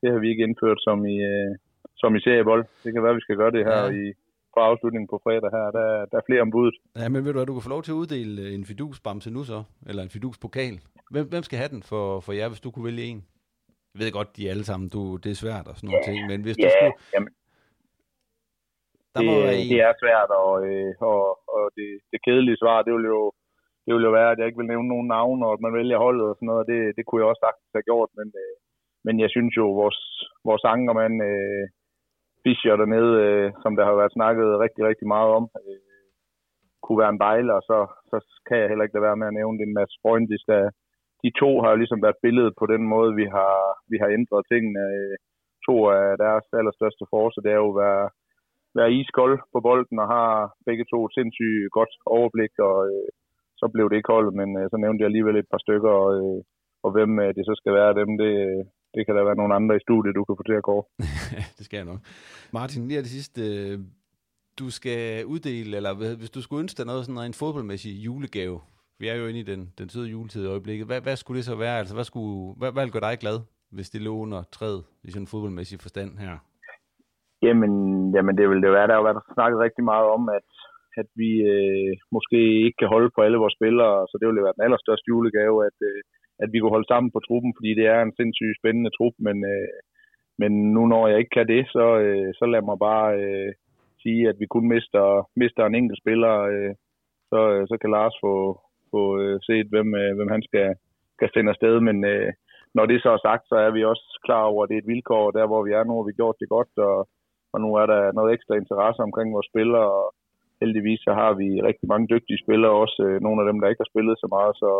det 0.00 0.08
har 0.12 0.18
vi 0.22 0.28
ikke 0.30 0.46
indført 0.46 0.80
som 0.86 0.98
i, 1.14 1.16
øh, 1.32 1.52
som 2.00 2.10
i 2.18 2.24
seriebold. 2.26 2.64
Det 2.84 2.90
kan 2.92 3.02
være, 3.04 3.18
vi 3.18 3.26
skal 3.26 3.40
gøre 3.40 3.54
det 3.56 3.64
her 3.70 3.82
ja. 3.84 3.94
i, 4.00 4.02
på 4.54 4.60
afslutningen 4.68 5.08
på 5.12 5.20
fredag 5.24 5.50
her. 5.56 5.66
Der, 5.78 5.88
der 6.10 6.16
er 6.18 6.26
flere 6.28 6.44
ombud. 6.46 6.70
Ja, 7.00 7.08
men 7.08 7.24
ved 7.24 7.32
du 7.32 7.38
hvad, 7.38 7.46
du 7.46 7.54
kan 7.54 7.66
få 7.66 7.74
lov 7.76 7.82
til 7.82 7.92
at 7.94 8.00
uddele 8.02 8.54
en 8.56 8.64
fidusbamse 8.70 9.30
nu 9.36 9.42
så, 9.52 9.60
eller 9.88 10.02
en 10.02 10.14
fidus-pokal. 10.16 10.74
Hvem, 11.12 11.26
hvem 11.32 11.42
skal 11.42 11.58
have 11.62 11.72
den 11.74 11.82
for, 11.90 12.04
for 12.20 12.32
jer, 12.32 12.48
hvis 12.48 12.64
du 12.64 12.70
kunne 12.70 12.88
vælge 12.90 13.04
en? 13.10 13.20
Jeg 13.92 13.98
ved 14.00 14.12
godt, 14.18 14.36
de 14.36 14.46
er 14.46 14.50
alle 14.54 14.66
sammen, 14.70 14.88
du, 14.96 15.00
det 15.22 15.30
er 15.30 15.42
svært 15.44 15.66
og 15.70 15.74
sådan 15.76 15.86
nogle 15.88 16.02
ja, 16.02 16.08
ting, 16.08 16.18
men 16.30 16.38
hvis 16.46 16.56
ja, 16.58 16.62
du 16.64 16.70
skulle... 16.74 16.96
Jamen, 17.14 17.30
der 19.12 19.20
det, 19.20 19.28
må 19.28 19.34
være 19.46 19.58
en. 19.60 19.68
det 19.72 19.80
er 19.88 19.94
svært, 20.02 20.30
og, 20.42 20.52
øh, 20.68 20.90
og, 21.12 21.22
og 21.56 21.64
det, 21.76 21.88
det 22.12 22.18
kedelige 22.26 22.60
svar, 22.62 22.78
det 22.86 22.92
vil 22.96 23.06
jo 23.16 23.22
det 23.84 23.90
vil 23.94 24.06
jo 24.08 24.12
være, 24.18 24.30
at 24.32 24.38
jeg 24.38 24.46
ikke 24.46 24.60
vil 24.62 24.72
nævne 24.72 24.88
nogen 24.92 25.08
navn, 25.16 25.38
og 25.46 25.50
at 25.52 25.60
man 25.64 25.74
vælger 25.78 25.98
holdet 26.06 26.26
og 26.30 26.34
sådan 26.36 26.50
noget, 26.52 26.64
det, 26.72 26.80
det 26.96 27.02
kunne 27.04 27.20
jeg 27.20 27.30
også 27.30 27.44
sagtens 27.46 27.76
have 27.76 27.88
gjort, 27.90 28.10
men, 28.18 28.28
øh, 28.42 28.54
men 29.06 29.14
jeg 29.22 29.30
synes 29.34 29.52
jo, 29.60 29.66
vores, 29.82 30.00
vores 30.48 30.64
ankermand, 30.74 31.16
øh, 31.30 31.64
Fischer 32.42 32.76
dernede, 32.76 33.12
øh, 33.26 33.46
som 33.62 33.72
der 33.76 33.84
har 33.88 33.94
været 34.00 34.16
snakket 34.16 34.60
rigtig, 34.64 34.82
rigtig 34.90 35.06
meget 35.14 35.30
om, 35.38 35.44
øh, 35.60 35.80
kunne 36.84 37.00
være 37.02 37.12
en 37.14 37.22
bejler, 37.26 37.54
og 37.60 37.64
så, 37.70 37.78
så 38.10 38.16
kan 38.46 38.58
jeg 38.58 38.68
heller 38.68 38.84
ikke 38.84 38.96
lade 38.96 39.08
være 39.08 39.20
med 39.20 39.30
at 39.30 39.38
nævne 39.40 39.58
det 39.60 39.68
Mads 39.76 39.94
Freundis, 40.02 40.44
der, 40.50 40.62
de 41.24 41.30
to 41.42 41.50
har 41.62 41.70
jo 41.70 41.76
ligesom 41.80 42.02
været 42.06 42.22
billedet 42.24 42.54
på 42.60 42.66
den 42.72 42.82
måde, 42.94 43.12
vi 43.20 43.26
har, 43.36 43.56
vi 43.92 43.96
har 44.02 44.08
ændret 44.18 44.42
tingene. 44.52 44.82
Øh, 44.96 45.16
to 45.66 45.76
af 45.98 46.08
deres 46.24 46.46
allerstørste 46.58 47.04
force, 47.12 47.38
det 47.44 47.50
er 47.52 47.60
jo 47.64 47.70
at 47.72 47.80
være, 47.84 48.04
være 48.78 48.94
iskold 49.00 49.36
på 49.52 49.58
bolden 49.66 49.98
og 50.02 50.08
har 50.16 50.30
begge 50.68 50.84
to 50.92 50.98
et 51.06 51.14
sindssygt 51.18 51.72
godt 51.78 51.92
overblik, 52.16 52.54
og 52.68 52.76
øh, 52.90 53.08
så 53.60 53.64
blev 53.74 53.86
det 53.88 53.96
ikke 53.96 54.12
holdet, 54.14 54.34
men 54.40 54.48
øh, 54.60 54.66
så 54.72 54.76
nævnte 54.76 55.00
jeg 55.00 55.10
alligevel 55.10 55.36
et 55.36 55.52
par 55.52 55.62
stykker, 55.64 55.92
og, 56.02 56.08
øh, 56.20 56.40
og 56.84 56.90
hvem 56.94 57.12
øh, 57.24 57.30
det 57.36 57.44
så 57.46 57.54
skal 57.60 57.72
være 57.80 57.94
dem, 58.00 58.10
det, 58.22 58.32
øh, 58.46 58.62
det 58.94 59.06
kan 59.06 59.14
der 59.16 59.24
være 59.24 59.40
nogle 59.40 59.54
andre 59.54 59.76
i 59.76 59.84
studiet, 59.86 60.14
du 60.14 60.24
kan 60.24 60.36
få 60.38 60.42
til 60.42 60.60
at 60.60 60.68
gå. 60.70 60.76
det 61.58 61.64
skal 61.66 61.76
jeg 61.76 61.86
nok. 61.92 62.00
Martin, 62.52 62.88
lige 62.88 63.04
det 63.06 63.16
sidste, 63.18 63.42
du 64.60 64.66
skal 64.78 65.24
uddele, 65.24 65.76
eller 65.76 65.92
hvis 66.20 66.30
du 66.30 66.40
skulle 66.42 66.62
ønske 66.62 66.78
dig 66.78 66.86
noget, 66.86 67.04
sådan 67.06 67.26
en 67.26 67.40
fodboldmæssig 67.42 67.92
julegave 68.06 68.60
vi 69.02 69.06
er 69.12 69.16
jo 69.20 69.26
inde 69.30 69.40
i 69.44 69.50
den, 69.52 69.60
den 69.78 69.88
søde 69.92 70.08
juletid 70.14 70.42
i 70.44 70.52
øjeblikket. 70.54 70.84
Hvad, 70.90 71.00
hvad 71.06 71.16
skulle 71.16 71.38
det 71.38 71.46
så 71.50 71.56
være? 71.64 71.76
Altså, 71.80 71.94
hvad, 71.96 72.06
skulle, 72.10 72.36
hvad, 72.58 72.70
hvad 72.74 72.94
gøre 72.94 73.08
dig 73.08 73.16
glad, 73.24 73.38
hvis 73.76 73.92
det 73.94 74.00
lå 74.06 74.12
under 74.24 74.40
træet 74.56 74.82
i 75.06 75.08
sådan 75.10 75.22
en 75.22 75.32
fodboldmæssig 75.32 75.78
forstand 75.84 76.10
her? 76.24 76.34
Jamen, 77.46 77.72
jamen 78.14 78.34
det 78.38 78.46
vil 78.50 78.62
det 78.64 78.72
være. 78.76 78.86
Der 78.86 78.94
har 78.94 79.00
jo 79.02 79.08
været 79.08 79.34
snakket 79.36 79.58
rigtig 79.66 79.84
meget 79.92 80.06
om, 80.16 80.22
at, 80.38 80.48
at 81.00 81.08
vi 81.20 81.30
øh, 81.52 81.92
måske 82.16 82.38
ikke 82.64 82.78
kan 82.80 82.92
holde 82.94 83.10
på 83.14 83.20
alle 83.26 83.38
vores 83.42 83.56
spillere, 83.58 83.94
så 84.10 84.14
det 84.18 84.26
ville 84.28 84.44
være 84.46 84.56
den 84.56 84.66
allerstørste 84.66 85.08
julegave, 85.12 85.56
at, 85.68 85.78
øh, 85.90 86.00
at 86.42 86.48
vi 86.52 86.58
kunne 86.58 86.76
holde 86.76 86.90
sammen 86.90 87.10
på 87.12 87.20
truppen, 87.26 87.52
fordi 87.58 87.70
det 87.78 87.86
er 87.94 88.00
en 88.02 88.16
sindssygt 88.18 88.58
spændende 88.60 88.94
trup, 88.96 89.14
men, 89.26 89.36
øh, 89.52 89.68
men 90.40 90.52
nu 90.74 90.82
når 90.92 91.04
jeg 91.08 91.18
ikke 91.18 91.36
kan 91.38 91.48
det, 91.54 91.62
så, 91.74 91.86
øh, 92.04 92.28
så 92.38 92.44
lad 92.46 92.62
mig 92.70 92.78
bare 92.88 93.06
øh, 93.22 93.52
sige, 94.02 94.28
at 94.30 94.36
vi 94.40 94.46
kun 94.46 94.66
mister, 94.74 95.04
mister 95.36 95.62
en 95.66 95.78
enkelt 95.80 96.00
spiller, 96.02 96.34
øh, 96.52 96.72
så, 97.30 97.40
øh, 97.54 97.62
så 97.70 97.74
kan 97.80 97.90
Lars 97.90 98.16
få, 98.24 98.34
få 98.92 99.02
øh, 99.20 99.36
set, 99.48 99.66
hvem, 99.72 99.88
øh, 100.02 100.12
hvem 100.16 100.30
han 100.34 100.42
skal, 100.48 100.68
skal 101.16 101.28
sende 101.34 101.50
afsted. 101.50 101.74
Men 101.88 102.04
øh, 102.12 102.32
når 102.76 102.84
det 102.86 103.02
så 103.02 103.10
er 103.16 103.20
sagt, 103.28 103.44
så 103.48 103.56
er 103.66 103.70
vi 103.76 103.82
også 103.84 104.06
klar 104.26 104.44
over, 104.52 104.62
at 104.62 104.68
det 104.68 104.76
er 104.76 104.82
et 104.82 104.92
vilkår. 104.94 105.30
Der 105.30 105.46
hvor 105.50 105.62
vi 105.66 105.72
er 105.72 105.84
nu, 105.84 105.94
har 105.96 106.06
vi 106.10 106.18
gjort 106.20 106.36
det 106.40 106.48
godt, 106.56 106.72
og, 106.88 106.98
og 107.52 107.58
nu 107.64 107.68
er 107.80 107.86
der 107.92 108.12
noget 108.12 108.32
ekstra 108.32 108.54
interesse 108.54 109.00
omkring 109.02 109.28
vores 109.32 109.48
spillere. 109.52 109.88
Og 110.00 110.06
heldigvis 110.62 111.00
så 111.06 111.12
har 111.20 111.32
vi 111.40 111.48
rigtig 111.68 111.86
mange 111.92 112.06
dygtige 112.14 112.42
spillere, 112.44 112.80
også 112.84 112.98
øh, 113.06 113.16
nogle 113.26 113.38
af 113.42 113.46
dem, 113.48 113.58
der 113.60 113.68
ikke 113.68 113.82
har 113.84 113.92
spillet 113.92 114.16
så 114.18 114.28
meget. 114.36 114.54
Så, 114.62 114.70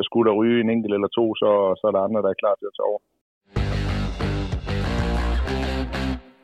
så 0.00 0.04
skulle 0.08 0.30
der 0.30 0.38
ryge 0.40 0.60
en 0.60 0.70
enkelt 0.70 0.94
eller 0.94 1.10
to, 1.18 1.24
så, 1.34 1.50
så 1.78 1.84
er 1.88 1.92
der 1.94 2.06
andre, 2.06 2.22
der 2.24 2.30
er 2.30 2.42
klar 2.42 2.54
til 2.56 2.70
at 2.70 2.76
tage 2.76 2.90
over. 2.90 3.00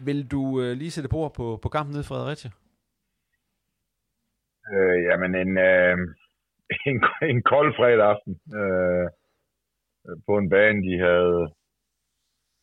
Vil 0.08 0.20
du 0.34 0.42
øh, 0.62 0.72
lige 0.80 0.94
sætte 0.94 1.10
på 1.14 1.20
på, 1.38 1.46
på 1.62 1.68
kampen 1.74 1.92
nede 1.92 2.04
i 2.06 2.10
Fredericia? 2.10 2.50
Øh, 4.72 4.98
jamen 5.08 5.32
en, 5.42 5.52
øh, 5.70 5.96
en, 6.90 6.96
en 7.32 7.40
kold 7.52 7.70
fredag 7.78 8.06
aften 8.12 8.32
øh, 8.58 9.06
på 10.26 10.32
en 10.40 10.48
bane, 10.54 10.80
de 10.88 10.94
havde 11.06 11.38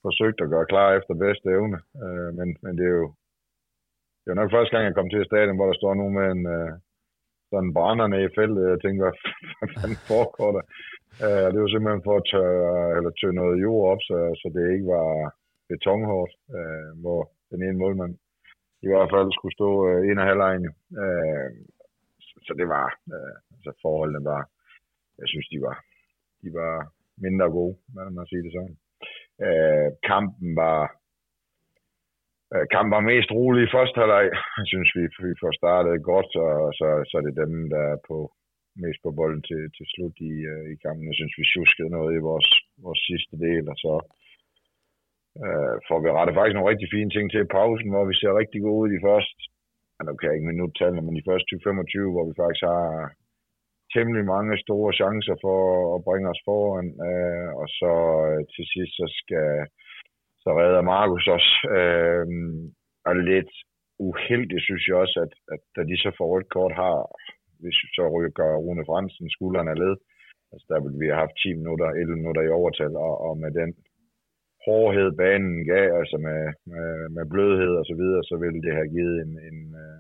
forsøgt 0.06 0.40
at 0.42 0.52
gøre 0.54 0.72
klar 0.72 0.90
efter 0.98 1.14
bedste 1.26 1.48
evne. 1.58 1.78
Øh, 2.04 2.30
men, 2.38 2.48
men 2.64 2.74
det 2.78 2.86
er 2.92 2.96
jo 3.04 3.10
det 4.24 4.30
er 4.32 4.40
nok 4.42 4.52
første 4.52 4.72
gang, 4.74 4.86
jeg 4.86 4.96
kom 4.96 5.10
til 5.10 5.26
stadion, 5.26 5.58
hvor 5.58 5.68
der 5.70 5.78
står 5.82 5.94
nu 5.94 6.06
med 6.18 6.26
en 6.36 6.44
øh, 6.58 6.72
sådan 7.54 7.76
brænderne 7.78 8.18
i 8.26 8.34
feltet. 8.38 8.72
Jeg 8.74 8.80
tænkte, 8.82 9.02
hvad 9.58 9.70
fanden 9.76 10.00
foregår 10.12 10.50
der? 10.58 10.66
Uh, 11.26 11.48
det 11.52 11.60
var 11.62 11.70
simpelthen 11.72 12.08
for 12.08 12.16
at 12.20 12.28
tørre, 12.32 12.84
eller 12.98 13.12
tørre 13.12 13.40
noget 13.42 13.62
jord 13.66 13.84
op, 13.92 14.02
så, 14.10 14.18
så 14.42 14.48
det 14.56 14.64
ikke 14.76 14.88
var 14.96 15.10
betonhårdt, 15.70 16.34
uh, 16.58 16.90
hvor 17.02 17.22
den 17.52 17.60
ene 17.66 17.80
målmand 17.82 18.14
i 18.86 18.88
hvert 18.92 19.10
fald 19.14 19.30
skulle 19.32 19.58
stå 19.60 19.70
uh, 19.90 20.00
en 20.10 20.22
og 20.22 20.28
halvlejen. 20.30 20.66
Uh, 21.02 21.50
så 22.46 22.52
det 22.60 22.68
var, 22.76 22.88
uh, 23.16 23.36
altså 23.56 23.72
forholdene 23.84 24.22
var, 24.32 24.42
jeg 25.20 25.28
synes, 25.32 25.48
de 25.54 25.60
var, 25.68 25.76
de 26.44 26.50
var 26.60 26.74
mindre 27.26 27.48
gode, 27.58 27.76
hvad 27.94 28.06
man 28.18 28.30
sige 28.30 28.44
det 28.46 28.54
sådan. 28.54 28.78
Uh, 29.46 29.88
kampen 30.10 30.50
var, 30.64 30.82
Øh, 32.54 32.66
kampen 32.74 32.96
var 32.98 33.10
mest 33.12 33.30
rolig 33.38 33.62
i 33.64 33.74
første 33.76 33.98
halvleg. 34.02 34.26
Jeg 34.60 34.68
synes, 34.72 34.90
vi, 34.98 35.04
vi 35.28 35.32
får 35.42 35.52
startet 35.62 36.08
godt, 36.12 36.32
og 36.48 36.74
så, 36.80 36.88
så 37.10 37.14
er 37.20 37.24
det 37.26 37.42
dem, 37.44 37.54
der 37.74 37.84
er 37.94 38.00
på, 38.10 38.18
mest 38.84 39.00
på 39.04 39.12
bolden 39.20 39.44
til, 39.50 39.62
til 39.76 39.86
slut 39.94 40.16
i, 40.32 40.34
uh, 40.54 40.66
i 40.74 40.76
kampen. 40.84 41.10
Jeg 41.10 41.18
synes, 41.20 41.36
vi 41.40 41.46
tjuskede 41.52 41.96
noget 41.98 42.12
i 42.16 42.26
vores, 42.30 42.50
vores 42.86 43.02
sidste 43.10 43.36
del, 43.46 43.64
og 43.74 43.78
så 43.84 43.94
uh, 45.44 45.76
får 45.88 46.00
vi 46.04 46.08
rettet 46.18 46.38
faktisk 46.38 46.56
nogle 46.56 46.72
rigtig 46.72 46.90
fine 46.96 47.12
ting 47.12 47.26
til 47.30 47.42
i 47.46 47.54
pausen, 47.58 47.90
hvor 47.94 48.06
vi 48.12 48.16
ser 48.22 48.40
rigtig 48.42 48.60
gode 48.68 48.82
ud 48.84 48.92
i 48.98 49.06
første 49.10 49.44
nu 50.08 50.14
kan 50.16 50.28
jeg 50.28 50.36
ikke 50.36 50.52
minuttallene, 50.54 51.02
men 51.06 51.16
de 51.20 51.28
første 51.30 51.48
20-25, 51.52 52.14
hvor 52.14 52.26
vi 52.30 52.34
faktisk 52.42 52.64
har 52.72 52.88
temmelig 53.96 54.24
mange 54.36 54.54
store 54.66 54.92
chancer 55.00 55.36
for 55.46 55.60
at 55.96 56.04
bringe 56.08 56.28
os 56.34 56.42
foran, 56.48 56.88
øh, 57.10 57.50
og 57.62 57.68
så 57.80 57.94
øh, 58.28 58.40
til 58.54 58.66
sidst 58.74 58.94
så 59.00 59.08
skal 59.22 59.50
så 60.44 60.50
redder 60.60 60.82
Markus 60.82 61.26
også. 61.38 61.54
Øh, 61.78 62.26
og 63.08 63.16
lidt 63.30 63.52
uheldigt 64.10 64.64
synes 64.68 64.84
jeg 64.88 64.96
også, 65.04 65.18
at, 65.26 65.34
at 65.54 65.62
da 65.76 65.82
de 65.90 65.98
så 66.04 66.10
får 66.18 66.28
rødt 66.34 66.50
kort 66.56 66.74
har, 66.82 66.98
hvis 67.62 67.78
så 67.98 68.04
rykker 68.16 68.50
Rune 68.66 68.86
Fransen 68.90 69.30
skulderen 69.36 69.72
af 69.74 69.78
led, 69.84 69.96
altså 70.52 70.66
der 70.72 70.80
ville 70.84 71.00
vi 71.02 71.08
have 71.08 71.24
haft 71.26 71.38
10 71.44 71.54
minutter, 71.62 71.88
11 71.88 72.16
minutter 72.22 72.44
i 72.46 72.56
overtal, 72.60 72.94
og, 73.08 73.14
og 73.28 73.34
med 73.44 73.52
den 73.62 73.72
hårdhed 74.66 75.10
banen 75.24 75.56
gav, 75.72 75.88
altså 76.02 76.18
med, 76.28 76.42
med, 76.74 76.90
med 77.16 77.26
blødhed 77.34 77.74
og 77.82 77.86
så 77.90 77.96
videre, 78.02 78.24
så 78.30 78.36
ville 78.44 78.62
det 78.66 78.74
have 78.80 78.90
givet 78.96 79.16
en, 79.26 79.34
en, 79.50 79.60
øh, 79.84 80.00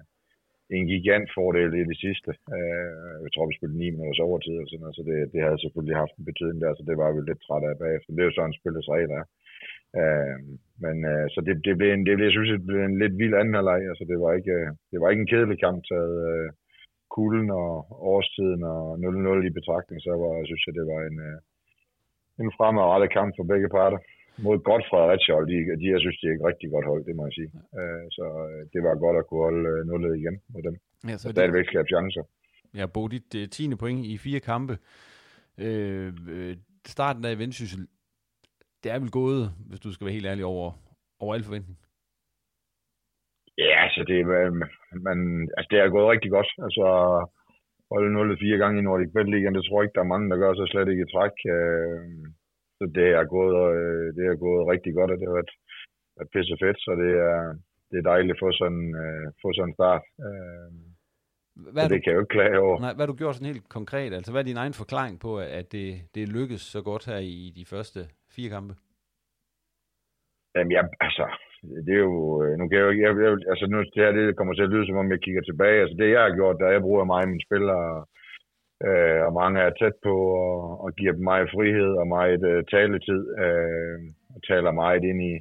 en 0.76 0.84
gigant 0.92 1.30
fordel 1.38 1.72
i 1.82 1.84
det 1.92 1.98
sidste. 2.06 2.32
Øh, 2.58 3.14
jeg 3.26 3.32
tror, 3.32 3.50
vi 3.50 3.58
spillede 3.58 3.80
9 3.80 3.90
minutters 3.96 4.26
overtid, 4.28 4.56
og 4.64 4.68
sådan 4.68 4.82
noget, 4.84 4.98
så 4.98 5.04
det, 5.10 5.18
det 5.34 5.42
havde 5.46 5.64
selvfølgelig 5.64 5.98
haft 6.04 6.16
en 6.16 6.28
betydning 6.30 6.60
der, 6.64 6.74
så 6.76 6.84
det 6.90 6.96
var 7.02 7.10
vi 7.12 7.20
lidt 7.22 7.42
træt 7.46 7.64
af 7.70 7.76
bagefter. 7.84 8.10
Det 8.12 8.22
er 8.22 8.30
jo 8.30 8.38
sådan, 8.38 8.60
spillets 8.60 8.90
regler 8.96 9.18
er. 9.22 9.28
Øh, 10.02 10.38
men 10.84 10.96
øh, 11.12 11.26
så 11.34 11.40
det, 11.48 11.56
det, 11.66 11.74
blev 11.78 11.90
en, 11.92 12.06
det 12.08 12.14
blev, 12.16 12.26
jeg 12.28 12.36
synes, 12.36 12.52
det 12.52 12.68
blev 12.70 12.82
en 12.84 13.00
lidt 13.02 13.16
vild 13.22 13.36
anden 13.40 13.58
halvleg. 13.58 13.82
Altså, 13.92 14.04
det 14.12 14.18
var 14.24 14.32
ikke, 14.40 14.54
øh, 14.60 14.70
det 14.92 14.98
var 15.00 15.08
ikke 15.10 15.24
en 15.24 15.32
kedelig 15.34 15.60
kamp 15.66 15.80
taget 15.92 16.16
øh, 16.32 16.50
kulden 17.16 17.50
og 17.62 17.72
årstiden 18.14 18.62
og 18.74 18.84
0-0 18.96 19.50
i 19.50 19.58
betragtning, 19.60 19.98
så 20.06 20.12
var, 20.22 20.32
jeg 20.40 20.48
synes 20.50 20.64
jeg, 20.66 20.74
det 20.80 20.86
var 20.92 21.00
en, 21.10 21.18
øh, 21.30 21.38
en 22.42 22.50
fremadrettet 22.58 23.10
kamp 23.18 23.30
for 23.38 23.46
begge 23.52 23.70
parter 23.78 24.00
mod 24.46 24.58
godt 24.70 24.84
Fredericia 24.90 25.34
hold. 25.38 25.48
De, 25.54 25.58
de, 25.82 25.88
jeg 25.96 26.02
synes, 26.04 26.18
de 26.22 26.28
er 26.28 26.36
et 26.36 26.48
rigtig 26.50 26.68
godt 26.74 26.86
hold, 26.92 27.02
det 27.08 27.16
må 27.16 27.24
jeg 27.28 27.36
sige. 27.40 27.52
Øh, 27.80 28.06
så 28.18 28.26
øh, 28.50 28.62
det 28.74 28.82
var 28.86 29.04
godt 29.06 29.18
at 29.22 29.28
kunne 29.28 29.44
holde 29.48 29.64
øh, 29.74 29.80
nullet 29.90 30.12
igen 30.22 30.36
mod 30.54 30.62
dem. 30.68 30.76
Ja, 31.10 31.16
så 31.18 31.28
og 31.28 31.32
stadigvæk 31.36 31.66
skabe 31.72 31.90
chancer. 31.94 32.24
Ja, 32.80 32.86
Bo, 32.94 33.02
dit 33.08 33.30
uh, 33.36 33.46
10. 33.52 33.76
point 33.76 34.06
i 34.14 34.18
fire 34.18 34.40
kampe. 34.40 34.74
Øh, 35.66 36.14
øh, 36.36 36.56
starten 36.96 37.26
af 37.26 37.40
Vendsyssel, 37.40 37.88
det 38.84 38.92
er 38.92 39.00
vel 39.00 39.12
gået, 39.22 39.44
hvis 39.70 39.84
du 39.86 39.90
skal 39.92 40.06
være 40.06 40.18
helt 40.18 40.30
ærlig, 40.32 40.46
over, 40.46 40.68
over 41.24 41.34
al 41.36 41.44
forventning? 41.44 41.78
Ja, 43.58 43.74
altså 43.86 44.02
det, 44.10 44.20
man, 45.08 45.18
altså 45.58 45.70
det 45.72 45.80
er 45.80 45.96
gået 45.96 46.12
rigtig 46.14 46.32
godt. 46.38 46.50
Altså 46.66 46.86
holde 47.94 48.14
0 48.14 48.42
fire 48.44 48.58
gange 48.62 48.80
i 48.80 48.86
Nordic 48.86 49.12
Bet 49.16 49.28
det 49.58 49.66
tror 49.66 49.80
jeg 49.80 49.86
ikke, 49.86 49.98
der 49.98 50.06
er 50.06 50.14
mange, 50.14 50.30
der 50.32 50.38
gør 50.44 50.54
sig 50.54 50.68
slet 50.68 50.92
ikke 50.92 51.06
i 51.06 51.12
træk. 51.14 51.36
Øh, 51.56 52.00
så 52.78 52.84
det 52.98 53.08
er 53.20 53.26
gået, 53.36 53.58
øh, 53.78 54.08
det 54.18 54.24
er 54.26 54.44
gået 54.46 54.70
rigtig 54.74 54.94
godt, 54.98 55.12
og 55.12 55.18
det 55.20 55.28
har 55.28 55.38
været, 55.40 55.54
været 56.18 56.32
pisse 56.34 56.56
fedt, 56.64 56.80
så 56.86 56.92
det 57.04 57.14
er, 57.30 57.38
det 57.90 57.98
er 58.00 58.10
dejligt 58.12 58.36
at 58.36 58.42
få 58.44 58.50
sådan, 58.62 58.88
øh, 59.04 59.26
få 59.42 59.48
sådan 59.54 59.70
en 59.70 59.78
start. 59.80 60.04
Hvad 61.76 61.84
det 61.90 62.00
du, 62.00 62.04
kan 62.04 62.12
jeg 62.12 62.18
jo 62.20 62.24
ikke 62.26 62.36
klage 62.38 62.60
over. 62.66 62.76
Nej, 62.80 62.94
hvad 62.96 63.08
du 63.08 63.16
gjort 63.22 63.36
sådan 63.36 63.52
helt 63.54 63.70
konkret? 63.78 64.12
Altså, 64.14 64.32
hvad 64.32 64.42
er 64.42 64.50
din 64.52 64.64
egen 64.64 64.76
forklaring 64.82 65.16
på, 65.26 65.32
at 65.60 65.72
det, 65.72 65.88
det 66.16 66.34
lykkes 66.38 66.62
så 66.62 66.80
godt 66.90 67.06
her 67.06 67.18
i 67.18 67.54
de 67.60 67.66
første 67.74 68.00
fire 68.36 68.50
kampe? 68.56 68.74
Jamen, 70.56 70.72
jeg, 70.72 70.84
altså, 71.08 71.26
det 71.86 71.94
er 71.96 72.04
jo, 72.10 72.44
øh, 72.44 72.54
nu 72.60 72.64
kan 72.68 72.78
jeg 72.80 72.86
jo 72.88 72.94
jeg, 73.04 73.12
jeg, 73.26 73.32
altså 73.52 73.66
nu, 73.68 73.78
det 73.94 74.04
her 74.04 74.12
det 74.12 74.38
kommer 74.38 74.54
til 74.54 74.68
at 74.68 74.74
lyde, 74.74 74.88
som 74.88 75.02
om 75.02 75.12
jeg 75.12 75.20
kigger 75.26 75.44
tilbage. 75.46 75.82
Altså 75.82 75.96
det, 76.00 76.16
jeg 76.16 76.22
har 76.24 76.36
gjort, 76.40 76.60
der 76.60 76.76
jeg 76.76 76.82
bruger 76.88 77.06
mig 77.14 77.22
mine 77.28 77.46
spillere, 77.48 78.06
øh, 78.88 79.20
og 79.28 79.32
mange 79.42 79.58
er 79.60 79.72
tæt 79.80 79.98
på, 80.08 80.16
og, 80.44 80.60
og 80.84 80.90
giver 81.00 81.14
dem 81.18 81.24
meget 81.32 81.48
frihed 81.56 81.92
og 82.02 82.08
meget 82.18 82.44
øh, 82.52 82.64
taletid, 82.76 83.22
øh, 83.44 83.98
og 84.36 84.40
taler 84.52 84.72
meget 84.84 85.04
ind 85.12 85.22
i 85.32 85.36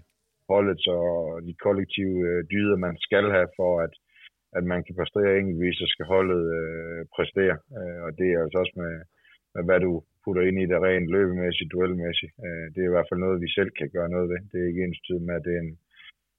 holdet 0.50 0.82
og 0.98 1.10
de 1.46 1.54
kollektive 1.66 2.18
øh, 2.28 2.40
dyder, 2.52 2.76
man 2.86 2.96
skal 3.06 3.26
have 3.36 3.48
for, 3.58 3.72
at, 3.84 3.94
at 4.58 4.64
man 4.72 4.80
kan 4.84 4.94
præstere 4.98 5.38
enkeltvis, 5.38 5.76
så 5.78 5.86
skal 5.92 6.06
holdet 6.14 6.44
øh, 6.60 7.00
præstere. 7.14 7.56
Øh, 7.78 7.98
og 8.06 8.10
det 8.18 8.28
er 8.30 8.38
altså 8.42 8.58
også 8.62 8.74
med, 8.82 8.94
med, 9.54 9.62
hvad 9.68 9.80
du 9.86 9.92
putter 10.24 10.42
ind 10.48 10.58
i 10.60 10.70
det 10.70 10.78
rent 10.86 11.08
løbemæssigt, 11.16 11.72
duelmæssigt. 11.72 12.32
Øh, 12.46 12.66
det 12.72 12.80
er 12.80 12.88
i 12.88 12.94
hvert 12.94 13.08
fald 13.08 13.20
noget, 13.20 13.44
vi 13.44 13.50
selv 13.58 13.70
kan 13.78 13.88
gøre 13.96 14.10
noget 14.14 14.28
ved. 14.32 14.40
Det 14.50 14.58
er 14.58 14.68
ikke 14.68 14.84
ens 14.84 15.00
tid 15.06 15.18
med, 15.26 15.34
at 15.38 15.44
det 15.46 15.54
er 15.56 15.64
en, 15.66 15.74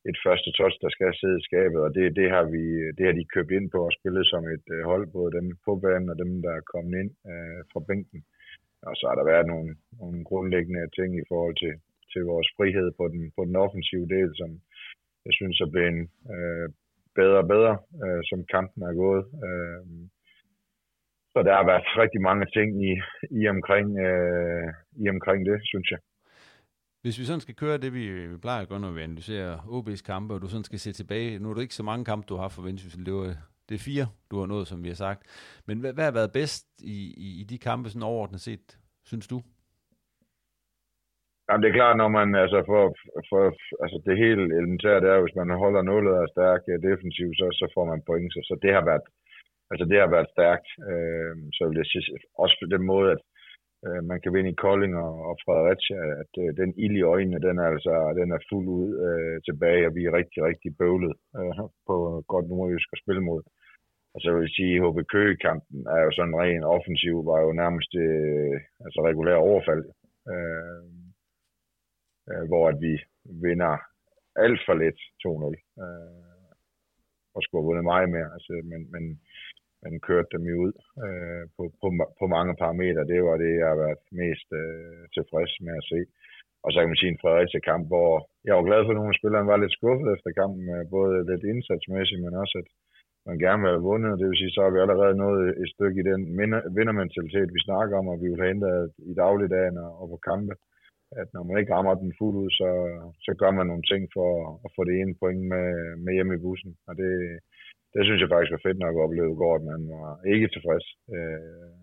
et 0.10 0.18
første 0.26 0.50
touch, 0.58 0.76
der 0.84 0.90
skal 0.96 1.12
sidde 1.14 1.40
i 1.40 1.48
skabet, 1.48 1.80
og 1.86 1.90
det, 1.96 2.06
det, 2.20 2.28
har 2.36 2.46
vi, 2.56 2.64
det 2.98 3.06
har 3.08 3.16
de 3.20 3.32
købt 3.36 3.52
ind 3.58 3.68
på 3.74 3.80
og 3.88 3.96
spillet 3.98 4.26
som 4.28 4.44
et 4.56 4.68
øh, 4.76 4.84
hold, 4.92 5.06
både 5.18 5.32
dem 5.38 5.48
på 5.66 5.72
banen 5.84 6.10
og 6.14 6.18
dem, 6.24 6.32
der 6.46 6.52
er 6.56 6.70
kommet 6.74 6.94
ind 7.02 7.12
øh, 7.32 7.60
fra 7.72 7.80
bænken. 7.88 8.22
Og 8.88 8.96
så 9.00 9.04
har 9.10 9.16
der 9.18 9.32
været 9.32 9.46
nogle, 9.54 9.70
nogle 10.00 10.24
grundlæggende 10.30 10.84
ting 10.98 11.10
i 11.18 11.28
forhold 11.32 11.56
til, 11.64 11.74
til 12.12 12.22
vores 12.32 12.50
frihed 12.58 12.88
på 13.00 13.06
den, 13.14 13.22
på 13.36 13.42
den 13.48 13.56
offensive 13.56 14.08
del, 14.16 14.30
som 14.42 14.50
jeg 15.26 15.34
synes 15.40 15.58
er 15.62 15.70
blevet 15.74 16.10
øh, 16.34 16.68
bedre 17.20 17.38
og 17.44 17.48
bedre, 17.54 17.74
øh, 18.04 18.22
som 18.30 18.40
kampen 18.56 18.82
er 18.90 18.96
gået. 19.04 19.26
Øh, 19.46 19.84
så 21.34 21.40
der 21.48 21.54
har 21.60 21.66
været 21.72 21.86
rigtig 22.04 22.22
mange 22.22 22.46
ting 22.56 22.70
i, 22.90 22.92
i, 23.40 23.48
omkring, 23.48 23.88
øh, 24.08 24.68
i 25.04 25.10
omkring 25.10 25.46
det, 25.50 25.58
synes 25.72 25.92
jeg. 25.92 26.00
Hvis 27.04 27.20
vi 27.20 27.26
sådan 27.26 27.46
skal 27.46 27.56
køre 27.56 27.78
det, 27.78 27.94
vi 27.94 28.06
plejer 28.42 28.62
at 28.62 28.70
gøre, 28.70 28.80
når 28.80 28.92
vi 28.92 29.02
analyserer 29.02 29.58
OB's 29.76 30.04
kampe, 30.12 30.34
og 30.34 30.42
du 30.42 30.48
sådan 30.48 30.70
skal 30.70 30.80
se 30.80 30.92
tilbage, 30.92 31.40
nu 31.40 31.50
er 31.50 31.54
det 31.54 31.62
ikke 31.62 31.80
så 31.82 31.84
mange 31.84 32.06
kampe, 32.06 32.26
du 32.30 32.36
har 32.36 32.50
for 32.50 32.62
Vendsyssel, 32.62 33.06
det, 33.06 33.14
var, 33.14 33.28
det 33.70 33.76
er 33.76 33.88
fire, 33.90 34.06
du 34.32 34.40
har 34.40 34.48
nået, 34.54 34.68
som 34.68 34.84
vi 34.84 34.90
har 34.94 35.00
sagt. 35.06 35.22
Men 35.68 35.80
hvad, 35.80 35.94
hvad 35.94 36.06
har 36.06 36.16
været 36.20 36.32
bedst 36.40 36.68
i, 36.96 36.98
i, 37.28 37.30
i 37.42 37.44
de 37.52 37.58
kampe, 37.58 37.90
sådan 37.90 38.10
overordnet 38.10 38.42
set, 38.42 38.66
synes 39.06 39.28
du? 39.28 39.38
Jamen, 41.46 41.62
det 41.64 41.70
er 41.70 41.80
klart, 41.80 41.98
når 41.98 42.10
man, 42.18 42.36
altså, 42.44 42.60
for, 42.70 42.84
for, 43.30 43.42
altså 43.84 43.98
det 44.06 44.24
helt 44.26 44.40
elementære, 44.60 45.02
det 45.04 45.10
er, 45.10 45.22
hvis 45.22 45.40
man 45.42 45.50
holder 45.64 45.82
nullet 45.82 46.16
af 46.22 46.28
stærk 46.34 46.62
defensiv, 46.90 47.30
så, 47.40 47.46
så 47.60 47.66
får 47.76 47.86
man 47.92 48.02
point, 48.08 48.34
så, 48.34 48.40
så 48.50 48.56
det 48.64 48.72
har 48.78 48.86
været, 48.90 49.06
altså 49.74 49.86
det 49.92 49.98
har 50.00 50.10
været 50.16 50.34
stærkt. 50.36 50.68
Øh, 50.90 51.36
så 51.58 51.62
vil 51.68 51.78
jeg 51.82 51.88
sige, 51.90 52.06
også 52.44 52.56
på 52.62 52.68
den 52.76 52.84
måde, 52.92 53.08
at 53.16 53.22
øh, 53.86 54.02
man 54.12 54.20
kan 54.22 54.34
vinde 54.34 54.52
i 54.52 54.62
Kolding 54.66 54.94
og, 55.06 55.14
og 55.30 55.36
Fredericia, 55.46 56.02
at 56.22 56.34
øh, 56.44 56.50
den 56.62 56.70
ild 56.84 56.96
i 56.98 57.08
øjnene, 57.14 57.46
den 57.48 57.56
er 57.64 57.68
altså 57.74 57.94
den 58.20 58.30
er 58.36 58.46
fuld 58.50 58.68
ud 58.80 58.90
øh, 59.08 59.36
tilbage, 59.48 59.88
og 59.88 59.96
vi 59.98 60.02
er 60.06 60.18
rigtig, 60.20 60.40
rigtig 60.50 60.72
bøvlet 60.82 61.14
øh, 61.38 61.54
på 61.88 61.96
godt 62.32 62.48
nordjysk 62.50 62.90
at 62.94 63.02
spille 63.04 63.24
mod. 63.30 63.42
Og 64.14 64.20
så 64.22 64.28
vil 64.32 64.46
jeg 64.46 64.56
sige, 64.58 64.76
at 64.76 64.84
HB 64.84 64.98
Køge-kampen 65.14 65.80
er 65.96 66.02
jo 66.06 66.12
sådan 66.14 66.40
ren 66.44 66.64
offensiv, 66.76 67.16
var 67.30 67.40
jo 67.46 67.52
nærmest 67.62 67.92
øh, 68.06 68.56
altså 68.86 69.00
regulær 69.10 69.36
overfald, 69.36 69.86
øh, 70.32 70.84
øh, 72.30 72.44
hvor 72.50 72.64
at 72.72 72.78
vi 72.86 72.94
vinder 73.46 73.74
alt 74.36 74.62
for 74.66 74.74
let 74.74 75.00
2-0. 75.24 75.84
Øh, 75.84 76.34
og 77.36 77.40
skulle 77.42 77.62
have 77.62 77.70
vundet 77.70 77.92
meget 77.94 78.10
mere, 78.16 78.30
altså, 78.36 78.52
men, 78.72 78.82
men 78.94 79.04
men 79.84 79.94
kørte 80.08 80.34
dem 80.36 80.44
jo 80.52 80.56
ud 80.66 80.74
øh, 81.06 81.44
på, 81.56 81.64
på, 81.82 81.88
på 82.20 82.26
mange 82.36 82.54
parametre. 82.62 83.10
Det 83.12 83.20
var 83.28 83.36
det, 83.44 83.52
jeg 83.62 83.68
har 83.72 83.80
været 83.86 84.02
mest 84.24 84.48
øh, 84.62 85.02
tilfreds 85.16 85.54
med 85.66 85.76
at 85.82 85.88
se. 85.92 86.00
Og 86.64 86.70
så 86.72 86.78
kan 86.80 86.92
man 86.92 87.02
sige 87.02 87.14
en 87.14 87.24
Fredericia-kamp, 87.24 87.84
hvor 87.92 88.12
jeg 88.48 88.54
var 88.56 88.68
glad 88.70 88.80
for, 88.82 88.92
at 88.92 89.00
nogle 89.00 89.14
af 89.14 89.20
spillerne 89.20 89.50
var 89.52 89.58
lidt 89.62 89.78
skuffet 89.78 90.10
efter 90.16 90.30
kampen, 90.42 90.64
øh, 90.76 90.84
både 90.98 91.14
lidt 91.30 91.44
indsatsmæssigt, 91.52 92.24
men 92.26 92.34
også 92.44 92.56
at 92.62 92.70
man 93.28 93.38
gerne 93.46 93.62
vil 93.62 93.74
have 93.76 93.88
vundet. 93.92 94.20
Det 94.20 94.28
vil 94.28 94.40
sige, 94.42 94.56
så 94.56 94.62
har 94.64 94.72
vi 94.74 94.84
allerede 94.84 95.16
nået 95.26 95.48
et 95.62 95.70
stykke 95.76 96.00
i 96.02 96.08
den 96.12 96.22
vindermentalitet, 96.80 97.50
vi 97.58 97.62
snakker 97.68 97.94
om, 98.02 98.08
og 98.14 98.18
vi 98.24 98.28
vil 98.30 98.44
have 98.44 98.56
ændret 98.56 98.92
i 99.12 99.14
dagligdagen 99.24 99.78
og, 100.02 100.06
på 100.12 100.18
kampe. 100.30 100.54
At 101.22 101.28
når 101.34 101.44
man 101.44 101.58
ikke 101.60 101.74
rammer 101.76 101.96
den 101.96 102.18
fuldt 102.20 102.38
ud, 102.44 102.50
så, 102.60 102.70
så 103.26 103.32
gør 103.42 103.52
man 103.58 103.68
nogle 103.68 103.86
ting 103.92 104.04
for 104.16 104.30
at 104.66 104.70
få 104.76 104.82
det 104.90 104.96
ene 105.02 105.16
point 105.22 105.44
med, 105.54 105.68
med 106.04 106.14
hjem 106.14 106.34
i 106.34 106.44
bussen. 106.46 106.72
Og 106.88 106.94
det, 107.02 107.12
det 107.94 108.02
synes 108.04 108.22
jeg 108.22 108.32
faktisk 108.34 108.56
var 108.56 108.66
fedt 108.68 108.80
nok 108.84 108.96
at 108.96 109.04
opleve 109.06 109.32
i 109.34 109.40
går, 109.42 109.54
at 109.60 109.66
man 109.72 109.82
var 109.96 110.10
ikke 110.34 110.48
tilfreds. 110.56 110.88
Øh, 111.16 111.74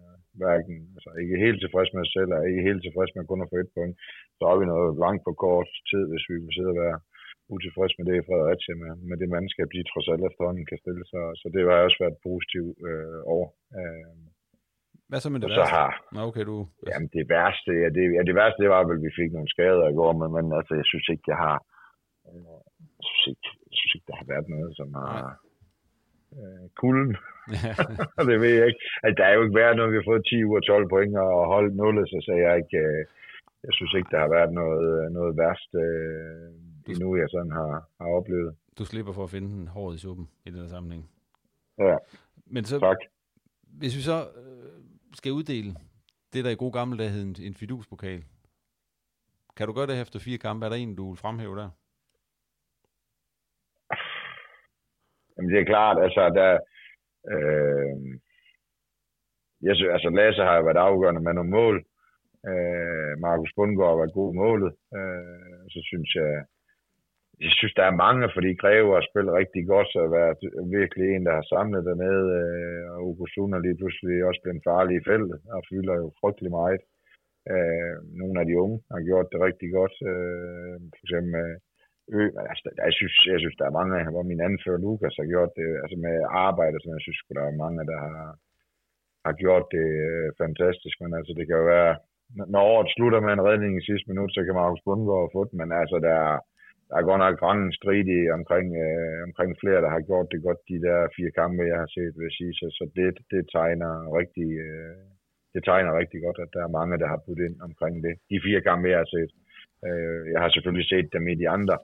hverken, 0.41 0.77
altså 0.97 1.11
ikke 1.23 1.45
helt 1.47 1.61
tilfreds 1.61 1.91
med 1.95 2.03
sig 2.05 2.15
selv, 2.19 2.31
og 2.37 2.41
ikke 2.49 2.67
helt 2.69 2.83
tilfreds 2.83 3.13
med 3.15 3.29
kun 3.31 3.45
at 3.45 3.51
få 3.53 3.57
et 3.63 3.75
point. 3.77 3.95
Så 4.37 4.43
har 4.49 4.57
vi 4.61 4.67
noget 4.75 4.91
langt 5.05 5.23
på 5.25 5.33
kort 5.45 5.71
tid, 5.91 6.03
hvis 6.11 6.25
vi 6.31 6.35
vil 6.43 6.57
sidde 6.57 6.75
og 6.75 6.81
være 6.85 6.99
utilfreds 7.55 7.95
med 7.99 8.05
det 8.09 8.17
i 8.19 8.27
Fredericia, 8.29 8.75
med, 8.83 8.93
med 9.09 9.17
det 9.21 9.29
mandskab, 9.35 9.69
de 9.75 9.91
trods 9.93 10.09
alt 10.13 10.23
efterhånden 10.29 10.67
kan 10.71 10.83
stille 10.85 11.05
sig. 11.11 11.23
Så 11.41 11.47
det 11.55 11.61
har 11.63 11.87
også 11.89 12.01
været 12.05 12.19
positivt 12.29 12.75
øh, 12.89 13.19
over. 13.35 13.49
Øh, 13.79 14.13
hvad 15.11 15.21
så 15.21 15.29
med 15.31 15.41
det 15.41 15.49
og 15.49 15.51
værste? 15.51 15.71
Så 15.71 15.77
har, 15.77 15.91
Nå, 16.15 16.21
okay, 16.31 16.45
du... 16.51 16.57
Jamen, 16.91 17.09
det 17.17 17.25
værste, 17.35 17.71
ja, 17.83 17.89
det, 17.97 18.03
ja, 18.17 18.23
det 18.29 18.35
værste, 18.41 18.63
det 18.65 18.71
var 18.75 18.83
vel, 18.89 18.99
at 19.01 19.05
vi 19.07 19.19
fik 19.21 19.31
nogle 19.33 19.53
skader 19.55 19.87
i 19.89 19.97
går, 20.01 20.13
men, 20.21 20.29
men 20.37 20.47
altså, 20.59 20.73
jeg 20.81 20.87
synes 20.91 21.07
ikke, 21.13 21.27
jeg 21.33 21.39
har, 21.47 21.57
øh, 22.29 22.59
jeg 22.99 23.05
synes 23.09 23.27
ikke, 23.33 23.49
jeg 23.69 23.77
synes 23.79 23.93
ikke, 23.97 24.09
der 24.11 24.17
har 24.21 24.29
været 24.33 24.47
noget, 24.55 24.71
som 24.81 24.89
har, 24.99 25.13
Nej 25.23 25.50
øh, 26.39 26.65
kulden. 26.81 27.17
det 28.31 28.41
ved 28.43 28.53
jeg 28.59 28.67
ikke. 28.71 28.83
Altså, 29.03 29.17
der 29.19 29.27
er 29.29 29.35
jo 29.35 29.43
ikke 29.45 29.61
været 29.63 29.77
noget, 29.77 29.93
vi 29.93 29.99
har 30.01 30.11
fået 30.11 30.27
10 30.27 30.45
uger 30.45 30.61
12 30.61 30.89
point 30.89 31.17
og 31.17 31.47
holdt 31.55 31.77
nullet, 31.77 32.09
så 32.09 32.19
sagde 32.27 32.43
jeg 32.47 32.57
ikke, 32.63 32.79
øh, 32.87 33.01
jeg 33.67 33.73
synes 33.79 33.93
ikke, 33.99 34.11
der 34.15 34.21
har 34.25 34.31
været 34.37 34.53
noget, 34.61 35.13
noget 35.13 35.33
værst 35.41 35.71
øh, 35.85 36.93
endnu, 36.93 37.17
jeg 37.17 37.29
sådan 37.31 37.53
har, 37.61 37.73
har 38.01 38.09
oplevet. 38.19 38.53
Du 38.79 38.85
slipper 38.85 39.13
for 39.13 39.25
at 39.25 39.31
finde 39.31 39.49
den 39.49 39.69
hård 39.69 39.95
i 39.95 39.99
suppen 39.99 40.29
i 40.47 40.51
den 40.51 40.61
her 40.61 40.69
sammenhæng. 40.69 41.11
Ja, 41.79 41.97
Men 42.47 42.65
så, 42.65 42.79
tak. 42.79 42.97
Hvis 43.63 43.97
vi 43.97 44.03
så 44.03 44.19
øh, 44.21 44.81
skal 45.15 45.33
uddele 45.33 45.75
det, 46.33 46.45
der 46.45 46.51
i 46.51 46.55
god 46.55 46.73
gamle 46.73 46.99
dage 46.99 47.11
hed 47.11 47.23
en, 47.23 47.37
en 47.43 47.55
fiduspokal, 47.55 48.25
kan 49.57 49.67
du 49.67 49.73
gøre 49.73 49.87
det 49.87 50.01
efter 50.01 50.19
fire 50.19 50.39
kampe? 50.39 50.67
Er 50.67 50.71
der 50.71 50.77
en, 50.77 50.97
du 50.97 51.09
vil 51.09 51.19
fremhæve 51.19 51.57
der? 51.57 51.71
Jamen, 55.41 55.53
det 55.55 55.61
er 55.61 55.73
klart, 55.75 55.97
altså, 56.07 56.23
der, 56.41 56.51
øh, 57.33 57.97
jeg 59.67 59.75
synes, 59.77 59.93
altså, 59.97 60.09
Lasse 60.11 60.43
har 60.49 60.57
jo 60.57 60.65
været 60.69 60.87
afgørende 60.89 61.23
med 61.27 61.35
nogle 61.35 61.51
mål. 61.59 61.77
Øh, 62.51 63.13
Markus 63.27 63.53
Bundgaard 63.57 63.93
har 63.93 64.03
været 64.03 64.19
god 64.21 64.31
målet. 64.43 64.73
Øh, 64.99 65.61
så 65.75 65.81
synes 65.91 66.11
jeg, 66.21 66.33
jeg 67.45 67.53
synes, 67.59 67.75
der 67.79 67.87
er 67.89 68.01
mange, 68.05 68.25
fordi 68.37 68.51
Greve 68.63 68.95
har 68.97 69.05
spillet 69.11 69.39
rigtig 69.41 69.63
godt, 69.73 69.89
så 69.93 69.99
har 70.05 70.13
været 70.21 70.41
virkelig 70.79 71.07
en, 71.09 71.27
der 71.27 71.35
har 71.39 71.47
samlet 71.55 71.83
dernede, 71.91 72.27
øh, 72.41 72.85
og 72.95 72.99
Ugo 73.09 73.25
Suna 73.27 73.59
lige 73.59 73.79
pludselig 73.81 74.25
også 74.29 74.41
blevet 74.43 74.67
farlig 74.71 74.95
i 74.97 75.07
feltet, 75.11 75.39
og 75.55 75.61
fylder 75.71 75.95
jo 76.03 76.07
frygtelig 76.21 76.51
meget. 76.61 76.83
Øh, 77.53 77.95
nogle 78.21 78.37
af 78.41 78.47
de 78.47 78.55
unge 78.65 78.79
har 78.93 79.01
gjort 79.09 79.29
det 79.33 79.41
rigtig 79.47 79.69
godt, 79.79 79.95
øh, 80.11 80.77
for 80.97 81.03
eksempel 81.07 81.35
øh, 81.45 81.57
ø, 82.17 82.21
altså, 82.51 82.69
jeg, 82.87 82.95
synes, 82.99 83.15
jeg 83.33 83.41
synes, 83.41 83.57
der 83.61 83.67
er 83.67 83.79
mange, 83.79 83.97
hvor 84.15 84.25
min 84.31 84.45
anfører 84.49 84.83
Lukas 84.85 85.17
har 85.21 85.29
gjort 85.33 85.53
det, 85.59 85.69
altså 85.83 85.97
med 86.07 86.17
arbejde, 86.47 86.77
så 86.79 86.89
jeg 86.97 87.03
synes, 87.07 87.21
der 87.39 87.45
er 87.47 87.63
mange, 87.65 87.81
der 87.93 87.99
har, 88.07 88.23
har 89.27 89.35
gjort 89.43 89.67
det 89.77 89.89
øh, 90.09 90.27
fantastisk, 90.43 90.97
men 91.03 91.13
altså 91.19 91.33
det 91.39 91.45
kan 91.47 91.61
jo 91.61 91.67
være, 91.77 91.93
når 92.55 92.63
året 92.75 92.89
slutter 92.97 93.21
med 93.27 93.33
en 93.35 93.47
redning 93.49 93.73
i 93.77 93.87
sidste 93.89 94.07
minut, 94.11 94.31
så 94.33 94.41
kan 94.45 94.55
Markus 94.61 94.85
Bundgaard 94.87 95.33
få 95.35 95.41
den, 95.49 95.57
men 95.61 95.71
altså, 95.83 95.97
der 96.07 96.17
er, 96.29 96.37
der 96.89 96.97
er 96.97 97.09
godt 97.09 97.23
nok 97.25 97.43
rangen 97.47 97.73
strid 97.79 98.07
i 98.19 98.21
omkring, 98.39 98.69
øh, 98.85 99.19
omkring 99.29 99.51
flere, 99.63 99.85
der 99.85 99.91
har 99.97 100.03
gjort 100.09 100.29
det 100.33 100.41
godt, 100.47 100.61
de 100.73 100.79
der 100.87 100.99
fire 101.17 101.33
kampe, 101.41 101.63
jeg 101.73 101.79
har 101.83 101.91
set, 101.97 102.15
vil 102.21 102.37
sige. 102.39 102.53
Så, 102.61 102.67
så 102.79 102.85
det, 102.97 103.09
det 103.33 103.43
tegner 103.57 103.93
rigtig, 104.21 104.49
øh, 104.67 105.03
det 105.55 105.63
tegner 105.65 105.99
rigtig 106.01 106.21
godt, 106.27 106.39
at 106.45 106.51
der 106.57 106.63
er 106.65 106.77
mange, 106.79 107.01
der 107.03 107.09
har 107.13 107.21
puttet 107.27 107.45
ind 107.49 107.59
omkring 107.69 107.95
det. 108.07 108.15
De 108.31 108.45
fire 108.47 108.61
kampe, 108.69 108.87
jeg 108.93 109.01
har 109.05 109.11
set. 109.17 109.31
Øh, 109.89 110.23
jeg 110.33 110.41
har 110.43 110.51
selvfølgelig 110.51 110.89
set 110.93 111.09
dem 111.17 111.25
i 111.33 111.35
de 111.43 111.49
andre, 111.57 111.77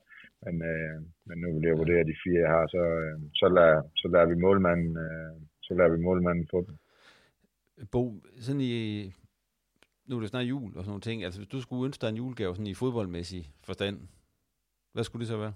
men, 0.47 0.63
øh, 0.63 0.97
men 1.27 1.37
nu 1.43 1.49
vil 1.55 1.69
jeg 1.69 1.79
vurdere 1.79 2.09
de 2.11 2.21
fire, 2.25 2.41
jeg 2.45 2.51
har, 2.57 2.67
så, 2.67 2.83
øh, 3.03 3.19
så, 3.41 3.47
lader, 3.57 3.83
så 3.97 4.07
lader 4.13 4.27
vi 4.33 4.35
målmanden, 4.47 4.93
øh, 5.07 5.35
så 5.63 5.75
lader 5.75 5.91
vi 5.97 6.03
målmanden 6.03 6.49
få 6.51 6.59
dem. 6.67 6.77
Bo, 7.93 8.03
sådan 8.45 8.61
i, 8.61 8.73
nu 10.07 10.17
er 10.17 10.21
det 10.21 10.29
snart 10.29 10.51
jul 10.53 10.71
og 10.77 10.83
sådan 10.83 10.91
nogle 10.93 11.09
ting, 11.09 11.25
altså 11.25 11.41
hvis 11.41 11.49
du 11.55 11.61
skulle 11.61 11.87
ønske 11.87 12.03
dig 12.03 12.11
en 12.11 12.21
julegave 12.23 12.55
sådan 12.55 12.73
i 12.75 12.81
fodboldmæssig 12.83 13.43
forstand, 13.67 13.97
hvad 14.93 15.05
skulle 15.05 15.21
det 15.21 15.33
så 15.35 15.39
være? 15.45 15.55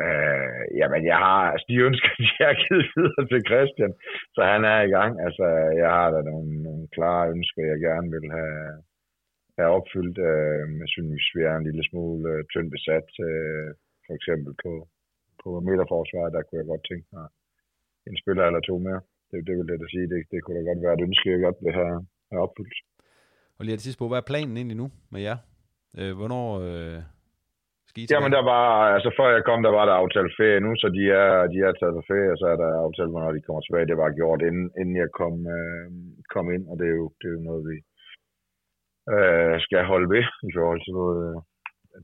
Øh, 0.00 0.62
jamen, 0.78 1.02
jeg 1.12 1.18
har, 1.26 1.40
altså 1.52 1.66
de 1.70 1.76
ønsker, 1.88 2.10
de 2.22 2.28
har 2.48 2.54
givet 2.62 2.86
videre 2.96 3.24
til 3.30 3.40
Christian, 3.50 3.92
så 4.34 4.40
han 4.52 4.62
er 4.74 4.80
i 4.88 4.90
gang. 4.96 5.12
Altså, 5.26 5.44
jeg 5.82 5.90
har 5.96 6.08
da 6.10 6.20
nogle, 6.30 6.62
nogle 6.62 6.84
klare 6.96 7.30
ønsker, 7.34 7.70
jeg 7.72 7.78
gerne 7.88 8.08
vil 8.14 8.26
have, 8.38 8.64
have 9.58 9.70
opfyldt. 9.78 10.18
Øh, 10.30 10.64
jeg 10.82 10.90
synes, 10.94 11.24
vi 11.36 11.40
er 11.50 11.54
en 11.56 11.66
lille 11.68 11.84
smule 11.90 12.22
øh, 12.32 12.40
tyndt 12.52 12.70
besat, 12.76 13.08
øh, 13.28 13.68
for 14.06 14.14
eksempel 14.18 14.52
på, 14.64 14.72
på 15.42 15.50
midterforsvaret, 15.66 16.34
der 16.34 16.42
kunne 16.42 16.60
jeg 16.60 16.70
godt 16.72 16.84
tænke 16.90 17.08
mig 17.16 17.26
en 18.08 18.16
spiller 18.22 18.44
eller 18.44 18.62
to 18.68 18.74
mere. 18.86 19.00
Det, 19.30 19.38
det 19.46 19.54
vil 19.56 19.70
jeg 19.72 19.80
da 19.82 19.88
sige, 19.94 20.06
det, 20.12 20.20
det 20.30 20.38
kunne 20.42 20.56
da 20.58 20.62
godt 20.70 20.82
være 20.84 20.96
et 20.98 21.06
ønske, 21.08 21.34
jeg 21.34 21.44
godt 21.46 21.58
vil 21.64 21.74
have, 21.80 21.96
have 22.30 22.42
opfyldt. 22.46 22.78
Og 23.58 23.62
lige 23.64 23.76
til 23.76 23.86
sidst 23.86 24.00
på, 24.00 24.08
hvad 24.08 24.20
er 24.20 24.30
planen 24.32 24.54
egentlig 24.56 24.80
nu 24.82 24.86
med 25.12 25.20
jer? 25.28 25.38
Øh, 25.98 26.12
hvornår 26.18 26.46
øh, 26.66 26.98
skal 27.88 28.00
I 28.02 28.06
Jamen, 28.12 28.32
der 28.36 28.44
var, 28.52 28.66
altså 28.96 29.10
før 29.18 29.28
jeg 29.36 29.42
kom, 29.48 29.60
der 29.66 29.72
var 29.78 29.84
der 29.86 29.96
aftalt 30.02 30.32
ferie 30.40 30.60
nu, 30.66 30.70
så 30.82 30.88
de 30.98 31.04
er, 31.22 31.30
de 31.52 31.58
er 31.66 31.72
taget 31.72 31.94
på 31.98 32.04
ferie, 32.10 32.32
og 32.34 32.38
så 32.42 32.46
er 32.52 32.58
der 32.62 32.70
aftalt, 32.86 33.12
hvornår 33.12 33.32
de 33.32 33.46
kommer 33.46 33.62
tilbage. 33.62 33.90
Det 33.90 33.98
var 34.02 34.18
gjort, 34.20 34.40
inden, 34.48 34.66
inden 34.80 34.96
jeg 35.02 35.10
kom, 35.20 35.34
øh, 35.56 35.86
kom 36.34 36.46
ind, 36.54 36.64
og 36.70 36.74
det 36.80 36.86
er 36.92 36.96
jo, 37.00 37.06
det 37.20 37.26
er 37.28 37.36
jo 37.38 37.46
noget, 37.48 37.62
vi 37.70 37.76
øh, 39.14 39.54
skal 39.64 39.84
holde 39.92 40.08
ved 40.14 40.24
i 40.48 40.50
forhold 40.56 40.80
til 40.82 40.92
noget, 41.00 41.18
øh, 41.28 41.36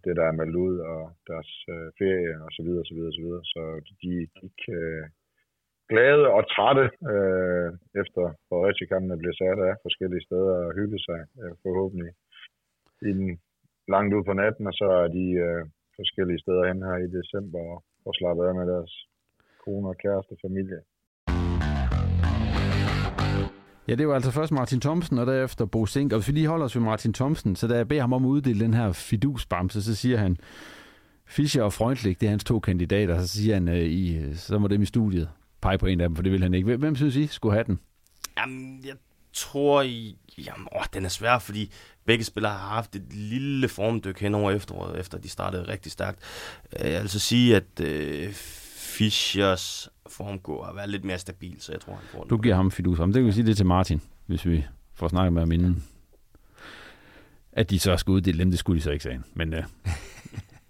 det, 0.04 0.12
der 0.18 0.24
er 0.26 0.38
meldt 0.40 0.56
ud, 0.66 0.76
og 0.92 1.02
deres 1.30 1.50
øh, 1.74 1.88
ferie, 1.98 2.34
og 2.44 2.50
så 2.56 2.62
videre, 2.66 2.84
så 2.88 2.94
videre, 2.96 3.14
så 3.18 3.22
videre. 3.26 3.44
Så 3.54 3.62
de 3.88 3.94
gik 4.06 4.58
øh, 4.78 5.04
glade 5.90 6.24
og 6.36 6.42
trætte, 6.54 6.84
øh, 7.12 7.68
efter 8.02 8.24
Fredericia-kampene 8.48 9.22
blev 9.22 9.32
sat 9.40 9.58
af 9.68 9.74
forskellige 9.86 10.26
steder 10.28 10.54
og 10.66 10.74
hygge 10.78 10.98
sig, 11.08 11.20
øh, 11.40 11.54
forhåbentlig 11.62 12.10
i 13.10 13.12
langt 13.94 14.14
ud 14.16 14.24
på 14.28 14.32
natten, 14.42 14.66
og 14.70 14.74
så 14.80 14.88
er 15.02 15.08
de 15.18 15.26
øh, 15.46 15.62
forskellige 16.00 16.42
steder 16.44 16.64
hen 16.70 16.80
her 16.88 16.98
i 17.06 17.14
december 17.18 17.60
og, 17.72 17.78
og 18.06 18.12
slappe 18.18 18.42
af 18.48 18.54
med 18.54 18.66
deres 18.72 18.92
kone 19.64 19.88
og 19.92 19.96
kæreste 20.04 20.34
familie. 20.44 20.80
Ja, 23.88 23.94
det 23.94 24.08
var 24.08 24.14
altså 24.14 24.30
først 24.30 24.52
Martin 24.52 24.80
Thomsen, 24.80 25.18
og 25.18 25.26
derefter 25.26 25.64
Bo 25.64 25.86
Sink. 25.86 26.12
Og 26.12 26.18
hvis 26.18 26.28
vi 26.28 26.32
lige 26.32 26.48
holder 26.48 26.64
os 26.64 26.76
ved 26.76 26.82
Martin 26.82 27.12
Thomsen, 27.12 27.56
så 27.56 27.66
da 27.66 27.76
jeg 27.76 27.88
beder 27.88 28.00
ham 28.00 28.12
om 28.12 28.24
at 28.24 28.28
uddele 28.28 28.60
den 28.60 28.74
her 28.74 28.92
fidusbamse, 28.92 29.82
så 29.82 29.94
siger 29.94 30.18
han, 30.18 30.36
Fischer 31.26 31.62
og 31.62 31.72
Freundlich, 31.72 32.20
det 32.20 32.26
er 32.26 32.30
hans 32.30 32.44
to 32.44 32.60
kandidater, 32.60 33.20
så 33.20 33.28
siger 33.28 33.54
han, 33.54 33.68
øh, 33.68 33.82
i, 33.82 34.16
øh, 34.16 34.36
så 34.36 34.58
må 34.58 34.68
dem 34.68 34.82
i 34.82 34.86
studiet 34.86 35.28
pege 35.60 35.78
på 35.78 35.86
en 35.86 36.00
af 36.00 36.08
dem, 36.08 36.16
for 36.16 36.22
det 36.22 36.32
vil 36.32 36.42
han 36.42 36.54
ikke. 36.54 36.76
Hvem 36.76 36.96
synes 36.96 37.16
I 37.16 37.26
skulle 37.26 37.52
have 37.52 37.64
den? 37.64 37.78
Jamen, 38.38 38.80
jeg 38.84 38.94
tror, 39.32 39.82
I, 39.82 40.16
jamen, 40.38 40.68
åh, 40.76 40.84
den 40.94 41.04
er 41.04 41.08
svær, 41.08 41.38
fordi 41.38 41.72
begge 42.04 42.24
spillere 42.24 42.52
har 42.52 42.74
haft 42.74 42.96
et 42.96 43.12
lille 43.12 43.68
formdyk 43.68 44.20
hen 44.20 44.34
over 44.34 44.50
efteråret, 44.50 45.00
efter 45.00 45.18
de 45.18 45.28
startede 45.28 45.68
rigtig 45.68 45.92
stærkt. 45.92 46.18
Jeg 46.72 46.84
vil 46.84 46.96
altså 46.96 47.18
sige, 47.18 47.56
at 47.56 47.80
øh, 47.80 48.32
Fischers 48.98 49.88
form 50.06 50.38
går 50.38 50.64
at 50.64 50.76
være 50.76 50.88
lidt 50.88 51.04
mere 51.04 51.18
stabil, 51.18 51.56
så 51.58 51.72
jeg 51.72 51.80
tror, 51.80 51.94
han 51.94 52.04
får. 52.12 52.24
Du 52.24 52.38
giver 52.38 52.54
ham 52.54 52.70
fidus. 52.70 52.98
Om 52.98 53.12
det 53.12 53.20
kan 53.20 53.26
vi 53.26 53.32
sige 53.32 53.46
det 53.46 53.56
til 53.56 53.66
Martin, 53.66 54.00
hvis 54.26 54.46
vi 54.46 54.64
får 54.94 55.08
snakket 55.08 55.32
med 55.32 55.42
ham 55.42 55.52
inden. 55.52 55.84
At 57.52 57.70
de 57.70 57.78
så 57.78 57.96
skal 57.96 58.10
uddele 58.10 58.38
dem, 58.38 58.50
det 58.50 58.58
skulle 58.58 58.78
de 58.78 58.82
så 58.82 58.90
ikke 58.90 59.02
sige. 59.02 59.22
Men 59.34 59.54
øh, 59.54 59.64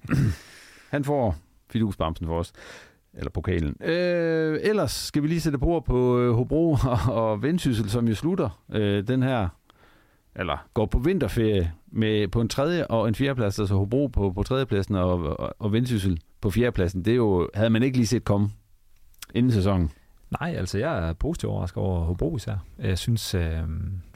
han 0.94 1.04
får 1.04 1.36
fidusbamsen 1.70 2.26
for 2.26 2.38
os. 2.38 2.52
Eller 3.14 3.30
pokalen. 3.30 3.76
Øh, 3.80 4.58
ellers 4.62 4.92
skal 4.92 5.22
vi 5.22 5.28
lige 5.28 5.40
sætte 5.40 5.58
på 5.58 5.82
på 5.86 6.20
øh, 6.20 6.34
Hobro 6.34 6.72
og, 6.72 6.98
og 7.22 7.42
Vendsyssel, 7.42 7.90
som 7.90 8.08
jo 8.08 8.14
slutter 8.14 8.62
øh, 8.72 9.08
den 9.08 9.22
her, 9.22 9.48
eller 10.38 10.66
går 10.74 10.86
på 10.86 10.98
vinterferie 10.98 11.72
med 11.86 12.28
på 12.28 12.40
en 12.40 12.48
tredje 12.48 12.86
og 12.86 13.08
en 13.08 13.14
fjerdeplads, 13.14 13.58
altså 13.58 13.74
Hobro 13.74 14.06
på, 14.06 14.32
på 14.32 14.42
tredjepladsen 14.42 14.94
og, 14.94 15.22
og, 15.22 15.54
og 15.58 15.72
Vendsyssel 15.72 16.20
på 16.40 16.50
fjerdepladsen. 16.50 17.04
Det 17.04 17.10
er 17.10 17.16
jo, 17.16 17.50
havde 17.54 17.70
man 17.70 17.82
ikke 17.82 17.96
lige 17.96 18.06
set 18.06 18.24
komme 18.24 18.50
inden 19.34 19.52
sæsonen. 19.52 19.90
Nej, 20.40 20.54
altså 20.58 20.78
jeg 20.78 21.08
er 21.08 21.12
positivt 21.12 21.50
overrasket 21.50 21.82
over 21.82 22.00
Hobro 22.00 22.36
især. 22.36 22.56
Jeg 22.78 22.98
synes, 22.98 23.34
øh, 23.34 23.42
jeg 23.42 23.68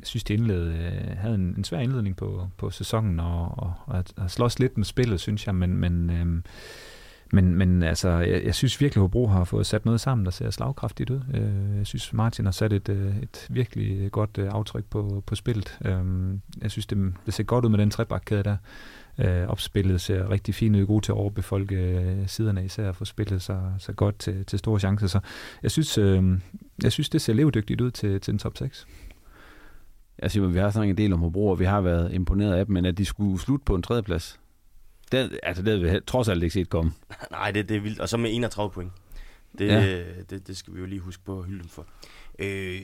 synes 0.04 0.24
de 0.24 0.34
indledte, 0.34 0.70
øh, 0.70 1.16
havde 1.18 1.34
en, 1.34 1.54
en 1.56 1.64
svær 1.64 1.78
indledning 1.78 2.16
på, 2.16 2.48
på 2.56 2.70
sæsonen, 2.70 3.20
og, 3.20 3.58
og, 3.58 3.72
og 3.86 3.98
at, 3.98 4.12
at 4.16 4.30
slås 4.30 4.58
lidt 4.58 4.76
med 4.76 4.84
spillet, 4.84 5.20
synes 5.20 5.46
jeg, 5.46 5.54
men, 5.54 5.76
men 5.76 6.10
øh, 6.10 6.42
men, 7.32 7.54
men 7.54 7.82
altså, 7.82 8.08
jeg, 8.08 8.44
jeg 8.44 8.54
synes 8.54 8.80
virkelig, 8.80 9.00
at 9.00 9.02
Hobro 9.02 9.26
har 9.26 9.44
fået 9.44 9.66
sat 9.66 9.84
noget 9.84 10.00
sammen, 10.00 10.24
der 10.24 10.30
ser 10.30 10.50
slagkraftigt 10.50 11.10
ud. 11.10 11.20
Øh, 11.34 11.78
jeg 11.78 11.86
synes, 11.86 12.12
Martin 12.12 12.44
har 12.44 12.52
sat 12.52 12.72
et, 12.72 12.88
øh, 12.88 13.16
et 13.22 13.46
virkelig 13.50 14.12
godt 14.12 14.38
øh, 14.38 14.48
aftryk 14.50 14.84
på, 14.84 15.22
på 15.26 15.34
spillet. 15.34 15.78
Øhm, 15.84 16.40
jeg 16.62 16.70
synes, 16.70 16.86
det, 16.86 17.14
det 17.26 17.34
ser 17.34 17.44
godt 17.44 17.64
ud 17.64 17.70
med 17.70 17.78
den 17.78 17.90
trebakkæde 17.90 18.42
der. 18.42 18.56
Opspillet 19.48 20.00
ser 20.00 20.30
rigtig 20.30 20.54
fint 20.54 20.76
ud, 20.76 20.86
god 20.86 21.02
til 21.02 21.12
at 21.12 21.16
overbefolke 21.16 22.24
siderne 22.26 22.64
især 22.64 22.88
at 22.88 22.96
få 22.96 23.04
spillet 23.04 23.42
sig, 23.42 23.74
så 23.78 23.92
godt 23.92 24.18
til, 24.18 24.44
til 24.44 24.58
store 24.58 24.80
chancer. 24.80 25.06
Så 25.06 25.20
jeg 25.62 25.70
synes, 25.70 25.98
jeg 26.82 26.92
synes 26.92 27.08
det 27.08 27.20
ser 27.20 27.32
levedygtigt 27.32 27.80
ud 27.80 27.90
til, 27.90 28.20
til 28.20 28.32
en 28.32 28.38
top 28.38 28.56
6. 28.56 28.86
Jeg 30.22 30.30
siger, 30.30 30.46
vi 30.46 30.58
har 30.58 30.70
snakket 30.70 30.90
en 30.90 30.96
del 30.96 31.12
om 31.12 31.20
Hobro, 31.20 31.48
og 31.48 31.58
vi 31.58 31.64
har 31.64 31.80
været 31.80 32.12
imponeret 32.12 32.54
af 32.54 32.66
dem, 32.66 32.72
men 32.72 32.84
at 32.84 32.98
de 32.98 33.04
skulle 33.04 33.40
slutte 33.40 33.64
på 33.64 33.74
en 33.74 33.82
tredjeplads, 33.82 34.40
det, 35.12 35.40
altså, 35.42 35.62
det 35.62 35.80
havde 35.80 35.92
vi 35.92 36.00
trods 36.06 36.28
alt 36.28 36.42
ikke 36.42 36.52
set 36.52 36.68
komme. 36.68 36.92
Nej, 37.30 37.50
det, 37.50 37.68
det 37.68 37.76
er 37.76 37.80
vildt. 37.80 38.00
Og 38.00 38.08
så 38.08 38.16
med 38.16 38.30
31 38.34 38.70
point. 38.70 38.92
Det, 39.58 39.68
ja. 39.68 40.02
det, 40.30 40.46
det 40.46 40.56
skal 40.56 40.74
vi 40.74 40.80
jo 40.80 40.86
lige 40.86 41.00
huske 41.00 41.24
på 41.24 41.38
at 41.38 41.46
hylde 41.46 41.60
dem 41.60 41.68
for. 41.68 41.86
Øh, 42.38 42.80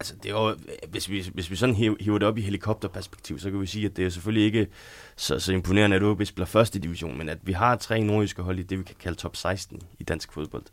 altså, 0.00 0.14
det 0.22 0.30
er 0.30 0.34
jo, 0.34 0.56
hvis, 0.90 1.10
vi, 1.10 1.30
hvis 1.34 1.50
vi 1.50 1.56
sådan 1.56 1.74
hiver 1.74 2.18
det 2.18 2.28
op 2.28 2.38
i 2.38 2.40
helikopterperspektiv, 2.40 3.38
så 3.38 3.50
kan 3.50 3.60
vi 3.60 3.66
sige, 3.66 3.86
at 3.86 3.96
det 3.96 4.06
er 4.06 4.10
selvfølgelig 4.10 4.44
ikke 4.44 4.66
så, 5.16 5.38
så 5.38 5.52
imponerende, 5.52 5.96
at 5.96 6.02
OB 6.02 6.24
spiller 6.24 6.46
første 6.46 6.78
division, 6.78 7.18
men 7.18 7.28
at 7.28 7.38
vi 7.42 7.52
har 7.52 7.76
tre 7.76 8.02
nordjyske 8.02 8.42
hold 8.42 8.58
i 8.58 8.62
det, 8.62 8.78
vi 8.78 8.84
kan 8.84 8.96
kalde 9.00 9.18
top 9.18 9.36
16 9.36 9.80
i 9.98 10.04
dansk 10.04 10.32
fodbold, 10.32 10.64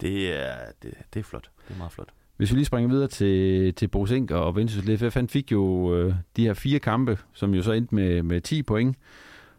det 0.00 0.42
er, 0.42 0.56
det, 0.82 0.94
det 1.14 1.20
er 1.20 1.24
flot. 1.24 1.50
Det 1.68 1.74
er 1.74 1.78
meget 1.78 1.92
flot. 1.92 2.08
Hvis 2.36 2.50
vi 2.50 2.56
lige 2.56 2.64
springer 2.64 2.90
videre 2.90 3.08
til, 3.08 3.74
til 3.74 3.88
Bosink 3.88 4.30
og 4.30 4.56
Vendsyssel 4.56 4.98
FF, 4.98 5.14
han 5.14 5.28
fik 5.28 5.52
jo 5.52 5.94
øh, 5.96 6.14
de 6.36 6.44
her 6.46 6.54
fire 6.54 6.78
kampe, 6.78 7.18
som 7.32 7.54
jo 7.54 7.62
så 7.62 7.72
endte 7.72 7.94
med, 7.94 8.22
med 8.22 8.40
10 8.40 8.62
point 8.62 8.96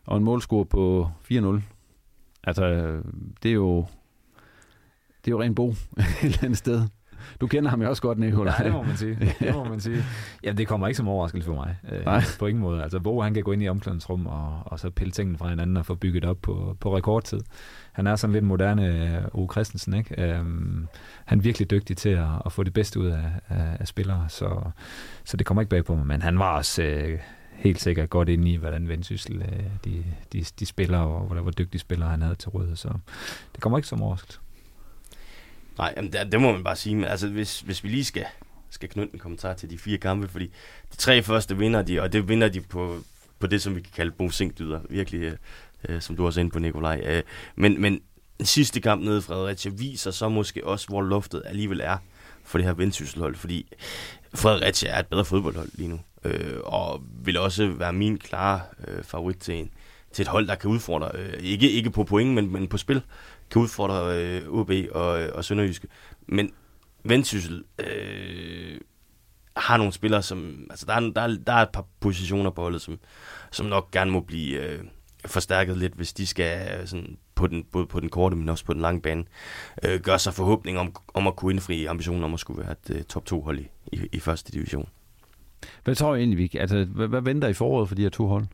og 0.05 0.17
en 0.17 0.23
målscore 0.23 0.65
på 0.65 1.11
4-0. 1.31 1.61
Altså, 2.43 2.63
det 3.43 3.49
er 3.49 3.55
jo, 3.55 3.85
det 5.25 5.27
er 5.27 5.31
jo 5.31 5.41
rent 5.41 5.55
bo 5.55 5.69
et 5.97 6.23
eller 6.23 6.43
andet 6.43 6.57
sted. 6.57 6.87
Du 7.41 7.47
kender 7.47 7.69
ham 7.69 7.81
jo 7.81 7.89
også 7.89 8.01
godt, 8.01 8.17
Nicolaj. 8.17 8.55
Ja, 8.59 8.63
det 8.63 8.73
må 8.73 8.83
man 8.83 8.97
sige. 8.97 9.15
Det 9.39 9.53
må 9.53 9.63
man 9.63 9.79
sige. 9.79 10.03
Jamen, 10.43 10.57
det 10.57 10.67
kommer 10.67 10.87
ikke 10.87 10.97
som 10.97 11.07
overraskelse 11.07 11.45
for 11.45 11.55
mig. 11.55 11.75
Øh, 11.91 12.05
Nej. 12.05 12.23
På 12.39 12.45
ingen 12.45 12.61
måde. 12.61 12.83
Altså, 12.83 12.99
Bo, 12.99 13.21
han 13.21 13.33
kan 13.33 13.43
gå 13.43 13.51
ind 13.51 13.63
i 13.63 13.69
omklædningsrum 13.69 14.27
og, 14.27 14.59
og 14.65 14.79
så 14.79 14.89
pille 14.89 15.11
tingene 15.11 15.37
fra 15.37 15.49
hinanden 15.49 15.77
og 15.77 15.85
få 15.85 15.95
bygget 15.95 16.25
op 16.25 16.37
på, 16.41 16.77
på 16.79 16.97
rekordtid. 16.97 17.39
Han 17.91 18.07
er 18.07 18.15
sådan 18.15 18.33
lidt 18.33 18.45
moderne 18.45 19.25
O. 19.33 19.47
Christensen, 19.51 19.93
ikke? 19.93 20.39
Um, 20.39 20.87
han 21.25 21.37
er 21.37 21.41
virkelig 21.43 21.71
dygtig 21.71 21.97
til 21.97 22.09
at, 22.09 22.27
at 22.45 22.51
få 22.51 22.63
det 22.63 22.73
bedste 22.73 22.99
ud 22.99 23.07
af, 23.07 23.31
af, 23.49 23.77
af 23.79 23.87
spillere, 23.87 24.25
så, 24.29 24.61
så 25.23 25.37
det 25.37 25.45
kommer 25.45 25.61
ikke 25.61 25.69
bag 25.69 25.85
på 25.85 25.95
mig. 25.95 26.07
Men 26.07 26.21
han 26.21 26.39
var 26.39 26.57
også 26.57 26.83
uh, 26.83 27.19
helt 27.59 27.81
sikkert 27.81 28.09
godt 28.09 28.29
ind 28.29 28.47
i, 28.47 28.55
hvordan 28.55 28.87
Vendsyssel 28.87 29.41
øh, 29.41 29.63
de, 29.85 30.03
de, 30.33 30.45
de 30.59 30.65
spiller, 30.65 30.97
og 30.97 31.27
hvor, 31.27 31.41
hvor 31.41 31.51
dygtige 31.51 31.79
spillere 31.79 32.09
han 32.09 32.21
havde 32.21 32.35
til 32.35 32.49
rådighed. 32.49 32.75
Så 32.75 32.89
det 33.53 33.61
kommer 33.61 33.77
ikke 33.77 33.87
som 33.87 34.01
overraskelse. 34.01 34.39
Nej, 35.77 35.93
jamen 35.97 36.13
det, 36.13 36.31
det 36.31 36.41
må 36.41 36.51
man 36.51 36.63
bare 36.63 36.75
sige. 36.75 36.95
Men 36.95 37.03
altså, 37.03 37.27
hvis, 37.27 37.59
hvis 37.59 37.83
vi 37.83 37.89
lige 37.89 38.05
skal, 38.05 38.25
skal 38.69 38.89
knytte 38.89 39.13
en 39.13 39.19
kommentar 39.19 39.53
til 39.53 39.69
de 39.69 39.77
fire 39.77 39.97
kampe, 39.97 40.27
fordi 40.27 40.45
de 40.91 40.97
tre 40.97 41.23
første 41.23 41.57
vinder 41.57 41.81
de, 41.81 42.01
og 42.01 42.13
det 42.13 42.27
vinder 42.29 42.49
de 42.49 42.61
på, 42.61 42.97
på 43.39 43.47
det, 43.47 43.61
som 43.61 43.75
vi 43.75 43.81
kan 43.81 43.91
kalde 43.95 44.11
bonsinkdyder. 44.11 44.79
Virkelig, 44.89 45.21
øh, 45.21 45.33
øh, 45.89 46.01
som 46.01 46.15
du 46.15 46.25
også 46.25 46.39
er 46.39 46.41
inde 46.41 46.51
på, 46.51 46.59
Nikolaj. 46.59 47.01
Øh, 47.05 47.23
men, 47.55 47.81
men 47.81 48.01
den 48.37 48.45
sidste 48.45 48.81
kamp 48.81 49.03
nede 49.03 49.17
i 49.17 49.21
Fredericia 49.21 49.71
viser 49.71 50.11
så 50.11 50.29
måske 50.29 50.67
også, 50.67 50.87
hvor 50.87 51.01
luftet 51.01 51.41
alligevel 51.45 51.81
er 51.83 51.97
for 52.43 52.57
det 52.57 52.65
her 52.65 52.73
vendsysselhold, 52.73 53.35
fordi 53.35 53.73
Fredericia 54.35 54.89
er 54.89 54.99
et 54.99 55.07
bedre 55.07 55.25
fodboldhold 55.25 55.69
lige 55.73 55.89
nu 55.89 55.99
øh, 56.23 56.57
og 56.63 57.01
vil 57.23 57.37
også 57.37 57.67
være 57.67 57.93
min 57.93 58.17
klare 58.17 58.61
øh, 58.87 59.03
favorit 59.03 59.37
til, 59.37 59.55
en, 59.55 59.71
til 60.11 60.23
et 60.23 60.27
hold, 60.27 60.47
der 60.47 60.55
kan 60.55 60.69
udfordre, 60.69 61.11
øh, 61.13 61.33
ikke, 61.39 61.71
ikke 61.71 61.91
på 61.91 62.03
point, 62.03 62.33
men, 62.33 62.53
men 62.53 62.67
på 62.67 62.77
spil, 62.77 63.01
kan 63.51 63.61
udfordre 63.61 64.23
øh, 64.23 64.47
OB 64.47 64.71
og, 64.91 65.21
øh, 65.21 65.29
og 65.33 65.45
Sønderjyske. 65.45 65.87
Men 66.27 66.51
Vendsyssel 67.03 67.63
øh, 67.79 68.77
har 69.57 69.77
nogle 69.77 69.93
spillere, 69.93 70.21
som... 70.21 70.67
Altså, 70.69 70.85
der 70.85 70.93
er, 70.93 70.99
der, 70.99 71.21
er, 71.21 71.37
der 71.47 71.53
er 71.53 71.61
et 71.61 71.69
par 71.73 71.85
positioner 71.99 72.49
på 72.49 72.61
holdet, 72.61 72.81
som, 72.81 72.99
som 73.51 73.65
nok 73.65 73.91
gerne 73.91 74.11
må 74.11 74.19
blive 74.19 74.59
øh, 74.59 74.83
forstærket 75.25 75.77
lidt, 75.77 75.93
hvis 75.93 76.13
de 76.13 76.27
skal 76.27 76.79
øh, 76.79 76.87
sådan, 76.87 77.17
på 77.35 77.47
den, 77.47 77.63
både 77.71 77.85
på 77.85 77.99
den 77.99 78.09
korte, 78.09 78.35
men 78.35 78.49
også 78.49 78.65
på 78.65 78.73
den 78.73 78.81
lange 78.81 79.01
bane, 79.01 79.25
øh, 79.83 79.99
gøre 79.99 80.19
sig 80.19 80.33
forhåbning 80.33 80.79
om, 80.79 80.95
om 81.13 81.27
at 81.27 81.35
kunne 81.35 81.51
indfri 81.53 81.85
ambitionen 81.85 82.23
om 82.23 82.33
at 82.33 82.39
skulle 82.39 82.61
være 82.61 82.71
et 82.71 82.95
øh, 82.95 83.03
top 83.03 83.23
2-hold 83.31 83.59
i, 83.59 83.67
i, 83.91 83.99
i 84.11 84.19
første 84.19 84.51
division. 84.51 84.89
Hvad 85.83 85.95
tror 85.95 86.15
I 86.15 86.19
egentlig, 86.19 86.37
vi, 86.37 86.57
altså, 86.59 86.85
hvad, 86.85 87.07
hvad 87.07 87.21
venter 87.21 87.47
i 87.47 87.53
foråret 87.53 87.87
for 87.87 87.95
de 87.95 88.01
her 88.01 88.09
to 88.09 88.27
hold? 88.27 88.45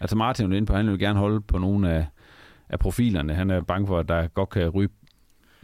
Altså 0.00 0.16
Martin 0.16 0.52
er 0.52 0.56
inde 0.56 0.66
på, 0.66 0.74
han 0.74 0.90
vil 0.90 0.98
gerne 0.98 1.18
holde 1.18 1.40
på 1.40 1.58
nogle 1.58 1.92
af, 1.92 2.06
af 2.68 2.78
profilerne. 2.78 3.34
Han 3.34 3.50
er 3.50 3.60
bange 3.60 3.86
for, 3.86 3.98
at 3.98 4.08
der 4.08 4.26
godt 4.26 4.48
kan 4.48 4.68
ryge 4.68 4.88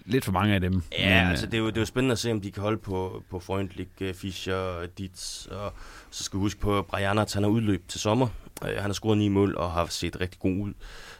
lidt 0.06 0.24
for 0.24 0.32
mange 0.32 0.54
af 0.54 0.60
dem. 0.60 0.82
Ja, 0.98 1.20
men, 1.22 1.30
altså 1.30 1.46
det 1.46 1.54
er, 1.54 1.58
jo, 1.58 1.66
det 1.66 1.76
er 1.76 1.80
jo 1.80 1.86
spændende 1.86 2.12
at 2.12 2.18
se, 2.18 2.32
om 2.32 2.40
de 2.40 2.50
kan 2.50 2.62
holde 2.62 2.78
på, 2.78 3.22
på 3.30 3.40
Freundlich, 3.40 3.90
øh, 4.00 4.14
Fischer, 4.14 4.86
Ditz, 4.98 5.46
og 5.46 5.72
så 6.10 6.24
skal 6.24 6.38
vi 6.38 6.40
huske 6.40 6.60
på, 6.60 6.78
at 6.78 6.86
Brian 6.86 7.16
han 7.16 7.42
har 7.42 7.46
udløb 7.46 7.88
til 7.88 8.00
sommer. 8.00 8.26
Uh, 8.62 8.68
han 8.68 8.82
har 8.82 8.92
scoret 8.92 9.18
ni 9.18 9.28
mål 9.28 9.56
og 9.56 9.70
har 9.70 9.86
set 9.86 10.20
rigtig 10.20 10.40
god 10.40 10.56
ud. 10.56 10.72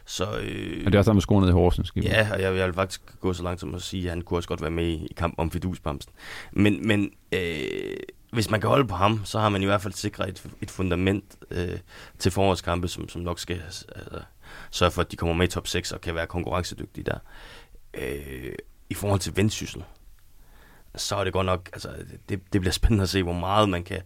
Så, 0.05 0.23
øh, 0.23 0.83
og 0.85 0.91
det 0.91 0.95
er 0.95 0.99
også 0.99 1.09
der 1.09 1.13
med 1.13 1.21
scoret 1.21 1.41
ned 1.41 1.49
i 1.49 1.53
Horsens. 1.53 1.93
Ja, 1.95 2.27
og 2.33 2.41
jeg, 2.41 2.55
jeg 2.55 2.65
vil 2.65 2.73
faktisk 2.73 3.19
gå 3.19 3.33
så 3.33 3.43
langt 3.43 3.59
som 3.59 3.75
at 3.75 3.81
sige, 3.81 4.03
at 4.03 4.09
han 4.09 4.21
kunne 4.21 4.37
også 4.37 4.49
godt 4.49 4.61
være 4.61 4.71
med 4.71 4.87
i 4.87 5.13
kamp 5.17 5.35
om 5.37 5.51
fidusbamsen. 5.51 6.11
Men, 6.51 6.87
men 6.87 7.11
øh, 7.31 7.39
hvis 8.31 8.49
man 8.49 8.61
kan 8.61 8.69
holde 8.69 8.87
på 8.87 8.95
ham, 8.95 9.25
så 9.25 9.39
har 9.39 9.49
man 9.49 9.61
i 9.61 9.65
hvert 9.65 9.81
fald 9.81 9.93
sikret 9.93 10.29
et, 10.29 10.49
et 10.61 10.71
fundament 10.71 11.35
øh, 11.51 11.79
til 12.19 12.31
forårskampe, 12.31 12.87
som, 12.87 13.09
som 13.09 13.21
nok 13.21 13.39
skal 13.39 13.61
altså, 13.61 13.85
sørge 14.71 14.91
for, 14.91 15.01
at 15.01 15.11
de 15.11 15.17
kommer 15.17 15.35
med 15.35 15.47
i 15.47 15.51
top 15.51 15.67
6 15.67 15.91
og 15.91 16.01
kan 16.01 16.15
være 16.15 16.27
konkurrencedygtige 16.27 17.03
der. 17.03 17.19
Øh, 17.93 18.53
I 18.89 18.93
forhold 18.93 19.19
til 19.19 19.35
vendsyssel, 19.35 19.83
så 20.95 21.15
er 21.15 21.23
det 21.23 21.33
godt 21.33 21.45
nok, 21.45 21.69
altså 21.73 21.89
det, 22.29 22.53
det 22.53 22.61
bliver 22.61 22.71
spændende 22.71 23.03
at 23.03 23.09
se, 23.09 23.23
hvor 23.23 23.33
meget 23.33 23.69
man 23.69 23.83
kan, 23.83 24.01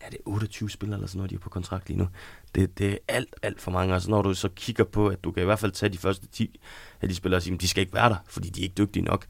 er 0.00 0.10
det 0.10 0.18
28 0.24 0.70
spillere 0.70 0.98
eller 0.98 1.08
sådan 1.08 1.18
noget, 1.18 1.30
de 1.30 1.34
er 1.34 1.38
på 1.38 1.50
kontrakt 1.50 1.88
lige 1.88 1.98
nu. 1.98 2.08
Det, 2.54 2.78
det 2.78 2.92
er 2.92 2.96
alt, 3.08 3.34
alt 3.42 3.60
for 3.60 3.70
mange. 3.70 3.94
Altså 3.94 4.10
når 4.10 4.22
du 4.22 4.34
så 4.34 4.48
kigger 4.48 4.84
på, 4.84 5.08
at 5.08 5.24
du 5.24 5.32
kan 5.32 5.42
i 5.42 5.44
hvert 5.44 5.58
fald 5.58 5.72
tage 5.72 5.92
de 5.92 5.98
første 5.98 6.26
10 6.26 6.60
af 7.00 7.08
de 7.08 7.14
spillere 7.14 7.38
og 7.38 7.42
sige, 7.42 7.54
at 7.54 7.60
de 7.60 7.68
skal 7.68 7.80
ikke 7.80 7.94
være 7.94 8.08
der, 8.08 8.16
fordi 8.28 8.48
de 8.48 8.60
er 8.60 8.64
ikke 8.64 8.74
dygtige 8.78 9.04
nok 9.04 9.26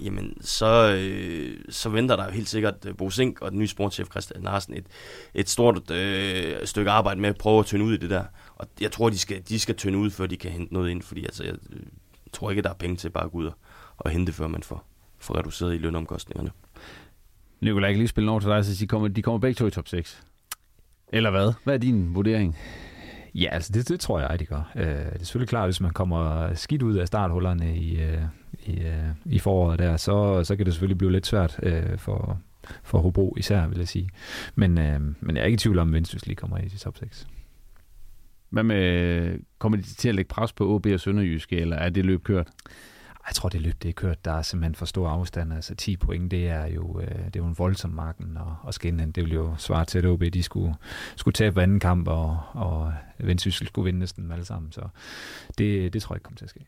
jamen 0.00 0.36
så, 0.40 0.96
øh, 0.98 1.60
så 1.70 1.88
venter 1.88 2.16
der 2.16 2.24
jo 2.24 2.30
helt 2.30 2.48
sikkert 2.48 2.74
øh, 2.86 2.96
Bo 2.96 3.10
Sink 3.10 3.42
og 3.42 3.50
den 3.50 3.58
nye 3.58 3.66
sportschef 3.66 4.08
Christian 4.10 4.42
Larsen 4.42 4.74
et, 4.74 4.86
et 5.34 5.48
stort 5.48 5.90
øh, 5.90 6.66
stykke 6.66 6.90
arbejde 6.90 7.20
med 7.20 7.28
at 7.28 7.38
prøve 7.38 7.58
at 7.58 7.66
tynde 7.66 7.84
ud 7.84 7.94
i 7.94 7.96
det 7.96 8.10
der. 8.10 8.24
Og 8.56 8.66
jeg 8.80 8.92
tror, 8.92 9.10
de 9.10 9.18
skal, 9.18 9.42
de 9.48 9.60
skal 9.60 9.74
tynde 9.74 9.98
ud, 9.98 10.10
før 10.10 10.26
de 10.26 10.36
kan 10.36 10.50
hente 10.50 10.74
noget 10.74 10.90
ind, 10.90 11.02
fordi 11.02 11.24
altså, 11.24 11.44
jeg 11.44 11.54
øh, 11.72 11.80
tror 12.32 12.50
ikke, 12.50 12.62
der 12.62 12.70
er 12.70 12.74
penge 12.74 12.96
til 12.96 13.10
bare 13.10 13.24
at 13.24 13.30
gå 13.30 13.38
ud 13.38 13.46
og, 13.46 13.54
og 13.98 14.10
hente, 14.10 14.32
før 14.32 14.46
man 14.46 14.62
får, 14.62 14.84
får 15.18 15.38
reduceret 15.38 15.74
i 15.74 15.78
lønomkostningerne. 15.78 16.50
Nikolaj, 17.60 17.86
jeg 17.86 17.94
kan 17.94 17.98
lige 17.98 18.08
spille 18.08 18.30
over 18.30 18.40
til 18.40 18.48
dig, 18.48 18.64
så 18.64 18.76
de 18.80 18.86
kommer, 18.86 19.08
de 19.08 19.22
kommer 19.22 19.38
begge 19.38 19.54
to 19.54 19.66
i 19.66 19.70
top 19.70 19.88
6. 19.88 20.22
Eller 21.12 21.30
hvad? 21.30 21.52
Hvad 21.64 21.74
er 21.74 21.78
din 21.78 22.14
vurdering? 22.14 22.56
Ja, 23.34 23.48
altså 23.52 23.72
det, 23.72 23.88
det 23.88 24.00
tror 24.00 24.20
jeg, 24.20 24.40
de 24.40 24.46
gør. 24.46 24.72
Øh, 24.76 24.84
det 24.86 25.14
er 25.14 25.18
selvfølgelig 25.18 25.48
klart, 25.48 25.66
hvis 25.66 25.80
man 25.80 25.90
kommer 25.90 26.54
skidt 26.54 26.82
ud 26.82 26.96
af 26.96 27.06
starthullerne 27.06 27.76
i, 27.76 28.00
øh, 28.00 28.22
i, 28.68 28.80
øh, 28.80 29.08
i 29.24 29.38
foråret 29.38 29.78
der, 29.78 29.96
så, 29.96 30.44
så 30.44 30.56
kan 30.56 30.66
det 30.66 30.74
selvfølgelig 30.74 30.98
blive 30.98 31.12
lidt 31.12 31.26
svært 31.26 31.60
øh, 31.62 31.98
for, 31.98 32.38
for 32.82 32.98
Hobro 32.98 33.34
især, 33.36 33.66
vil 33.66 33.78
jeg 33.78 33.88
sige. 33.88 34.10
Men, 34.54 34.78
øh, 34.78 35.00
men 35.20 35.36
jeg 35.36 35.42
er 35.42 35.46
ikke 35.46 35.54
i 35.54 35.58
tvivl 35.58 35.78
om, 35.78 35.88
at 35.88 35.94
Vendsyssel 35.94 36.28
lige 36.28 36.36
kommer 36.36 36.58
i 36.58 36.68
top 36.68 36.96
6. 36.98 37.28
Hvad 38.50 38.62
med, 38.62 39.38
kommer 39.58 39.78
de 39.78 39.82
til 39.82 40.08
at 40.08 40.14
lægge 40.14 40.28
pres 40.28 40.52
på 40.52 40.74
OB 40.74 40.86
og 40.86 41.00
Sønderjyske, 41.00 41.56
eller 41.56 41.76
er 41.76 41.88
det 41.88 42.04
løb 42.04 42.22
kørt? 42.24 42.48
Jeg 43.28 43.34
tror, 43.34 43.48
det 43.48 43.60
løb 43.60 43.82
det 43.82 43.88
er 43.88 43.92
kørt. 43.92 44.24
Der 44.24 44.32
er 44.32 44.42
simpelthen 44.42 44.74
for 44.74 44.86
stor 44.86 45.08
afstand. 45.08 45.52
Altså 45.52 45.74
10 45.74 45.96
point, 45.96 46.30
det 46.30 46.48
er 46.48 46.66
jo, 46.66 47.00
øh, 47.00 47.08
det 47.08 47.36
er 47.36 47.40
jo 47.40 47.46
en 47.46 47.58
voldsom 47.58 47.90
marken 47.90 48.36
og, 48.36 48.56
og 48.62 48.74
skinne. 48.74 49.12
Det 49.12 49.24
vil 49.24 49.32
jo 49.32 49.54
svare 49.56 49.84
til, 49.84 49.98
at 49.98 50.06
OB 50.06 50.20
de 50.20 50.42
skulle, 50.42 50.74
skulle 51.16 51.32
tabe 51.32 51.62
anden 51.62 51.80
kamp, 51.80 52.08
og, 52.08 52.40
og 52.52 52.92
Vendsyssel 53.18 53.66
skulle 53.66 53.84
vinde 53.84 53.98
næsten 53.98 54.32
alle 54.32 54.44
sammen. 54.44 54.72
Så 54.72 54.88
det, 55.58 55.92
det 55.92 56.02
tror 56.02 56.14
jeg 56.14 56.16
ikke 56.16 56.24
kommer 56.24 56.38
til 56.38 56.44
at 56.44 56.50
ske. 56.50 56.60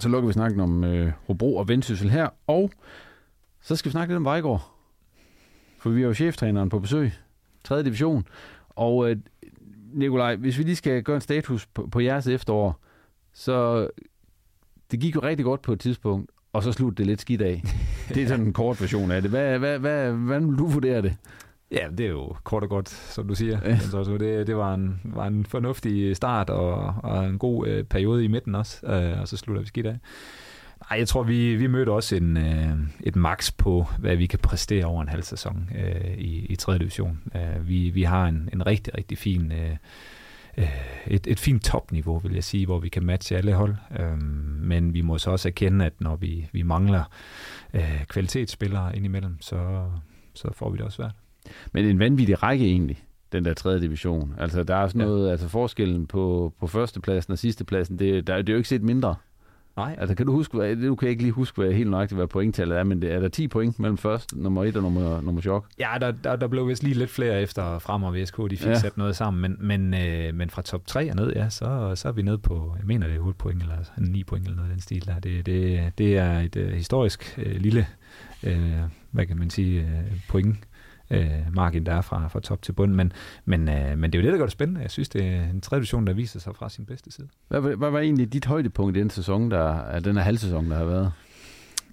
Så 0.00 0.08
lukker 0.08 0.26
vi 0.26 0.32
snakken 0.32 0.60
om 0.60 0.84
øh, 0.84 1.12
Hobro 1.26 1.56
og 1.56 1.68
Vendsyssel 1.68 2.10
her, 2.10 2.28
og 2.46 2.70
så 3.60 3.76
skal 3.76 3.88
vi 3.88 3.92
snakke 3.92 4.12
lidt 4.12 4.16
om 4.16 4.24
Vejgaard. 4.24 4.70
For 5.78 5.90
vi 5.90 6.02
er 6.02 6.06
jo 6.06 6.14
cheftræneren 6.14 6.68
på 6.68 6.78
besøg, 6.78 7.12
3. 7.64 7.82
division. 7.82 8.26
Og 8.68 9.10
øh, 9.10 9.16
Nikolaj, 9.92 10.36
hvis 10.36 10.58
vi 10.58 10.62
lige 10.62 10.76
skal 10.76 11.02
gøre 11.02 11.16
en 11.16 11.20
status 11.20 11.66
på, 11.66 11.88
på 11.92 12.00
jeres 12.00 12.26
efterår, 12.26 12.80
så 13.32 13.88
det 14.90 15.00
gik 15.00 15.14
jo 15.14 15.20
rigtig 15.20 15.44
godt 15.44 15.62
på 15.62 15.72
et 15.72 15.80
tidspunkt, 15.80 16.30
og 16.52 16.62
så 16.62 16.72
sluttede 16.72 16.96
det 16.96 17.06
lidt 17.06 17.20
skidt 17.20 17.42
af. 17.42 17.62
Det 18.14 18.22
er 18.22 18.28
sådan 18.28 18.46
en 18.46 18.52
kort 18.52 18.80
version 18.80 19.10
af 19.10 19.22
det. 19.22 19.30
Hvad, 19.30 19.58
hvad, 19.58 19.78
hvad, 19.78 20.12
hvad 20.12 20.40
vil 20.40 20.58
du 20.58 20.66
vurdere 20.66 21.02
det? 21.02 21.16
Ja, 21.72 21.88
det 21.98 22.06
er 22.06 22.10
jo 22.10 22.36
kort 22.44 22.62
og 22.62 22.68
godt, 22.68 22.88
som 22.88 23.28
du 23.28 23.34
siger. 23.34 23.58
Ja. 23.64 23.78
Så, 23.78 24.04
så 24.04 24.18
det, 24.18 24.46
det 24.46 24.56
var, 24.56 24.74
en, 24.74 25.00
var 25.04 25.26
en 25.26 25.46
fornuftig 25.46 26.16
start 26.16 26.50
og, 26.50 26.94
og 27.02 27.24
en 27.24 27.38
god 27.38 27.66
øh, 27.66 27.84
periode 27.84 28.24
i 28.24 28.28
midten 28.28 28.54
også, 28.54 28.86
øh, 28.86 29.20
og 29.20 29.28
så 29.28 29.36
slutter 29.36 29.60
vi 29.60 29.66
skidt 29.66 29.86
af. 29.86 29.98
Nej, 30.90 30.98
jeg 30.98 31.08
tror, 31.08 31.22
vi, 31.22 31.56
vi 31.56 31.66
mødte 31.66 31.90
også 31.90 32.16
en, 32.16 32.36
øh, 32.36 32.78
et 33.00 33.16
max 33.16 33.52
på, 33.56 33.86
hvad 33.98 34.16
vi 34.16 34.26
kan 34.26 34.38
præstere 34.38 34.84
over 34.84 35.02
en 35.02 35.08
halv 35.08 35.22
sæson 35.22 35.70
øh, 35.78 36.14
i, 36.18 36.46
i 36.46 36.56
3. 36.56 36.78
division. 36.78 37.20
Øh, 37.34 37.68
vi, 37.68 37.90
vi 37.90 38.02
har 38.02 38.26
en, 38.26 38.48
en 38.52 38.66
rigtig, 38.66 38.94
rigtig 38.98 39.18
fin... 39.18 39.52
Øh, 39.52 39.76
øh, 40.58 40.68
et, 41.06 41.26
et 41.26 41.40
fint 41.40 41.64
topniveau, 41.64 42.18
vil 42.18 42.34
jeg 42.34 42.44
sige, 42.44 42.66
hvor 42.66 42.78
vi 42.78 42.88
kan 42.88 43.04
matche 43.04 43.36
alle 43.36 43.54
hold. 43.54 43.76
Øh, 43.98 44.22
men 44.62 44.94
vi 44.94 45.00
må 45.00 45.18
så 45.18 45.30
også 45.30 45.48
erkende, 45.48 45.84
at 45.84 46.00
når 46.00 46.16
vi, 46.16 46.48
vi 46.52 46.62
mangler 46.62 47.04
øh, 47.74 48.04
kvalitetsspillere 48.08 48.96
indimellem, 48.96 49.40
så, 49.40 49.86
så 50.34 50.48
får 50.52 50.70
vi 50.70 50.76
det 50.76 50.84
også 50.84 50.96
svært. 50.96 51.14
Men 51.72 51.84
en 51.84 51.98
vanvittig 51.98 52.42
række 52.42 52.64
egentlig, 52.64 53.04
den 53.32 53.44
der 53.44 53.54
tredje 53.54 53.80
division. 53.80 54.34
Altså, 54.38 54.62
der 54.62 54.76
er 54.76 54.88
sådan 54.88 55.06
noget, 55.06 55.26
ja. 55.26 55.30
altså 55.30 55.48
forskellen 55.48 56.06
på, 56.06 56.52
på 56.60 56.66
førstepladsen 56.66 57.32
og 57.32 57.38
sidstepladsen, 57.38 57.98
det, 57.98 58.26
der, 58.26 58.36
det 58.36 58.48
er 58.48 58.52
jo 58.52 58.56
ikke 58.56 58.68
set 58.68 58.82
mindre. 58.82 59.14
Nej. 59.76 59.96
Altså, 59.98 60.14
kan 60.14 60.26
du 60.26 60.32
huske, 60.32 60.56
hvad, 60.56 60.76
du 60.76 60.94
kan 60.94 61.08
ikke 61.08 61.22
lige 61.22 61.32
huske, 61.32 61.62
hvad 61.62 61.72
helt 61.72 61.90
nøjagtigt, 61.90 62.18
hvad 62.18 62.26
pointtallet 62.26 62.78
er, 62.78 62.84
men 62.84 63.02
det, 63.02 63.12
er 63.12 63.20
der 63.20 63.28
10 63.28 63.48
point 63.48 63.78
mellem 63.78 63.98
først, 63.98 64.36
nummer 64.36 64.64
1 64.64 64.76
og 64.76 64.82
nummer, 64.82 65.20
nummer 65.20 65.40
chok? 65.40 65.66
Ja, 65.78 65.90
der, 66.00 66.10
der, 66.10 66.36
der 66.36 66.48
blev 66.48 66.68
vist 66.68 66.82
lige 66.82 66.94
lidt 66.94 67.10
flere 67.10 67.42
efter 67.42 67.78
frem 67.78 68.02
og 68.02 68.14
VSK, 68.14 68.36
de 68.36 68.56
fik 68.56 68.66
ja. 68.66 68.78
sat 68.78 68.96
noget 68.96 69.16
sammen, 69.16 69.40
men, 69.40 69.56
men, 69.60 70.02
øh, 70.02 70.34
men 70.34 70.50
fra 70.50 70.62
top 70.62 70.86
3 70.86 71.10
og 71.10 71.16
ned, 71.16 71.32
ja, 71.32 71.48
så, 71.48 71.92
så 71.94 72.08
er 72.08 72.12
vi 72.12 72.22
nede 72.22 72.38
på, 72.38 72.74
jeg 72.78 72.86
mener 72.86 73.06
det 73.06 73.16
er 73.16 73.20
8 73.20 73.38
point, 73.38 73.62
eller 73.62 73.76
9 73.98 74.24
point, 74.24 74.44
eller 74.44 74.56
noget 74.56 74.72
den 74.72 74.80
stil 74.80 75.06
der. 75.06 75.18
Det, 75.18 75.46
det, 75.46 75.92
det 75.98 76.18
er 76.18 76.38
et 76.38 76.56
uh, 76.56 76.68
historisk 76.68 77.38
uh, 77.46 77.52
lille, 77.52 77.86
uh, 78.42 78.52
hvad 79.10 79.26
kan 79.26 79.38
man 79.38 79.50
sige, 79.50 79.80
uh, 79.82 80.18
point 80.28 80.56
øh, 81.10 81.54
margin, 81.54 81.86
der 81.86 81.94
er 81.94 82.00
fra, 82.00 82.28
fra 82.28 82.40
top 82.40 82.62
til 82.62 82.72
bund. 82.72 82.92
Men, 82.94 83.12
men, 83.44 83.68
øh, 83.68 83.98
men 83.98 84.12
det 84.12 84.18
er 84.18 84.22
jo 84.22 84.24
det, 84.24 84.32
der 84.32 84.38
gør 84.38 84.46
det 84.46 84.52
spændende. 84.52 84.80
Jeg 84.80 84.90
synes, 84.90 85.08
det 85.08 85.26
er 85.26 85.42
en 85.42 85.60
tradition, 85.60 86.06
der 86.06 86.12
viser 86.12 86.40
sig 86.40 86.56
fra 86.56 86.68
sin 86.68 86.86
bedste 86.86 87.10
side. 87.10 87.28
Hvad, 87.48 87.60
hvad 87.60 87.90
var 87.90 87.98
egentlig 87.98 88.32
dit 88.32 88.44
højdepunkt 88.44 88.96
i 88.96 89.00
den 89.00 89.10
sæson, 89.10 89.50
der, 89.50 89.98
den 90.00 90.16
her 90.16 90.22
halvsæson, 90.22 90.70
der 90.70 90.76
har 90.76 90.84
været? 90.84 91.12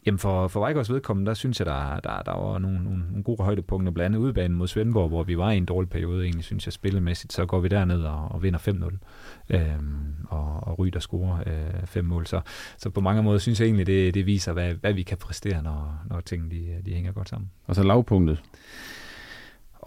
Jamen 0.07 0.20
for, 0.20 0.47
for 0.47 0.59
Vejgaards 0.59 0.91
vedkommende, 0.91 1.30
der 1.30 1.34
synes 1.34 1.59
jeg, 1.59 1.65
der, 1.65 1.99
der, 1.99 2.22
der 2.22 2.32
var 2.32 2.57
nogle, 2.57 2.84
nogle, 2.84 2.99
nogle 3.09 3.24
gode 3.24 3.43
højdepunkter, 3.43 3.91
blandt 3.91 4.15
andet 4.15 4.26
udbanen 4.26 4.57
mod 4.57 4.68
Svendborg, 4.68 5.09
hvor 5.09 5.24
vi 5.24 5.38
var 5.38 5.51
i 5.51 5.57
en 5.57 5.65
dårlig 5.65 5.89
periode, 5.89 6.24
egentlig 6.24 6.43
synes 6.43 6.68
jeg 6.68 6.74
spillemæssigt, 6.74 7.34
så 7.34 7.45
går 7.45 7.59
vi 7.59 7.68
derned 7.68 8.03
og, 8.03 8.28
og 8.32 8.43
vinder 8.43 8.59
5-0, 8.59 9.55
øhm, 9.55 10.15
og, 10.30 10.68
og 10.68 10.80
ryger 10.80 10.99
scorer 10.99 11.39
øh, 11.45 11.86
fem 11.86 12.05
mål. 12.05 12.28
Så, 12.28 12.41
så 12.78 12.89
på 12.89 13.01
mange 13.01 13.24
måder 13.24 13.39
synes 13.39 13.59
jeg 13.59 13.65
egentlig, 13.65 13.88
det, 13.88 14.13
det 14.13 14.26
viser, 14.26 14.53
hvad, 14.53 14.74
hvad 14.74 14.93
vi 14.93 15.03
kan 15.03 15.18
præstere, 15.18 15.63
når, 15.63 16.01
når 16.09 16.20
tingene 16.20 16.51
de, 16.51 16.82
de 16.86 16.93
hænger 16.93 17.11
godt 17.11 17.30
sammen. 17.30 17.51
Og 17.65 17.76
så 17.76 17.84
lavpunktet? 17.84 18.41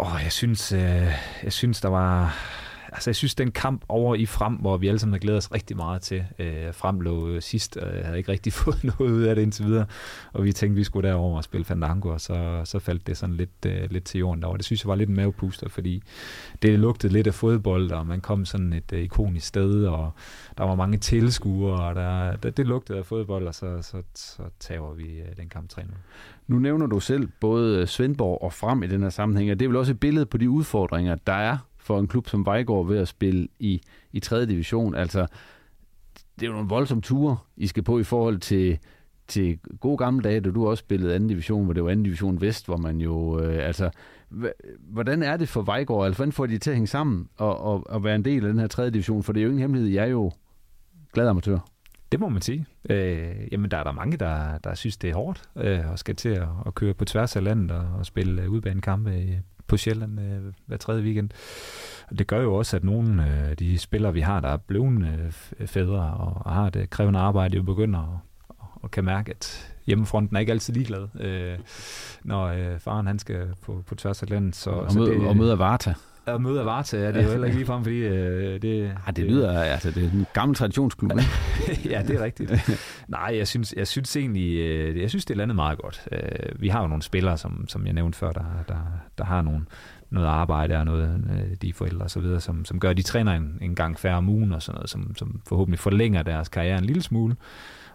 Åh, 0.01 0.21
jeg 0.25 0.33
synes, 0.33 0.73
øh, 0.73 1.13
jeg 1.43 1.53
synes, 1.53 1.81
der 1.81 1.89
var... 1.89 2.37
Altså, 2.93 3.11
jeg 3.11 3.17
synes, 3.17 3.35
den 3.35 3.51
kamp 3.51 3.85
over 3.89 4.15
i 4.15 4.27
Frem, 4.27 4.55
hvor 4.55 4.77
vi 4.77 4.89
alle 4.89 4.99
sammen 4.99 5.13
har 5.13 5.19
glædet 5.19 5.39
os 5.39 5.53
rigtig 5.53 5.77
meget 5.77 6.03
til. 6.03 6.25
Øh, 6.39 6.75
frem 6.75 7.01
lå 7.01 7.29
øh, 7.29 7.43
sidst, 7.43 7.77
og 7.77 7.97
jeg 7.97 8.05
havde 8.05 8.19
ikke 8.19 8.33
rigtig 8.33 8.53
fået 8.63 8.85
noget 8.85 9.13
ud 9.13 9.23
af 9.23 9.35
det 9.35 9.43
indtil 9.43 9.65
videre. 9.65 9.87
Og 10.33 10.45
vi 10.45 10.53
tænkte, 10.53 10.77
vi 10.77 10.85
skulle 10.85 11.09
derover 11.09 11.37
og 11.37 11.45
spille 11.45 11.65
Fandango, 11.65 12.09
og 12.09 12.21
så, 12.21 12.61
så 12.65 12.79
faldt 12.79 13.07
det 13.07 13.17
sådan 13.17 13.37
lidt, 13.37 13.67
øh, 13.67 13.91
lidt 13.91 14.05
til 14.05 14.19
jorden 14.19 14.43
derovre. 14.43 14.59
Det 14.59 14.65
synes 14.65 14.85
jeg 14.85 14.89
var 14.89 14.95
lidt 14.95 15.09
en 15.09 15.17
mavepuster, 15.17 15.69
fordi 15.69 16.03
det 16.63 16.79
lugtede 16.79 17.13
lidt 17.13 17.27
af 17.27 17.35
fodbold, 17.35 17.91
og 17.91 18.07
man 18.07 18.21
kom 18.21 18.45
sådan 18.45 18.73
et 18.73 18.93
øh, 18.93 19.01
ikonisk 19.01 19.47
sted, 19.47 19.87
og 19.87 20.13
der 20.59 20.65
var 20.65 20.75
mange 20.75 20.99
tilskuere, 20.99 21.85
og 21.89 21.95
der, 21.95 22.37
der, 22.37 22.51
det 22.51 22.67
lugtede 22.67 22.99
af 22.99 23.07
fodbold, 23.07 23.47
og 23.47 23.55
så, 23.55 23.83
så, 23.83 24.03
så 24.15 24.43
tager 24.61 24.95
vi 24.95 25.05
øh, 25.05 25.37
den 25.37 25.49
kamp 25.49 25.69
3 25.69 25.83
nu 26.51 26.59
nævner 26.59 26.87
du 26.87 27.01
selv 27.01 27.29
både 27.41 27.79
øh, 27.79 27.87
Svendborg 27.87 28.43
og 28.43 28.53
Frem 28.53 28.83
i 28.83 28.87
den 28.87 29.03
her 29.03 29.11
sammenhæng, 29.11 29.51
og 29.51 29.61
det 29.61 29.65
er 29.65 29.69
vel 29.69 29.77
også 29.77 29.93
et 29.93 30.01
billede 30.01 30.27
på 30.27 30.37
de 30.37 30.51
udfordringer, 30.51 31.15
der 31.15 31.33
er 31.33 31.59
for 31.91 32.01
en 32.01 32.09
klub 32.09 32.29
som 32.29 32.47
Vejgaard 32.47 32.87
ved 32.87 32.99
at 32.99 33.09
spille 33.09 33.49
i, 33.59 33.81
i 34.13 34.21
3. 34.21 34.47
division. 34.47 34.95
Altså, 34.95 35.27
det 36.35 36.43
er 36.43 36.47
jo 36.47 36.53
nogle 36.53 36.69
voldsomme 36.69 37.03
ture, 37.03 37.37
I 37.57 37.67
skal 37.67 37.83
på 37.83 37.99
i 37.99 38.03
forhold 38.03 38.39
til, 38.39 38.79
til 39.29 39.59
gode 39.81 39.97
gamle 39.97 40.23
dage, 40.23 40.41
da 40.41 40.51
du 40.51 40.69
også 40.69 40.81
spillede 40.81 41.19
2. 41.19 41.27
division, 41.27 41.65
hvor 41.65 41.75
det 41.75 41.85
var 41.85 41.95
2. 41.95 42.03
division 42.03 42.41
Vest, 42.41 42.67
hvor 42.67 42.77
man 42.77 43.01
jo, 43.01 43.41
øh, 43.41 43.67
altså, 43.67 43.91
hvordan 44.81 45.23
er 45.23 45.37
det 45.37 45.49
for 45.49 45.63
Vejgaard? 45.63 46.05
Altså, 46.05 46.19
hvordan 46.19 46.33
får 46.33 46.47
de 46.47 46.59
til 46.59 46.71
at 46.71 46.77
hænge 46.77 46.87
sammen 46.87 47.29
og, 47.37 47.61
og, 47.61 47.91
og 47.91 48.05
være 48.05 48.15
en 48.15 48.25
del 48.25 48.45
af 48.45 48.53
den 48.53 48.61
her 48.61 48.67
3. 48.67 48.91
division? 48.91 49.23
For 49.23 49.33
det 49.33 49.41
er 49.41 49.45
jo 49.45 49.49
ingen 49.49 49.61
hemmelighed, 49.61 49.91
jeg 49.91 50.05
er 50.05 50.11
jo 50.11 50.33
glad 51.13 51.29
amatør. 51.29 51.59
Det 52.13 52.21
må 52.21 52.29
man 52.29 52.43
sige. 52.43 52.67
Øh, 52.91 53.53
jamen, 53.53 53.71
der 53.71 53.77
er 53.77 53.85
der 53.85 53.93
mange, 53.93 54.17
der, 54.17 54.59
der 54.59 54.75
synes, 54.75 54.97
det 54.97 55.11
er 55.11 55.15
hårdt 55.15 55.43
øh, 55.57 55.91
og 55.91 55.99
skal 55.99 56.17
til 56.17 56.29
at, 56.29 56.49
at 56.67 56.75
køre 56.75 56.95
på 56.95 57.05
tværs 57.05 57.37
af 57.37 57.45
landet 57.45 57.71
og, 57.71 57.87
og 57.99 58.07
spille 58.07 58.51
udbanekampe 58.51 59.43
på 59.71 59.77
Sjælland 59.77 60.21
øh, 60.21 60.53
hver 60.67 60.77
tredje 60.77 61.03
weekend. 61.03 61.31
Og 62.11 62.19
det 62.19 62.27
gør 62.27 62.43
jo 62.43 62.55
også, 62.55 62.77
at 62.77 62.85
nogle 62.85 63.27
af 63.27 63.51
øh, 63.51 63.59
de 63.59 63.79
spillere, 63.79 64.13
vi 64.13 64.21
har, 64.21 64.41
der 64.41 64.49
er 64.49 64.57
blevet 64.57 65.07
øh, 65.61 65.67
fædre 65.67 66.01
og, 66.01 66.43
og 66.47 66.53
har 66.53 66.71
det 66.71 66.91
krævende 66.91 67.19
arbejde, 67.19 67.57
jo 67.57 67.63
begynder 67.63 67.99
at, 67.99 68.57
og 68.83 68.91
kan 68.91 69.05
mærke, 69.05 69.31
at 69.31 69.75
hjemmefronten 69.87 70.37
er 70.37 70.41
ikke 70.41 70.53
altid 70.53 70.75
ligeglad, 70.75 71.09
øh, 71.21 71.59
når 72.25 72.47
øh, 72.47 72.79
faren 72.79 73.07
han 73.07 73.19
skal 73.19 73.49
på, 73.63 73.85
på 73.87 73.95
tværs 73.95 74.23
af 74.23 74.31
landet. 74.31 74.57
Så, 74.57 74.71
og, 74.71 74.93
så 74.93 74.99
møde, 74.99 75.11
det, 75.11 75.29
og 75.29 75.37
møde 75.37 75.59
Varta. 75.59 75.95
Og 76.27 76.43
møde 76.43 76.65
Varta, 76.65 76.97
ja, 76.99 77.09
det 77.09 77.17
er 77.17 77.23
jo 77.23 77.31
heller 77.31 77.47
ikke 77.47 77.59
ligefrem, 77.59 77.83
fordi 77.83 77.97
øh, 77.97 78.63
det... 78.63 78.93
Ej, 79.07 79.13
det 79.13 79.25
lyder, 79.25 79.63
altså 79.63 79.91
det 79.91 80.05
er 80.05 80.11
en 80.11 80.27
gammel 80.33 80.57
traditionsklub, 80.57 81.13
ja, 81.91 82.03
det 82.09 82.17
er 82.17 82.25
rigtigt. 82.25 82.53
Nej, 83.09 83.37
jeg 83.37 83.49
synes, 83.49 83.75
jeg 83.77 83.87
synes 83.87 84.17
egentlig, 84.17 84.59
øh, 84.59 85.01
jeg 85.01 85.09
synes, 85.09 85.25
det 85.25 85.35
er 85.35 85.39
landet 85.39 85.57
meget 85.57 85.79
godt. 85.79 86.09
Øh, 86.13 86.61
vi 86.61 86.69
har 86.69 86.81
jo 86.81 86.87
nogle 86.87 87.03
spillere, 87.03 87.39
som, 87.39 87.69
som 87.69 87.87
jeg 87.87 87.93
nævnte 87.93 88.19
før, 88.19 88.33
der, 88.33 88.45
der, 88.69 88.77
der 89.19 89.25
har 89.25 89.43
nogle, 89.43 89.61
noget 90.11 90.27
arbejde 90.27 90.77
og 90.77 90.85
noget, 90.85 91.25
øh, 91.33 91.57
de 91.63 91.73
forældre 91.73 92.05
og 92.05 92.11
så 92.11 92.21
videre, 92.21 92.41
som, 92.41 92.65
som 92.65 92.81
gør, 92.81 92.91
at 92.91 92.97
de 92.97 93.03
træner 93.03 93.33
en, 93.33 93.59
en 93.61 93.75
gang 93.75 93.99
færre 93.99 94.17
om 94.17 94.29
ugen 94.29 94.53
og 94.53 94.63
sådan 94.63 94.77
noget, 94.77 94.91
som, 94.91 95.17
som 95.17 95.41
forhåbentlig 95.49 95.79
forlænger 95.79 96.23
deres 96.23 96.49
karriere 96.49 96.79
en 96.79 96.85
lille 96.85 97.03
smule. 97.03 97.37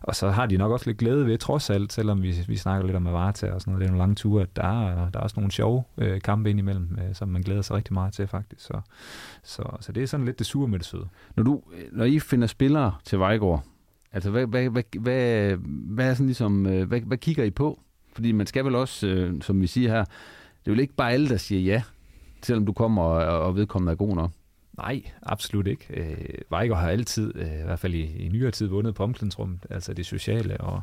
Og 0.02 0.16
så 0.16 0.30
har 0.30 0.46
de 0.46 0.58
nok 0.58 0.72
også 0.72 0.90
lidt 0.90 0.98
glæde 0.98 1.26
ved, 1.26 1.38
trods 1.38 1.70
alt, 1.70 1.94
selvom 1.94 2.24
vi, 2.24 2.36
vi 2.48 2.58
snakker 2.58 2.86
lidt 2.86 2.98
om 2.98 3.08
Avarta 3.08 3.52
og 3.52 3.62
sådan 3.62 3.72
noget, 3.72 3.82
det 3.82 3.88
er 3.88 3.92
nogle 3.92 4.02
lange 4.02 4.16
ture, 4.16 4.42
at 4.42 4.56
der 4.56 4.88
er, 4.88 5.10
der 5.10 5.20
er 5.20 5.24
også 5.24 5.36
nogle 5.38 5.52
sjove 5.52 5.84
øh, 5.98 6.22
kampe 6.22 6.50
indimellem, 6.50 6.98
øh, 7.02 7.16
som 7.16 7.30
man 7.30 7.42
glæder 7.42 7.62
sig 7.62 7.76
rigtig 7.76 7.94
meget 7.94 8.14
til 8.14 8.28
faktisk. 8.28 8.62
Så, 8.66 8.82
så, 9.44 9.64
så 9.80 9.92
det 9.92 10.04
er 10.04 10.08
sådan 10.08 10.26
lidt 10.26 10.40
det 10.40 10.48
sure 10.48 10.68
med 10.68 10.80
det 10.80 10.88
søde. 10.88 11.08
Når, 11.36 11.44
du, 11.44 11.62
når 11.92 12.06
I 12.06 12.20
finder 12.20 12.48
spillere 12.48 12.96
til 13.04 13.20
Vejgaard, 13.20 13.64
altså 14.12 14.32
hvad, 14.32 14.48
hvad, 14.48 14.70
hvad, 14.70 14.84
hvad, 15.00 15.56
hvad 15.66 16.10
er 16.10 16.14
sådan 16.14 16.26
ligesom, 16.26 16.66
øh, 16.66 16.88
hvad, 16.88 17.02
hvad 17.02 17.18
kigger 17.18 17.44
I 17.44 17.52
på? 17.52 17.80
Fordi 18.14 18.32
man 18.32 18.48
skal 18.48 18.66
vel 18.66 18.76
også, 18.76 19.08
øh, 19.08 19.42
som 19.42 19.62
vi 19.62 19.68
siger 19.68 19.92
her, 19.92 20.06
det 20.66 20.72
er 20.72 20.72
vel 20.72 20.80
ikke 20.80 20.94
bare 20.94 21.12
alle, 21.12 21.30
der 21.30 21.38
siger 21.38 21.62
ja, 21.62 21.82
selvom 22.42 22.66
du 22.66 22.74
kommer 22.74 23.02
og, 23.02 23.40
og 23.40 23.56
vedkommende 23.56 23.92
er 23.92 23.96
god 23.96 24.16
nok. 24.16 24.32
Nej, 24.78 25.02
absolut 25.24 25.68
ikke. 25.68 25.86
Øh, 25.90 26.18
Vejgaard 26.50 26.82
har 26.82 26.90
altid, 26.90 27.36
øh, 27.36 27.60
i 27.62 27.64
hvert 27.66 27.80
fald 27.80 27.94
i, 27.94 28.18
i 28.18 28.30
nyere 28.30 28.52
tid, 28.52 28.68
vundet 28.68 28.96
på 28.96 29.04
omklædningsrummet, 29.04 29.60
altså 29.70 29.94
det 29.94 30.06
sociale, 30.06 30.62
og 30.62 30.82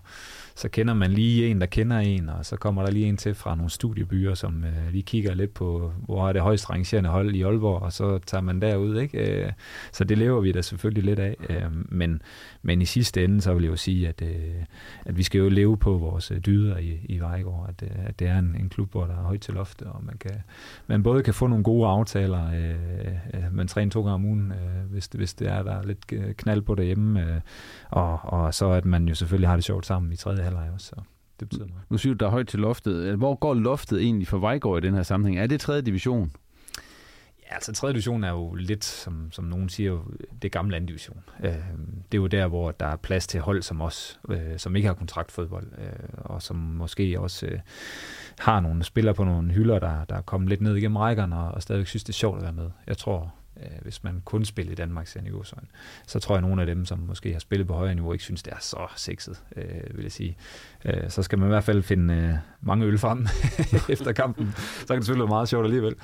så 0.55 0.69
kender 0.69 0.95
man 0.95 1.11
lige 1.11 1.47
en, 1.49 1.61
der 1.61 1.67
kender 1.67 1.99
en, 1.99 2.29
og 2.29 2.47
så 2.47 2.57
kommer 2.57 2.85
der 2.85 2.91
lige 2.91 3.07
en 3.07 3.17
til 3.17 3.35
fra 3.35 3.55
nogle 3.55 3.71
studiebyer, 3.71 4.35
som 4.35 4.65
øh, 4.65 4.93
lige 4.93 5.03
kigger 5.03 5.35
lidt 5.35 5.55
på, 5.55 5.93
hvor 6.05 6.29
er 6.29 6.33
det 6.33 6.43
højst 6.43 6.71
rangerende 6.71 7.11
hold 7.11 7.35
i 7.35 7.43
Aalborg, 7.43 7.83
og 7.83 7.93
så 7.93 8.19
tager 8.19 8.43
man 8.43 8.61
derud, 8.61 9.01
ikke? 9.01 9.45
Øh, 9.45 9.53
så 9.93 10.05
det 10.05 10.19
lever 10.19 10.41
vi 10.41 10.53
da 10.53 10.63
selvfølgelig 10.63 11.05
lidt 11.05 11.19
af, 11.19 11.37
øh, 11.49 11.93
men, 11.93 12.23
men 12.63 12.83
i 12.83 12.85
sidste 12.85 13.25
ende, 13.25 13.41
så 13.41 13.55
vil 13.55 13.63
jeg 13.63 13.71
jo 13.71 13.77
sige, 13.77 14.09
at, 14.09 14.23
øh, 14.23 14.65
at 15.07 15.17
vi 15.17 15.23
skal 15.23 15.39
jo 15.39 15.49
leve 15.49 15.77
på 15.77 15.93
vores 15.93 16.31
øh, 16.31 16.39
dyder 16.39 16.79
i, 16.79 17.01
i 17.05 17.19
Vejgaard, 17.19 17.67
at, 17.69 17.83
øh, 17.83 18.07
at 18.07 18.19
det 18.19 18.29
er 18.29 18.39
en, 18.39 18.57
en 18.61 18.69
klub, 18.69 18.91
hvor 18.91 19.05
der 19.05 19.15
er 19.15 19.23
højt 19.23 19.41
til 19.41 19.55
loftet, 19.55 19.87
og 19.87 20.05
man, 20.05 20.17
kan, 20.19 20.43
man 20.87 21.03
både 21.03 21.23
kan 21.23 21.35
få 21.35 21.47
nogle 21.47 21.65
gode 21.65 21.89
aftaler, 21.89 22.47
øh, 22.53 23.15
øh, 23.35 23.55
man 23.55 23.69
træne 23.83 23.91
to 23.91 24.03
gange 24.03 24.15
om 24.15 24.25
ugen, 24.25 24.53
øh, 24.53 24.91
hvis, 24.91 25.09
det, 25.09 25.21
hvis 25.21 25.35
det 25.35 25.49
er, 25.49 25.63
der 25.63 25.73
er 25.73 25.83
lidt 25.83 26.37
knald 26.37 26.63
på 26.63 26.75
derhjemme. 26.75 27.21
Øh, 27.21 27.41
og, 27.91 28.21
og 28.23 28.55
så 28.55 28.71
at 28.71 28.85
man 28.85 29.09
jo 29.09 29.15
selvfølgelig 29.15 29.49
har 29.49 29.57
det 29.57 29.65
sjovt 29.65 29.87
sammen 29.87 30.13
i 30.13 30.17
tredje 30.17 30.43
halvleg 30.43 30.71
også. 30.75 30.87
Så 30.87 31.03
det 31.41 31.49
betyder 31.49 31.67
noget. 31.67 31.83
Nu 31.91 31.99
siger 31.99 32.15
du, 32.15 32.17
der 32.19 32.27
er 32.27 32.31
højt 32.31 32.49
til 32.49 32.61
loftet. 32.61 33.17
Hvor 33.17 33.35
går 33.35 33.55
loftet 33.55 34.03
egentlig 34.03 34.29
for 34.29 34.39
Vejgaard 34.39 34.85
i 34.85 34.87
den 34.87 34.95
her 34.95 35.03
sammenhæng? 35.03 35.39
Er 35.39 35.47
det 35.47 35.61
tredje 35.61 35.83
division? 35.83 36.33
Ja, 37.43 37.55
altså 37.55 37.73
tredje 37.73 37.93
division 37.93 38.25
er 38.25 38.31
jo 38.31 38.55
lidt, 38.55 38.85
som, 38.85 39.33
som 39.33 39.45
nogen 39.45 39.69
siger, 39.69 39.99
det 40.43 40.53
gamle 40.53 40.77
anden 40.77 40.87
division. 40.87 41.25
Øh, 41.45 41.53
det 42.13 42.19
er 42.19 42.23
jo 42.23 42.27
der, 42.27 42.47
hvor 42.49 42.71
der 42.71 42.87
er 42.87 42.97
plads 42.97 43.27
til 43.27 43.41
hold 43.41 43.63
som 43.63 43.81
os, 43.81 44.21
øh, 44.29 44.59
som 44.59 44.77
ikke 44.77 44.89
har 44.89 44.95
kontraktfodbold, 44.95 45.67
øh, 45.79 46.09
og 46.17 46.43
som 46.43 46.57
måske 46.57 47.21
også 47.21 47.47
øh, 47.47 47.59
har 48.39 48.61
nogle 48.61 48.83
spillere 48.85 49.15
på 49.15 49.25
nogle 49.25 49.53
hylder, 49.53 49.79
der, 49.79 50.05
der 50.05 50.15
er 50.15 50.21
kommet 50.21 50.49
lidt 50.49 50.61
ned 50.61 50.77
igennem 50.77 50.97
rækkerne, 50.97 51.37
og, 51.37 51.51
og 51.55 51.63
stadigvæk 51.63 51.87
synes, 51.87 52.05
det 52.05 52.13
er 52.13 52.15
sjovt 52.15 52.37
at 52.37 52.43
være 52.43 52.53
med. 52.53 52.71
Jeg 52.87 52.97
tror, 52.97 53.35
øh, 53.63 53.83
hvis 53.83 54.05
man 54.05 54.23
kun 54.25 54.45
spiller 54.45 54.73
i 54.73 54.75
Danmark, 54.75 55.07
ser 55.07 55.21
niveau, 55.21 55.43
så, 55.43 55.57
så 56.07 56.19
tror 56.21 56.35
jeg, 56.35 56.39
at 56.39 56.43
nogle 56.49 56.63
af 56.63 56.67
dem, 56.67 56.85
som 56.85 56.99
måske 56.99 57.33
har 57.33 57.41
spillet 57.41 57.67
på 57.67 57.75
højere 57.75 57.95
niveau, 57.95 58.13
ikke 58.13 58.25
synes, 58.25 58.43
det 58.43 58.53
er 58.53 58.61
så 58.61 58.87
sexet, 58.97 59.43
øh, 59.57 59.97
vil 59.97 60.03
jeg 60.03 60.13
sige. 60.13 60.37
Øh, 60.85 61.11
så 61.11 61.23
skal 61.23 61.39
man 61.39 61.49
i 61.49 61.53
hvert 61.53 61.65
fald 61.65 61.83
finde 61.83 62.15
øh, 62.15 62.35
mange 62.61 62.87
øl 62.87 62.99
frem 62.99 63.27
efter 63.95 64.13
kampen. 64.13 64.53
Så 64.57 64.87
kan 64.87 64.97
det 64.97 65.05
selvfølgelig 65.05 65.29
være 65.29 65.37
meget 65.37 65.49
sjovt 65.49 65.65
alligevel. 65.65 65.95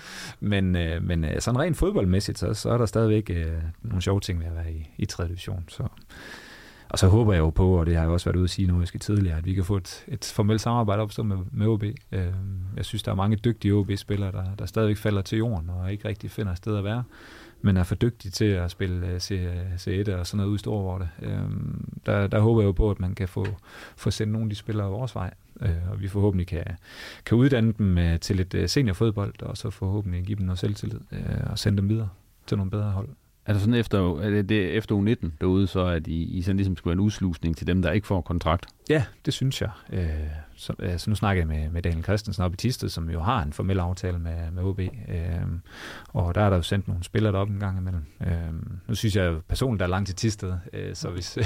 Men, 0.40 0.76
øh, 0.76 1.02
men 1.02 1.24
øh, 1.24 1.40
sådan 1.40 1.60
rent 1.60 1.76
fodboldmæssigt, 1.76 2.38
så, 2.38 2.54
så 2.54 2.70
er 2.70 2.78
der 2.78 2.86
stadigvæk 2.86 3.30
øh, 3.30 3.46
nogle 3.82 4.02
sjove 4.02 4.20
ting 4.20 4.40
ved 4.40 4.46
at 4.46 4.54
være 4.54 4.72
i, 4.72 4.90
i 4.98 5.06
3. 5.06 5.24
division. 5.24 5.64
Så, 5.68 5.88
og 6.88 6.98
så 6.98 7.08
håber 7.08 7.32
jeg 7.32 7.40
jo 7.40 7.50
på, 7.50 7.80
og 7.80 7.86
det 7.86 7.94
har 7.94 8.02
jeg 8.02 8.10
også 8.10 8.26
været 8.26 8.36
ude 8.36 8.44
at 8.44 8.50
sige 8.50 8.68
nu, 8.68 8.78
jeg 8.78 8.88
skal 8.88 9.00
tidligere, 9.00 9.38
at 9.38 9.46
vi 9.46 9.54
kan 9.54 9.64
få 9.64 9.76
et, 9.76 10.04
et 10.08 10.32
formelt 10.34 10.60
samarbejde 10.60 11.02
opstå 11.02 11.22
med, 11.22 11.36
med 11.52 11.66
OB. 11.66 11.84
Øh, 12.12 12.26
jeg 12.76 12.84
synes, 12.84 13.02
der 13.02 13.10
er 13.10 13.16
mange 13.16 13.36
dygtige 13.36 13.74
OB-spillere, 13.74 14.32
der, 14.32 14.44
der 14.58 14.66
stadigvæk 14.66 14.96
falder 14.96 15.22
til 15.22 15.38
jorden 15.38 15.70
og 15.70 15.92
ikke 15.92 16.08
rigtig 16.08 16.30
finder 16.30 16.52
et 16.52 16.58
sted 16.58 16.76
at 16.76 16.84
være 16.84 17.04
men 17.60 17.76
er 17.76 17.82
for 17.82 17.94
dygtig 17.94 18.32
til 18.32 18.44
at 18.44 18.70
spille 18.70 19.06
øh, 19.06 19.16
C1 19.16 20.12
og 20.12 20.26
sådan 20.26 20.36
noget 20.36 20.50
ud 20.50 20.54
i 20.54 20.58
Storvorte. 20.58 21.08
Øhm, 21.22 21.88
der, 22.06 22.26
der 22.26 22.40
håber 22.40 22.60
jeg 22.60 22.66
jo 22.66 22.72
på, 22.72 22.90
at 22.90 23.00
man 23.00 23.14
kan 23.14 23.28
få, 23.28 23.46
få 23.96 24.10
sendt 24.10 24.32
nogle 24.32 24.44
af 24.44 24.50
de 24.50 24.56
spillere 24.56 24.90
vores 24.90 25.14
vej, 25.14 25.34
øh, 25.60 25.90
og 25.90 26.00
vi 26.00 26.08
forhåbentlig 26.08 26.46
kan, 26.46 26.64
kan 27.24 27.38
uddanne 27.38 27.72
dem 27.72 27.98
øh, 27.98 28.20
til 28.20 28.40
et 28.40 28.54
øh, 28.54 28.68
seniorfodbold, 28.68 29.42
og 29.42 29.56
så 29.56 29.70
forhåbentlig 29.70 30.24
give 30.24 30.38
dem 30.38 30.46
noget 30.46 30.58
selvtillid 30.58 31.00
øh, 31.12 31.50
og 31.50 31.58
sende 31.58 31.78
dem 31.78 31.88
videre 31.88 32.08
til 32.46 32.56
nogle 32.56 32.70
bedre 32.70 32.90
hold. 32.90 33.08
Er 33.48 33.52
det 33.52 33.62
sådan 33.62 33.74
efter, 33.74 34.20
er 34.20 34.30
det, 34.30 34.48
det 34.48 34.76
efter 34.76 34.94
U19 34.94 35.28
derude, 35.40 35.66
så 35.66 35.84
at 35.84 36.06
I, 36.06 36.22
I 36.38 36.42
sådan 36.42 36.56
ligesom 36.56 36.76
skulle 36.76 36.92
have 36.92 37.00
en 37.00 37.06
udslusning 37.06 37.56
til 37.56 37.66
dem, 37.66 37.82
der 37.82 37.92
ikke 37.92 38.06
får 38.06 38.20
kontrakt? 38.20 38.66
Ja, 38.90 39.04
det 39.26 39.34
synes 39.34 39.62
jeg. 39.62 39.70
Øh, 39.92 40.08
så, 40.56 40.74
så 40.96 41.10
nu 41.10 41.16
snakker 41.16 41.42
jeg 41.42 41.48
med, 41.48 41.70
med 41.70 41.82
Daniel 41.82 42.02
Christensen 42.02 42.44
op 42.44 42.54
i 42.54 42.56
Tisted, 42.56 42.88
som 42.88 43.10
jo 43.10 43.20
har 43.20 43.42
en 43.42 43.52
formel 43.52 43.78
aftale 43.78 44.18
med, 44.18 44.50
med 44.50 44.62
OB. 44.62 44.80
Øh, 44.80 44.88
og 46.08 46.34
der 46.34 46.40
er 46.40 46.50
der 46.50 46.56
jo 46.56 46.62
sendt 46.62 46.88
nogle 46.88 47.04
spillere 47.04 47.32
derop 47.32 47.48
en 47.48 47.60
gang 47.60 47.78
imellem. 47.78 48.02
Øh, 48.26 48.52
nu 48.88 48.94
synes 48.94 49.16
jeg 49.16 49.26
jo 49.26 49.40
personligt, 49.48 49.80
der 49.80 49.86
er 49.86 49.90
langt 49.90 50.06
til 50.06 50.16
Tisted, 50.16 50.54
øh, 50.72 50.94
så 50.94 51.10
hvis, 51.10 51.26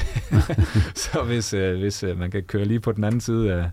så 1.13 1.23
hvis, 1.27 1.55
øh, 1.55 1.79
hvis 1.79 2.03
øh, 2.03 2.19
man 2.19 2.31
kan 2.31 2.43
køre 2.43 2.65
lige 2.65 2.81
på 2.81 2.93
den 2.93 3.05
anden 3.05 3.21
side 3.21 3.53
af, 3.53 3.71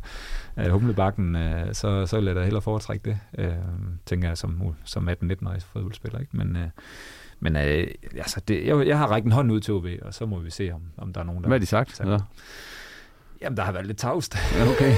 af 0.55 0.71
humlebakken, 0.71 1.35
øh, 1.35 1.73
så, 1.73 2.05
så 2.05 2.15
vil 2.17 2.25
jeg 2.25 2.35
da 2.35 2.43
hellere 2.43 2.61
foretrække 2.61 3.09
det, 3.09 3.19
øh, 3.37 3.53
tænker 4.05 4.27
jeg 4.27 4.37
som, 4.37 4.75
som 4.83 5.09
18-19-årig 5.09 5.61
fodboldspiller. 5.61 6.19
Ikke? 6.19 6.37
Men, 6.37 6.55
øh, 6.55 6.67
men 7.39 7.55
øh, 7.55 7.87
altså, 8.17 8.41
det, 8.47 8.67
jeg, 8.67 8.87
jeg 8.87 8.97
har 8.97 9.07
rækket 9.07 9.25
en 9.25 9.31
hånd 9.31 9.51
ud 9.51 9.59
til 9.59 9.73
OB, 9.73 9.85
og 10.01 10.13
så 10.13 10.25
må 10.25 10.39
vi 10.39 10.51
se, 10.51 10.71
om, 10.71 10.81
om 10.97 11.13
der 11.13 11.21
er 11.21 11.25
nogen, 11.25 11.43
der... 11.43 11.47
Hvad 11.47 11.57
har 11.57 11.59
de 11.59 11.65
sagt? 11.65 11.99
Ja. 12.05 12.17
Jamen, 13.41 13.57
der 13.57 13.63
har 13.63 13.71
været 13.71 13.87
lidt 13.87 13.97
tavst. 13.97 14.37
Ja, 14.55 14.69
okay. 14.71 14.91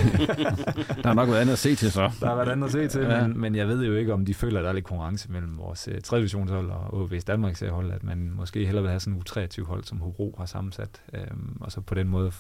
der 1.04 1.08
har 1.08 1.14
nok 1.14 1.30
været 1.30 1.42
andet 1.42 1.54
at 1.54 1.60
se 1.60 1.76
til, 1.76 1.92
så. 1.92 2.12
Der 2.20 2.28
har 2.28 2.36
været 2.36 2.50
andet 2.50 2.66
at 2.66 2.72
se 2.72 2.88
til, 2.88 3.02
ja. 3.02 3.28
men, 3.28 3.39
men 3.39 3.56
jeg 3.56 3.68
ved 3.68 3.86
jo 3.86 3.96
ikke, 3.96 4.14
om 4.14 4.26
de 4.26 4.34
føler, 4.34 4.60
at 4.60 4.64
der 4.64 4.70
er 4.70 4.74
lidt 4.74 4.86
konkurrence 4.86 5.32
mellem 5.32 5.58
vores 5.58 5.88
uh, 5.88 6.00
3. 6.04 6.18
divisionshold 6.18 6.70
og 6.70 7.04
OB's 7.04 7.24
Danmarks 7.28 7.64
hold, 7.70 7.92
at 7.92 8.04
man 8.04 8.32
måske 8.36 8.66
hellere 8.66 8.82
vil 8.82 8.89
have 8.89 9.00
sådan 9.00 9.14
en 9.14 9.24
U23-hold, 9.30 9.84
som 9.84 10.00
Hobro 10.00 10.36
har 10.38 10.46
sammensat, 10.46 11.02
øhm, 11.14 11.58
og 11.60 11.72
så 11.72 11.82
på 11.82 11.96
den 11.96 12.08
måde 12.08 12.32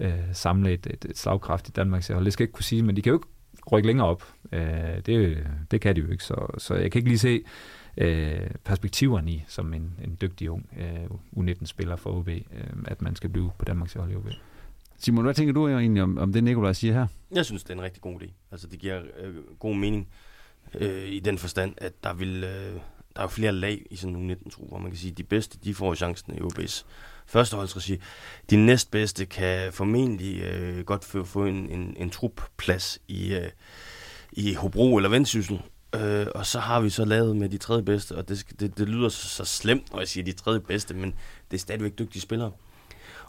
øh, 0.00 0.12
samle 0.32 0.72
et, 0.72 0.86
et, 0.86 1.04
et 1.04 1.18
slagkraftigt 1.18 1.76
Danmarks 1.76 2.08
hold. 2.08 2.24
Det 2.24 2.32
skal 2.32 2.42
jeg 2.44 2.48
ikke 2.48 2.56
kunne 2.56 2.64
sige, 2.64 2.82
men 2.82 2.96
de 2.96 3.02
kan 3.02 3.10
jo 3.10 3.16
ikke 3.16 3.28
rykke 3.72 3.86
længere 3.86 4.06
op. 4.06 4.24
Øh, 4.52 4.62
det, 5.06 5.46
det 5.70 5.80
kan 5.80 5.96
de 5.96 6.00
jo 6.00 6.10
ikke, 6.10 6.24
så, 6.24 6.46
så 6.58 6.74
jeg 6.74 6.92
kan 6.92 6.98
ikke 6.98 7.08
lige 7.08 7.18
se, 7.18 7.42
øh, 7.96 8.50
perspektiverne 8.64 9.30
i, 9.30 9.44
som 9.48 9.74
en, 9.74 9.94
en 10.04 10.18
dygtig 10.20 10.50
ung 10.50 10.68
øh, 10.78 11.04
U19-spiller 11.36 11.96
for 11.96 12.10
OB, 12.10 12.28
øh, 12.28 12.42
at 12.84 13.02
man 13.02 13.16
skal 13.16 13.30
blive 13.30 13.50
på 13.58 13.64
Danmarks 13.64 13.92
hold 13.92 14.12
i 14.12 14.14
OB. 14.14 14.28
Simon, 14.98 15.24
hvad 15.24 15.34
tænker 15.34 15.54
du 15.54 15.68
egentlig 15.68 16.02
om, 16.02 16.18
om 16.18 16.32
det, 16.32 16.44
Nikolaj 16.44 16.72
siger 16.72 16.94
her? 16.94 17.06
Jeg 17.30 17.44
synes, 17.44 17.62
det 17.62 17.70
er 17.70 17.74
en 17.74 17.82
rigtig 17.82 18.02
god 18.02 18.22
idé. 18.22 18.30
Altså, 18.50 18.66
det 18.66 18.78
giver 18.78 19.02
øh, 19.18 19.34
god 19.58 19.74
mening 19.74 20.08
øh, 20.74 21.08
i 21.08 21.18
den 21.18 21.38
forstand, 21.38 21.74
at 21.76 22.04
der 22.04 22.14
vil... 22.14 22.44
Øh, 22.44 22.80
der 23.16 23.22
er 23.22 23.24
jo 23.24 23.28
flere 23.28 23.52
lag 23.52 23.86
i 23.90 23.96
sådan 23.96 24.16
en 24.16 24.30
U19-tro, 24.30 24.66
hvor 24.68 24.78
man 24.78 24.90
kan 24.90 24.98
sige, 24.98 25.10
at 25.10 25.18
de 25.18 25.22
bedste, 25.22 25.58
de 25.64 25.74
får 25.74 25.94
chancen 25.94 26.34
i 26.34 26.38
OB's 26.38 26.84
førsteholdsregi. 27.26 28.00
De 28.50 28.56
næstbedste 28.66 29.26
kan 29.26 29.72
formentlig 29.72 30.42
øh, 30.42 30.84
godt 30.84 31.04
få, 31.04 31.24
få 31.24 31.44
en, 31.44 31.70
en, 31.70 31.94
en 31.96 32.10
trupplads 32.10 32.98
i, 33.08 33.34
øh, 33.34 33.50
i 34.32 34.54
Hobro 34.54 34.96
eller 34.96 35.08
Vendsyssel, 35.08 35.62
Øh, 35.94 36.26
og 36.34 36.46
så 36.46 36.60
har 36.60 36.80
vi 36.80 36.90
så 36.90 37.04
lavet 37.04 37.36
med 37.36 37.48
de 37.48 37.58
tredje 37.58 37.82
bedste, 37.82 38.16
og 38.16 38.28
det, 38.28 38.46
det, 38.60 38.78
det 38.78 38.88
lyder 38.88 39.08
så, 39.08 39.28
så 39.28 39.44
slemt, 39.44 39.92
når 39.92 39.98
jeg 39.98 40.08
siger 40.08 40.24
de 40.24 40.32
tredje 40.32 40.60
bedste, 40.60 40.94
men 40.94 41.14
det 41.50 41.56
er 41.56 41.60
stadigvæk 41.60 41.98
dygtige 41.98 42.22
spillere. 42.22 42.52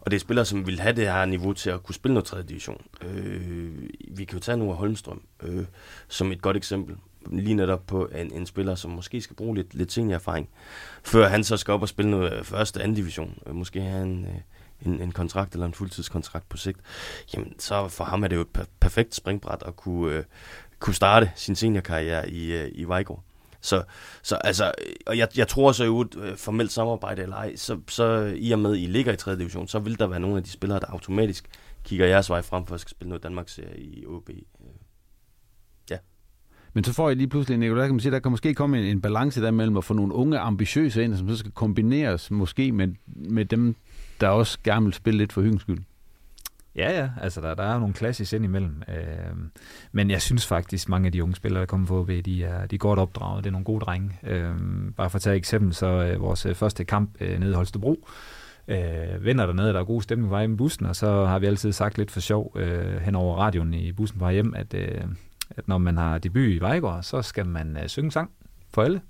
Og 0.01 0.11
det 0.11 0.17
er 0.17 0.21
spillere, 0.21 0.45
som 0.45 0.67
vil 0.67 0.79
have 0.79 0.95
det 0.95 1.11
her 1.11 1.25
niveau 1.25 1.53
til 1.53 1.69
at 1.69 1.84
kunne 1.84 1.95
spille 1.95 2.13
noget 2.13 2.25
tredje 2.25 2.45
division. 2.47 2.81
Øh, 3.01 3.89
vi 4.07 4.25
kan 4.25 4.38
jo 4.38 4.39
tage 4.39 4.57
nu 4.57 4.71
af 4.71 4.77
Holmstrøm 4.77 5.21
øh, 5.43 5.65
som 6.07 6.31
et 6.31 6.41
godt 6.41 6.57
eksempel. 6.57 6.95
Lige 7.31 7.55
netop 7.55 7.88
på 7.88 8.05
en, 8.05 8.34
en 8.34 8.45
spiller, 8.45 8.75
som 8.75 8.91
måske 8.91 9.21
skal 9.21 9.35
bruge 9.35 9.55
lidt, 9.55 9.73
lidt 9.73 9.91
seniorerfaring, 9.91 10.49
før 11.03 11.27
han 11.27 11.43
så 11.43 11.57
skal 11.57 11.71
op 11.71 11.81
og 11.81 11.89
spille 11.89 12.11
noget 12.11 12.45
første 12.45 12.81
anden 12.81 12.95
division. 12.95 13.39
Øh, 13.47 13.55
måske 13.55 13.81
have 13.81 14.03
en, 14.03 14.25
øh, 14.25 14.31
en, 14.85 15.01
en 15.01 15.11
kontrakt 15.11 15.53
eller 15.53 15.65
en 15.65 15.73
fuldtidskontrakt 15.73 16.49
på 16.49 16.57
sigt. 16.57 16.79
Jamen, 17.34 17.59
så 17.59 17.88
for 17.88 18.03
ham 18.03 18.23
er 18.23 18.27
det 18.27 18.35
jo 18.35 18.41
et 18.41 18.67
perfekt 18.79 19.15
springbræt 19.15 19.63
at 19.65 19.75
kunne, 19.75 20.15
øh, 20.15 20.23
kunne 20.79 20.93
starte 20.93 21.31
sin 21.35 21.55
seniorkarriere 21.55 22.29
i, 22.29 22.53
øh, 22.53 22.71
i 22.73 22.83
Vejgaard. 22.83 23.23
Så, 23.61 23.83
så 24.21 24.35
altså, 24.35 24.71
og 25.05 25.17
jeg, 25.17 25.27
jeg 25.37 25.47
tror 25.47 25.71
så 25.71 25.85
jo, 25.85 26.05
øh, 26.17 26.37
formelt 26.37 26.71
samarbejde 26.71 27.21
eller 27.21 27.35
ej, 27.35 27.55
så, 27.55 27.79
så 27.87 28.33
i 28.37 28.51
og 28.51 28.59
med, 28.59 28.71
at 28.71 28.77
I 28.77 28.85
ligger 28.85 29.13
i 29.13 29.17
3. 29.17 29.37
division, 29.37 29.67
så 29.67 29.79
vil 29.79 29.99
der 29.99 30.07
være 30.07 30.19
nogle 30.19 30.37
af 30.37 30.43
de 30.43 30.49
spillere, 30.49 30.79
der 30.79 30.85
automatisk 30.85 31.49
kigger 31.83 32.05
jeres 32.05 32.29
vej 32.29 32.41
frem 32.41 32.65
for 32.65 32.75
at 32.75 32.81
skal 32.81 32.91
spille 32.91 33.09
noget 33.09 33.23
Danmarks 33.23 33.53
serie 33.53 33.79
i 33.79 34.05
OB. 34.05 34.29
Ja. 35.89 35.97
Men 36.73 36.83
så 36.83 36.93
får 36.93 37.09
I 37.09 37.13
lige 37.13 37.27
pludselig, 37.27 37.57
Nicolai, 37.57 37.87
kan 37.87 37.95
man 37.95 37.99
sige, 37.99 38.11
der 38.11 38.19
kan 38.19 38.31
måske 38.31 38.53
komme 38.53 38.79
en, 38.79 38.85
en 38.85 39.01
balance 39.01 39.41
der 39.41 39.51
mellem 39.51 39.77
at 39.77 39.83
få 39.83 39.93
nogle 39.93 40.13
unge 40.13 40.39
ambitiøse 40.39 41.03
ind, 41.03 41.17
som 41.17 41.29
så 41.29 41.37
skal 41.37 41.51
kombineres 41.51 42.31
måske 42.31 42.71
med, 42.71 42.87
med 43.05 43.45
dem, 43.45 43.75
der 44.21 44.27
også 44.27 44.57
gerne 44.63 44.85
vil 44.85 44.93
spille 44.93 45.17
lidt 45.17 45.33
for 45.33 45.41
hyggens 45.41 45.61
skyld. 45.61 45.79
Ja, 46.77 46.99
ja, 46.99 47.09
altså 47.21 47.41
der, 47.41 47.55
der 47.55 47.63
er 47.63 47.79
nogle 47.79 47.93
klassisk 47.93 48.33
ind 48.33 48.43
imellem. 48.43 48.83
Øh, 48.87 49.35
men 49.91 50.09
jeg 50.09 50.21
synes 50.21 50.47
faktisk, 50.47 50.89
mange 50.89 51.05
af 51.05 51.11
de 51.11 51.23
unge 51.23 51.35
spillere, 51.35 51.59
der 51.59 51.65
kommer 51.65 51.87
på 51.87 51.99
OB, 51.99 52.09
de 52.09 52.43
er, 52.43 52.65
de 52.65 52.75
er 52.75 52.77
godt 52.77 52.99
opdraget. 52.99 53.43
Det 53.43 53.49
er 53.49 53.51
nogle 53.51 53.65
gode 53.65 53.79
drenge. 53.79 54.19
Øh, 54.23 54.55
bare 54.97 55.09
for 55.09 55.15
at 55.15 55.21
tage 55.21 55.35
et 55.35 55.37
eksempel, 55.37 55.73
så 55.73 55.87
øh, 55.87 56.21
vores 56.21 56.45
øh, 56.45 56.55
første 56.55 56.85
kamp 56.85 57.15
øh, 57.21 57.39
nede 57.39 57.51
i 57.51 57.55
Holstebro, 57.55 58.07
øh, 58.67 59.25
vinder 59.25 59.45
dernede, 59.45 59.73
der 59.73 59.79
er 59.79 59.83
god 59.83 60.01
stemning 60.01 60.29
på 60.29 60.35
vej 60.35 60.47
med 60.47 60.57
bussen, 60.57 60.85
og 60.85 60.95
så 60.95 61.25
har 61.25 61.39
vi 61.39 61.45
altid 61.45 61.71
sagt 61.71 61.97
lidt 61.97 62.11
for 62.11 62.19
sjov 62.19 62.53
øh, 62.55 63.01
hen 63.01 63.15
over 63.15 63.37
radioen 63.37 63.73
i 63.73 63.91
bussen 63.91 64.19
på 64.19 64.29
hjem, 64.29 64.53
at, 64.55 64.73
øh, 64.73 65.01
at 65.49 65.67
når 65.67 65.77
man 65.77 65.97
har 65.97 66.17
debut 66.17 66.49
i 66.49 66.59
Vejgaard, 66.59 67.03
så 67.03 67.21
skal 67.21 67.45
man 67.45 67.77
øh, 67.77 67.87
synge 67.87 68.11
sang 68.11 68.31
for 68.73 68.81
alle. 68.81 69.01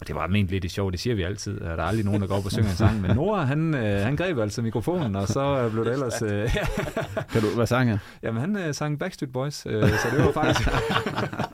Og 0.00 0.08
det 0.08 0.14
var 0.14 0.26
ment 0.26 0.48
lidt 0.48 0.72
sjovt, 0.72 0.92
det 0.92 1.00
siger 1.00 1.16
vi 1.16 1.22
altid. 1.22 1.60
Der 1.60 1.70
er 1.70 1.82
aldrig 1.82 2.04
nogen, 2.04 2.20
der 2.20 2.26
går 2.26 2.36
op 2.36 2.44
og 2.44 2.52
synger 2.52 2.70
en 2.70 2.76
sang. 2.76 3.00
Men 3.00 3.16
Nora, 3.16 3.44
han, 3.44 3.74
øh, 3.74 4.02
han 4.02 4.16
greb 4.16 4.38
altså 4.38 4.62
mikrofonen, 4.62 5.16
og 5.16 5.28
så 5.28 5.68
blev 5.72 5.84
det 5.84 5.92
ellers... 5.92 6.22
Øh, 6.22 6.56
kan 7.32 7.42
du, 7.42 7.46
hvad 7.56 7.66
sang 7.66 7.88
han? 7.88 7.98
Jamen, 8.22 8.40
han 8.40 8.56
øh, 8.56 8.74
sang 8.74 8.98
Backstreet 8.98 9.32
Boys, 9.32 9.66
øh, 9.66 9.88
så 9.88 10.08
det 10.16 10.24
var 10.24 10.32
faktisk... 10.32 10.68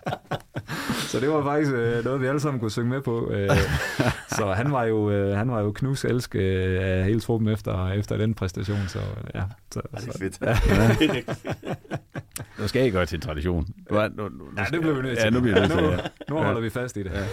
så 1.10 1.20
det 1.20 1.28
var 1.28 1.42
faktisk 1.42 1.72
øh, 1.72 2.04
noget, 2.04 2.20
vi 2.20 2.26
alle 2.26 2.40
sammen 2.40 2.60
kunne 2.60 2.70
synge 2.70 2.90
med 2.90 3.00
på. 3.00 3.30
Øh, 3.30 3.50
så 4.38 4.52
han 4.52 4.72
var 4.72 4.84
jo, 4.84 5.10
øh, 5.10 5.36
han 5.36 5.50
var 5.50 5.60
jo 5.60 5.72
knus 5.72 6.04
elske 6.04 6.38
øh, 6.38 6.98
af 6.98 7.04
hele 7.04 7.20
truppen 7.20 7.48
efter, 7.48 7.88
efter 7.88 8.16
den 8.16 8.34
præstation. 8.34 8.88
Så, 8.88 8.98
ja, 9.34 9.42
så, 9.70 9.80
det 9.94 10.08
er 10.08 10.18
fedt. 10.18 10.38
Ja. 10.42 12.13
Nu 12.58 12.68
skal 12.68 12.86
I 12.86 12.90
gøre 12.90 13.06
til 13.06 13.16
en 13.16 13.20
tradition. 13.22 13.66
Nu, 13.90 13.96
nu, 14.00 14.08
nu, 14.16 14.28
nu 14.28 14.44
ja, 14.56 14.64
nu 14.72 14.80
bliver 14.80 14.94
vi 14.96 15.02
nødt 15.02 15.18
til. 15.18 15.24
Ja, 15.24 15.30
nu 15.30 15.40
bliver 15.40 15.54
vi 15.54 15.60
nødt 15.60 15.72
til. 15.72 15.84
Ja, 15.84 15.90
nu, 15.90 15.96
Ja. 15.96 16.00
nu 16.30 16.36
holder 16.36 16.60
vi 16.60 16.70
fast 16.70 16.96
i 16.96 17.02
det. 17.02 17.10
Ja. 17.10 17.24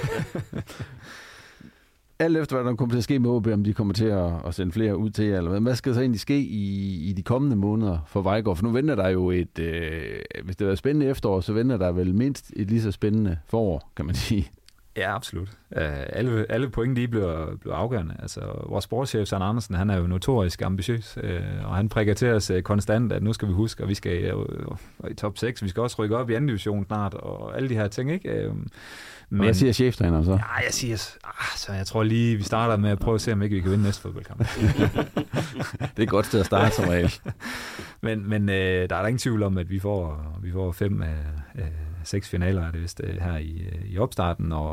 Alt 2.20 2.38
efter, 2.38 2.56
hvad 2.56 2.66
der 2.72 2.76
kommer 2.76 2.94
til 2.94 2.98
at 2.98 3.04
ske 3.04 3.20
med 3.20 3.30
OB, 3.30 3.48
om 3.48 3.64
de 3.64 3.74
kommer 3.74 3.94
til 3.94 4.06
at, 4.06 4.32
at 4.48 4.56
sende 4.56 4.72
flere 4.72 4.98
ud 4.98 5.10
til 5.10 5.26
jer, 5.26 5.38
eller 5.38 5.50
hvad. 5.50 5.62
Hvad 5.62 5.76
skal 5.76 5.94
så 5.94 6.00
egentlig 6.00 6.20
ske 6.20 6.40
i, 6.40 6.94
i 7.10 7.14
de 7.14 7.24
kommende 7.24 7.56
måneder 7.56 7.98
for 8.08 8.22
Vejgaard? 8.22 8.56
For 8.58 8.64
nu 8.64 8.72
venter 8.72 8.96
der 8.96 9.10
jo 9.10 9.32
et, 9.32 9.60
øh, 9.60 10.02
hvis 10.44 10.56
det 10.56 10.68
var 10.68 10.76
spændende 10.76 11.06
efterår, 11.06 11.42
så 11.42 11.54
venter 11.54 11.78
der 11.78 11.92
vel 11.92 12.16
mindst 12.16 12.52
et 12.56 12.68
lige 12.68 12.82
så 12.82 12.92
spændende 12.92 13.38
forår, 13.48 13.92
kan 13.96 14.06
man 14.06 14.16
sige. 14.16 14.52
Ja, 14.98 15.16
absolut. 15.16 15.50
Uh, 15.50 15.82
alle, 16.10 16.46
alle 16.50 16.70
point, 16.70 16.98
de 16.98 17.08
bliver, 17.08 17.56
bliver 17.56 17.76
afgørende. 17.76 18.16
Altså, 18.20 18.42
vores 18.70 18.84
sportschef, 18.84 19.28
Søren 19.28 19.44
Andersen, 19.44 19.76
han 19.76 19.90
er 19.90 19.98
jo 19.98 20.08
notorisk 20.08 20.62
ambitiøs, 20.62 21.18
uh, 21.24 21.70
og 21.70 21.76
han 21.76 21.90
prikker 21.90 22.14
til 22.14 22.28
os 22.28 22.52
uh, 22.52 22.62
konstant, 22.62 23.12
at 23.12 23.24
nu 23.24 23.34
skal 23.34 23.48
vi 23.48 23.54
huske, 23.54 23.84
at 23.84 23.90
vi 23.90 23.94
skal 23.94 24.36
uh, 24.36 24.78
i 25.12 25.14
top 25.14 25.38
6, 25.38 25.64
vi 25.64 25.70
skal 25.70 25.84
også 25.84 25.96
rykke 26.00 26.18
op 26.18 26.30
i 26.30 26.34
anden 26.34 26.48
division 26.48 26.86
snart, 26.86 27.14
og 27.14 27.58
alle 27.58 27.70
de 27.70 27.76
her 27.76 27.88
ting, 27.88 28.12
ikke? 28.12 28.50
Uh, 28.50 28.58
men, 29.34 29.44
hvad 29.44 29.54
siger 29.54 29.74
cheftræner 29.74 30.24
så? 30.24 30.32
Ja, 30.32 30.64
jeg 30.64 30.74
siger, 30.74 31.18
ah, 31.24 31.58
så 31.58 31.74
jeg 31.74 31.86
tror 31.86 32.04
lige, 32.04 32.36
vi 32.38 32.44
starter 32.44 32.78
med 32.78 32.90
at 32.90 33.00
prøve 33.00 33.16
at 33.16 33.22
se, 33.22 33.34
om 33.34 33.42
ikke 33.42 33.56
vi 33.56 33.62
kan 33.62 33.72
vinde 33.72 33.84
næste 33.84 34.02
fodboldkamp. 34.02 34.40
det 35.80 36.00
er 36.00 36.04
et 36.04 36.10
godt 36.10 36.26
sted 36.26 36.40
at 36.40 36.46
starte 36.46 36.76
som 36.76 36.86
regel. 36.90 37.14
men 38.02 38.30
men 38.30 38.50
øh, 38.50 38.90
der 38.90 38.96
er 38.96 39.02
der 39.02 39.08
ingen 39.08 39.18
tvivl 39.18 39.44
om, 39.44 39.58
at 39.58 39.70
vi 39.70 39.80
får, 39.80 40.26
vi 40.42 40.52
får 40.52 40.72
fem 40.72 41.02
af, 41.02 41.18
af 41.56 41.72
seks 42.04 42.30
finaler 42.30 42.68
er 42.68 42.72
det 42.72 42.82
vist 42.82 43.02
øh, 43.04 43.22
her 43.22 43.38
i, 43.38 43.68
øh, 43.74 43.92
i 43.92 43.98
opstarten, 43.98 44.52
og, 44.52 44.72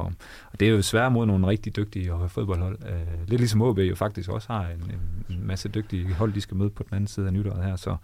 og 0.52 0.60
det 0.60 0.68
er 0.68 0.72
jo 0.72 0.82
svært 0.82 1.12
mod 1.12 1.26
nogle 1.26 1.46
rigtig 1.46 1.76
dygtige 1.76 2.12
øh, 2.12 2.28
fodboldhold. 2.28 2.78
Uh, 2.80 3.28
lidt 3.28 3.40
ligesom 3.40 3.62
OB 3.62 3.78
jo 3.78 3.94
faktisk 3.94 4.30
også 4.30 4.52
har 4.52 4.66
en, 4.66 4.82
en, 4.90 5.36
en 5.36 5.46
masse 5.46 5.68
dygtige 5.68 6.14
hold, 6.14 6.32
de 6.32 6.40
skal 6.40 6.56
møde 6.56 6.70
på 6.70 6.82
den 6.82 6.94
anden 6.94 7.08
side 7.08 7.26
af 7.26 7.32
nytåret 7.32 7.64
her, 7.64 7.76
så, 7.76 7.96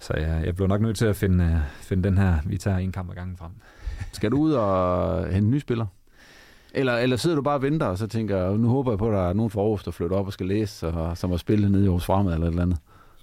så 0.00 0.12
jeg, 0.16 0.42
jeg 0.46 0.54
bliver 0.54 0.68
nok 0.68 0.80
nødt 0.80 0.96
til 0.96 1.06
at 1.06 1.16
finde, 1.16 1.62
finde 1.80 2.02
den 2.02 2.18
her, 2.18 2.38
vi 2.46 2.58
tager 2.58 2.78
en 2.78 2.92
kamp 2.92 3.10
ad 3.10 3.14
gangen 3.14 3.36
frem. 3.36 3.52
Skal 4.12 4.30
du 4.30 4.36
ud 4.36 4.52
og 4.52 5.26
hente 5.26 5.50
nye 5.50 5.60
spillere? 5.60 5.88
Eller, 6.74 6.96
eller 6.96 7.16
sidder 7.16 7.36
du 7.36 7.42
bare 7.42 7.54
og 7.54 7.62
venter, 7.62 7.86
og 7.86 7.98
så 7.98 8.06
tænker, 8.06 8.56
nu 8.56 8.68
håber 8.68 8.92
jeg 8.92 8.98
på, 8.98 9.08
at 9.08 9.12
der 9.12 9.28
er 9.28 9.32
nogen 9.32 9.50
fra 9.50 9.60
Aarhus, 9.60 9.84
der 9.84 9.90
flytter 9.90 10.16
op 10.16 10.26
og 10.26 10.32
skal 10.32 10.46
læse, 10.46 10.88
og, 10.88 11.18
som 11.18 11.30
har 11.30 11.36
spillet 11.36 11.70
nede 11.70 11.84
i 11.84 11.86
Aarhus 11.86 12.04
Fremad 12.04 12.34
eller 12.34 12.46
et 12.46 12.50
eller 12.50 12.62
andet? 12.62 12.78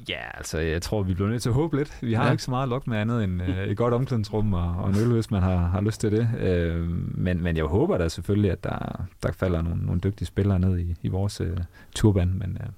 Ja, 0.10 0.38
altså 0.38 0.60
jeg 0.60 0.82
tror, 0.82 1.04
vi 1.04 1.14
bliver 1.14 1.30
nødt 1.30 1.42
til 1.42 1.50
at 1.50 1.56
håbe 1.56 1.78
lidt. 1.78 1.98
Vi 2.02 2.14
har 2.14 2.26
ja. 2.26 2.32
ikke 2.32 2.44
så 2.44 2.52
meget 2.52 2.70
luk 2.70 2.88
med 2.88 2.98
andet 2.98 3.24
end 3.24 3.42
øh, 3.42 3.68
et 3.68 3.78
godt 3.78 3.94
omklædningsrum 3.94 4.54
og, 4.54 4.76
og 4.78 4.90
en 4.90 4.96
øl, 4.98 5.14
hvis 5.14 5.32
man 5.32 5.42
har, 5.42 5.58
har 5.58 5.82
lyst 5.82 6.02
til 6.02 6.12
det. 6.12 6.30
Øh, 6.40 6.90
men, 7.18 7.44
men 7.44 7.58
jeg 7.58 7.66
håber 7.66 7.98
da 7.98 8.08
selvfølgelig, 8.08 8.52
at 8.52 8.64
der, 8.64 9.06
der 9.24 9.32
falder 9.32 9.62
nogle, 9.62 9.86
nogle 9.86 10.02
dygtige 10.02 10.26
spillere 10.26 10.60
ned 10.60 10.80
i, 10.80 10.96
i 11.02 11.08
vores 11.08 11.42
øh, 11.42 11.58
turban. 11.96 12.34
Men, 12.36 12.58
øh, 12.62 12.70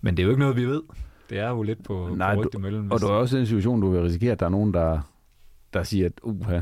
men 0.00 0.16
det 0.16 0.22
er 0.22 0.24
jo 0.24 0.30
ikke 0.30 0.40
noget, 0.40 0.56
vi 0.56 0.64
ved. 0.64 0.82
Det 1.30 1.38
er 1.38 1.48
jo 1.48 1.62
lidt 1.62 1.84
på, 1.84 2.14
Nej, 2.16 2.34
på 2.34 2.42
du, 2.52 2.58
møllen. 2.58 2.92
Og 2.92 3.00
du 3.00 3.06
er 3.06 3.10
også 3.10 3.36
i 3.36 3.40
en 3.40 3.46
situation, 3.46 3.80
du 3.80 3.90
vil 3.90 4.00
risikere, 4.00 4.32
at 4.32 4.40
der 4.40 4.46
er 4.46 4.50
nogen, 4.50 4.74
der, 4.74 5.00
der 5.72 5.82
siger, 5.82 6.06
at 6.06 6.12
uha, 6.22 6.60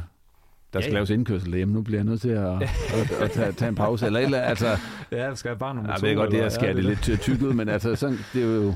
der 0.73 0.81
skal 0.81 0.83
ja, 0.83 0.89
ja. 0.89 0.95
laves 0.95 1.11
indkørsel 1.11 1.51
derhjemme. 1.51 1.75
Nu 1.75 1.83
bliver 1.83 1.99
jeg 1.99 2.05
nødt 2.05 2.21
til 2.21 2.29
at, 2.29 2.63
at, 2.63 2.63
at, 2.63 3.11
at 3.21 3.31
tage, 3.31 3.53
tage 3.53 3.69
en 3.69 3.75
pause. 3.75 4.07
Eller, 4.07 4.21
eller, 4.21 4.41
altså, 4.41 4.67
ja, 5.13 5.35
skal 5.35 5.49
jeg 5.49 5.59
bare 5.59 5.75
nogle 5.75 5.93
Jeg 5.93 6.03
ved 6.03 6.17
godt, 6.17 6.31
det 6.31 6.41
her 6.41 6.49
skal 6.49 6.69
ja, 6.69 6.75
det 6.75 6.85
lidt 6.85 7.21
tyk 7.21 7.43
ud, 7.43 7.53
men 7.53 7.69
altså, 7.69 7.95
sådan, 7.95 8.19
det 8.33 8.43
er 8.43 8.47
jo... 8.47 8.75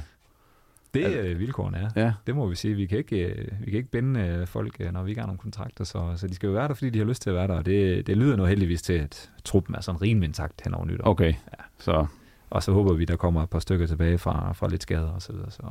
Det 0.95 1.03
er 1.03 1.21
altså, 1.21 1.39
vilkårene 1.39 1.79
er. 1.79 1.91
Ja. 1.97 2.13
Det 2.27 2.35
må 2.35 2.47
vi 2.47 2.55
sige. 2.55 2.75
Vi 2.75 2.87
kan 2.87 2.99
ikke, 2.99 3.49
vi 3.61 3.71
kan 3.71 3.79
ikke 3.79 3.91
binde 3.91 4.45
folk, 4.47 4.93
når 4.93 5.03
vi 5.03 5.11
ikke 5.11 5.21
har 5.21 5.27
nogle 5.27 5.39
kontrakter, 5.39 5.85
så, 5.85 6.13
så 6.17 6.27
de 6.27 6.35
skal 6.35 6.47
jo 6.47 6.53
være 6.53 6.69
der, 6.69 6.75
fordi 6.75 6.91
de 6.91 6.99
har 6.99 7.07
lyst 7.07 7.23
til 7.23 7.31
at 7.31 7.37
være 7.37 7.49
der. 7.49 7.55
Og 7.55 7.67
det, 7.67 8.07
det 8.07 8.17
lyder 8.17 8.37
nu 8.37 8.45
heldigvis 8.45 8.83
til, 8.83 8.93
at 8.93 9.31
truppen 9.45 9.75
er 9.75 9.81
sådan 9.81 10.03
rimelig 10.03 10.27
intakt 10.27 10.61
hen 10.65 10.75
over 10.75 10.87
nytår. 10.87 11.07
Okay, 11.07 11.33
ja. 11.33 11.65
så... 11.79 12.07
Og 12.51 12.63
så 12.63 12.73
håber 12.73 12.93
vi, 12.93 13.05
der 13.05 13.17
kommer 13.17 13.43
et 13.43 13.51
par 13.51 13.59
stykker 13.59 13.87
tilbage 13.87 14.19
fra, 14.19 14.53
fra 14.53 14.69
lidt 14.69 14.83
skader 14.83 15.11
og 15.11 15.23
så 15.23 15.33
videre. 15.33 15.51
Så, 15.51 15.63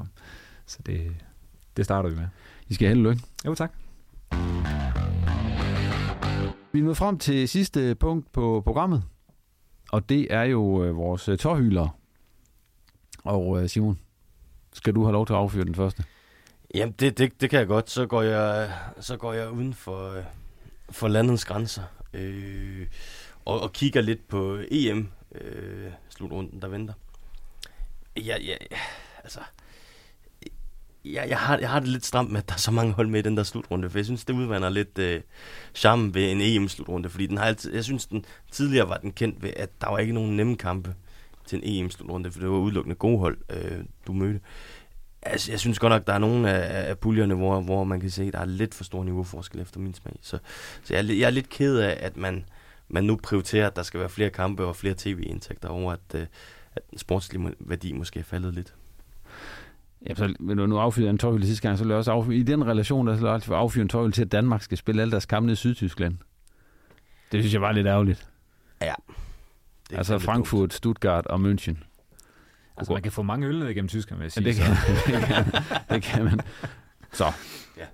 så 0.65 0.79
det, 0.85 1.15
det 1.77 1.85
starter 1.85 2.09
vi 2.09 2.15
med. 2.15 2.27
I 2.67 2.73
skal 2.73 2.91
og 2.91 3.03
lykke. 3.03 3.23
Jo, 3.45 3.55
tak. 3.55 3.73
Vi 6.71 6.79
er 6.79 6.83
nået 6.83 6.97
frem 6.97 7.17
til 7.17 7.49
sidste 7.49 7.95
punkt 7.95 8.31
på 8.31 8.61
programmet, 8.65 9.03
og 9.91 10.09
det 10.09 10.33
er 10.33 10.43
jo 10.43 10.83
øh, 10.83 10.95
vores 10.95 11.29
øh, 11.29 11.37
tårhylere. 11.37 11.89
Og 13.23 13.63
øh, 13.63 13.69
Simon, 13.69 13.99
skal 14.79 14.95
du 14.95 15.03
have 15.03 15.13
lov 15.13 15.25
til 15.25 15.33
at 15.33 15.39
affyre 15.39 15.65
den 15.65 15.75
første? 15.75 16.03
Jamen, 16.75 16.95
det, 16.99 17.17
det, 17.17 17.41
det 17.41 17.49
kan 17.49 17.59
jeg 17.59 17.67
godt. 17.67 17.89
Så 17.89 18.05
går 18.05 18.21
jeg, 18.21 18.71
så 18.99 19.17
går 19.17 19.33
jeg 19.33 19.49
uden 19.51 19.73
for, 19.73 20.23
for 20.89 21.07
landets 21.07 21.45
grænser 21.45 21.83
øh, 22.13 22.87
og, 23.45 23.61
og 23.61 23.73
kigger 23.73 24.01
lidt 24.01 24.27
på 24.27 24.59
EM 24.71 25.09
øh, 25.35 25.91
slutrunden, 26.09 26.61
der 26.61 26.67
venter. 26.67 26.93
Ja, 28.17 28.37
ja, 28.41 28.55
altså... 29.23 29.39
Ja, 31.05 31.23
jeg, 31.27 31.37
har, 31.37 31.57
jeg 31.57 31.69
har 31.69 31.79
det 31.79 31.89
lidt 31.89 32.05
stramt 32.05 32.31
med, 32.31 32.41
at 32.41 32.49
der 32.49 32.53
er 32.53 32.57
så 32.57 32.71
mange 32.71 32.93
hold 32.93 33.07
med 33.07 33.19
i 33.19 33.23
den 33.23 33.37
der 33.37 33.43
slutrunde, 33.43 33.89
for 33.89 33.97
jeg 33.97 34.05
synes, 34.05 34.25
det 34.25 34.33
udvander 34.33 34.69
lidt 34.69 34.97
øh, 34.97 35.21
charme 35.75 36.13
ved 36.13 36.31
en 36.31 36.41
EM-slutrunde, 36.41 37.09
fordi 37.09 37.25
den 37.25 37.37
har 37.37 37.45
altid, 37.45 37.73
jeg 37.73 37.83
synes, 37.83 38.05
den 38.05 38.25
tidligere 38.51 38.89
var 38.89 38.97
den 38.97 39.11
kendt 39.11 39.43
ved, 39.43 39.53
at 39.55 39.81
der 39.81 39.89
var 39.89 39.97
ikke 39.97 40.13
nogen 40.13 40.35
nemme 40.35 40.57
kampe 40.57 40.95
til 41.49 41.63
en 41.63 41.85
EM-slutrunde, 41.85 42.31
for 42.31 42.39
det 42.39 42.49
var 42.49 42.57
udelukkende 42.57 42.95
gode 42.95 43.17
hold, 43.17 43.37
øh, 43.49 43.83
du 44.07 44.13
mødte. 44.13 44.39
Altså, 45.21 45.51
jeg 45.51 45.59
synes 45.59 45.79
godt 45.79 45.91
nok, 45.91 46.07
der 46.07 46.13
er 46.13 46.19
nogle 46.19 46.51
af, 46.51 46.89
af 46.89 46.97
puljerne, 46.97 47.35
hvor, 47.35 47.61
hvor 47.61 47.83
man 47.83 47.99
kan 47.99 48.09
se, 48.09 48.23
at 48.23 48.33
der 48.33 48.39
er 48.39 48.45
lidt 48.45 48.73
for 48.73 48.83
stor 48.83 49.03
niveauforskel 49.03 49.61
efter 49.61 49.79
min 49.79 49.93
smag. 49.93 50.15
Så, 50.21 50.37
så 50.83 50.95
jeg, 50.95 51.05
jeg 51.05 51.25
er 51.25 51.29
lidt 51.29 51.49
ked 51.49 51.77
af, 51.77 51.97
at 51.99 52.17
man, 52.17 52.45
man 52.87 53.03
nu 53.03 53.19
prioriterer, 53.23 53.67
at 53.67 53.75
der 53.75 53.83
skal 53.83 53.99
være 53.99 54.09
flere 54.09 54.29
kampe 54.29 54.65
og 54.65 54.75
flere 54.75 54.93
tv-indtægter 54.97 55.69
over, 55.69 55.91
at, 55.91 56.15
øh, 56.15 56.25
at 56.75 56.81
den 56.91 56.97
sportslige 56.97 57.53
værdi 57.59 57.93
måske 57.93 58.19
er 58.19 58.23
faldet 58.23 58.53
lidt. 58.53 58.73
Ja, 60.09 60.15
så 60.15 60.33
vil 60.39 60.57
du 60.57 60.65
nu 60.65 60.77
affyre 60.77 61.09
en 61.09 61.17
tøjhylde 61.17 61.47
sidste 61.47 61.61
gang, 61.61 61.77
så 61.77 61.83
vil 61.83 61.89
jeg 61.89 61.97
også 61.97 62.11
affyre, 62.11 62.35
i 62.35 62.43
den 62.43 62.67
relation, 62.67 63.07
der 63.07 63.13
vil 63.13 63.23
jeg 63.23 63.57
affyre 63.57 63.81
en 63.81 63.89
tøjhylde 63.89 64.15
til, 64.15 64.21
at 64.21 64.31
Danmark 64.31 64.61
skal 64.61 64.77
spille 64.77 65.01
alle 65.01 65.11
deres 65.11 65.25
kampe 65.25 65.51
i 65.51 65.55
Sydtyskland. 65.55 66.17
Det 67.31 67.41
synes 67.41 67.53
jeg 67.53 67.61
var 67.61 67.71
lidt 67.71 67.87
ærgerligt. 67.87 68.29
Ja. 68.81 68.93
Det 69.89 69.97
altså 69.97 70.19
Frankfurt, 70.19 70.73
Stuttgart 70.73 71.27
og 71.27 71.39
München. 71.39 71.75
Altså, 72.77 72.93
man 72.93 73.01
kan 73.01 73.11
få 73.11 73.21
mange 73.21 73.47
øl 73.47 73.59
ned 73.59 73.67
igennem 73.67 73.87
Tyskland, 73.87 74.19
vil 74.19 74.25
jeg 74.25 74.31
sige. 74.31 74.43
Ja, 74.45 74.49
det, 74.49 74.55
kan, 74.55 75.15
det, 75.15 75.27
kan, 75.27 75.63
det 75.89 76.03
kan 76.03 76.25
man. 76.25 76.39
Så. 77.13 77.25
Ja. 77.77 77.85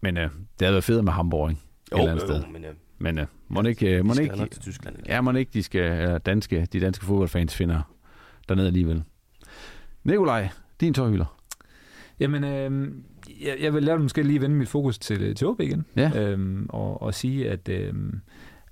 Men 0.00 0.16
øh, 0.16 0.22
det 0.22 0.30
havde 0.60 0.72
været 0.72 0.84
fedt 0.84 1.04
med 1.04 1.12
Hamburg, 1.12 1.50
ikke? 1.50 1.62
Et 1.86 1.92
jo, 1.92 1.98
eller 1.98 2.10
andet 2.10 2.22
jo, 2.22 2.26
sted. 2.26 2.44
Men, 2.52 2.64
øh, 2.64 2.74
men 2.98 3.18
øh, 3.18 3.26
må 3.48 3.62
ikke, 3.62 3.96
øh, 3.96 4.04
må 4.04 4.14
de 4.14 4.22
ikke, 4.22 4.46
til 4.46 4.62
Tyskland. 4.62 4.96
Ja, 5.06 5.20
må 5.20 5.32
ikke, 5.32 5.50
de 5.54 5.62
skal, 5.62 6.10
øh, 6.10 6.20
danske, 6.26 6.66
de 6.72 6.80
danske 6.80 7.04
fodboldfans 7.04 7.54
finder 7.54 7.82
dernede 8.48 8.66
alligevel. 8.66 9.02
Nikolaj, 10.04 10.48
din 10.80 10.94
tårhylder. 10.94 11.38
Jamen, 12.20 12.44
øh, 12.44 12.92
jeg, 13.42 13.56
jeg 13.60 13.74
vil 13.74 13.82
lade 13.82 13.98
måske 13.98 14.22
lige 14.22 14.40
vende 14.40 14.56
mit 14.56 14.68
fokus 14.68 14.98
til, 14.98 15.34
til 15.34 15.46
OB 15.46 15.60
igen. 15.60 15.86
Ja. 15.96 16.10
Øhm, 16.20 16.66
og, 16.68 17.02
og 17.02 17.14
sige, 17.14 17.50
at, 17.50 17.68
øh, 17.68 17.94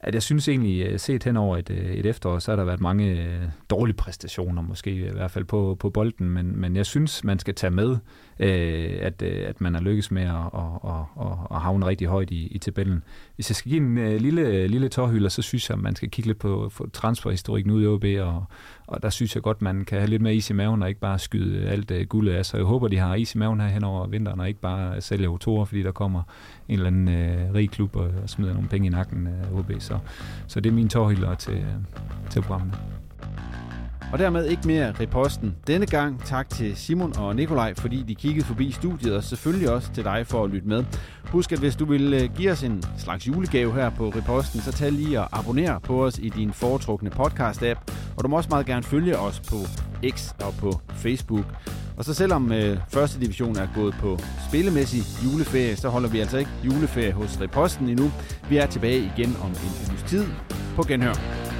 at 0.03 0.15
jeg 0.15 0.23
synes 0.23 0.49
egentlig, 0.49 0.87
øh, 0.87 0.99
set 0.99 1.25
hen 1.25 1.37
over 1.37 1.57
et, 1.57 1.71
øh, 1.71 1.91
et 1.91 2.07
efterår, 2.07 2.39
så 2.39 2.51
har 2.51 2.57
der 2.57 2.65
været 2.65 2.81
mange 2.81 3.25
øh, 3.25 3.43
dårlige 3.71 3.97
præstationer, 3.97 4.63
måske 4.63 4.91
i 4.91 5.13
hvert 5.13 5.31
fald 5.31 5.45
på, 5.45 5.77
på 5.81 5.91
bolden, 5.91 6.31
men, 6.31 6.61
men 6.61 6.77
jeg 6.77 6.87
synes, 6.87 7.25
man 7.25 7.39
skal 7.39 7.55
tage 7.55 7.71
med, 7.71 7.97
øh, 8.41 8.99
at, 9.01 9.23
øh, 9.23 9.49
at 9.49 9.61
man 9.61 9.75
har 9.75 9.81
lykkes 9.81 10.11
med 10.11 10.23
at, 10.23 10.29
at, 10.29 11.27
at, 11.27 11.33
at 11.51 11.61
havne 11.61 11.87
rigtig 11.87 12.07
højt 12.07 12.31
i, 12.31 12.47
i 12.47 12.59
tabellen. 12.59 13.03
Hvis 13.35 13.51
jeg 13.51 13.57
skal 13.57 13.71
give 13.71 13.83
en 13.83 13.99
øh, 13.99 14.21
lille, 14.21 14.43
øh, 14.43 14.71
lille 14.71 14.89
tårhylder, 14.89 15.29
så 15.29 15.43
synes 15.43 15.71
jeg, 15.71 15.77
at 15.77 15.83
man 15.83 15.97
skal 15.97 16.11
kigge 16.11 16.29
lidt 16.29 16.39
på, 16.39 16.73
transferhistorikken 16.93 17.73
ud 17.73 17.83
i 17.83 17.87
OB, 17.87 18.05
og, 18.29 18.45
og 18.87 19.03
der 19.03 19.11
synes 19.11 19.35
jeg 19.35 19.43
godt, 19.43 19.63
man 19.63 19.85
kan 19.85 19.99
have 19.99 20.11
lidt 20.11 20.23
mere 20.23 20.35
is 20.35 20.51
i 20.51 20.53
maven, 20.53 20.83
og 20.83 20.89
ikke 20.89 21.01
bare 21.01 21.19
skyde 21.19 21.69
alt 21.69 21.91
øh, 21.91 22.07
guldet 22.07 22.33
af. 22.33 22.47
Så 22.47 22.57
jeg 22.57 22.67
håber, 22.67 22.89
de 22.89 22.99
har 22.99 23.15
is 23.15 23.35
i 23.35 23.39
maven 23.39 23.61
her 23.61 23.69
hen 23.69 23.85
over 23.85 24.07
vinteren, 24.07 24.41
og 24.41 24.49
ikke 24.49 24.61
bare 24.61 25.01
sælger 25.01 25.29
autorer, 25.29 25.65
fordi 25.65 25.83
der 25.83 25.93
kommer 25.93 26.23
en 26.69 26.75
eller 26.75 26.87
anden 26.87 27.09
øh, 27.09 27.55
rig 27.55 27.71
klub 27.71 27.97
og, 27.97 28.11
og 28.23 28.31
smider 28.31 28.53
nogle 28.53 28.69
penge 28.69 28.87
i 28.87 28.91
nakken 28.91 29.27
af 29.27 29.51
øh, 29.53 29.59
OB. 29.59 29.73
Så, 29.79 29.99
så 30.47 30.61
det 30.61 30.71
er 30.71 30.75
min 30.75 30.89
tårhylder 30.89 31.35
til, 31.35 31.55
øh, 31.55 31.65
til 32.31 32.43
programmet. 32.43 32.79
Og 34.13 34.19
dermed 34.19 34.47
ikke 34.47 34.67
mere 34.67 34.93
reposten. 35.01 35.57
Denne 35.67 35.87
gang 35.87 36.25
tak 36.25 36.49
til 36.51 36.77
Simon 36.77 37.19
og 37.19 37.37
Nikolaj, 37.37 37.75
fordi 37.75 38.03
de 38.03 38.15
kiggede 38.15 38.47
forbi 38.47 38.73
studiet, 38.73 39.17
og 39.17 39.25
selvfølgelig 39.25 39.71
også 39.71 39.93
til 39.93 40.05
dig 40.05 40.27
for 40.27 40.45
at 40.45 40.51
lytte 40.51 40.69
med. 40.69 40.85
Husk, 41.25 41.53
at 41.53 41.59
hvis 41.59 41.77
du 41.77 41.85
vil 41.85 42.15
øh, 42.15 42.35
give 42.37 42.53
os 42.53 42.63
en 42.63 42.83
slags 42.99 43.27
julegave 43.27 43.73
her 43.73 43.91
på 43.91 44.09
reposten, 44.09 44.61
så 44.61 44.73
tag 44.73 44.93
lige 44.93 45.21
og 45.21 45.39
abonner 45.39 45.79
på 45.79 46.05
os 46.05 46.19
i 46.19 46.29
din 46.29 46.53
foretrukne 46.53 47.11
podcast-app. 47.11 47.93
Og 48.17 48.25
du 48.25 48.29
må 48.29 48.37
også 48.37 48.49
meget 48.51 48.67
gerne 48.67 48.83
følge 48.83 49.19
os 49.19 49.41
på 49.41 49.57
X 50.11 50.33
og 50.45 50.55
på 50.59 50.81
Facebook. 50.95 51.45
Og 51.97 52.05
så 52.05 52.15
selvom 52.15 52.53
øh, 52.53 52.79
første 52.89 53.21
division 53.21 53.57
er 53.57 53.69
gået 53.75 53.95
på 54.01 54.19
spillemæssig 54.49 55.03
juleferie, 55.25 55.77
så 55.77 55.89
holder 55.89 56.09
vi 56.09 56.21
altså 56.21 56.39
ikke 56.39 56.51
juleferie 56.65 57.13
hos 57.13 57.41
Reposten 57.41 57.89
endnu. 57.89 58.11
Vi 58.49 58.57
er 58.57 58.67
tilbage 58.67 59.13
igen 59.17 59.37
om 59.43 59.51
en 59.51 59.91
uges 59.91 60.03
tid. 60.07 60.25
På 60.77 60.83
genhør. 60.83 61.60